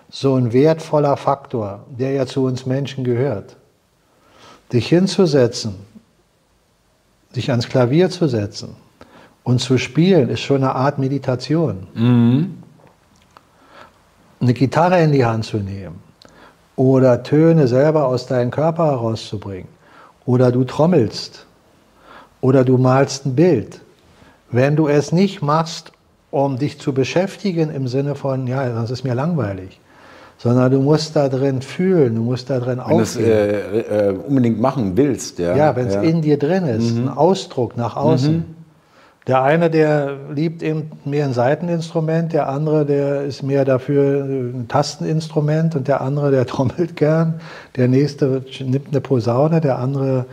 so 0.10 0.36
ein 0.36 0.54
wertvoller 0.54 1.18
Faktor, 1.18 1.86
der 1.88 2.12
ja 2.12 2.26
zu 2.26 2.46
uns 2.46 2.66
Menschen 2.66 3.04
gehört. 3.04 3.58
Dich 4.72 4.88
hinzusetzen, 4.88 5.76
dich 7.36 7.50
ans 7.52 7.68
Klavier 7.68 8.10
zu 8.10 8.28
setzen 8.28 8.76
und 9.44 9.60
zu 9.60 9.78
spielen, 9.78 10.30
ist 10.30 10.42
schon 10.42 10.58
eine 10.58 10.76
Art 10.76 11.00
Meditation. 11.00 11.88
Mhm. 11.94 12.64
Eine 14.40 14.54
Gitarre 14.54 15.02
in 15.02 15.12
die 15.12 15.26
Hand 15.26 15.46
zu 15.46 15.58
nehmen 15.58 16.02
oder 16.76 17.24
Töne 17.24 17.68
selber 17.68 18.08
aus 18.08 18.28
deinem 18.28 18.52
Körper 18.52 18.86
herauszubringen 18.86 19.70
oder 20.26 20.52
du 20.52 20.64
trommelst 20.64 21.46
oder 22.42 22.64
du 22.64 22.78
malst 22.78 23.26
ein 23.26 23.36
Bild. 23.36 23.82
Wenn 24.52 24.76
du 24.76 24.88
es 24.88 25.12
nicht 25.12 25.42
machst, 25.42 25.92
um 26.30 26.58
dich 26.58 26.80
zu 26.80 26.94
beschäftigen 26.94 27.74
im 27.74 27.88
Sinne 27.88 28.16
von, 28.16 28.48
ja, 28.48 28.74
sonst 28.74 28.92
ist 28.92 29.04
mir 29.04 29.16
langweilig, 29.16 29.80
sondern 30.38 30.72
du 30.72 30.80
musst 30.80 31.16
da 31.16 31.30
drin 31.30 31.62
fühlen, 31.62 32.16
du 32.16 32.22
musst 32.22 32.50
da 32.50 32.60
drin 32.60 32.80
Wenn 32.86 32.98
du 32.98 33.04
es 33.04 33.16
äh, 33.16 34.10
äh, 34.10 34.16
unbedingt 34.28 34.60
machen 34.60 34.96
willst. 34.96 35.40
Ja, 35.40 35.56
ja 35.56 35.76
wenn 35.76 35.88
es 35.88 35.96
ja. 35.96 36.02
in 36.02 36.22
dir 36.22 36.38
drin 36.38 36.66
ist, 36.66 36.96
mhm. 36.96 37.08
ein 37.08 37.10
Ausdruck 37.10 37.76
nach 37.76 37.96
außen. 37.96 38.34
Mhm. 38.34 38.46
Der 39.26 39.44
eine, 39.44 39.70
der 39.70 40.16
liebt 40.34 40.64
eben 40.64 40.92
mehr 41.04 41.26
ein 41.26 41.34
Seiteninstrument, 41.34 42.32
der 42.32 42.48
andere, 42.48 42.86
der 42.86 43.24
ist 43.24 43.44
mehr 43.44 43.66
dafür 43.66 44.24
ein 44.24 44.68
Tasteninstrument 44.70 45.76
und 45.76 45.88
der 45.90 46.00
andere, 46.02 46.32
der 46.32 46.46
trommelt 46.48 46.96
gern. 46.96 47.42
Der 47.76 47.88
nächste 47.88 48.44
nimmt 48.62 48.88
eine 48.90 49.02
Posaune, 49.02 49.60
der 49.60 49.80
andere 49.80 50.26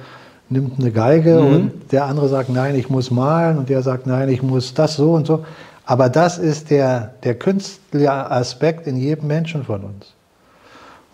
nimmt 0.48 0.78
eine 0.78 0.92
Geige 0.92 1.40
mhm. 1.40 1.54
und 1.54 1.92
der 1.92 2.04
andere 2.04 2.28
sagt, 2.28 2.50
nein, 2.50 2.76
ich 2.76 2.88
muss 2.88 3.10
malen 3.10 3.58
und 3.58 3.68
der 3.68 3.82
sagt, 3.82 4.06
nein, 4.06 4.28
ich 4.28 4.42
muss 4.42 4.74
das 4.74 4.94
so 4.94 5.14
und 5.14 5.26
so. 5.26 5.44
Aber 5.86 6.08
das 6.08 6.38
ist 6.38 6.70
der, 6.70 7.14
der 7.22 7.34
künstliche 7.34 8.10
Aspekt 8.12 8.86
in 8.86 8.96
jedem 8.96 9.28
Menschen 9.28 9.64
von 9.64 9.84
uns. 9.84 10.14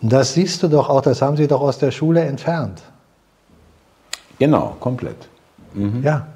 Und 0.01 0.11
das 0.11 0.33
siehst 0.33 0.63
du 0.63 0.67
doch 0.67 0.89
auch, 0.89 1.01
das 1.01 1.21
haben 1.21 1.37
sie 1.37 1.47
doch 1.47 1.61
aus 1.61 1.77
der 1.77 1.91
Schule 1.91 2.21
entfernt. 2.21 2.81
Genau, 4.39 4.75
komplett. 4.79 5.27
Mhm. 5.73 6.01
Ja, 6.03 6.27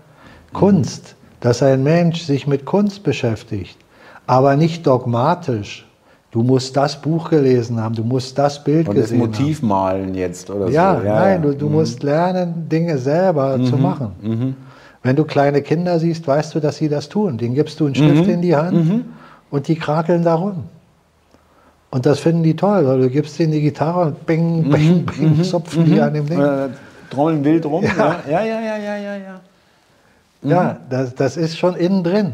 Kunst, 0.53 1.15
dass 1.39 1.63
ein 1.63 1.83
Mensch 1.83 2.23
sich 2.23 2.45
mit 2.45 2.65
Kunst 2.65 3.03
beschäftigt, 3.03 3.77
aber 4.27 4.55
nicht 4.55 4.85
dogmatisch. 4.85 5.87
Du 6.31 6.43
musst 6.43 6.75
das 6.75 7.01
Buch 7.01 7.29
gelesen 7.29 7.81
haben, 7.81 7.95
du 7.95 8.03
musst 8.03 8.37
das 8.37 8.61
Bild 8.61 8.89
Und 8.89 8.95
gesehen 8.95 9.19
das 9.19 9.27
Motiv 9.27 9.59
haben. 9.61 9.67
malen 9.69 10.15
jetzt 10.15 10.49
oder 10.49 10.67
ja, 10.69 10.99
so. 10.99 11.05
Ja, 11.05 11.15
nein, 11.15 11.41
du, 11.41 11.55
du 11.55 11.67
mhm. 11.67 11.71
musst 11.75 12.03
lernen, 12.03 12.67
Dinge 12.67 12.97
selber 12.97 13.57
mhm. 13.57 13.65
zu 13.65 13.77
machen. 13.77 14.55
Mhm. 15.05 15.09
Wenn 15.09 15.15
du 15.15 15.23
kleine 15.23 15.61
Kinder 15.61 15.99
siehst, 15.99 16.27
weißt 16.27 16.55
du, 16.55 16.59
dass 16.59 16.77
sie 16.77 16.89
das 16.89 17.09
tun. 17.09 17.37
Den 17.37 17.53
gibst 17.53 17.79
du 17.79 17.85
einen 17.85 17.95
Stift 17.95 18.25
mhm. 18.25 18.29
in 18.29 18.41
die 18.41 18.55
Hand 18.55 18.73
mhm. 18.73 19.05
und 19.51 19.67
die 19.67 19.75
krakeln 19.75 20.23
da 20.23 20.35
rum. 20.35 20.63
Und 21.91 22.05
das 22.05 22.19
finden 22.19 22.43
die 22.43 22.55
toll, 22.55 22.85
weil 22.85 22.99
du 22.99 23.09
gibst 23.09 23.39
ihnen 23.39 23.51
die 23.51 23.61
Gitarre 23.61 24.07
und 24.07 24.25
bing, 24.25 24.69
bing, 24.69 25.01
mhm. 25.01 25.05
bing, 25.05 25.37
mhm. 25.37 25.43
zupfen 25.43 25.85
die 25.85 25.93
mhm. 25.93 26.01
an 26.01 26.13
dem 26.13 26.25
Ding. 26.25 26.41
Äh, 26.41 26.69
trommeln 27.09 27.43
wild 27.43 27.65
rum. 27.65 27.83
Ja, 27.83 28.19
ja, 28.29 28.43
ja, 28.43 28.59
ja, 28.59 28.77
ja, 28.77 28.97
ja. 28.97 29.17
Ja, 30.41 30.49
ja 30.49 30.77
das, 30.89 31.15
das 31.15 31.37
ist 31.37 31.57
schon 31.57 31.75
innen 31.75 32.03
drin. 32.03 32.33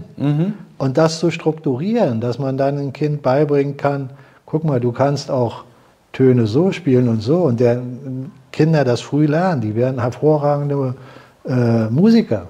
Und 0.77 0.97
das 0.97 1.19
zu 1.19 1.29
strukturieren, 1.29 2.21
dass 2.21 2.39
man 2.39 2.57
dann 2.57 2.77
ein 2.77 2.93
Kind 2.93 3.21
beibringen 3.21 3.77
kann, 3.77 4.09
guck 4.45 4.63
mal, 4.63 4.79
du 4.79 4.91
kannst 4.91 5.29
auch 5.29 5.63
Töne 6.11 6.47
so 6.47 6.71
spielen 6.71 7.07
und 7.07 7.21
so. 7.21 7.37
Und 7.43 7.59
der 7.59 7.81
Kinder 8.51 8.83
das 8.83 9.01
früh 9.01 9.27
lernen, 9.27 9.61
die 9.61 9.75
werden 9.75 10.01
hervorragende 10.01 10.95
äh, 11.47 11.89
Musiker. 11.89 12.47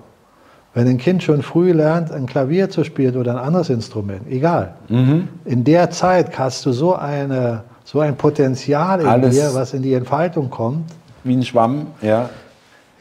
Wenn 0.73 0.87
ein 0.87 0.97
Kind 0.97 1.21
schon 1.21 1.41
früh 1.41 1.73
lernt, 1.73 2.11
ein 2.11 2.27
Klavier 2.27 2.69
zu 2.69 2.83
spielen 2.83 3.17
oder 3.17 3.31
ein 3.31 3.37
anderes 3.37 3.69
Instrument, 3.69 4.21
egal. 4.29 4.75
Mhm. 4.87 5.27
In 5.43 5.63
der 5.65 5.89
Zeit 5.89 6.39
hast 6.39 6.65
du 6.65 6.71
so, 6.71 6.95
eine, 6.95 7.63
so 7.83 7.99
ein 7.99 8.15
Potenzial 8.15 9.01
in 9.01 9.07
Alles 9.07 9.35
dir, 9.35 9.53
was 9.53 9.73
in 9.73 9.81
die 9.81 9.93
Entfaltung 9.93 10.49
kommt. 10.49 10.89
Wie 11.23 11.35
ein 11.35 11.43
Schwamm, 11.43 11.87
ja. 12.01 12.29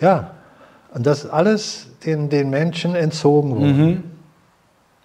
Ja, 0.01 0.33
und 0.95 1.07
das 1.07 1.29
alles 1.29 1.89
den, 2.05 2.29
den 2.29 2.51
Menschen 2.51 2.95
entzogen 2.95 3.51
wurde. 3.51 3.67
Mhm. 3.67 4.05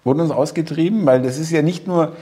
Wurde 0.04 0.22
uns 0.22 0.30
ausgetrieben, 0.30 1.06
weil 1.06 1.22
das 1.22 1.38
ist 1.38 1.50
ja 1.50 1.62
nicht 1.62 1.86
nur, 1.86 2.12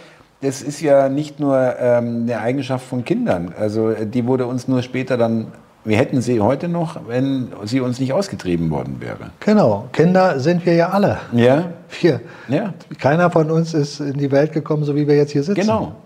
das 0.43 0.61
ist 0.61 0.81
ja 0.81 1.09
nicht 1.09 1.41
nur 1.41 1.75
ähm, 1.79 2.23
eine 2.25 2.41
Eigenschaft 2.41 2.87
von 2.87 3.05
Kindern. 3.05 3.55
Also 3.59 3.93
die 3.93 4.27
wurde 4.27 4.47
uns 4.47 4.69
nur 4.69 4.83
später 4.83 5.17
dann 5.17 5.49
wir 5.85 5.99
hätten 5.99 6.23
sie 6.23 6.41
heute 6.41 6.69
noch, 6.69 7.09
wenn 7.09 7.49
sie 7.65 7.81
uns 7.81 8.01
nicht 8.01 8.13
ausgetrieben 8.13 8.71
worden 8.71 8.97
wäre. 9.01 9.31
Genau, 9.41 9.89
Kinder 9.93 10.41
sind 10.41 10.65
wir 10.65 10.75
ja 10.75 10.91
alle. 10.91 11.19
Ja. 11.33 11.71
Wir. 12.01 12.21
Ja. 12.49 12.73
Keiner 12.99 13.31
von 13.31 13.51
uns 13.51 13.75
ist 13.75 14.01
in 14.01 14.15
die 14.15 14.31
Welt 14.31 14.53
gekommen, 14.53 14.85
so 14.85 14.97
wie 14.97 15.07
wir 15.07 15.17
jetzt 15.17 15.33
hier 15.33 15.43
sitzen. 15.43 15.61
Genau. 15.61 15.97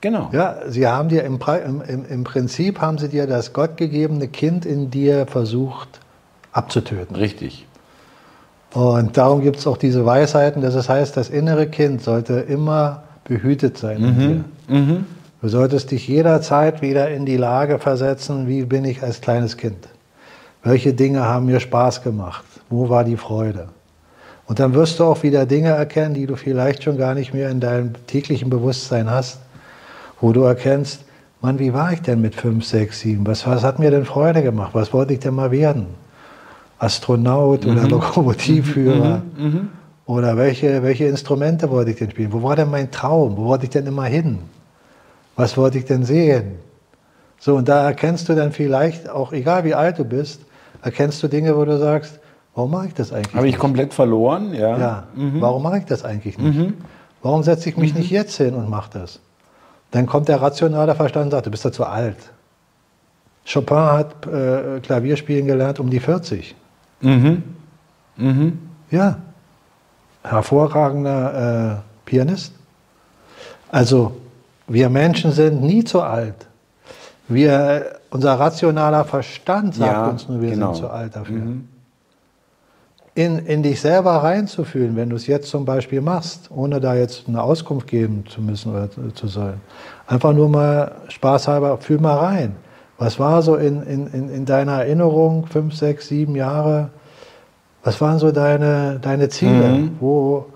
Genau. 0.00 0.28
Ja, 0.32 0.56
sie 0.68 0.86
haben 0.86 1.08
dir 1.08 1.24
im, 1.24 1.38
im, 1.86 2.04
im 2.06 2.24
Prinzip 2.24 2.80
haben 2.80 2.98
sie 2.98 3.08
dir 3.08 3.26
das 3.26 3.54
gottgegebene 3.54 4.28
Kind 4.28 4.66
in 4.66 4.90
dir 4.90 5.26
versucht 5.26 5.88
abzutöten. 6.52 7.16
Richtig. 7.16 7.66
Und 8.74 9.16
darum 9.16 9.40
gibt 9.40 9.56
es 9.56 9.66
auch 9.66 9.78
diese 9.78 10.04
Weisheiten, 10.04 10.60
dass 10.60 10.74
es 10.74 10.88
heißt, 10.88 11.16
das 11.16 11.30
innere 11.30 11.68
Kind 11.68 12.02
sollte 12.02 12.34
immer 12.34 13.04
behütet 13.24 13.78
sein 13.78 14.00
mhm. 14.00 14.08
in 14.08 14.18
dir. 14.18 14.44
Mhm. 14.68 15.06
Du 15.44 15.50
solltest 15.50 15.90
dich 15.90 16.08
jederzeit 16.08 16.80
wieder 16.80 17.10
in 17.10 17.26
die 17.26 17.36
Lage 17.36 17.78
versetzen, 17.78 18.48
wie 18.48 18.62
bin 18.64 18.86
ich 18.86 19.02
als 19.02 19.20
kleines 19.20 19.58
Kind? 19.58 19.90
Welche 20.62 20.94
Dinge 20.94 21.26
haben 21.26 21.44
mir 21.44 21.60
Spaß 21.60 22.02
gemacht? 22.02 22.46
Wo 22.70 22.88
war 22.88 23.04
die 23.04 23.18
Freude? 23.18 23.68
Und 24.46 24.58
dann 24.58 24.72
wirst 24.72 24.98
du 24.98 25.04
auch 25.04 25.22
wieder 25.22 25.44
Dinge 25.44 25.68
erkennen, 25.68 26.14
die 26.14 26.24
du 26.24 26.36
vielleicht 26.36 26.82
schon 26.82 26.96
gar 26.96 27.14
nicht 27.14 27.34
mehr 27.34 27.50
in 27.50 27.60
deinem 27.60 27.92
täglichen 28.06 28.48
Bewusstsein 28.48 29.10
hast, 29.10 29.38
wo 30.18 30.32
du 30.32 30.44
erkennst, 30.44 31.04
Mann, 31.42 31.58
wie 31.58 31.74
war 31.74 31.92
ich 31.92 32.00
denn 32.00 32.22
mit 32.22 32.34
5, 32.34 32.64
6, 32.64 33.00
7? 33.00 33.26
Was, 33.26 33.46
was 33.46 33.64
hat 33.64 33.78
mir 33.78 33.90
denn 33.90 34.06
Freude 34.06 34.42
gemacht? 34.42 34.70
Was 34.72 34.94
wollte 34.94 35.12
ich 35.12 35.20
denn 35.20 35.34
mal 35.34 35.50
werden? 35.50 35.88
Astronaut 36.78 37.66
mhm. 37.66 37.72
oder 37.72 37.86
Lokomotivführer? 37.86 39.20
Mhm. 39.36 39.44
Mhm. 39.44 39.68
Oder 40.06 40.38
welche, 40.38 40.82
welche 40.82 41.04
Instrumente 41.04 41.68
wollte 41.68 41.90
ich 41.90 41.98
denn 41.98 42.10
spielen? 42.10 42.32
Wo 42.32 42.42
war 42.42 42.56
denn 42.56 42.70
mein 42.70 42.90
Traum? 42.90 43.36
Wo 43.36 43.44
wollte 43.44 43.64
ich 43.64 43.70
denn 43.70 43.86
immer 43.86 44.06
hin? 44.06 44.38
Was 45.36 45.56
wollte 45.56 45.78
ich 45.78 45.84
denn 45.84 46.04
sehen? 46.04 46.58
So, 47.38 47.56
und 47.56 47.68
da 47.68 47.84
erkennst 47.84 48.28
du 48.28 48.34
dann 48.34 48.52
vielleicht, 48.52 49.08
auch 49.08 49.32
egal 49.32 49.64
wie 49.64 49.74
alt 49.74 49.98
du 49.98 50.04
bist, 50.04 50.40
erkennst 50.82 51.22
du 51.22 51.28
Dinge, 51.28 51.56
wo 51.56 51.64
du 51.64 51.78
sagst, 51.78 52.20
Warum 52.56 52.70
mache 52.70 52.86
ich 52.86 52.94
das 52.94 53.12
eigentlich 53.12 53.34
Habe 53.34 53.48
ich 53.48 53.54
nicht? 53.54 53.60
komplett 53.60 53.92
verloren, 53.92 54.54
ja. 54.54 54.78
Ja, 54.78 55.02
warum 55.16 55.64
mache 55.64 55.78
ich 55.78 55.86
das 55.86 56.04
eigentlich 56.04 56.38
nicht? 56.38 56.72
Warum 57.20 57.42
setze 57.42 57.68
ich 57.68 57.76
mich 57.76 57.94
nicht 57.94 58.10
jetzt 58.10 58.36
hin 58.36 58.54
und 58.54 58.70
mache 58.70 58.90
das? 58.92 59.18
Dann 59.90 60.06
kommt 60.06 60.28
der 60.28 60.40
rationale 60.40 60.94
Verstand 60.94 61.26
und 61.26 61.30
sagt, 61.32 61.46
du 61.46 61.50
bist 61.50 61.64
ja 61.64 61.72
zu 61.72 61.84
alt. 61.84 62.16
Chopin 63.52 63.76
hat 63.76 64.26
äh, 64.26 64.78
Klavierspielen 64.80 65.46
gelernt 65.48 65.80
um 65.80 65.90
die 65.90 65.98
40. 66.00 66.54
Ja, 68.90 69.16
hervorragender 70.22 71.74
äh, 71.78 72.08
Pianist. 72.08 72.52
Also 73.70 74.16
wir 74.66 74.88
Menschen 74.88 75.32
sind 75.32 75.62
nie 75.62 75.84
zu 75.84 76.02
alt. 76.02 76.46
Wir, 77.28 77.96
unser 78.10 78.34
rationaler 78.34 79.04
Verstand 79.04 79.74
sagt 79.74 79.92
Ja, 79.92 80.06
uns 80.08 80.28
nur, 80.28 80.40
wir 80.40 80.50
genau. 80.50 80.74
sind 80.74 80.84
zu 80.84 80.90
alt 80.90 81.16
dafür. 81.16 81.42
In, 83.16 83.38
in 83.46 83.62
dich 83.62 83.80
selber 83.80 84.10
reinzufühlen, 84.16 84.96
wenn 84.96 85.10
du 85.10 85.16
es 85.16 85.26
jetzt 85.26 85.48
zum 85.48 85.64
Beispiel 85.64 86.00
machst, 86.00 86.50
ohne 86.50 86.80
da 86.80 86.94
jetzt 86.94 87.28
eine 87.28 87.42
Auskunft 87.42 87.86
geben 87.86 88.24
zu 88.28 88.42
müssen 88.42 88.72
oder 88.72 88.88
zu, 89.14 89.28
sollen. 89.28 89.60
Einfach 90.06 90.32
nur 90.32 90.48
mal 90.48 90.92
spaßhalber, 91.08 91.78
fühl 91.78 92.00
mal 92.00 92.16
rein. 92.16 92.56
Was 92.98 93.18
war 93.18 93.42
so 93.42 93.56
in, 93.56 93.82
in, 93.82 94.06
in, 94.08 94.28
in 94.28 94.44
deiner 94.44 94.80
Erinnerung, 94.80 95.46
fünf, 95.46 95.74
sechs, 95.74 96.08
sieben 96.08 96.34
Jahre? 96.34 96.90
Was 97.84 98.00
waren 98.00 98.18
so 98.18 98.32
deine, 98.32 98.98
deine 99.00 99.28
Ziele? 99.28 99.68
Mhm. 99.68 99.96
Wo, 100.00 100.46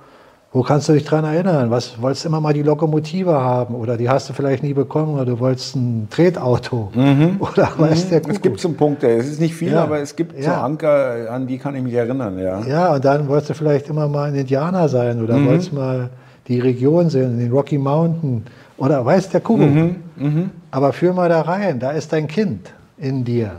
wo 0.50 0.62
kannst 0.62 0.88
du 0.88 0.94
dich 0.94 1.04
dran 1.04 1.24
erinnern? 1.24 1.70
Was 1.70 2.00
wolltest 2.00 2.24
du 2.24 2.28
immer 2.30 2.40
mal 2.40 2.54
die 2.54 2.62
Lokomotive 2.62 3.32
haben? 3.32 3.74
Oder 3.74 3.96
die 3.98 4.08
hast 4.08 4.28
du 4.30 4.32
vielleicht 4.32 4.62
nie 4.62 4.72
bekommen 4.72 5.14
oder 5.14 5.26
du 5.26 5.38
wolltest 5.38 5.76
ein 5.76 6.08
Tretauto? 6.10 6.90
Oder 7.38 7.68
weiß 7.76 8.08
der 8.08 8.18
Mhm. 8.20 8.22
Es 8.22 8.26
Kuckuck. 8.28 8.42
gibt 8.42 8.60
so 8.60 8.72
Punkte, 8.72 9.08
es 9.08 9.26
ist 9.28 9.40
nicht 9.40 9.54
viel, 9.54 9.72
Ja. 9.72 9.82
aber 9.84 9.98
es 10.00 10.16
gibt 10.16 10.36
so 10.42 10.48
Ja. 10.50 10.62
Anker, 10.64 11.30
an 11.30 11.46
die 11.46 11.58
kann 11.58 11.74
ich 11.76 11.82
mich 11.82 11.92
erinnern, 11.92 12.38
ja. 12.38 12.60
Ja, 12.62 12.94
und 12.94 13.04
dann 13.04 13.28
wolltest 13.28 13.50
du 13.50 13.54
vielleicht 13.54 13.88
immer 13.88 14.08
mal 14.08 14.28
ein 14.30 14.34
Indianer 14.34 14.88
sein 14.88 15.22
oder 15.22 15.36
Mhm. 15.36 15.46
wolltest 15.46 15.72
mal 15.74 16.08
die 16.48 16.60
Region 16.60 17.10
sehen, 17.10 17.38
den 17.38 17.52
Rocky 17.52 17.76
Mountain 17.76 18.44
oder 18.78 19.04
weiß 19.04 19.28
der 19.28 19.42
Kuckuck. 19.42 19.68
Mhm, 20.16 20.50
Aber 20.70 20.92
führ 20.94 21.12
mal 21.12 21.28
da 21.28 21.42
rein, 21.42 21.78
da 21.78 21.90
ist 21.90 22.12
dein 22.12 22.26
Kind 22.26 22.72
in 22.96 23.22
dir. 23.24 23.52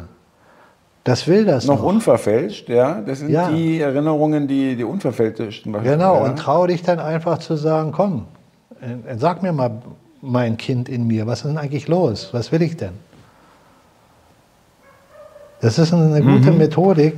Das 1.10 1.28
will 1.28 1.44
das 1.44 1.66
Noch 1.66 1.78
noch. 1.80 1.86
unverfälscht, 1.86 2.70
ja. 2.70 3.02
Das 3.02 3.18
sind 3.18 3.30
Ja. 3.32 3.50
die 3.50 3.80
Erinnerungen, 3.82 4.48
die, 4.48 4.76
die 4.76 4.84
unverfälschten. 4.84 5.74
Genau, 5.84 6.16
ja. 6.18 6.22
und 6.24 6.38
trau 6.38 6.68
dich 6.68 6.84
dann 6.84 7.00
einfach 7.00 7.40
zu 7.40 7.56
sagen, 7.56 7.92
komm, 7.92 8.26
äh, 8.80 9.16
sag 9.18 9.42
mir 9.42 9.52
mal, 9.52 9.72
mein 10.22 10.58
Kind 10.58 10.88
in 10.88 11.08
mir, 11.08 11.26
was 11.26 11.40
ist 11.40 11.48
denn 11.48 11.58
eigentlich 11.58 11.88
los? 11.88 12.30
Was 12.32 12.52
will 12.52 12.62
ich 12.62 12.78
denn? 12.78 12.92
Das 15.62 15.80
ist 15.80 15.92
eine 15.94 16.22
gute 16.22 16.52
Methodik, 16.52 17.16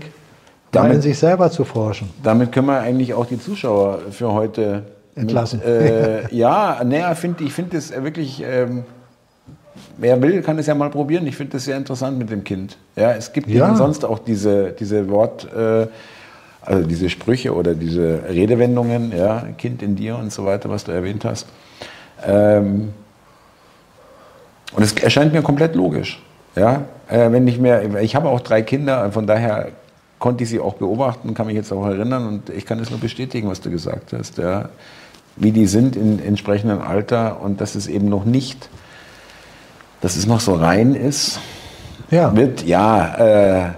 mal 0.74 0.84
Damit- 0.84 0.96
in 0.96 1.02
sich 1.02 1.20
selber 1.20 1.52
zu 1.52 1.66
forschen. 1.66 2.10
Damit 2.24 2.54
können 2.54 2.68
wir 2.68 2.80
eigentlich 2.80 3.14
auch 3.14 3.26
die 3.26 3.40
Zuschauer 3.40 4.00
für 4.12 4.32
heute 4.32 4.84
Entlassen. 5.16 5.60
Mit, 5.60 5.68
äh, 5.68 6.34
ja, 6.34 6.82
naja, 6.86 7.14
find, 7.16 7.42
ich 7.42 7.52
finde 7.52 7.76
es 7.76 7.92
wirklich, 7.92 8.42
ähm, 8.48 8.86
wer 9.98 10.22
will, 10.22 10.42
kann 10.42 10.58
es 10.60 10.68
ja 10.68 10.76
mal 10.76 10.90
probieren. 10.90 11.26
Ich 11.28 11.36
finde 11.36 11.58
es 11.58 11.66
sehr 11.66 11.78
interessant 11.78 12.18
mit 12.18 12.30
dem 12.30 12.44
Kind. 12.44 12.78
Ja, 12.96 13.12
es 13.14 13.32
gibt 13.34 13.48
Ja. 13.48 13.76
sonst 13.76 14.04
auch 14.06 14.20
diese, 14.20 14.72
diese 14.72 15.10
Wort, 15.10 15.48
äh, 15.54 15.88
also 16.64 16.88
diese 16.88 17.10
Sprüche 17.10 17.54
oder 17.56 17.74
diese 17.74 18.22
Redewendungen, 18.30 19.12
ja, 19.18 19.46
Kind 19.58 19.82
in 19.82 19.96
dir 19.96 20.16
und 20.18 20.32
so 20.32 20.46
weiter, 20.46 20.70
was 20.70 20.84
du 20.84 20.92
erwähnt 20.92 21.26
hast. 21.26 21.48
Ähm, 22.26 22.94
und 24.74 24.84
es 24.84 24.94
erscheint 24.94 25.34
mir 25.34 25.42
komplett 25.42 25.76
logisch. 25.76 26.22
Ja, 26.56 26.84
äh, 27.10 27.32
wenn 27.32 27.48
ich 27.48 27.60
mehr, 27.60 28.02
ich 28.02 28.16
habe 28.16 28.30
auch 28.30 28.42
drei 28.42 28.62
Kinder, 28.62 29.12
von 29.12 29.26
daher 29.26 29.70
konnte 30.20 30.44
ich 30.44 30.50
sie 30.50 30.60
auch 30.60 30.76
beobachten, 30.76 31.34
kann 31.34 31.48
mich 31.48 31.56
jetzt 31.56 31.72
auch 31.72 31.86
erinnern 31.86 32.28
und 32.28 32.50
ich 32.50 32.66
kann 32.66 32.80
es 32.80 32.90
nur 32.90 33.00
bestätigen, 33.00 33.50
was 33.50 33.62
du 33.62 33.72
gesagt 33.72 34.14
hast. 34.14 34.38
Ja, 34.38 34.70
wie 35.38 35.52
die 35.52 35.66
sind 35.66 35.96
in 35.96 36.20
entsprechendem 36.20 36.82
Alter 36.82 37.42
und 37.42 37.60
dass 37.62 37.76
es 37.76 37.88
eben 37.88 38.08
noch 38.10 38.26
nicht, 38.26 38.70
dass 40.02 40.16
es 40.16 40.26
noch 40.28 40.40
so 40.40 40.56
rein 40.56 40.96
ist, 40.96 41.40
Ja, 42.10 42.36
wird 42.36 42.64
ja. 42.64 43.16
Äh, 43.16 43.70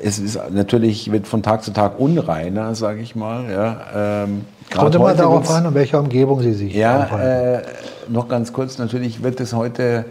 es 0.00 0.18
ist 0.20 0.38
natürlich 0.52 1.10
wird 1.10 1.26
von 1.26 1.42
Tag 1.42 1.64
zu 1.64 1.72
Tag 1.72 1.98
unreiner, 1.98 2.74
sage 2.76 3.00
ich 3.00 3.16
mal. 3.16 3.50
Ja, 3.50 4.22
ähm, 4.24 4.44
kommt 4.72 4.94
immer 4.94 5.14
darauf 5.14 5.50
an, 5.50 5.64
in 5.66 5.74
welcher 5.74 5.98
Umgebung 5.98 6.40
sie 6.42 6.52
sich 6.52 6.72
ja, 6.74 7.02
aufhalten. 7.04 7.64
äh, 7.66 8.12
noch 8.12 8.28
ganz 8.28 8.52
kurz, 8.52 8.78
natürlich 8.78 9.22
wird 9.24 9.40
es 9.40 9.52
heute 9.52 10.04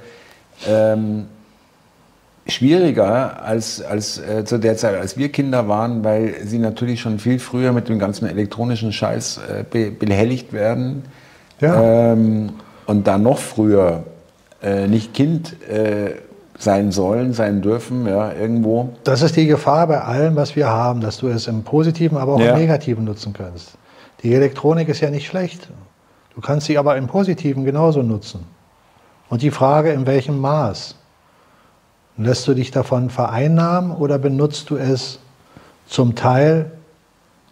ähm, 0.68 1.28
schwieriger 2.48 3.44
als, 3.44 3.82
als 3.82 4.18
äh, 4.20 4.44
zu 4.46 4.58
der 4.58 4.78
Zeit, 4.78 4.98
als 5.00 5.18
wir 5.18 5.30
Kinder 5.32 5.68
waren, 5.68 6.04
weil 6.04 6.36
sie 6.46 6.60
natürlich 6.60 7.00
schon 7.02 7.20
viel 7.20 7.40
früher 7.40 7.72
mit 7.72 7.88
dem 7.90 8.00
ganzen 8.00 8.28
elektronischen 8.28 8.92
Scheiß 8.92 9.38
äh, 9.50 9.64
be 9.70 9.92
behelligt 9.92 10.52
werden 10.54 11.04
Ja. 11.62 12.12
ähm, 12.12 12.50
und 12.86 13.08
dann 13.08 13.24
noch 13.24 13.38
früher 13.38 14.04
äh, 14.62 14.88
nicht 14.88 15.14
Kind 15.14 15.56
äh, 15.70 16.16
sein 16.58 16.92
sollen, 16.92 17.34
sein 17.34 17.62
dürfen, 17.62 18.08
ja, 18.08 18.32
irgendwo. 18.34 18.90
Das 19.04 19.22
ist 19.22 19.36
die 19.36 19.46
Gefahr 19.46 19.88
bei 19.88 20.02
allem, 20.02 20.36
was 20.36 20.56
wir 20.56 20.68
haben, 20.70 21.02
dass 21.02 21.18
du 21.18 21.28
es 21.28 21.48
im 21.48 21.64
Positiven, 21.64 22.18
aber 22.18 22.34
auch 22.34 22.40
Ja. 22.40 22.54
im 22.54 22.60
Negativen 22.60 23.04
nutzen 23.04 23.34
kannst. 23.34 23.74
Die 24.24 24.34
Elektronik 24.34 24.90
ist 24.90 25.02
ja 25.02 25.12
nicht 25.12 25.28
schlecht. 25.28 25.70
Du 26.34 26.42
kannst 26.42 26.66
sie 26.68 26.78
aber 26.78 26.98
im 26.98 27.08
Positiven 27.08 27.64
genauso 27.66 28.02
nutzen. 28.02 28.40
Und 29.30 29.42
die 29.44 29.52
Frage, 29.52 29.92
in 29.92 30.08
welchem 30.08 30.40
Maß? 30.40 30.96
Lässt 32.18 32.48
du 32.48 32.56
dich 32.56 32.72
davon 32.72 33.12
vereinnahmen 33.12 33.92
oder 33.92 34.18
benutzt 34.18 34.72
du 34.72 34.78
es 34.78 35.20
zum 35.86 36.16
Teil 36.16 36.72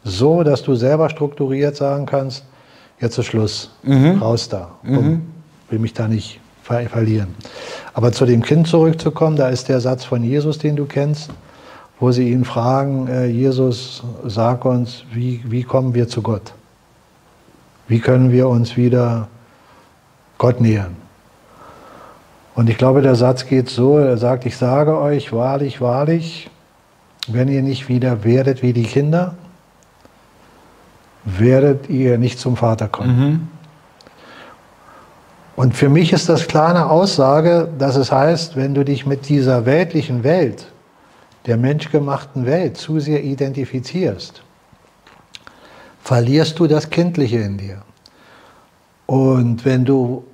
so, 0.03 0.41
dass 0.41 0.63
du 0.63 0.73
selber 0.75 1.09
strukturiert 1.09 1.75
sagen 1.75 2.07
kannst, 2.07 2.43
jetzt 2.99 3.17
ist 3.19 3.25
Schluss, 3.27 3.71
raus 4.19 4.49
da, 4.49 4.71
Komm, 4.83 5.21
will 5.69 5.77
mich 5.79 5.93
da 5.93 6.07
nicht 6.07 6.39
ver 6.65 6.89
verlieren. 6.89 7.35
Aber 7.93 8.11
zu 8.11 8.25
dem 8.25 8.41
Kind 8.41 8.67
zurückzukommen, 8.67 9.35
da 9.35 9.49
ist 9.49 9.69
der 9.69 9.79
Satz 9.79 10.03
von 10.03 10.23
Jesus, 10.23 10.57
den 10.57 10.75
du 10.75 10.85
kennst, 10.85 11.29
wo 11.99 12.11
sie 12.11 12.31
ihn 12.31 12.43
fragen, 12.43 13.07
äh, 13.07 13.27
Jesus, 13.27 14.03
sag 14.25 14.65
uns, 14.65 15.03
wie, 15.13 15.43
wie 15.45 15.63
kommen 15.63 15.93
wir 15.93 16.07
zu 16.07 16.21
Gott? 16.21 16.53
Wie 17.87 17.99
können 17.99 18.31
wir 18.31 18.47
uns 18.49 18.75
wieder 18.77 19.27
Gott 20.39 20.59
nähern? 20.59 20.95
Und 22.55 22.69
ich 22.69 22.77
glaube, 22.77 23.01
der 23.01 23.15
Satz 23.15 23.45
geht 23.45 23.69
so, 23.69 23.97
er 23.97 24.17
sagt, 24.17 24.45
ich 24.45 24.57
sage 24.57 24.97
euch 24.97 25.31
wahrlich, 25.31 25.81
wahrlich, 25.81 26.49
wenn 27.27 27.47
ihr 27.47 27.61
nicht 27.61 27.89
wieder 27.89 28.23
werdet 28.23 28.63
wie 28.63 28.73
die 28.73 28.83
Kinder, 28.83 29.35
werdet 31.25 31.89
ihr 31.89 32.17
nicht 32.17 32.39
zum 32.39 32.55
Vater 32.55 32.87
kommen. 32.87 33.49
Und 35.55 35.73
für 35.73 35.87
mich 35.87 36.11
ist 36.11 36.27
das 36.27 36.47
klar 36.47 36.69
eine 36.69 36.89
Aussage, 36.89 37.69
dass 37.77 37.95
es 37.95 38.11
heißt, 38.11 38.55
wenn 38.55 38.73
du 38.73 38.83
dich 38.83 39.05
mit 39.05 39.29
dieser 39.29 39.65
weltlichen 39.65 40.23
Welt, 40.23 40.67
der 41.45 41.57
menschgemachten 41.57 42.45
Welt 42.45 42.75
zu 42.75 42.99
sehr 42.99 43.23
identifizierst, 43.23 44.41
verlierst 46.01 46.59
du 46.59 46.67
das 46.67 46.89
Kindliche 46.89 47.37
in 47.37 47.57
dir. 47.57 47.81
Und 49.05 49.63
wenn 49.63 49.85
du 49.85 50.25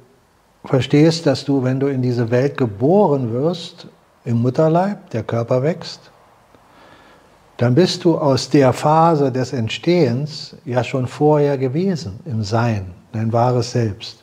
verstehst, 0.65 1.25
dass 1.25 1.45
du, 1.45 1.63
wenn 1.63 1.79
du 1.79 1.87
in 1.87 2.01
diese 2.01 2.31
Welt 2.31 2.57
geboren 2.57 3.31
wirst, 3.31 3.87
im 4.25 4.41
Mutterleib, 4.41 5.09
der 5.11 5.23
Körper 5.23 5.61
wächst, 5.61 6.11
dann 7.57 7.75
bist 7.75 8.03
du 8.05 8.17
aus 8.17 8.49
der 8.49 8.73
Phase 8.73 9.31
des 9.31 9.53
Entstehens 9.53 10.55
ja 10.65 10.83
schon 10.83 11.05
vorher 11.05 11.57
gewesen, 11.57 12.19
im 12.25 12.43
Sein, 12.43 12.93
dein 13.11 13.31
wahres 13.31 13.71
Selbst. 13.71 14.20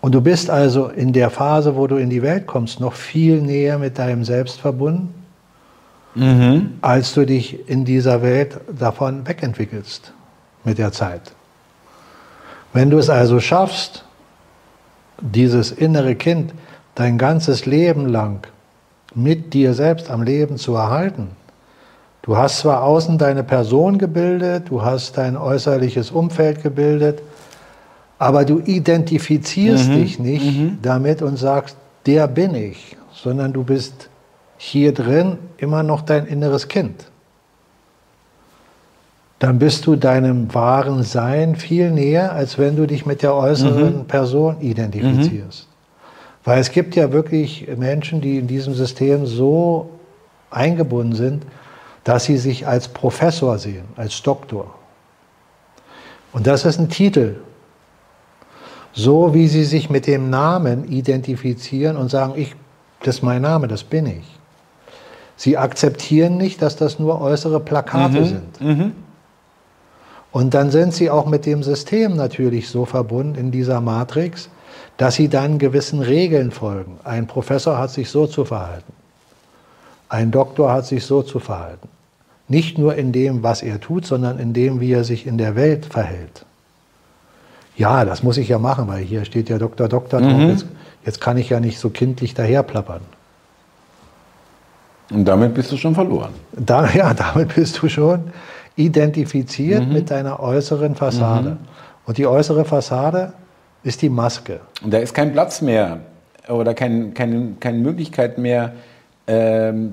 Und 0.00 0.14
du 0.14 0.20
bist 0.20 0.48
also 0.48 0.88
in 0.88 1.12
der 1.12 1.30
Phase, 1.30 1.76
wo 1.76 1.86
du 1.86 1.96
in 1.96 2.08
die 2.10 2.22
Welt 2.22 2.46
kommst, 2.46 2.80
noch 2.80 2.94
viel 2.94 3.42
näher 3.42 3.78
mit 3.78 3.98
deinem 3.98 4.24
Selbst 4.24 4.60
verbunden, 4.60 5.14
als 6.80 7.14
du 7.14 7.24
dich 7.24 7.68
in 7.68 7.84
dieser 7.84 8.22
Welt 8.22 8.60
davon 8.76 9.26
wegentwickelst 9.28 10.12
mit 10.64 10.78
der 10.78 10.92
Zeit. 10.92 11.32
Wenn 12.72 12.90
du 12.90 12.98
es 12.98 13.10
also 13.10 13.40
schaffst, 13.40 14.04
dieses 15.20 15.70
innere 15.70 16.14
Kind 16.14 16.54
dein 16.94 17.18
ganzes 17.18 17.66
Leben 17.66 18.06
lang 18.06 18.46
mit 19.14 19.54
dir 19.54 19.74
selbst 19.74 20.10
am 20.10 20.22
Leben 20.22 20.56
zu 20.56 20.74
erhalten, 20.74 21.28
du 22.22 22.36
hast 22.36 22.60
zwar 22.60 22.82
außen 22.82 23.18
deine 23.18 23.44
Person 23.44 23.98
gebildet, 23.98 24.70
du 24.70 24.82
hast 24.82 25.16
dein 25.18 25.36
äußerliches 25.36 26.10
Umfeld 26.10 26.62
gebildet, 26.62 27.22
aber 28.20 28.44
du 28.44 28.60
identifizierst 28.60 29.88
dich 29.88 30.18
nicht 30.18 30.44
damit 30.82 31.22
und 31.22 31.38
sagst, 31.38 31.74
der 32.04 32.28
bin 32.28 32.54
ich, 32.54 32.94
sondern 33.14 33.54
du 33.54 33.64
bist 33.64 34.10
hier 34.58 34.92
drin 34.92 35.38
immer 35.56 35.82
noch 35.82 36.02
dein 36.02 36.26
inneres 36.26 36.68
Kind. 36.68 37.06
Dann 39.38 39.58
bist 39.58 39.86
du 39.86 39.96
deinem 39.96 40.52
wahren 40.54 41.02
Sein 41.02 41.56
viel 41.56 41.90
näher, 41.90 42.32
als 42.32 42.58
wenn 42.58 42.76
du 42.76 42.86
dich 42.86 43.06
mit 43.06 43.22
der 43.22 43.34
äußeren 43.34 44.04
Person 44.04 44.60
identifizierst. 44.60 45.66
Weil 46.44 46.60
es 46.60 46.70
gibt 46.72 46.94
ja 46.96 47.12
wirklich 47.12 47.68
Menschen, 47.78 48.20
die 48.20 48.36
in 48.36 48.46
diesem 48.46 48.74
System 48.74 49.24
so 49.24 49.88
eingebunden 50.50 51.14
sind, 51.14 51.46
dass 52.04 52.24
sie 52.24 52.36
sich 52.36 52.66
als 52.66 52.88
Professor 52.88 53.56
sehen, 53.56 53.84
als 53.96 54.22
Doktor. 54.22 54.74
Und 56.34 56.46
das 56.46 56.66
ist 56.66 56.78
ein 56.78 56.90
Titel. 56.90 57.36
So 58.92 59.34
wie 59.34 59.48
sie 59.48 59.64
sich 59.64 59.90
mit 59.90 60.06
dem 60.06 60.30
Namen 60.30 60.90
identifizieren 60.90 61.96
und 61.96 62.10
sagen, 62.10 62.34
ich, 62.36 62.54
das 63.02 63.16
ist 63.16 63.22
mein 63.22 63.42
Name, 63.42 63.68
das 63.68 63.84
bin 63.84 64.06
ich. 64.06 64.38
Sie 65.36 65.56
akzeptieren 65.56 66.36
nicht, 66.36 66.60
dass 66.60 66.76
das 66.76 66.98
nur 66.98 67.20
äußere 67.20 67.60
Plakate 67.60 68.20
mhm. 68.20 68.24
sind. 68.26 68.60
Mhm. 68.60 68.92
Und 70.32 70.54
dann 70.54 70.70
sind 70.70 70.92
sie 70.92 71.10
auch 71.10 71.26
mit 71.26 71.46
dem 71.46 71.62
System 71.62 72.14
natürlich 72.14 72.68
so 72.68 72.84
verbunden 72.84 73.36
in 73.36 73.50
dieser 73.50 73.80
Matrix, 73.80 74.48
dass 74.96 75.14
sie 75.14 75.28
dann 75.28 75.58
gewissen 75.58 76.00
Regeln 76.00 76.50
folgen. 76.50 76.98
Ein 77.04 77.26
Professor 77.26 77.78
hat 77.78 77.90
sich 77.90 78.10
so 78.10 78.26
zu 78.26 78.44
verhalten. 78.44 78.92
Ein 80.08 80.30
Doktor 80.30 80.72
hat 80.72 80.86
sich 80.86 81.04
so 81.06 81.22
zu 81.22 81.38
verhalten. 81.38 81.88
Nicht 82.48 82.78
nur 82.78 82.96
in 82.96 83.12
dem, 83.12 83.42
was 83.42 83.62
er 83.62 83.80
tut, 83.80 84.04
sondern 84.04 84.38
in 84.38 84.52
dem, 84.52 84.80
wie 84.80 84.92
er 84.92 85.04
sich 85.04 85.26
in 85.26 85.38
der 85.38 85.56
Welt 85.56 85.86
verhält. 85.86 86.44
Ja, 87.80 88.04
das 88.04 88.22
muss 88.22 88.36
ich 88.36 88.50
ja 88.50 88.58
machen, 88.58 88.88
weil 88.88 89.02
hier 89.02 89.24
steht 89.24 89.48
ja 89.48 89.56
Doktor, 89.56 89.88
Doktor 89.88 90.20
drauf. 90.20 90.36
Mhm. 90.36 90.50
Jetzt, 90.50 90.66
jetzt 91.06 91.18
kann 91.18 91.38
ich 91.38 91.48
ja 91.48 91.60
nicht 91.60 91.78
so 91.78 91.88
kindlich 91.88 92.34
daherplappern. 92.34 93.00
Und 95.10 95.24
damit 95.24 95.54
bist 95.54 95.72
du 95.72 95.78
schon 95.78 95.94
verloren. 95.94 96.32
Da, 96.52 96.90
ja, 96.94 97.14
damit 97.14 97.54
bist 97.54 97.80
du 97.80 97.88
schon 97.88 98.32
identifiziert 98.76 99.86
mhm. 99.86 99.94
mit 99.94 100.10
deiner 100.10 100.40
äußeren 100.40 100.94
Fassade. 100.94 101.52
Mhm. 101.52 101.58
Und 102.04 102.18
die 102.18 102.26
äußere 102.26 102.66
Fassade 102.66 103.32
ist 103.82 104.02
die 104.02 104.10
Maske. 104.10 104.60
Und 104.82 104.92
da 104.92 104.98
ist 104.98 105.14
kein 105.14 105.32
Platz 105.32 105.62
mehr 105.62 106.00
oder 106.48 106.74
kein, 106.74 107.14
kein, 107.14 107.56
keine 107.60 107.78
Möglichkeit 107.78 108.36
mehr, 108.36 108.74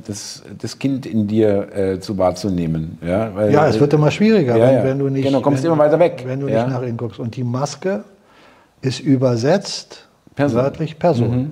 das, 0.05 0.43
das 0.57 0.79
Kind 0.79 1.05
in 1.05 1.27
dir 1.27 1.75
äh, 1.75 1.99
zu 1.99 2.17
wahrzunehmen. 2.17 2.97
Ja, 3.05 3.35
Weil, 3.35 3.51
ja, 3.51 3.67
es 3.67 3.79
wird 3.79 3.93
immer 3.93 4.11
schwieriger, 4.11 4.57
ja, 4.57 4.67
wenn, 4.67 4.83
wenn, 4.83 4.99
du 4.99 5.09
nicht. 5.09 5.25
Genau, 5.25 5.41
kommst 5.41 5.63
wenn, 5.63 5.71
immer 5.71 5.83
weiter 5.83 5.99
weg. 5.99 6.23
Wenn 6.25 6.39
du 6.39 6.47
ja. 6.47 6.63
nicht 6.63 6.73
nach 6.73 6.81
innen 6.81 6.97
guckst. 6.97 7.19
Und 7.19 7.35
die 7.35 7.43
Maske 7.43 8.03
ist 8.81 8.99
übersetzt 8.99 10.07
Person. 10.35 10.61
wörtlich 10.61 10.99
Person. 10.99 11.37
Mhm. 11.37 11.51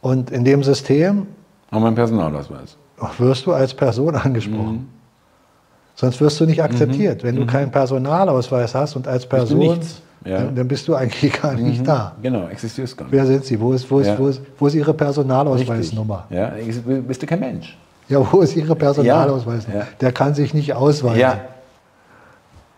Und 0.00 0.30
in 0.30 0.44
dem 0.44 0.62
System. 0.62 1.26
Wir 1.70 1.82
einen 1.82 1.94
Personalausweis. 1.94 2.76
Wirst 3.18 3.46
du 3.46 3.52
als 3.52 3.74
Person 3.74 4.14
angesprochen. 4.14 4.72
Mhm. 4.72 4.88
Sonst 5.94 6.20
wirst 6.20 6.38
du 6.40 6.46
nicht 6.46 6.62
akzeptiert. 6.62 7.22
Mhm. 7.22 7.26
Wenn 7.26 7.36
du 7.36 7.42
mhm. 7.42 7.46
keinen 7.46 7.70
Personalausweis 7.70 8.74
hast 8.74 8.94
und 8.94 9.08
als 9.08 9.26
Person 9.26 9.80
ja. 10.24 10.38
dann, 10.38 10.54
dann, 10.54 10.68
bist 10.68 10.86
du 10.88 10.94
eigentlich 10.94 11.32
gar 11.42 11.54
nicht 11.54 11.80
mhm. 11.80 11.84
da. 11.84 12.12
Genau, 12.22 12.48
existierst 12.48 12.96
gar 12.96 13.04
nicht. 13.06 13.12
Wer 13.12 13.26
sind 13.26 13.44
Sie? 13.44 13.60
Wo 13.60 13.72
ist, 13.72 13.90
wo 13.90 14.00
ist, 14.00 14.08
ja. 14.08 14.18
wo 14.18 14.28
ist, 14.28 14.40
wo 14.58 14.66
ist 14.66 14.74
Ihre 14.74 14.94
Personalausweisnummer? 14.94 16.26
Ja, 16.30 16.52
bist 17.06 17.22
du 17.22 17.26
kein 17.26 17.40
Mensch. 17.40 17.76
Ja, 18.08 18.26
wo 18.32 18.40
ist 18.40 18.56
Ihre 18.56 18.74
Personalausweisnummer? 18.74 19.86
Der 20.00 20.12
kann 20.12 20.34
sich 20.34 20.54
nicht 20.54 20.74
ausweisen. 20.74 21.20
Ja. 21.20 21.40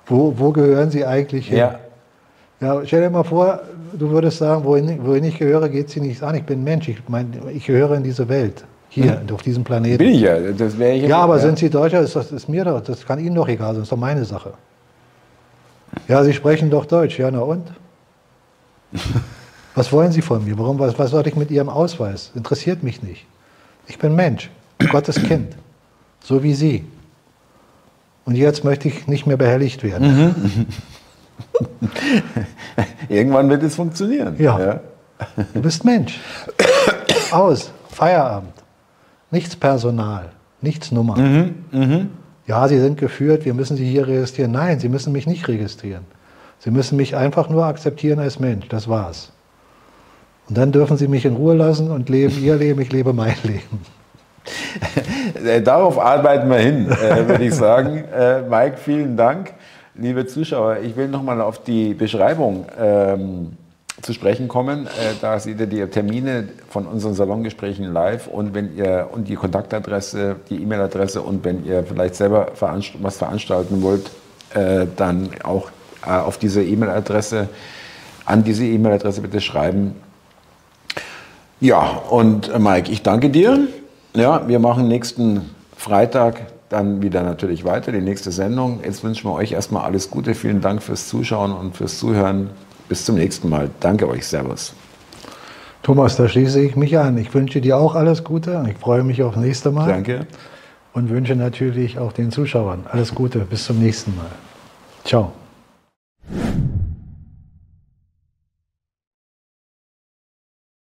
Wo, 0.06 0.34
wo 0.36 0.50
gehören 0.50 0.90
Sie 0.90 1.04
eigentlich 1.04 1.48
hin? 1.48 1.58
Ja. 1.58 2.82
Stell 2.84 3.00
dir 3.00 3.10
mal 3.10 3.22
vor, 3.22 3.60
du 3.92 4.10
würdest 4.10 4.38
sagen, 4.38 4.64
wohin, 4.64 4.98
wohin 5.06 5.24
ich 5.24 5.38
gehöre, 5.38 5.68
geht 5.68 5.88
Sie 5.88 6.00
nichts 6.00 6.22
an. 6.22 6.34
Ich 6.34 6.44
bin 6.44 6.62
Mensch, 6.62 6.88
ich, 6.88 6.98
mein, 7.08 7.32
ich 7.54 7.66
gehöre 7.66 7.94
in 7.94 8.02
diese 8.02 8.28
Welt. 8.28 8.64
Hier, 8.90 9.20
hm. 9.20 9.32
auf 9.32 9.42
diesem 9.42 9.62
Planeten. 9.62 9.98
Bin 9.98 10.14
ich 10.14 10.20
ja. 10.20 10.36
Das 10.50 10.74
ich 10.74 11.02
ja, 11.04 11.18
aber 11.18 11.36
ja. 11.36 11.42
sind 11.42 11.58
Sie 11.58 11.70
Deutscher? 11.70 12.02
Das 12.02 12.32
ist 12.32 12.48
mir 12.48 12.64
doch, 12.64 12.80
das 12.82 13.06
kann 13.06 13.20
Ihnen 13.20 13.36
doch 13.36 13.48
egal 13.48 13.68
sein. 13.68 13.76
Das 13.76 13.84
ist 13.84 13.92
doch 13.92 13.96
meine 13.96 14.24
Sache. 14.24 14.52
Ja, 16.08 16.24
Sie 16.24 16.32
sprechen 16.32 16.70
doch 16.70 16.86
Deutsch. 16.86 17.18
Ja, 17.18 17.30
na 17.30 17.40
und? 17.40 17.66
Was 19.74 19.92
wollen 19.92 20.12
Sie 20.12 20.22
von 20.22 20.44
mir? 20.44 20.58
Warum, 20.58 20.78
was, 20.78 20.98
was 20.98 21.10
soll 21.10 21.26
ich 21.26 21.36
mit 21.36 21.50
Ihrem 21.50 21.68
Ausweis? 21.68 22.32
Interessiert 22.34 22.82
mich 22.82 23.02
nicht. 23.02 23.26
Ich 23.86 23.98
bin 23.98 24.14
Mensch, 24.14 24.50
Gottes 24.90 25.22
Kind, 25.22 25.56
so 26.22 26.42
wie 26.42 26.54
Sie. 26.54 26.84
Und 28.24 28.36
jetzt 28.36 28.64
möchte 28.64 28.88
ich 28.88 29.06
nicht 29.06 29.26
mehr 29.26 29.36
behelligt 29.36 29.82
werden. 29.82 30.26
Mhm. 30.28 30.66
Irgendwann 33.08 33.48
wird 33.48 33.62
es 33.62 33.76
funktionieren. 33.76 34.36
Ja. 34.38 34.60
ja. 34.60 34.80
Du 35.54 35.62
bist 35.62 35.84
Mensch. 35.84 36.20
Aus. 37.30 37.70
Feierabend. 37.88 38.54
Nichts 39.30 39.56
Personal. 39.56 40.30
Nichts 40.60 40.92
Nummer. 40.92 41.16
Mhm. 41.16 41.54
Mhm 41.70 42.10
ja, 42.50 42.66
Sie 42.66 42.80
sind 42.80 42.98
geführt, 42.98 43.44
wir 43.44 43.54
müssen 43.54 43.76
Sie 43.76 43.88
hier 43.88 44.08
registrieren. 44.08 44.50
Nein, 44.50 44.80
Sie 44.80 44.88
müssen 44.88 45.12
mich 45.12 45.28
nicht 45.28 45.46
registrieren. 45.46 46.04
Sie 46.58 46.72
müssen 46.72 46.96
mich 46.96 47.14
einfach 47.14 47.48
nur 47.48 47.64
akzeptieren 47.64 48.18
als 48.18 48.40
Mensch, 48.40 48.66
das 48.68 48.88
war's. 48.88 49.30
Und 50.48 50.58
dann 50.58 50.72
dürfen 50.72 50.96
Sie 50.96 51.06
mich 51.06 51.24
in 51.24 51.36
Ruhe 51.36 51.54
lassen 51.54 51.92
und 51.92 52.08
leben 52.08 52.36
Ihr 52.42 52.56
Leben, 52.56 52.80
ich 52.80 52.90
lebe 52.90 53.12
mein 53.12 53.36
Leben. 53.44 53.84
Darauf 55.64 56.00
arbeiten 56.00 56.50
wir 56.50 56.58
hin, 56.58 56.90
äh, 56.90 57.28
würde 57.28 57.44
ich 57.44 57.54
sagen. 57.54 58.02
Äh, 58.12 58.42
Mike, 58.42 58.78
vielen 58.78 59.16
Dank. 59.16 59.52
Liebe 59.94 60.26
Zuschauer, 60.26 60.78
ich 60.82 60.96
will 60.96 61.06
nochmal 61.06 61.40
auf 61.40 61.62
die 61.62 61.94
Beschreibung 61.94 62.66
ähm, 62.80 63.52
zu 64.02 64.12
sprechen 64.12 64.48
kommen. 64.48 64.86
Äh, 64.86 65.14
da 65.20 65.38
seht 65.38 65.60
ihr 65.60 65.66
die 65.66 65.84
Termine 65.86 66.48
von 66.68 66.86
unseren 66.86 67.14
Salongesprächen 67.14 67.92
live 67.92 68.26
und 68.26 68.54
wenn 68.54 68.76
ihr 68.76 69.08
und 69.12 69.28
die 69.28 69.34
Kontaktadresse, 69.34 70.36
die 70.48 70.62
E-Mail-Adresse 70.62 71.22
und 71.22 71.44
wenn 71.44 71.64
ihr 71.64 71.84
vielleicht 71.84 72.14
selber 72.14 72.48
veranst 72.54 72.92
was 73.00 73.18
veranstalten 73.18 73.82
wollt, 73.82 74.10
äh, 74.54 74.86
dann 74.96 75.30
auch 75.42 75.70
äh, 76.06 76.10
auf 76.10 76.38
diese 76.38 76.62
E-Mail-Adresse, 76.62 77.48
an 78.24 78.44
diese 78.44 78.64
E-Mail-Adresse 78.64 79.20
bitte 79.20 79.40
schreiben. 79.40 79.96
Ja, 81.60 82.02
und 82.08 82.58
Mike, 82.58 82.90
ich 82.90 83.02
danke 83.02 83.28
dir. 83.28 83.66
Ja, 84.14 84.48
wir 84.48 84.58
machen 84.58 84.88
nächsten 84.88 85.50
Freitag 85.76 86.46
dann 86.70 87.02
wieder 87.02 87.22
natürlich 87.22 87.64
weiter, 87.64 87.92
die 87.92 88.00
nächste 88.00 88.30
Sendung. 88.30 88.80
Jetzt 88.84 89.04
wünschen 89.04 89.28
wir 89.28 89.34
euch 89.34 89.52
erstmal 89.52 89.84
alles 89.84 90.10
Gute. 90.10 90.34
Vielen 90.34 90.60
Dank 90.60 90.82
fürs 90.82 91.08
Zuschauen 91.08 91.52
und 91.52 91.76
fürs 91.76 91.98
Zuhören. 91.98 92.50
Bis 92.90 93.04
zum 93.04 93.14
nächsten 93.14 93.48
Mal. 93.48 93.70
Danke 93.78 94.08
euch. 94.08 94.26
Servus. 94.26 94.74
Thomas, 95.84 96.16
da 96.16 96.28
schließe 96.28 96.60
ich 96.60 96.74
mich 96.74 96.98
an. 96.98 97.16
Ich 97.18 97.32
wünsche 97.32 97.60
dir 97.60 97.78
auch 97.78 97.94
alles 97.94 98.24
Gute. 98.24 98.64
Ich 98.68 98.78
freue 98.78 99.04
mich 99.04 99.22
aufs 99.22 99.36
nächste 99.36 99.70
Mal. 99.70 99.88
Danke. 99.88 100.26
Und 100.92 101.08
wünsche 101.08 101.36
natürlich 101.36 102.00
auch 102.00 102.12
den 102.12 102.32
Zuschauern 102.32 102.84
alles 102.90 103.14
Gute. 103.14 103.38
Bis 103.38 103.64
zum 103.64 103.78
nächsten 103.78 104.16
Mal. 104.16 104.32
Ciao. 105.04 105.32